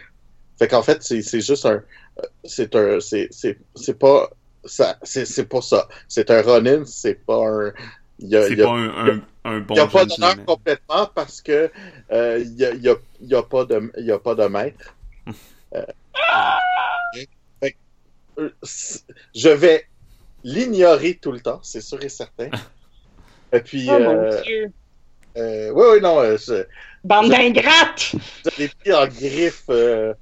Fait 0.57 0.67
qu'en 0.67 0.83
fait, 0.83 1.01
c'est 1.03 1.21
c'est 1.21 1.41
juste 1.41 1.65
un. 1.65 1.81
euh, 2.19 2.23
C'est 2.45 2.73
un. 2.75 2.99
C'est 3.01 3.27
c'est- 3.31 3.57
c'est 3.75 3.97
pas. 3.99 4.29
ça 4.65 4.97
C'est 5.03 5.25
c'est 5.25 5.45
pas 5.45 5.61
ça. 5.61 5.87
C'est 6.07 6.29
un 6.31 6.41
Ronin, 6.41 6.83
c'est 6.85 7.15
pas 7.15 7.43
un. 7.47 7.73
C'est 8.47 8.55
pas 8.57 8.69
un, 8.71 8.89
un, 9.07 9.21
un 9.45 9.59
bon 9.59 9.73
il 9.73 9.77
y 9.77 9.79
a 9.79 9.87
pas 9.87 10.05
d'honneur 10.05 10.45
complètement 10.45 11.09
parce 11.15 11.41
que 11.41 11.71
euh, 12.11 12.39
il 12.39 12.55
y, 12.59 12.65
a, 12.65 12.73
y, 12.73 12.89
a, 12.89 12.95
il 13.21 13.27
y 13.27 13.35
a 13.35 13.43
pas 13.43 13.65
de 13.65 13.91
il 13.97 14.05
y 14.05 14.11
a 14.11 14.19
pas 14.19 14.35
de 14.35 14.45
maître. 14.47 14.95
Euh, 15.75 15.85
fait 17.61 17.75
euh, 18.39 18.49
je 19.35 19.49
vais 19.49 19.85
l'ignorer 20.43 21.19
tout 21.21 21.31
le 21.31 21.39
temps, 21.41 21.59
c'est 21.61 21.81
sûr 21.81 22.03
et 22.03 22.09
certain. 22.09 22.49
Et 23.53 23.59
puis, 23.61 23.87
Oh 23.87 23.99
mon 23.99 24.29
Dieu. 24.41 24.71
oui, 25.35 25.85
oui, 25.93 26.01
non, 26.01 26.23
je, 26.37 26.65
Bande 27.03 27.29
d'ingrates! 27.29 28.13
je 28.45 28.49
l'ai 28.57 28.67
pris 28.67 28.93
en 28.93 29.07
griffe. 29.07 29.63
euh, 29.69 30.13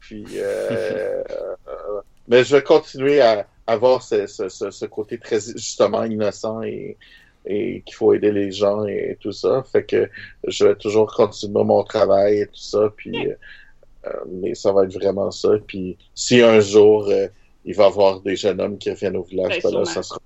puis, 0.00 0.24
euh, 0.34 1.22
euh, 1.68 2.00
mais 2.28 2.44
je 2.44 2.56
vais 2.56 2.62
continuer 2.62 3.20
à 3.20 3.46
avoir 3.66 4.02
ce, 4.02 4.26
ce, 4.26 4.48
ce, 4.48 4.70
ce 4.70 4.84
côté 4.84 5.18
très 5.18 5.40
justement 5.40 6.04
innocent 6.04 6.62
et, 6.62 6.98
et 7.46 7.82
qu'il 7.84 7.94
faut 7.94 8.12
aider 8.12 8.32
les 8.32 8.50
gens 8.50 8.84
et 8.86 9.16
tout 9.20 9.32
ça. 9.32 9.64
Fait 9.70 9.84
que 9.84 10.08
je 10.46 10.64
vais 10.64 10.74
toujours 10.76 11.12
continuer 11.12 11.64
mon 11.64 11.82
travail 11.84 12.40
et 12.40 12.46
tout 12.46 12.56
ça. 12.56 12.92
Puis, 12.96 13.14
euh, 13.16 14.10
mais 14.30 14.54
ça 14.54 14.72
va 14.72 14.84
être 14.84 14.94
vraiment 14.94 15.30
ça. 15.30 15.50
Puis, 15.66 15.96
si 16.14 16.40
un 16.40 16.60
jour 16.60 17.08
euh, 17.08 17.28
il 17.64 17.74
va 17.74 17.84
y 17.84 17.86
avoir 17.86 18.20
des 18.20 18.36
jeunes 18.36 18.60
hommes 18.60 18.78
qui 18.78 18.90
reviennent 18.90 19.16
au 19.16 19.22
village, 19.22 19.60
Ben, 19.62 19.72
là, 19.72 19.84
ça 19.84 20.02
sera. 20.02 20.20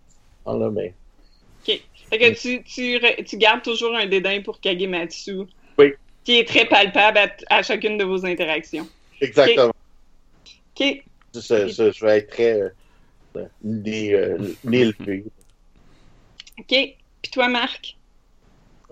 Ah, 0.47 0.55
là, 0.55 0.71
mais 0.71 0.95
Fait 1.65 2.19
que 2.19 2.35
tu, 2.41 2.63
tu, 2.63 3.25
tu 3.25 3.37
gardes 3.37 3.63
toujours 3.63 3.95
un 3.95 4.07
dédain 4.07 4.41
pour 4.43 4.61
Kagematsu. 4.61 5.43
Oui. 5.77 5.93
Qui 6.25 6.39
est 6.39 6.49
très 6.49 6.67
palpable 6.67 7.19
à, 7.19 7.29
à 7.51 7.63
chacune 7.63 7.99
de 7.99 8.05
vos 8.05 8.25
interactions. 8.27 8.87
exactement. 9.21 9.73
OK. 10.81 11.03
Je, 11.35 11.41
je, 11.69 11.93
je 11.93 12.05
vais 12.05 12.19
être 12.19 12.31
très 12.31 12.73
euh, 13.37 13.45
né, 13.63 14.15
euh. 14.15 14.39
OK. 16.59 16.97
Puis 17.23 17.31
toi, 17.31 17.49
Marc? 17.49 17.97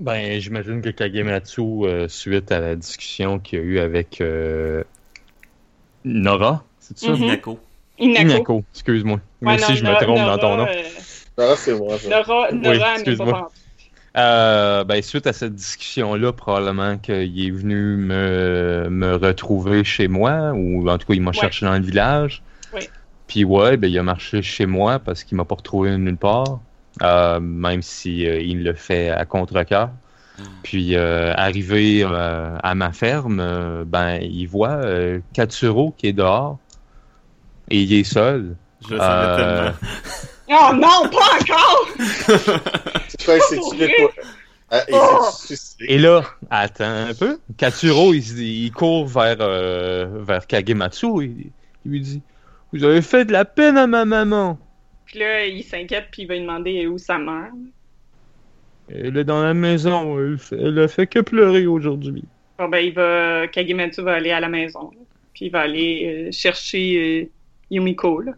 Ben, 0.01 0.39
j'imagine 0.41 0.83
que 0.83 0.91
Kagematsu, 0.91 1.61
euh, 1.85 2.09
suite 2.09 2.53
à 2.53 2.61
la 2.61 2.77
discussion 2.77 3.39
qu'il 3.39 3.59
y 3.59 3.63
a 3.63 3.65
eu 3.65 3.79
avec 3.79 4.21
euh, 4.21 4.85
Nora, 6.05 6.65
c'est 6.79 6.99
ça? 6.99 7.13
Mhm. 7.13 7.21
Minako. 7.21 7.59
Inako. 7.99 8.29
Inako, 8.29 8.65
excuse-moi. 8.75 9.21
Moi 9.41 9.53
Ouais, 9.55 9.59
aussi, 9.63 9.71
non, 9.73 9.77
je 9.77 9.83
me 9.85 9.89
Nora- 9.89 10.03
trompe 10.03 10.19
dans 10.19 10.39
ton 10.39 10.51
nom. 10.51 10.67
Nora, 10.67 10.71
euh, 10.71 10.83
Ah, 11.53 11.55
c'est 11.57 11.75
moi. 11.79 11.99
ça. 11.99 12.09
Nora, 12.11 12.53
Nora, 12.53 12.93
excuse-moi. 12.95 13.51
Euh, 14.19 14.85
ben, 14.85 15.03
suite 15.03 15.27
à 15.27 15.33
cette 15.33 15.55
discussion-là, 15.55 16.33
probablement 16.33 16.97
qu'il 16.99 17.47
est 17.47 17.51
venu 17.51 17.97
me, 17.97 18.89
me 18.91 19.15
retrouver 19.17 19.85
chez 19.85 20.09
moi, 20.09 20.53
ou 20.55 20.89
en 20.89 20.97
tout 20.99 21.07
cas, 21.07 21.15
il 21.15 21.21
m'a 21.23 21.31
Ouais. 21.31 21.37
cherché 21.37 21.67
dans 21.67 21.75
le 21.75 21.83
village. 21.85 22.43
Oui. 22.75 22.81
Puis 23.27 23.45
ouais, 23.45 23.77
ben, 23.77 23.89
il 23.91 23.99
a 23.99 24.03
marché 24.03 24.41
chez 24.43 24.65
moi 24.67 24.99
parce 24.99 25.23
qu'il 25.25 25.37
m'a 25.37 25.45
pas 25.45 25.55
retrouvé 25.57 25.97
nulle 25.99 26.17
part, 26.17 26.61
euh, 27.03 27.41
même 27.41 27.83
si 27.83 28.27
euh, 28.27 28.41
il 28.41 28.63
le 28.65 28.75
fait 28.75 29.11
à 29.11 29.25
contre-cœur. 29.25 29.91
Puis 30.63 30.97
euh, 30.97 31.33
arrivé 31.35 32.03
euh, 32.05 32.59
à 32.63 32.75
ma 32.75 32.93
ferme, 32.93 33.41
euh, 33.41 33.85
ben 33.87 34.19
il 34.21 34.47
voit 34.47 34.69
euh, 34.85 35.21
Katsuro 35.33 35.95
qui 35.97 36.09
est 36.09 36.13
dehors 36.13 36.59
et 37.71 37.81
il 37.81 37.93
est 37.95 38.05
seul. 38.05 38.55
Je 38.87 38.95
le 38.95 39.01
savais 39.01 39.43
Euh, 39.43 39.71
Oh 40.49 40.73
non, 40.75 41.09
pas 41.11 41.41
encore! 41.41 41.89
C'est 43.09 43.25
Ah, 44.71 44.83
Oh! 44.93 45.29
Et 45.81 45.99
là, 45.99 46.23
attends 46.51 46.85
un 47.09 47.15
peu. 47.15 47.39
Katsuro, 47.57 48.13
il, 48.13 48.39
il 48.39 48.73
court 48.73 49.07
vers, 49.07 49.37
euh, 49.41 50.07
vers 50.23 50.47
Kagematsu. 50.47 51.07
Il, 51.25 51.51
il 51.85 51.91
lui 51.93 52.01
dit 52.01 52.23
Vous 52.73 52.85
avez 52.85 53.01
fait 53.01 53.25
de 53.25 53.33
la 53.33 53.45
peine 53.45 53.79
à 53.79 53.87
ma 53.87 54.05
maman. 54.05 54.59
Puis 55.07 55.19
là, 55.21 55.47
il 55.47 55.63
s'inquiète, 55.65 56.09
puis 56.11 56.23
il 56.23 56.29
va 56.29 56.35
lui 56.35 56.41
demander 56.43 56.87
où 56.87 56.99
sa 56.99 57.17
mère. 57.19 57.51
Elle 58.89 59.17
est 59.17 59.25
dans 59.25 59.43
la 59.43 59.55
maison. 59.55 60.19
Elle, 60.19 60.39
fait- 60.39 60.57
elle 60.61 60.79
a 60.79 60.89
fait 60.89 61.07
que 61.07 61.21
pleurer 61.21 61.67
aujourd'hui. 61.67 62.25
Bon, 62.59 62.69
ben, 62.69 62.79
il 62.79 62.93
va. 62.93 63.47
Kagematsu 63.49 64.03
va 64.03 64.15
aller 64.15 64.31
à 64.31 64.41
la 64.41 64.49
maison. 64.49 64.91
là. 64.93 64.99
Puis 65.35 65.47
il 65.47 65.51
va 65.53 65.61
aller 65.61 66.27
euh, 66.29 66.33
chercher 66.33 67.23
euh, 67.25 67.31
Yumiko, 67.71 68.21
là. 68.21 68.33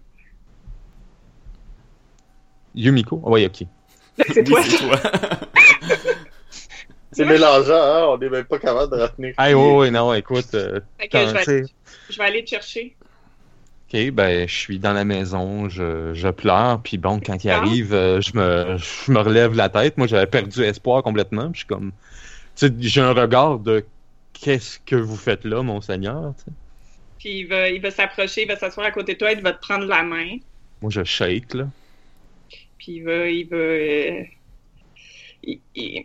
Yumiko? 2.75 3.23
Ah 3.25 3.31
Oui, 3.31 3.47
ok. 3.47 3.67
C'est 4.33 4.45
toi, 4.45 4.61
Oui, 4.61 4.67
c'est 4.69 4.79
toi. 4.87 5.01
C'est 7.13 7.25
mélangeant, 7.25 7.73
hein? 7.75 8.07
On 8.11 8.19
n'est 8.19 8.29
même 8.29 8.45
pas 8.45 8.59
capable 8.59 8.97
de 8.97 9.03
retenir. 9.03 9.35
Ah, 9.39 9.51
ouais, 9.51 9.77
ouais, 9.77 9.91
non, 9.91 10.13
écoute. 10.15 10.55
euh, 10.55 10.81
Fait 10.99 11.09
que 11.09 11.19
je 11.19 11.33
vais, 11.51 11.65
je 12.11 12.19
vais 12.19 12.25
aller 12.25 12.45
te 12.45 12.51
chercher. 12.51 12.95
Ok, 13.93 14.11
ben, 14.11 14.47
je 14.47 14.55
suis 14.55 14.79
dans 14.79 14.93
la 14.93 15.05
maison, 15.05 15.69
je, 15.71 16.13
je 16.13 16.29
pleure, 16.29 16.83
puis 16.83 16.99
bon, 16.99 17.21
quand 17.21 17.43
il 17.43 17.51
Ah. 17.51 17.57
arrive, 17.57 17.95
euh, 17.95 18.21
je 18.21 18.37
me, 18.37 18.77
je 18.77 19.11
me 19.11 19.19
relève 19.21 19.55
la 19.55 19.71
tête. 19.71 19.97
Moi, 19.97 20.07
j'avais 20.07 20.27
perdu 20.27 20.63
espoir 20.63 21.03
complètement. 21.03 21.51
puis 21.51 21.55
Je 21.55 21.59
suis 21.61 21.67
comme, 21.67 21.93
tu 22.57 22.67
sais, 22.69 22.75
j'ai 22.81 23.01
un 23.01 23.13
regard 23.15 23.59
de 23.61 23.87
qu'est-ce 24.35 24.79
que 24.81 24.97
vous 24.97 25.17
faites 25.17 25.45
là, 25.45 25.63
mon 25.63 25.81
seigneur. 25.81 26.35
tu 26.37 26.45
sais? 26.45 26.51
Puis 27.19 27.39
il 27.41 27.45
va, 27.49 27.71
il 27.71 27.81
va 27.81 27.91
s'approcher, 27.91 28.43
il 28.43 28.49
va 28.49 28.57
s'asseoir 28.57 28.87
à 28.87 28.91
côté 28.91 29.15
de 29.15 29.19
toi, 29.19 29.33
il 29.33 29.41
va 29.41 29.53
te 29.53 29.61
prendre 29.61 29.87
la 29.87 30.03
main. 30.03 30.37
Moi, 30.83 30.91
je 30.91 31.03
shake 31.03 31.55
là. 31.55 31.67
Puis 32.79 32.93
il 32.97 33.05
va. 33.05 33.29
Il 33.29 33.49
va 33.49 33.57
euh, 33.57 34.23
il- 35.43 35.63
il- 35.75 36.05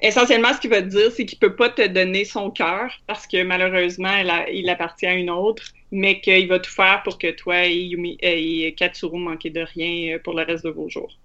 Essentiellement, 0.00 0.52
ce 0.52 0.60
qu'il 0.60 0.70
va 0.70 0.82
te 0.82 0.88
dire, 0.88 1.10
c'est 1.12 1.24
qu'il 1.24 1.38
peut 1.38 1.56
pas 1.56 1.70
te 1.70 1.86
donner 1.86 2.24
son 2.26 2.50
cœur 2.50 2.90
parce 3.06 3.26
que 3.26 3.42
malheureusement, 3.42 4.12
elle 4.12 4.28
a- 4.28 4.50
il 4.50 4.68
appartient 4.68 5.06
à 5.06 5.14
une 5.14 5.30
autre, 5.30 5.62
mais 5.94 6.20
qu'il 6.20 6.48
va 6.48 6.58
tout 6.58 6.72
faire 6.72 7.02
pour 7.04 7.18
que 7.18 7.30
toi 7.30 7.66
et, 7.66 7.76
Yumi, 7.76 8.18
et 8.20 8.74
Katsuro 8.74 9.16
manquez 9.16 9.50
de 9.50 9.60
rien 9.60 10.16
euh, 10.16 10.18
pour 10.18 10.34
le 10.34 10.42
reste 10.42 10.64
de 10.64 10.70
vos 10.70 10.88
jours. 10.88 11.16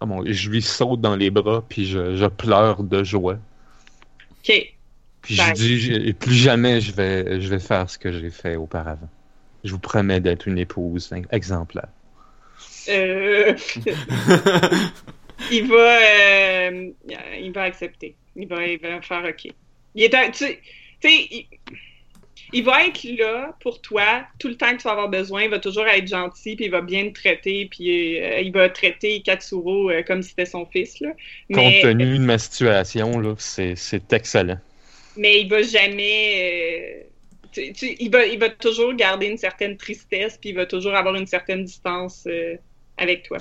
Ah, 0.00 0.06
bon, 0.06 0.24
je 0.26 0.50
lui 0.50 0.62
saute 0.62 1.02
dans 1.02 1.16
les 1.16 1.28
bras, 1.28 1.62
puis 1.68 1.84
je, 1.84 2.16
je 2.16 2.24
pleure 2.26 2.82
de 2.82 3.04
joie. 3.04 3.38
OK. 4.30 4.72
Puis 5.20 5.34
je 5.34 5.52
dis, 5.52 5.78
je- 5.78 6.12
plus 6.12 6.34
jamais 6.34 6.80
je 6.80 6.92
vais, 6.92 7.38
je 7.40 7.48
vais 7.48 7.58
faire 7.58 7.90
ce 7.90 7.98
que 7.98 8.10
j'ai 8.10 8.30
fait 8.30 8.56
auparavant. 8.56 9.08
Je 9.64 9.72
vous 9.72 9.78
promets 9.78 10.20
d'être 10.20 10.48
une 10.48 10.58
épouse 10.58 11.12
exemplaire. 11.30 11.88
Euh, 12.88 13.54
il 15.50 15.66
va 15.66 15.98
euh, 16.00 16.90
il 17.40 17.52
va 17.52 17.62
accepter. 17.64 18.16
Il 18.34 18.48
va, 18.48 18.66
il 18.66 18.78
va 18.78 19.02
faire 19.02 19.24
OK. 19.24 19.52
Il 19.94 20.02
est 20.02 20.14
un, 20.14 20.30
tu 20.30 20.44
tu 21.00 21.08
sais, 21.08 21.28
il, 21.30 21.46
il 22.52 22.64
va 22.64 22.84
être 22.86 23.04
là 23.18 23.56
pour 23.60 23.80
toi 23.80 24.24
tout 24.38 24.48
le 24.48 24.56
temps 24.56 24.70
que 24.72 24.76
tu 24.76 24.82
vas 24.84 24.92
avoir 24.92 25.08
besoin. 25.08 25.44
Il 25.44 25.50
va 25.50 25.58
toujours 25.58 25.86
être 25.86 26.06
gentil, 26.08 26.56
puis 26.56 26.66
il 26.66 26.70
va 26.70 26.80
bien 26.80 27.08
te 27.08 27.14
traiter, 27.20 27.66
puis 27.70 28.20
euh, 28.20 28.40
il 28.40 28.52
va 28.52 28.68
traiter 28.68 29.20
Katsuro 29.22 29.90
euh, 29.90 30.02
comme 30.02 30.22
si 30.22 30.30
c'était 30.30 30.46
son 30.46 30.66
fils. 30.66 31.00
Là. 31.00 31.10
Compte 31.52 31.74
tenu 31.82 32.18
de 32.18 32.24
ma 32.24 32.38
situation, 32.38 33.18
là, 33.18 33.34
c'est, 33.38 33.74
c'est 33.76 34.12
excellent. 34.12 34.58
mais 35.16 35.40
il 35.42 35.48
va 35.48 35.62
jamais. 35.62 37.02
euh, 37.02 37.02
tu- 37.52 37.72
tu- 37.72 37.96
il, 37.98 38.10
va, 38.10 38.26
il 38.26 38.38
va 38.38 38.50
toujours 38.50 38.94
garder 38.94 39.26
une 39.26 39.38
certaine 39.38 39.76
tristesse, 39.76 40.36
puis 40.40 40.50
il 40.50 40.56
va 40.56 40.66
toujours 40.66 40.94
avoir 40.94 41.14
une 41.14 41.26
certaine 41.26 41.64
distance 41.64 42.24
euh, 42.26 42.56
avec 42.98 43.22
toi. 43.24 43.38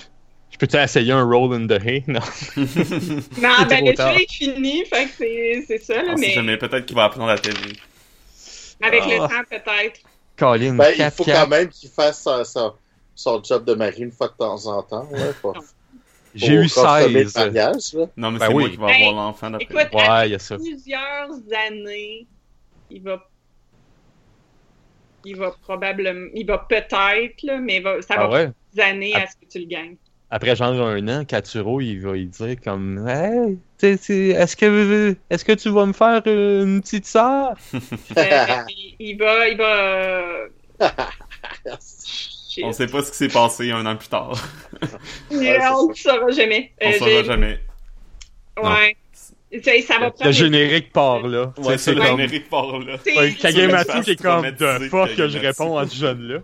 Je 0.52 0.58
peux-tu 0.58 0.78
essayer 0.78 1.12
un 1.12 1.24
roll 1.24 1.54
in 1.54 1.68
the 1.68 1.82
hay? 1.86 2.04
Non. 2.08 2.20
Non, 3.38 3.66
ben 3.70 3.84
le 3.86 3.94
jeu 3.96 4.22
est 4.22 4.32
fini, 4.32 4.86
fait 4.86 5.06
que 5.06 5.12
c'est 5.18 5.64
c'est 5.68 5.80
ça, 5.84 6.02
là, 6.02 6.14
On 6.14 6.18
sait 6.18 6.28
mais 6.28 6.34
jamais, 6.34 6.58
peut-être 6.58 6.86
qu'il 6.86 6.96
va 6.96 7.06
apprendre 7.06 7.30
à 7.30 7.38
t'aimer. 7.38 7.74
Avec 8.82 9.02
Ah. 9.04 9.08
le 9.10 9.18
temps, 9.18 9.44
peut-être. 9.50 10.00
Colin, 10.38 10.76
Ben, 10.76 10.90
il 10.92 10.98
4 10.98 11.16
faut 11.16 11.24
quand 11.24 11.48
même 11.48 11.70
qu'il 11.70 11.90
fasse 11.90 12.22
son, 12.24 12.44
son- 12.44 12.74
son 13.16 13.42
job 13.44 13.64
de 13.66 13.74
mari 13.74 14.02
une 14.02 14.12
fois 14.12 14.28
de 14.28 14.34
temps 14.34 14.66
en 14.68 14.84
temps. 14.84 15.08
Pour, 15.42 15.56
J'ai 16.34 16.54
eu 16.56 16.68
pour 16.68 16.84
consommer 16.84 17.24
le 17.24 17.30
16. 17.30 17.36
mariage, 17.54 17.94
là. 17.94 18.06
Non, 18.18 18.32
mais 18.32 18.40
Ben 18.40 18.48
c'est 18.48 18.54
oui. 18.54 18.64
moi 18.64 18.70
qui 18.70 18.78
vais 18.78 18.86
Ben, 18.86 19.08
avoir 19.08 19.26
l'enfant 19.28 19.50
d'après. 19.50 19.64
Écoute, 19.66 19.94
Ouais, 19.94 20.02
après 20.04 20.28
il 20.28 20.32
y 20.32 20.36
a 20.36 20.40
ça. 20.40 20.56
plusieurs 20.58 21.30
années, 21.68 22.28
il 22.92 23.02
va 23.02 23.26
il 25.28 25.36
va 25.38 25.52
probablement 25.64 26.30
il 26.36 26.46
va 26.46 26.60
peut-être 26.60 27.42
là, 27.44 27.58
mais 27.60 27.80
va- 27.80 28.02
ça 28.02 28.16
Ah 28.18 28.28
va 28.28 28.30
ouais? 28.34 28.52
des 28.74 28.82
années 28.82 29.14
Ah. 29.16 29.24
à 29.24 29.28
ce 29.28 29.36
que 29.38 29.46
tu 29.52 29.60
le 29.60 29.66
gagnes. 29.66 29.96
Après 30.32 30.56
genre 30.56 30.74
un 30.82 31.08
an, 31.08 31.24
Katsuro, 31.26 31.82
il 31.82 32.02
va 32.02 32.14
lui 32.14 32.26
dire 32.26 32.56
comme 32.64 33.08
Hey, 33.08 33.58
est-ce 33.82 34.56
que 34.56 35.16
est-ce 35.30 35.46
que 35.46 35.52
tu 35.54 35.70
vas 35.70 35.86
me 35.86 35.94
faire 35.94 36.22
euh, 36.28 36.64
une 36.64 36.82
petite 36.82 37.06
sœur? 37.06 37.54
Euh, 38.18 38.46
il, 38.70 38.96
il 39.00 39.18
va 39.18 39.48
il 39.48 39.58
va 39.58 40.22
Shit. 41.80 42.64
On 42.64 42.72
sait 42.72 42.88
pas 42.88 43.04
ce 43.04 43.12
qui 43.12 43.18
s'est 43.18 43.28
passé 43.28 43.72
un 43.72 43.86
an 43.86 43.96
plus 43.98 44.08
tard. 44.08 44.32
Euh, 45.32 45.58
on 45.74 45.90
ne 45.90 45.94
saura 45.94 46.32
jamais. 46.32 46.72
On 46.82 46.88
Euh, 46.90 46.94
saura 46.98 47.24
jamais. 47.24 47.60
Ouais. 48.62 48.96
Ça 49.86 50.00
va 50.00 50.12
Le 50.24 50.32
générique 50.32 50.92
part 50.92 51.28
là. 51.28 51.54
Ouais, 51.58 51.78
c'est 51.78 51.94
le 51.94 52.02
comme- 52.02 52.18
générique 52.18 52.50
par 52.50 52.80
là. 52.80 52.98
Kagematsu 53.40 54.02
qui 54.02 54.12
est 54.12 54.22
comme 54.22 54.50
The 54.56 54.90
fuck 54.90 55.16
que 55.16 55.28
je 55.28 55.38
réponds 55.38 55.78
à 55.78 55.88
ce 55.88 55.96
jeune-là. 55.98 56.40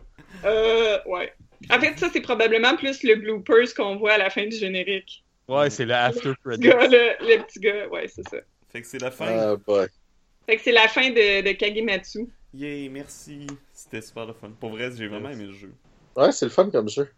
Euh, 0.45 0.97
ouais. 1.07 1.33
En 1.69 1.79
fait, 1.79 1.97
ça, 1.99 2.09
c'est 2.11 2.21
probablement 2.21 2.75
plus 2.75 3.03
le 3.03 3.15
bloopers 3.15 3.73
qu'on 3.75 3.95
voit 3.97 4.13
à 4.13 4.17
la 4.17 4.29
fin 4.29 4.45
du 4.47 4.55
générique. 4.55 5.23
Ouais, 5.47 5.69
c'est 5.69 5.85
le 5.85 5.93
after 5.93 6.29
Le, 6.29 6.35
credit. 6.35 6.69
petit 6.69 6.69
gars, 6.69 6.88
le, 6.88 7.27
le 7.38 7.43
petit 7.43 7.59
gars, 7.59 7.88
ouais, 7.89 8.07
c'est 8.07 8.27
ça. 8.27 8.38
Fait 8.69 8.81
que 8.81 8.88
c'est 8.88 9.01
la 9.01 9.11
fin. 9.11 9.25
Ah, 9.27 9.55
boy. 9.57 9.88
Fait 10.45 10.55
que 10.57 10.61
c'est 10.63 10.71
la 10.71 10.88
fin 10.88 11.09
de, 11.09 11.41
de 11.41 11.51
Kagematsu. 11.53 12.27
Yay, 12.53 12.89
merci. 12.89 13.47
C'était 13.73 14.01
super 14.01 14.25
le 14.25 14.33
fun. 14.33 14.49
Pour 14.59 14.71
vrai, 14.71 14.89
j'ai 14.95 15.07
vraiment 15.07 15.29
aimé 15.29 15.45
le 15.45 15.53
jeu. 15.53 15.73
Ouais, 16.15 16.31
c'est 16.31 16.45
le 16.45 16.51
fun 16.51 16.69
comme 16.69 16.89
jeu. 16.89 17.09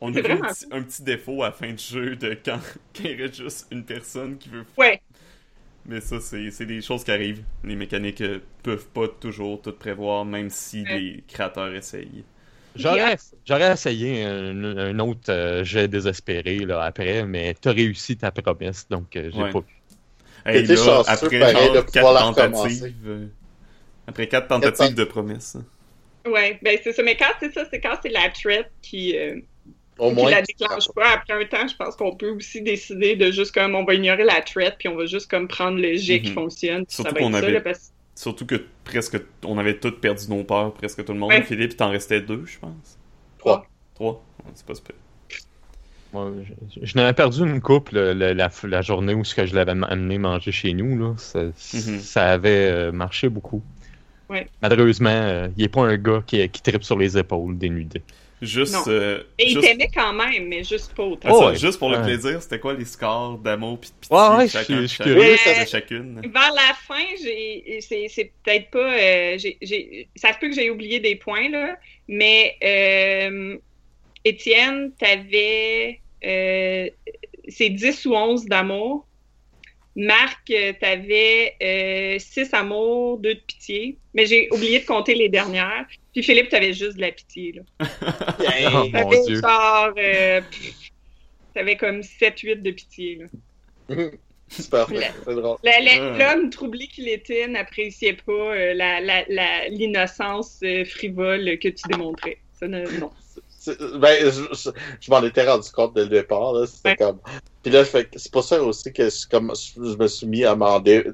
On 0.00 0.14
a 0.14 0.18
un 0.18 0.22
petit, 0.22 0.66
un 0.70 0.82
petit 0.82 1.02
défaut 1.02 1.42
à 1.42 1.46
la 1.46 1.52
fin 1.52 1.72
du 1.72 1.82
jeu 1.82 2.16
de 2.16 2.36
quand, 2.44 2.60
quand 2.96 3.04
il 3.04 3.20
reste 3.20 3.34
juste 3.36 3.66
une 3.72 3.84
personne 3.84 4.38
qui 4.38 4.48
veut. 4.48 4.64
Ouais. 4.76 5.00
Mais 5.86 6.00
ça, 6.00 6.20
c'est 6.20 6.50
c'est 6.50 6.66
des 6.66 6.80
choses 6.80 7.02
qui 7.02 7.10
arrivent. 7.10 7.42
Les 7.64 7.74
mécaniques 7.76 8.20
euh, 8.20 8.40
peuvent 8.62 8.86
pas 8.88 9.08
toujours 9.08 9.60
tout 9.62 9.72
prévoir, 9.72 10.24
même 10.24 10.50
si 10.50 10.84
Ouais. 10.84 10.98
les 10.98 11.24
créateurs 11.26 11.74
essayent. 11.74 12.24
J'aurais, 12.78 13.16
j'aurais 13.46 13.72
essayé 13.72 14.24
un, 14.24 14.64
un 14.64 14.98
autre 15.00 15.30
euh, 15.30 15.64
jet 15.64 15.88
désespéré 15.88 16.58
là, 16.60 16.82
après, 16.82 17.24
mais 17.24 17.54
t'as 17.54 17.72
réussi 17.72 18.16
ta 18.16 18.30
promesse, 18.30 18.88
donc 18.88 19.14
euh, 19.16 19.30
j'ai 19.32 19.42
Ouais. 19.42 19.50
pas 19.50 19.60
pu. 19.62 19.74
Hey, 20.46 20.62
T'étais 20.62 20.76
là, 20.76 20.84
chanceux, 21.04 21.10
après 21.26 21.38
pareil, 21.40 21.54
genre, 21.56 21.72
de 21.74 21.80
quatre 21.80 21.92
pouvoir 22.06 22.34
tentatives. 22.34 22.94
euh, 23.06 23.26
après 24.06 24.28
quatre 24.28 24.48
tentatives 24.48 24.86
Quatre- 24.88 24.94
de 24.94 25.04
promesses. 25.04 25.56
Ouais, 26.26 26.58
ben 26.62 26.78
c'est 26.82 26.92
ça. 26.92 27.02
Mais 27.02 27.16
quand 27.16 27.32
c'est 27.40 27.52
ça, 27.52 27.64
c'est 27.70 27.80
quand 27.80 27.96
c'est 28.02 28.10
la 28.10 28.28
threat 28.30 28.66
qui, 28.82 29.16
euh, 29.16 29.40
Au 29.98 30.08
qui 30.10 30.14
moins. 30.16 30.30
la 30.30 30.42
déclenche 30.42 30.88
pas. 30.94 31.12
Après 31.14 31.34
un 31.34 31.44
temps, 31.46 31.66
je 31.66 31.74
pense 31.76 31.96
qu'on 31.96 32.14
peut 32.16 32.30
aussi 32.30 32.60
décider 32.62 33.16
de 33.16 33.30
juste 33.30 33.52
comme 33.52 33.74
on 33.74 33.84
va 33.84 33.94
ignorer 33.94 34.24
la 34.24 34.40
threat 34.42 34.76
puis 34.78 34.88
on 34.88 34.94
va 34.96 35.06
juste 35.06 35.30
comme 35.30 35.48
prendre 35.48 35.78
le 35.78 35.96
jet 35.96 36.20
qui 36.20 36.28
Mhm. 36.28 36.34
fonctionne. 36.34 36.84
Surtout 36.88 37.10
ça 37.10 37.14
va 37.14 37.20
qu'on 37.20 37.28
être 37.28 37.40
ça, 37.40 37.46
avait- 37.46 37.52
là, 37.52 37.60
parce... 37.60 37.92
Surtout 38.18 38.46
que 38.46 38.64
presque 38.82 39.16
on 39.44 39.58
avait 39.58 39.78
tous 39.78 39.92
perdu 39.92 40.24
nos 40.28 40.42
peurs, 40.42 40.74
presque 40.74 41.04
tout 41.04 41.12
le 41.12 41.20
monde. 41.20 41.30
Ouais. 41.30 41.42
Philippe, 41.42 41.70
il 41.74 41.76
t'en 41.76 41.90
restait 41.90 42.20
deux, 42.20 42.44
je 42.46 42.58
pense. 42.58 42.98
Trois. 43.38 43.64
Trois? 43.94 44.24
Ouais, 44.44 44.50
c'est 44.54 44.66
pas 44.66 44.74
super. 44.74 44.96
Moi, 46.12 46.32
je, 46.42 46.80
je 46.82 46.96
n'avais 46.96 47.12
perdu 47.12 47.42
une 47.42 47.60
coupe 47.60 47.90
la, 47.92 48.14
la 48.14 48.82
journée 48.82 49.14
où 49.14 49.22
ce 49.24 49.36
que 49.36 49.46
je 49.46 49.54
l'avais 49.54 49.70
amené 49.70 50.18
manger 50.18 50.50
chez 50.50 50.72
nous. 50.72 50.98
Là. 50.98 51.14
Ça, 51.16 51.44
Mhm. 51.44 52.00
ça 52.00 52.32
avait 52.32 52.70
euh, 52.72 52.90
marché 52.90 53.28
beaucoup. 53.28 53.62
Ouais. 54.28 54.48
Malheureusement, 54.62 55.10
euh, 55.10 55.48
il 55.56 55.62
n'est 55.62 55.68
pas 55.68 55.82
un 55.86 55.96
gars 55.96 56.22
qui, 56.26 56.48
qui 56.48 56.60
tripe 56.60 56.82
sur 56.82 56.98
les 56.98 57.16
épaules 57.16 57.56
dénudé. 57.56 58.02
Juste. 58.40 58.86
Euh, 58.86 59.22
Et 59.38 59.46
il 59.46 59.54
juste... 59.54 59.62
t'aimait 59.66 59.90
quand 59.92 60.12
même, 60.12 60.46
mais 60.46 60.62
juste 60.62 60.94
pas 60.94 61.02
autant. 61.02 61.36
Ça, 61.38 61.46
ouais. 61.48 61.56
juste 61.56 61.78
pour 61.78 61.90
le 61.90 61.96
Ouais. 61.98 62.04
plaisir, 62.04 62.40
c'était 62.40 62.60
quoi 62.60 62.72
les 62.74 62.84
scores 62.84 63.38
d'amour 63.38 63.80
pis 63.80 63.88
de 63.90 63.94
pitié 63.96 64.16
Ouais, 64.16 64.36
ouais, 64.36 64.44
de 64.44 64.50
chacun, 64.50 64.80
je 64.82 64.86
suis- 64.86 65.04
de 65.04 65.20
je 65.20 65.20
suis 65.36 65.38
chacun- 65.38 65.66
chacune? 65.66 66.20
Vers 66.32 66.52
la 66.54 66.74
fin, 66.86 67.04
j'ai, 67.20 67.80
c'est, 67.80 68.06
c'est 68.08 68.30
peut-être 68.44 68.70
pas, 68.70 68.92
euh, 68.96 69.38
j'ai, 69.38 69.58
j'ai- 69.60 70.08
ça 70.14 70.32
se 70.32 70.38
peut 70.38 70.48
que 70.50 70.54
j'ai 70.54 70.70
oublié 70.70 71.00
des 71.00 71.16
points 71.16 71.48
là, 71.50 71.76
mais 72.06 72.54
euh, 72.62 73.56
Étienne, 74.24 74.92
t'avais, 74.98 76.00
euh, 76.24 76.88
c'est 77.48 77.70
10 77.70 78.06
ou 78.06 78.14
11 78.14 78.44
d'amour. 78.46 79.06
Marc, 80.00 80.48
euh, 80.52 80.72
t'avais 80.80 81.54
euh, 81.60 82.18
6 82.20 82.54
amours, 82.54 83.18
2 83.18 83.34
de 83.34 83.40
pitié, 83.40 83.98
mais 84.14 84.26
j'ai 84.26 84.48
oublié 84.52 84.78
de 84.78 84.86
compter 84.86 85.14
les 85.16 85.28
dernières. 85.28 85.86
Puis 86.12 86.22
Philippe, 86.22 86.50
t'avais 86.50 86.72
juste 86.72 86.94
de 86.96 87.00
la 87.00 87.10
pitié 87.10 87.52
là. 87.52 87.62
Oh, 88.72 88.84
mon 88.84 88.90
T'avais 88.92 89.22
Dieu. 89.26 89.40
genre, 89.40 89.90
euh, 89.98 90.40
t'avais 91.52 91.76
comme 91.76 92.00
7-8 92.02 92.62
de 92.62 92.70
pitié 92.70 93.18
là. 93.88 93.96
C'est 94.50 94.70
parfait. 94.70 95.10
C'est 95.26 95.34
drôle. 95.34 95.58
La- 95.64 95.80
la- 95.80 96.12
Ouais. 96.12 96.18
L'homme 96.18 96.48
troublé 96.50 96.86
qu'il 96.86 97.08
était 97.08 97.46
n'appréciait 97.48 98.14
pas 98.14 98.32
euh, 98.32 98.72
la- 98.74 99.00
la- 99.00 99.24
la- 99.28 99.68
l'innocence 99.68 100.62
frivole 100.86 101.58
que 101.58 101.68
tu 101.68 101.82
démontrais. 101.90 102.38
Ça 102.54 102.66
ne, 102.68 102.86
non. 102.98 103.10
Ben, 103.66 104.30
je, 104.30 104.42
je- 104.54 104.70
je 105.00 105.10
m'en 105.10 105.22
étais 105.22 105.44
rendu 105.46 105.68
compte 105.70 105.94
dès 105.94 106.02
le 106.02 106.08
départ. 106.08 106.52
Là. 106.52 106.66
C'était 106.66 106.90
Ouais. 106.90 106.96
comme. 106.96 107.18
Puis 107.62 107.72
là, 107.72 107.84
c'est 107.84 108.30
pour 108.32 108.44
ça 108.44 108.62
aussi 108.62 108.92
que 108.92 109.10
je, 109.10 109.26
comme, 109.28 109.52
je 109.76 109.96
me 109.96 110.06
suis 110.06 110.26
mis 110.26 110.44
à 110.44 110.54
m'en 110.54 110.80
dé- 110.80 111.04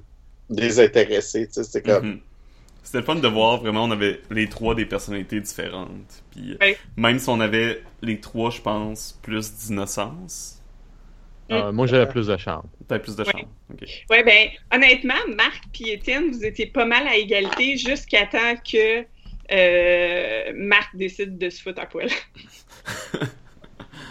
désintéresser. 0.50 1.46
Tu 1.46 1.54
sais, 1.54 1.64
c'était 1.64 1.92
comme. 1.92 2.06
Mhm. 2.06 2.20
C'était 2.82 2.98
le 2.98 3.04
fun 3.04 3.14
de 3.14 3.28
voir 3.28 3.60
vraiment, 3.60 3.84
on 3.84 3.90
avait 3.90 4.20
les 4.30 4.46
trois 4.48 4.74
des 4.74 4.84
personnalités 4.84 5.40
différentes. 5.40 6.22
Puis 6.32 6.52
euh, 6.52 6.56
Ouais. 6.60 6.76
même 6.96 7.18
si 7.18 7.28
on 7.30 7.40
avait 7.40 7.82
les 8.02 8.20
trois, 8.20 8.50
je 8.50 8.60
pense, 8.60 9.18
plus 9.22 9.52
d'innocence, 9.54 10.60
Euh, 11.50 11.72
moi, 11.72 11.86
j'avais 11.86 12.06
plus 12.06 12.26
de 12.26 12.36
charme. 12.36 12.66
peut-être 12.88 13.02
plus 13.02 13.16
de 13.16 13.24
chance. 13.24 13.42
Ok. 13.72 13.86
Ouais, 14.10 14.22
ben, 14.22 14.48
honnêtement, 14.74 15.14
Marc 15.34 15.80
et 15.80 15.94
Étienne, 15.94 16.30
vous 16.30 16.44
étiez 16.44 16.66
pas 16.66 16.84
mal 16.86 17.06
à 17.06 17.16
égalité 17.16 17.76
jusqu'à 17.78 18.26
temps 18.26 18.54
que 18.70 19.02
euh, 19.50 20.52
Marc 20.54 20.94
décide 20.96 21.38
de 21.38 21.50
se 21.50 21.62
foutre 21.62 21.80
à 21.82 21.86
poil. 21.86 22.08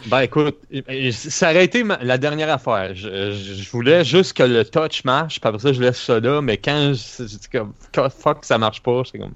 Ben 0.07 0.19
écoute, 0.21 0.57
euh, 0.73 1.11
ça 1.13 1.51
aurait 1.51 1.63
été 1.63 1.81
ma- 1.85 1.97
la 2.03 2.17
dernière 2.17 2.49
affaire. 2.49 2.93
Je, 2.93 3.69
voulais 3.71 4.03
juste 4.03 4.33
que 4.35 4.43
le 4.43 4.65
touch 4.65 5.05
marche, 5.05 5.39
puis 5.39 5.47
après 5.47 5.59
ça, 5.61 5.71
je 5.71 5.79
laisse 5.81 5.97
ça 6.01 6.19
là, 6.19 6.41
mais 6.41 6.57
quand 6.57 6.93
je, 6.93 7.23
je 7.23 7.37
dis 7.37 7.47
comme 7.49 7.73
fuck, 8.09 8.43
ça 8.43 8.57
marche 8.57 8.83
pas, 8.83 9.03
c'est 9.09 9.17
comme. 9.17 9.31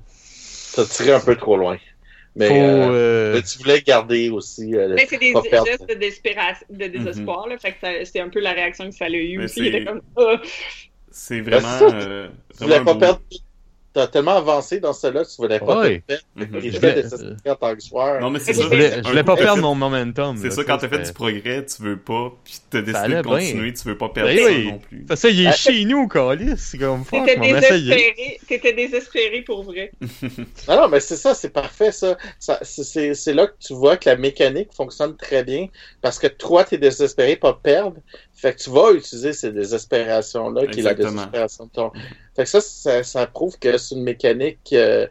T'as 0.75 0.83
tiré 0.85 1.13
un 1.13 1.21
peu 1.21 1.37
trop 1.37 1.55
loin. 1.55 1.77
Mais, 2.35 2.49
Faut, 2.49 2.53
euh, 2.55 2.89
euh, 2.91 3.33
mais 3.35 3.41
tu 3.43 3.57
voulais 3.59 3.81
garder 3.81 4.29
aussi. 4.29 4.75
euh, 4.75 4.93
Mais 4.95 5.05
c'est 5.09 5.17
des 5.17 5.31
gestes 5.33 5.87
de, 5.87 5.93
désespération- 5.95 6.67
de 6.69 6.87
désespoir, 6.87 7.47
là, 7.47 7.57
fait 7.57 7.71
que 7.71 7.77
ça- 7.81 8.03
c'est 8.03 8.19
un 8.19 8.27
peu 8.29 8.41
la 8.41 8.51
réaction 8.51 8.89
que 8.89 8.95
ça 8.95 9.05
a 9.05 9.09
eu 9.09 9.37
Mais 9.37 9.45
aussi. 9.45 9.59
Il 9.61 9.71
c'est- 9.71 9.77
était 9.77 9.85
comme. 9.85 10.01
C'est 11.11 11.39
vraiment. 11.41 11.61
Ça, 11.79 11.85
euh, 11.93 12.27
Tu 12.57 12.63
voulais 12.65 12.75
vraiment 12.79 12.85
pas 12.85 12.93
beau. 12.93 12.99
perdre. 12.99 13.21
T'as 13.97 14.05
tellement 14.05 14.37
avancé 14.37 14.79
dans 14.79 14.93
cela, 14.93 15.25
tu 15.25 15.31
voulais 15.37 15.57
pas 15.59 15.79
Ouais. 15.79 15.99
te 16.01 16.05
perdre. 16.05 16.23
Mhm. 16.35 16.55
Et 16.63 16.69
Je 16.71 16.75
voulais- 16.79 17.03
en 17.49 17.55
tant 17.55 17.75
que 17.75 17.81
joueur. 17.83 18.21
Non, 18.21 18.29
mais 18.29 18.37
c'est 18.37 18.53
Je 18.53 18.57
ça. 18.57 18.63
je 18.65 18.67
voulais, 18.67 18.91
je 19.03 19.21
pas 19.23 19.35
que 19.35 19.41
perdre 19.41 19.61
mon 19.63 19.73
momentum. 19.73 20.37
C'est 20.37 20.51
ça, 20.51 20.63
quand 20.63 20.77
t'as 20.77 20.87
fait 20.87 20.99
du 20.99 21.13
progrès, 21.13 21.65
tu 21.65 21.81
veux 21.81 21.97
pas, 21.97 22.31
puis 22.43 22.53
t'as 22.69 22.81
décidé 22.83 23.07
de 23.07 23.21
bien. 23.21 23.23
continuer, 23.23 23.73
tu 23.73 23.87
veux 23.87 23.97
pas 23.97 24.09
perdre 24.09 24.29
Ben 24.29 24.37
ça 24.37 24.45
oui. 24.51 24.67
non 24.71 24.77
plus. 24.77 25.05
Ça, 25.15 25.29
il 25.29 25.41
est 25.41 25.47
Ah, 25.47 25.51
chez 25.53 25.83
nous, 25.85 26.07
Calis. 26.07 26.53
C'est 26.57 26.77
comme 26.77 27.03
fuck, 27.05 27.25
T'étais 27.25 27.39
désespéré, 27.39 28.39
t'étais 28.47 28.73
désespéré 28.73 29.41
pour 29.41 29.63
vrai. 29.63 29.91
Non, 30.67 30.75
non, 30.81 30.87
mais 30.89 30.99
c'est 30.99 31.15
ça, 31.17 31.33
c'est 31.33 31.49
parfait, 31.49 31.91
ça. 31.91 32.17
ça 32.37 32.59
c'est 32.61 33.33
là 33.33 33.47
que 33.47 33.55
tu 33.59 33.73
vois 33.73 33.97
que 33.97 34.07
la 34.09 34.15
mécanique 34.15 34.69
fonctionne 34.75 35.15
très 35.17 35.43
bien 35.43 35.69
parce 36.03 36.19
que 36.19 36.27
toi, 36.27 36.63
t'es 36.65 36.77
désespéré 36.77 37.35
pas 37.35 37.53
perdre. 37.53 37.97
Fait 38.37 38.53
que 38.53 38.61
tu 38.61 38.69
vas 38.69 38.91
utiliser 38.91 39.33
ces 39.33 39.51
désespérations-là, 39.51 40.67
qui 40.67 40.81
est 40.81 40.83
la 40.83 40.93
désespération 40.93 41.65
de 41.65 41.71
ton. 41.71 41.91
Fait 42.35 42.43
que 42.43 42.49
ça, 42.49 42.61
ça, 42.61 43.01
ça 43.01 43.25
prouve 43.25 43.57
que 43.57 43.79
c'est 43.79 43.95
une 43.95 44.03
mécanique 44.03 44.59
euh, 44.73 45.07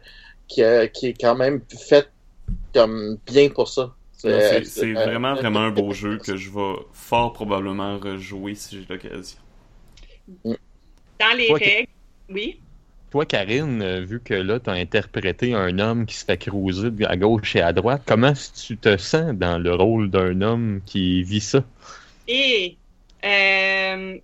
qui, 0.47 0.63
euh, 0.63 0.87
qui 0.87 1.07
est 1.07 1.13
quand 1.13 1.35
même 1.35 1.59
faite 1.77 2.09
comme 2.73 3.17
bien 3.25 3.49
pour 3.49 3.67
ça. 3.67 3.93
C'est 4.13 4.29
euh, 4.29 4.93
vraiment, 4.93 5.33
euh, 5.33 5.41
vraiment 5.41 5.59
un 5.59 5.71
beau 5.71 5.91
jeu 5.91 6.19
que 6.19 6.37
je 6.37 6.49
vais 6.49 6.75
fort 6.93 7.33
probablement 7.33 7.99
rejouer 7.99 8.55
si 8.55 8.77
j'ai 8.77 8.85
l'occasion. 8.89 9.37
Dans 10.45 11.37
les 11.37 11.51
règles, 11.51 11.89
oui. 12.29 12.61
Toi, 13.11 13.25
Karine, 13.25 14.05
vu 14.05 14.21
que 14.21 14.35
là, 14.35 14.61
tu 14.61 14.69
as 14.69 14.73
interprété 14.73 15.53
un 15.53 15.79
homme 15.79 16.05
qui 16.05 16.15
se 16.15 16.23
fait 16.23 16.37
cruiser 16.37 16.91
à 17.05 17.17
gauche 17.17 17.57
et 17.57 17.61
à 17.61 17.73
droite, 17.73 18.03
comment 18.05 18.29
est-ce 18.29 18.51
que 18.51 18.67
tu 18.67 18.77
te 18.77 18.97
sens 18.97 19.33
dans 19.33 19.57
le 19.57 19.73
rôle 19.75 20.09
d'un 20.09 20.41
homme 20.41 20.79
qui 20.85 21.23
vit 21.23 21.41
ça? 21.41 21.63
Et 22.27 22.77
euh, 23.25 24.17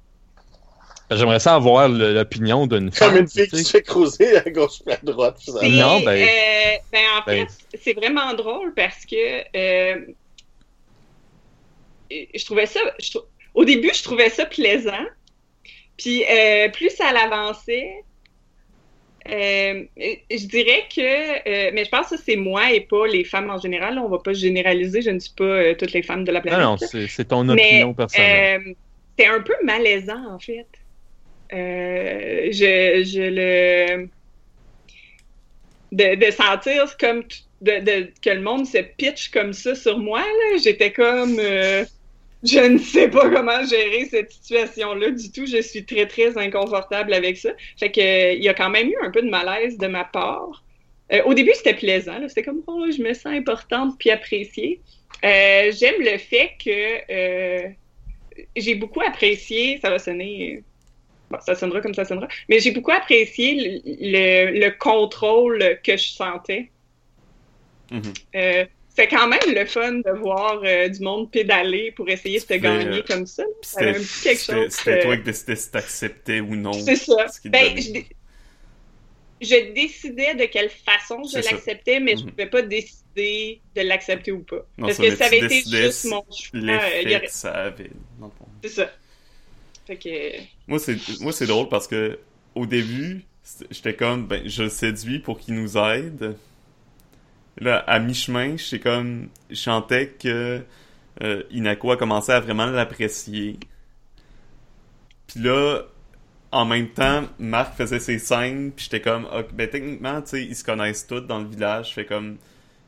J'aimerais 1.11 1.39
ça 1.39 1.55
avoir 1.55 1.89
l'opinion 1.89 2.65
d'une 2.65 2.89
Comme 2.89 3.09
femme. 3.09 3.17
une 3.17 3.27
fille 3.27 3.47
qui 3.47 3.63
se 3.63 3.69
fait 3.71 3.81
cruiser 3.83 4.37
à 4.37 4.49
gauche 4.49 4.79
et 4.87 4.93
à 4.93 4.97
droite. 5.03 5.37
Non, 5.47 5.99
ben- 5.99 6.07
euh, 6.27 6.75
ben, 6.91 7.01
en 7.19 7.25
ben- 7.25 7.47
fait, 7.47 7.77
c'est 7.83 7.93
vraiment 7.93 8.33
drôle 8.33 8.73
parce 8.73 9.05
que 9.05 9.43
euh, 9.55 10.05
je 12.11 12.45
trouvais 12.45 12.65
ça. 12.65 12.79
je 12.99 13.11
trou- 13.11 13.25
au 13.53 13.65
début, 13.65 13.91
je 13.93 14.03
trouvais 14.03 14.29
ça 14.29 14.45
plaisant. 14.45 15.05
Puis 15.97 16.23
euh, 16.29 16.69
plus 16.69 16.89
ça 16.89 17.11
l'avançait, 17.11 18.03
euh, 19.29 19.83
je 19.97 20.45
dirais 20.47 20.85
que. 20.93 20.99
euh, 21.47 21.71
mais 21.73 21.85
je 21.85 21.89
pense 21.89 22.09
que 22.09 22.17
ça, 22.17 22.23
c'est 22.25 22.35
moi 22.35 22.71
et 22.71 22.81
pas 22.81 23.05
les 23.07 23.23
femmes 23.23 23.49
en 23.51 23.59
général. 23.59 23.95
là. 23.95 24.01
On 24.01 24.09
va 24.09 24.17
pas 24.19 24.33
généraliser. 24.33 25.01
Je 25.03 25.11
ne 25.11 25.19
suis 25.19 25.33
pas 25.33 25.43
euh, 25.43 25.75
toutes 25.75 25.93
les 25.93 26.01
femmes 26.01 26.23
de 26.23 26.31
la 26.31 26.41
planète. 26.41 26.59
Non, 26.59 26.71
non, 26.71 26.77
c'est 27.07 27.25
ton 27.25 27.43
Mais, 27.43 27.53
opinion 27.67 27.93
personnelle. 27.93 28.75
C'est 29.17 29.27
un 29.27 29.41
peu 29.41 29.53
malaisant, 29.63 30.33
en 30.33 30.39
fait. 30.39 30.67
Euh, 31.53 32.47
je, 32.51 33.03
je 33.05 33.21
le. 33.21 34.09
De, 35.91 36.15
de 36.15 36.31
sentir 36.31 36.97
comme. 36.97 37.23
De, 37.61 38.11
que 38.21 38.29
le 38.31 38.41
monde 38.41 38.65
se 38.65 38.79
pitch 38.79 39.29
comme 39.29 39.53
ça 39.53 39.75
sur 39.75 39.99
moi, 39.99 40.21
là. 40.21 40.57
J'étais 40.63 40.91
comme. 40.91 41.37
euh, 41.39 41.85
je 42.43 42.59
ne 42.59 42.77
sais 42.77 43.07
pas 43.09 43.29
comment 43.29 43.63
gérer 43.65 44.05
cette 44.05 44.31
situation-là 44.31 45.11
du 45.11 45.31
tout. 45.31 45.45
Je 45.45 45.61
suis 45.61 45.85
très, 45.85 46.07
très 46.07 46.37
inconfortable 46.37 47.13
avec 47.13 47.37
ça. 47.37 47.51
Fait 47.77 47.91
que, 47.91 48.35
il 48.35 48.43
y 48.43 48.49
a 48.49 48.53
quand 48.53 48.69
même 48.69 48.89
eu 48.89 48.97
un 49.01 49.11
peu 49.11 49.21
de 49.21 49.29
malaise 49.29 49.77
de 49.77 49.87
ma 49.87 50.03
part. 50.03 50.63
Euh, 51.13 51.21
au 51.25 51.33
début, 51.33 51.51
c'était 51.53 51.75
plaisant. 51.75 52.19
C'était 52.27 52.43
comme, 52.43 52.63
oh, 52.67 52.85
je 52.91 53.01
me 53.01 53.13
sens 53.13 53.27
importante 53.27 53.95
puis 53.99 54.09
appréciée. 54.09 54.81
J'aime 55.23 56.01
le 56.01 56.17
fait 56.17 56.51
que 56.63 57.73
j'ai 58.55 58.75
beaucoup 58.75 59.01
apprécié, 59.01 59.79
ça 59.81 59.89
va 59.89 59.99
sonner, 59.99 60.63
bon, 61.29 61.39
ça 61.41 61.55
sonnera 61.55 61.81
comme 61.81 61.93
ça 61.93 62.05
sonnera, 62.05 62.27
mais 62.49 62.59
j'ai 62.59 62.71
beaucoup 62.71 62.91
apprécié 62.91 63.81
le, 63.85 64.51
le- 64.55 64.59
le 64.59 64.71
contrôle 64.77 65.79
que 65.83 65.97
je 65.97 66.09
sentais. 66.11 66.71
Euh, 68.35 68.65
c'est 68.89 69.07
quand 69.07 69.27
même 69.27 69.39
le 69.47 69.65
fun 69.65 69.93
de 69.93 70.19
voir 70.19 70.61
euh, 70.63 70.87
du 70.87 70.99
monde 71.01 71.31
pédaler 71.31 71.91
pour 71.91 72.09
essayer 72.09 72.39
de 72.39 72.45
te 72.45 72.53
gagner 72.53 72.99
euh, 72.99 73.03
comme 73.07 73.25
ça. 73.25 73.43
C'était 74.69 74.99
toi 74.99 75.17
qui 75.17 75.23
décidais 75.23 75.55
si 75.55 75.71
t'acceptais 75.71 76.39
ou 76.41 76.55
non. 76.55 76.73
C'est 76.73 76.95
ça. 76.95 77.27
ce 77.27 77.47
Ben, 77.49 77.65
je, 77.75 77.91
dé- 77.91 78.07
je 79.41 79.73
décidais 79.73 80.35
de 80.35 80.45
quelle 80.45 80.69
façon 80.69 81.23
je 81.23 81.39
l'acceptais, 81.39 81.99
mais 81.99 82.15
je 82.17 82.23
ne 82.23 82.29
pouvais 82.29 82.49
pas 82.49 82.61
décider 82.61 83.02
de 83.15 83.81
l'accepter 83.81 84.31
ou 84.31 84.39
pas. 84.39 84.65
Non, 84.77 84.87
Parce 84.87 84.97
ça, 84.97 85.03
que 85.03 85.15
ça 85.15 85.25
avait 85.25 85.39
été 85.39 85.61
juste 85.65 86.05
mon 86.05 86.23
choix. 86.31 86.59
euh, 86.59 86.59
L'effet 87.03 87.15
aurait- 87.17 87.27
ça 87.27 87.51
avait. 87.53 87.91
C'est 88.63 88.69
ça. 88.69 88.91
Fait 89.85 89.97
que. 89.97 90.41
Moi, 90.67 90.79
c'est 90.79 90.97
moi 91.21 91.31
c'est 91.33 91.45
drôle 91.47 91.67
parce 91.69 91.87
que 91.87 92.19
au 92.55 92.65
début, 92.65 93.25
j'étais 93.71 93.95
comme 93.95 94.25
ben 94.27 94.47
je 94.47 94.63
le 94.63 94.69
séduis 94.69 95.19
pour 95.19 95.39
qu'il 95.39 95.55
nous 95.55 95.77
aide. 95.77 96.35
Là, 97.59 97.77
à 97.79 97.99
mi-chemin, 97.99 98.57
j'étais 98.57 98.79
comme 98.79 99.29
je 99.49 99.55
sentais 99.55 100.07
que 100.09 100.61
euh, 101.21 101.43
Inako 101.51 101.91
a 101.91 101.97
commencé 101.97 102.31
à 102.31 102.39
vraiment 102.39 102.65
l'apprécier. 102.65 103.59
Puis 105.27 105.39
là, 105.41 105.81
en 106.51 106.65
même 106.65 106.89
temps, 106.89 107.23
Marc 107.39 107.75
faisait 107.77 107.99
ses 107.99 108.19
scènes, 108.19 108.71
puis 108.71 108.85
j'étais 108.85 109.01
comme 109.01 109.27
ben 109.53 109.69
techniquement, 109.69 110.21
tu 110.21 110.29
sais, 110.29 110.43
ils 110.43 110.55
se 110.55 110.63
connaissent 110.63 111.05
tous 111.07 111.21
dans 111.21 111.39
le 111.39 111.47
village, 111.47 111.93
fait 111.93 112.05
comme 112.05 112.37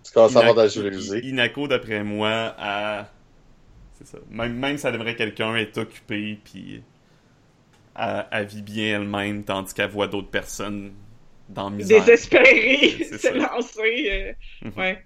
Tu 0.06 0.12
commences 0.14 0.36
à 0.36 0.40
avoir 0.40 0.56
de 0.56 0.62
la 0.62 0.68
Inako- 0.68 0.84
jalousie. 0.84 1.20
Inako, 1.24 1.68
d'après 1.68 2.04
moi, 2.04 2.56
à... 2.58 3.10
C'est 3.98 4.08
ça. 4.08 4.18
Même, 4.30 4.54
même 4.56 4.78
si 4.78 4.86
elle 4.88 4.96
aimerait 4.96 5.16
quelqu'un, 5.16 5.56
est 5.56 5.78
occupée, 5.78 6.38
puis 6.44 6.84
elle, 7.98 8.26
elle 8.32 8.46
vit 8.46 8.62
bien 8.62 9.02
elle-même, 9.02 9.44
tandis 9.44 9.74
qu'elle 9.74 9.90
voit 9.90 10.08
d'autres 10.08 10.30
personnes 10.30 10.94
dans 11.50 11.70
la 11.70 11.76
misère. 11.78 12.04
Désespéré, 12.04 12.98
C'est 13.10 13.18
se 13.18 13.34
lancer. 13.34 14.36
euh, 14.64 14.68
Mhm. 14.68 14.74
Ouais. 14.78 15.04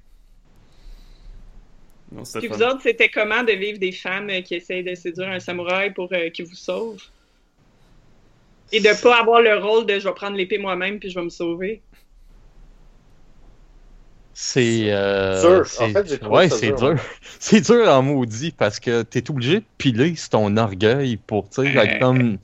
Non, 2.11 2.25
c'était 2.25 2.39
Puis 2.47 2.49
fun. 2.49 2.55
vous 2.57 2.63
autres, 2.63 2.81
c'était 2.81 3.09
comment 3.09 3.43
de 3.43 3.51
vivre 3.51 3.77
des 3.79 3.91
femmes 3.91 4.31
qui 4.43 4.55
essayent 4.55 4.83
de 4.83 4.95
séduire 4.95 5.29
un 5.29 5.39
samouraï 5.39 5.93
pour 5.93 6.11
euh, 6.11 6.29
qu'il 6.29 6.45
vous 6.45 6.55
sauve? 6.55 7.01
Et 8.71 8.79
de 8.79 9.01
pas 9.01 9.19
avoir 9.19 9.41
le 9.41 9.57
rôle 9.57 9.85
de 9.85 9.99
je 9.99 10.07
vais 10.07 10.13
prendre 10.13 10.35
l'épée 10.37 10.57
moi-même 10.57 10.99
puis 10.99 11.09
je 11.09 11.15
vais 11.19 11.23
me 11.25 11.29
sauver. 11.29 11.81
C'est. 14.41 14.85
euh, 14.93 15.41
Dur. 15.41 15.59
En 15.61 15.63
c'est- 15.65 15.89
fait, 15.91 16.07
j'ai 16.07 16.17
trouvé 16.17 16.35
Ouais, 16.37 16.49
c'est 16.49 16.71
dur. 16.71 16.95
C'est 17.41 17.59
dur 17.59 17.89
en 17.89 18.01
maudit 18.01 18.51
parce 18.51 18.79
que 18.79 19.01
t'es 19.01 19.29
obligé 19.29 19.59
de 19.59 19.65
piler 19.77 20.15
sur 20.15 20.29
ton 20.29 20.55
orgueil 20.55 21.17
pour, 21.17 21.49
tu 21.49 21.61
sais, 21.61 21.77
Euh. 21.77 21.81
être 21.81 21.99
comme. 21.99 22.37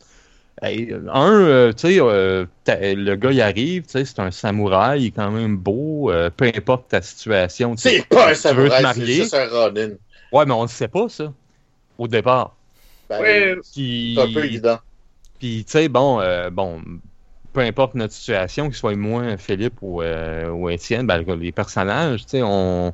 Hey, 0.62 0.94
un, 1.14 1.32
euh, 1.32 1.72
tu 1.72 1.88
sais, 1.88 1.98
euh, 2.02 2.46
le 2.68 3.16
gars 3.16 3.32
il 3.32 3.42
arrive, 3.42 3.84
tu 3.84 3.92
sais, 3.92 4.04
c'est 4.06 4.20
un 4.20 4.32
samouraï, 4.32 5.04
il 5.04 5.06
est 5.08 5.12
quand 5.12 5.32
même 5.32 5.56
beau, 5.56 6.12
euh, 6.12 6.30
peu 6.30 6.46
importe 6.54 6.90
ta 6.90 7.02
situation. 7.02 7.76
tu 7.76 7.84
sais, 7.84 7.90
C'est 8.00 8.08
pas 8.10 8.30
un 8.30 8.34
tu 8.34 8.56
veux 8.56 8.68
te 8.70 8.74
samouraï, 8.74 8.86
c'est 8.96 9.06
juste 9.06 9.34
un 9.34 9.48
Ronin. 9.48 9.90
Ouais, 10.34 10.46
mais 10.46 10.54
on 10.54 10.64
ne 10.64 10.68
sait 10.68 10.90
pas 10.90 11.08
ça 11.08 11.32
au 11.98 12.08
départ. 12.10 12.56
Ben, 13.10 13.58
C'est 13.64 14.16
un 14.18 14.34
peu 14.34 14.44
évident. 14.46 14.80
puis 15.40 15.64
tu 15.66 15.72
sais, 15.72 15.88
bon, 15.88 16.20
euh, 16.20 16.50
bon, 16.50 16.82
peu 17.56 17.62
importe 17.62 17.96
notre 17.96 18.14
situation, 18.14 18.70
que 18.70 18.76
ce 18.76 18.82
soit 18.82 18.96
moi, 18.98 19.38
Philippe 19.38 19.78
ou, 19.82 20.02
euh, 20.04 20.50
ou 20.52 20.70
Étienne, 20.70 21.08
ben, 21.08 21.24
les 21.40 21.54
personnages, 21.54 22.24
tu 22.26 22.32
sais, 22.32 22.42
on. 22.44 22.94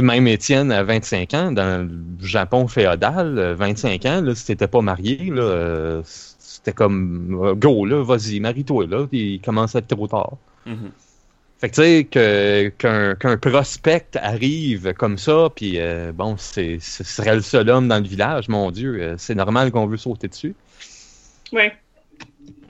même 0.00 0.26
Étienne 0.28 0.72
à 0.72 0.84
25 0.84 1.34
ans, 1.34 1.52
dans 1.52 1.88
le 1.88 2.26
Japon 2.26 2.68
féodal, 2.68 3.38
euh, 3.38 3.54
25 3.54 4.06
ans, 4.06 4.20
là, 4.22 4.34
si 4.34 4.46
t'étais 4.46 4.68
pas 4.68 4.82
marié, 4.82 5.18
là, 5.30 5.42
euh, 5.42 6.02
c'était 6.04 6.74
comme 6.74 7.38
euh, 7.44 7.54
go, 7.56 7.86
là, 7.86 8.02
vas-y, 8.04 8.40
marie-toi, 8.40 8.86
là, 8.86 9.06
puis 9.08 9.36
il 9.36 9.40
commence 9.42 9.76
à 9.76 9.80
être 9.80 9.88
trop 9.88 10.08
tard. 10.08 10.38
Mhm. 10.66 10.92
Fait 11.58 11.70
que 11.70 11.74
tu 11.76 11.82
sais, 11.82 12.04
que- 12.10 12.68
qu'un 12.78 13.14
qu'un 13.14 13.38
prospect 13.38 14.08
arrive 14.16 14.92
comme 14.94 15.16
ça, 15.18 15.48
puis 15.54 15.80
euh, 15.80 16.12
bon, 16.12 16.36
c'est 16.36 16.78
ce 16.80 17.02
serait 17.04 17.34
le 17.36 17.40
seul 17.42 17.70
homme 17.70 17.88
dans 17.88 17.98
le 17.98 18.06
village, 18.08 18.48
mon 18.48 18.70
Dieu, 18.70 19.00
euh, 19.00 19.14
c'est 19.18 19.34
normal 19.34 19.70
qu'on 19.72 19.86
veut 19.86 19.96
sauter 19.96 20.28
dessus. 20.28 20.54
Ouais. 21.52 21.85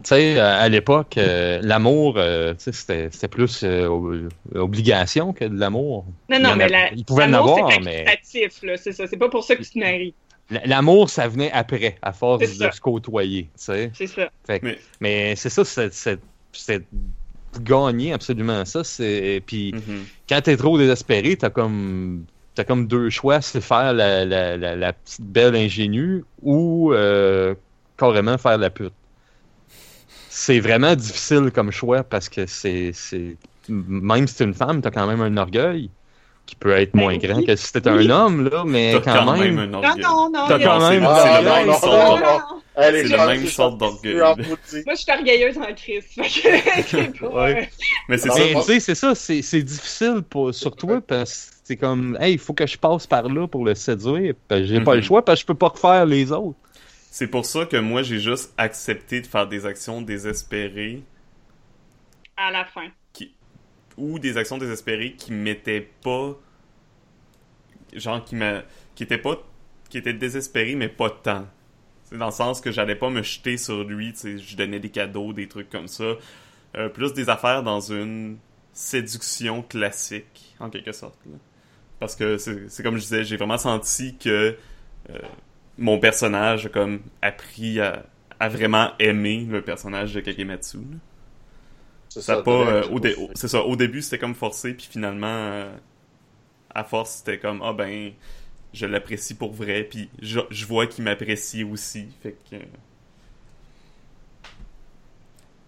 Tu 0.07 0.11
sais, 0.15 0.39
à 0.39 0.69
l'époque, 0.69 1.19
euh, 1.19 1.59
l'amour, 1.65 2.15
euh, 2.16 2.55
tu 2.55 2.61
sais, 2.65 2.73
c'était 2.73 3.09
c'était 3.11 3.27
plus 3.27 3.65
euh, 3.65 3.87
ob- 3.89 4.28
obligation 4.55 5.33
que 5.33 5.45
de 5.45 5.59
l'amour. 5.59 6.05
Non, 6.31 6.39
non, 6.39 6.55
mais 6.55 6.65
a- 6.65 6.69
la, 6.69 6.93
il 6.93 7.05
pouvait 7.05 7.24
en 7.24 7.28
l'amour, 7.28 7.59
avoir, 7.59 7.73
c'est 7.73 7.81
mais- 7.81 8.05
facultatif, 8.05 8.62
là, 8.62 8.77
c'est 8.77 8.93
ça. 8.93 9.09
C'est 9.09 9.16
pas 9.16 9.28
pour 9.28 9.43
ça 9.43 9.57
que 9.57 9.65
tu 9.65 9.70
te 9.70 9.78
maries. 9.81 10.15
L'amour, 10.65 11.11
ça 11.11 11.27
venait 11.27 11.51
après, 11.51 11.97
à 12.03 12.12
force 12.12 12.57
de 12.57 12.70
se 12.70 12.81
côtoyer, 12.81 13.43
tu 13.45 13.51
sais. 13.57 13.91
C'est 13.95 14.07
ça. 14.07 14.28
Mais- 14.62 14.78
Mais 15.01 15.35
c'est 15.35 15.51
ça, 15.51 15.65
c'est- 15.65 15.93
c'est 15.93 16.20
c'est 16.53 16.85
gagner 17.62 18.12
absolument 18.12 18.65
ça. 18.65 18.85
C'est 18.85 19.43
puis 19.45 19.73
Mhm. 19.74 20.05
quand 20.28 20.41
t'es 20.41 20.57
trop 20.57 20.78
désespéré, 20.78 21.37
t'as 21.37 21.51
comme 21.51 22.27
t'as 22.55 22.62
comme 22.62 22.87
deux 22.87 23.11
choix, 23.11 23.41
c'est 23.41 23.61
faire 23.61 23.93
la, 23.93 24.24
la, 24.24 24.57
la, 24.57 24.77
la 24.77 24.93
petite 24.93 25.20
belle 25.23 25.57
ingénue 25.57 26.23
ou 26.43 26.93
euh, 26.93 27.57
carrément 27.99 28.39
faire 28.39 28.57
la 28.59 28.70
pute. 28.70 28.93
C'est 30.39 30.61
vraiment 30.61 30.95
difficile 30.95 31.51
comme 31.51 31.71
choix 31.73 32.03
parce 32.05 32.29
que 32.29 32.45
c'est 32.47 32.91
c'est 32.93 33.37
même 33.71 34.29
si 34.29 34.37
t'es 34.37 34.45
une 34.45 34.53
femme, 34.53 34.83
t'as 34.83 34.91
quand 34.91 35.07
même 35.07 35.23
un 35.23 35.35
orgueil 35.39 35.89
qui 36.45 36.55
peut 36.57 36.73
être 36.73 36.93
Ben 36.93 37.01
moins 37.01 37.13
oui. 37.15 37.19
grand 37.19 37.43
que 37.43 37.57
si 37.57 37.73
t'étais 37.73 37.91
Oui. 37.91 38.07
un 38.07 38.11
homme 38.11 38.49
là, 38.51 38.63
mais 38.67 38.93
T'as 39.03 39.15
quand, 39.25 39.33
même. 39.39 39.59
un 39.59 39.67
Non, 39.67 39.79
orgueil. 39.83 40.03
non, 40.05 40.31
non. 40.31 40.45
T'as 40.47 40.59
y 40.59 40.63
a- 40.63 40.67
quand 40.67 40.79
même 40.91 41.05
c'est 41.17 41.43
le 41.43 41.49
non, 41.49 41.55
même 41.57 41.67
non, 41.69 41.73
sort 41.81 41.91
non, 41.91 42.19
d'or- 42.21 42.49
non. 42.51 42.61
Allez, 42.77 43.01
C'est 43.03 43.07
je 43.07 43.13
le 43.13 43.17
pense 43.17 43.27
même 43.29 43.43
que 43.43 43.49
sort 43.49 43.73
je 43.73 43.77
d'orgueil. 43.79 44.17
Moi, 44.85 44.95
je 44.95 44.95
suis 45.01 45.13
orgueilleuse 45.13 45.57
en 45.59 45.75
crise. 45.75 46.05
Ouais. 47.33 47.71
Mais 48.09 48.19
c'est 48.19 48.29
Non, 48.29 48.35
ça. 48.35 48.43
Tu 48.45 48.63
sais, 48.63 48.81
c'est 48.81 48.95
ça, 48.95 49.15
c'est 49.15 49.63
difficile 49.63 50.23
pour, 50.29 50.55
sur 50.55 50.77
toi 50.77 51.01
parce 51.01 51.47
que 51.47 51.55
c'est 51.65 51.77
comme, 51.77 52.17
hey, 52.21 52.35
il 52.35 52.39
faut 52.39 52.53
que 52.53 52.67
je 52.67 52.77
passe 52.77 53.07
par 53.07 53.27
là 53.29 53.47
pour 53.49 53.65
le 53.65 53.75
séduire. 53.75 54.35
J'ai 54.51 54.81
pas 54.81 54.91
Mhm. 54.93 54.97
le 54.99 55.03
choix 55.03 55.25
parce 55.25 55.39
que 55.39 55.43
je 55.43 55.47
peux 55.47 55.55
pas 55.55 55.69
refaire 55.69 56.05
les 56.07 56.31
autres. 56.31 56.59
C'est 57.19 57.29
pour 57.29 57.47
ça 57.47 57.65
que 57.65 57.79
moi, 57.79 58.03
j'ai 58.03 58.19
juste 58.21 58.53
accepté 58.59 59.23
de 59.23 59.27
faire 59.27 59.49
des 59.49 59.65
actions 59.65 60.03
désespérées 60.03 61.03
À 62.37 62.51
la 62.51 62.67
fin. 62.67 62.91
ou 63.97 64.19
des 64.19 64.37
actions 64.37 64.59
désespérées 64.59 65.15
qui 65.15 65.33
m'étaient 65.33 65.89
pas 66.03 66.37
genre 67.95 68.23
qui 68.23 68.35
m'a 68.37 68.63
qui 68.95 69.05
étaient 69.05 69.17
pas 69.17 69.37
qui 69.89 69.97
étaient 69.97 70.13
désespérées 70.13 70.75
mais 70.75 70.89
pas 70.91 71.09
tant 71.09 71.47
c'est 72.05 72.19
dans 72.19 72.27
le 72.27 72.33
sens 72.33 72.61
que 72.61 72.71
j'allais 72.71 72.97
pas 72.97 73.09
me 73.09 73.23
jeter 73.23 73.57
sur 73.57 73.85
lui 73.85 74.13
tu 74.13 74.19
sais 74.19 74.39
je 74.39 74.55
donnais 74.55 74.81
des 74.81 74.91
cadeaux 74.91 75.33
des 75.33 75.49
trucs 75.49 75.71
comme 75.71 75.89
ça 75.89 76.05
Euh, 76.77 76.91
plus 76.91 77.15
des 77.15 77.31
affaires 77.31 77.63
dans 77.63 77.81
une 77.81 78.37
séduction 78.75 79.63
classique 79.63 80.55
en 80.61 80.69
quelque 80.69 80.93
sorte 80.93 81.19
là. 81.25 81.39
parce 81.99 82.15
que 82.17 82.37
c'est 82.39 82.69
c'est 82.69 82.83
comme 82.83 82.97
je 82.97 83.03
disais 83.03 83.25
j'ai 83.25 83.37
vraiment 83.39 83.57
senti 83.59 84.17
que 84.19 84.57
euh, 85.11 85.19
mon 85.78 85.98
personnage 85.98 86.66
a 86.66 86.69
comme 86.69 87.01
appris 87.23 87.81
à, 87.81 88.07
à 88.40 88.48
vraiment 88.48 88.93
aimer 88.98 89.47
le 89.51 89.62
personnage 89.62 90.15
de 90.15 90.20
Kagematsu. 90.20 90.78
C'est 92.09 92.23
Ça 92.23 92.36
pas, 92.39 92.51
euh, 92.51 92.89
au 92.89 92.98
dé- 93.01 93.15
au- 93.16 93.31
c'est 93.35 93.48
ça, 93.48 93.62
au 93.62 93.77
début 93.77 94.03
c'était 94.03 94.19
comme 94.19 94.35
forcé, 94.35 94.74
puis 94.74 94.86
finalement, 94.90 95.27
euh, 95.28 95.70
à 96.74 96.85
force 96.85 97.16
c'était 97.19 97.39
comme, 97.39 97.62
ah 97.62 97.73
ben, 97.73 98.12
je 98.74 98.86
l'apprécie 98.86 99.35
pour 99.36 99.53
vrai, 99.53 99.85
puis 99.85 100.11
je, 100.23 100.40
je 100.51 100.66
vois 100.66 100.86
qu'il 100.86 101.05
m'apprécie 101.05 101.65
aussi, 101.65 102.09
fait 102.23 102.36
que... 102.51 102.57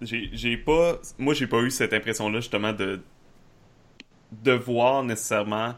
J'ai 0.00 0.30
j'ai 0.32 0.56
pas, 0.56 1.00
moi 1.18 1.34
j'ai 1.34 1.46
pas 1.48 1.60
eu 1.60 1.70
cette 1.70 1.92
impression-là 1.92 2.40
justement 2.40 2.72
de 2.72 3.00
devoir 4.32 5.02
nécessairement 5.04 5.74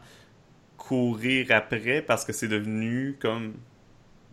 courir 0.77 1.47
après, 1.51 2.01
parce 2.01 2.25
que 2.25 2.33
c'est 2.33 2.49
devenu 2.49 3.17
comme 3.21 3.55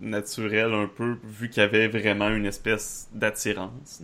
naturel 0.01 0.73
un 0.73 0.87
peu, 0.87 1.17
vu 1.25 1.49
qu'il 1.51 1.63
y 1.63 1.67
avait 1.67 1.89
vraiment 1.89 2.29
une 2.29 2.47
espèce 2.47 3.09
d'attirance. 3.13 4.03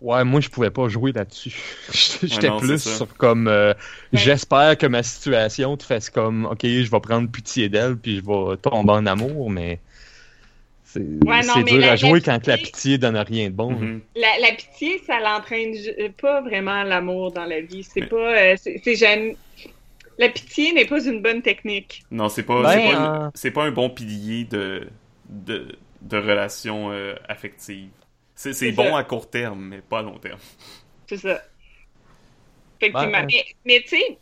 Ouais, 0.00 0.24
moi, 0.24 0.40
je 0.40 0.48
pouvais 0.48 0.70
pas 0.70 0.88
jouer 0.88 1.12
là-dessus. 1.12 1.54
J'étais 2.22 2.48
plus 2.58 2.78
sur 2.82 3.14
comme, 3.18 3.48
euh, 3.48 3.74
j'espère 4.14 4.78
que 4.78 4.86
ma 4.86 5.02
situation 5.02 5.76
te 5.76 5.82
fasse 5.82 6.08
comme, 6.08 6.46
ok, 6.46 6.60
je 6.64 6.90
vais 6.90 7.00
prendre 7.00 7.30
pitié 7.30 7.68
d'elle 7.68 7.96
puis 7.96 8.16
je 8.16 8.22
vais 8.24 8.56
tomber 8.56 8.92
en 8.92 9.04
amour, 9.04 9.50
mais 9.50 9.78
c'est 10.84 11.00
Ouais, 11.00 11.42
dur 11.66 11.78
la- 11.80 11.92
à 11.92 11.96
jouer 11.96 12.20
la 12.20 12.38
quand 12.38 12.46
la 12.46 12.56
pitié- 12.56 12.62
pitié 12.72 12.98
donne 12.98 13.16
rien 13.18 13.50
de 13.50 13.54
bon. 13.54 13.72
Mhm. 13.72 14.00
La, 14.16 14.28
la 14.40 14.54
pitié, 14.56 15.02
ça 15.06 15.20
l'entraîne 15.20 15.74
pas 16.20 16.40
vraiment 16.40 16.82
l'amour 16.82 17.30
dans 17.32 17.44
la 17.44 17.60
vie. 17.60 17.82
C'est 17.82 18.00
Mais- 18.00 18.06
pas. 18.06 18.16
euh, 18.40 18.54
c'est 18.58 18.80
c'est 18.82 18.96
jamais- 18.96 19.36
La 20.20 20.28
pitié 20.28 20.72
n'est 20.72 20.84
pas 20.86 21.02
une 21.04 21.22
bonne 21.22 21.42
technique. 21.42 22.04
Non, 22.10 22.28
c'est 22.28 22.42
pas, 22.44 22.62
Ben, 22.62 22.70
c'est 22.70 22.82
pas, 22.84 22.92
une- 22.92 23.26
euh, 23.26 23.30
c'est 23.34 23.50
pas 23.50 23.64
un 23.64 23.72
bon 23.72 23.90
pilier 23.90 24.44
de, 24.44 24.88
de, 25.28 25.76
de 26.02 26.16
relations 26.18 26.92
euh, 26.92 27.16
affectives. 27.28 27.90
C'est, 28.34 28.72
bon 28.72 28.90
ça. 28.92 28.98
à 28.98 29.04
court 29.04 29.28
terme, 29.30 29.60
mais 29.68 29.80
pas 29.80 30.00
à 30.00 30.02
long 30.02 30.18
terme. 30.18 30.38
C'est 31.08 31.16
ça. 31.18 31.42
Effectivement. 32.80 33.18
Ouais. 33.18 33.26
Mais, 33.26 33.44
mais 33.64 33.80
tu 33.82 33.88
sais, 33.96 34.18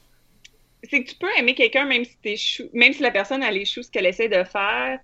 c'est 0.85 1.05
que 1.05 1.11
tu 1.11 1.17
peux 1.17 1.29
aimer 1.39 1.55
quelqu'un 1.55 1.85
même 1.85 2.05
si 2.05 2.17
t'es 2.23 2.37
chou... 2.37 2.65
même 2.73 2.93
si 2.93 3.03
la 3.03 3.11
personne 3.11 3.43
a 3.43 3.51
les 3.51 3.65
choux 3.65 3.83
ce 3.83 3.91
qu'elle 3.91 4.07
essaie 4.07 4.29
de 4.29 4.43
faire. 4.45 4.99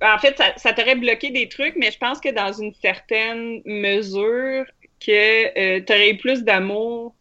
En 0.00 0.18
fait, 0.18 0.36
ça, 0.38 0.54
ça 0.56 0.72
t'aurait 0.72 0.96
bloqué 0.96 1.30
des 1.30 1.48
trucs, 1.48 1.76
mais 1.76 1.90
je 1.90 1.98
pense 1.98 2.20
que 2.20 2.30
dans 2.30 2.52
une 2.52 2.72
certaine 2.74 3.60
mesure, 3.66 4.64
que 5.04 5.78
tu 5.80 5.92
aurais 5.92 6.10
eu 6.10 6.16
plus 6.16 6.42
d'amour. 6.42 7.14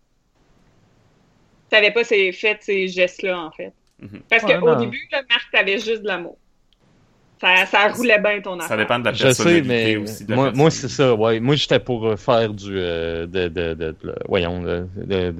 T'avais 1.73 1.91
pas 1.91 2.03
ces, 2.03 2.31
fait 2.31 2.57
ces 2.61 2.87
gestes-là, 2.87 3.39
en 3.39 3.51
fait. 3.51 3.73
Mhm. 3.99 4.21
Parce 4.29 4.43
Ouais, 4.43 4.59
qu'au 4.59 4.75
début, 4.75 5.07
là, 5.11 5.21
Marc, 5.29 5.45
t'avais 5.51 5.79
juste 5.79 6.03
de 6.03 6.07
l'amour. 6.07 6.37
Ça, 7.41 7.65
ça 7.65 7.89
roulait 7.89 8.19
bien 8.19 8.39
ton 8.41 8.53
affaire. 8.55 8.67
Ça 8.69 8.77
dépend 8.77 8.99
de 8.99 9.05
la 9.05 9.11
Je 9.13 9.17
sais, 9.17 9.25
personnalité 9.25 9.67
mais 9.67 9.95
aussi. 9.97 10.25
de 10.25 10.33
moi, 10.33 10.51
moi 10.51 10.65
personne. 10.69 10.89
c'est 10.89 10.95
ça, 10.95 11.13
ouais. 11.15 11.39
Moi, 11.41 11.55
j'étais 11.55 11.79
pour 11.79 12.07
euh, 12.07 12.15
faire 12.15 12.53
du. 12.53 12.71
euh, 12.77 13.25
de, 13.25 13.47
de, 13.49 13.73
de, 13.73 13.95
de- 14.03 14.15
voyons, 14.29 14.61
de- 14.61 14.87
de- 14.95 15.35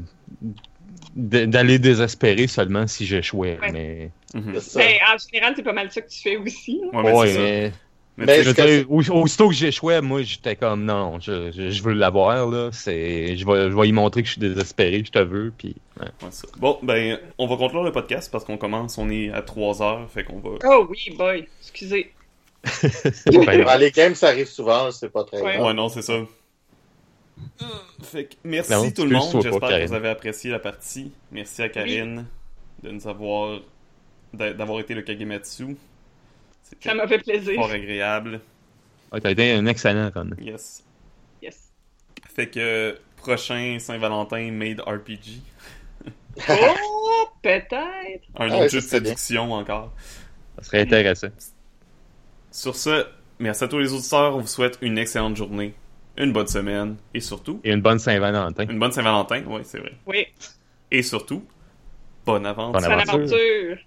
de- 1.16 1.46
d'aller 1.46 1.80
désespérer 1.80 2.48
seulement 2.48 2.88
si 2.88 3.06
j'échouais. 3.06 3.58
Ouais. 3.62 3.72
Mais. 3.72 4.10
Mhm. 4.34 4.54
Ben, 4.76 4.92
en 5.14 5.18
général, 5.18 5.54
c'est 5.56 5.64
pas 5.64 5.72
mal 5.74 5.92
ça 5.92 6.02
que 6.02 6.10
tu 6.10 6.20
fais 6.22 6.36
aussi. 6.38 6.82
Ouais, 6.92 7.34
mais. 7.38 7.72
Mais 8.16 8.26
Mais 8.28 8.38
tu 8.38 8.44
je 8.44 8.54
sais, 8.54 8.62
veux 8.62 8.78
dire, 8.84 8.92
au- 8.92 9.22
aussitôt 9.24 9.48
que 9.50 9.56
j'échouais, 9.56 10.00
moi, 10.02 10.22
j'étais 10.22 10.56
comme 10.56 10.86
non, 10.86 11.20
je, 11.20 11.52
je, 11.52 11.72
je 11.72 11.84
veux 11.84 11.94
l'avoir, 11.94 12.48
là. 12.48 12.70
C'est, 12.72 13.36
je, 13.38 13.46
vais, 13.46 13.72
je 13.72 13.76
vais 13.76 13.88
y 13.88 13.92
montrer 13.92 14.22
que 14.22 14.28
je 14.28 14.34
suis 14.34 14.40
désespéré, 14.42 15.04
je 15.04 15.12
te 15.12 15.18
veux, 15.20 15.52
puis. 15.58 15.76
ouais. 16.00 16.06
ouais, 16.22 16.28
ça. 16.32 16.48
Bon, 16.58 16.78
ben, 16.84 17.18
on 17.40 17.48
va 17.48 17.58
conclure 17.58 17.84
le 17.84 17.92
podcast 17.92 18.32
parce 18.32 18.46
qu'on 18.46 18.58
commence, 18.58 19.00
on 19.00 19.10
est 19.10 19.32
à 19.32 19.42
3 19.42 19.82
heures, 19.82 20.08
fait 20.12 20.24
qu'on 20.24 20.38
va. 20.40 20.52
Oh 20.64 20.86
oui, 20.90 21.16
boy. 21.18 21.48
Excusez. 21.62 22.12
Ben, 23.26 23.64
Dans 23.66 23.80
les 23.80 23.90
games, 23.92 24.14
ça 24.16 24.28
arrive 24.28 24.48
souvent, 24.48 24.90
c'est 24.92 25.10
pas 25.12 25.24
très 25.24 25.42
Ouais. 25.42 25.54
grave. 25.56 25.66
Ouais, 25.68 25.74
non, 25.74 25.90
c'est 25.90 26.02
ça. 26.04 26.14
Fait 28.04 28.26
que 28.26 28.36
merci 28.44 28.72
Non, 28.72 28.92
tout 28.92 29.06
le 29.06 29.18
monde. 29.18 29.42
J'espère 29.42 29.60
que 29.60 29.68
Karine. 29.70 29.88
vous 29.88 29.94
avez 29.94 30.10
apprécié 30.10 30.52
la 30.52 30.60
partie. 30.60 31.12
Merci 31.32 31.62
à 31.64 31.70
Karine 31.70 32.26
de 32.84 32.92
nous 32.92 33.08
avoir. 33.08 33.60
d'a- 34.34 34.54
d'avoir 34.54 34.80
été 34.80 34.94
le 34.94 35.02
Kagematsu. 35.02 35.76
Ça 36.82 36.94
m'a 36.94 37.08
fait 37.08 37.20
plaisir. 37.20 37.56
fort 37.56 37.72
agréable. 37.72 38.42
ouais, 39.12 39.22
t'as 39.22 39.32
été 39.32 39.52
un 39.54 39.66
excellent 39.66 40.10
run. 40.14 40.30
Yes. 40.42 40.84
Yes. 41.42 41.72
Fait 42.36 42.50
que 42.50 42.98
prochain 43.18 43.78
Saint-Valentin 43.80 44.52
Made 44.52 44.82
RPG. 44.82 45.42
Oh, 46.50 46.52
peut-être. 47.42 47.74
Un 47.74 48.20
Ah 48.36 48.48
ouais, 48.48 48.70
jeu 48.70 48.80
de 48.80 48.82
bien. 48.82 48.82
séduction 48.82 49.52
encore. 49.54 49.94
Ça 50.58 50.64
serait 50.64 50.82
intéressant. 50.82 51.28
Sur 52.52 52.76
ce, 52.76 53.06
merci 53.40 53.64
à 53.64 53.68
tous 53.68 53.80
les 53.80 53.94
auditeurs. 53.94 54.36
On 54.36 54.40
vous 54.42 54.48
souhaite 54.48 54.78
une 54.82 54.98
excellente 54.98 55.36
journée, 55.36 55.74
une 56.18 56.32
bonne 56.34 56.48
semaine 56.48 56.98
et 57.14 57.20
surtout 57.20 57.60
Et 57.64 57.72
une 57.72 57.82
bonne 57.82 58.00
Saint-Valentin. 58.00 58.66
une 58.70 58.80
bonne 58.80 58.92
Saint-Valentin. 58.92 59.44
Oui, 59.48 59.62
c'est 59.64 59.80
vrai. 59.80 59.94
Oui. 60.06 60.28
Et 60.92 61.02
surtout, 61.02 61.44
bonne 62.26 62.46
aventure. 62.46 62.80
Bonne 62.82 63.00
aventure. 63.10 63.78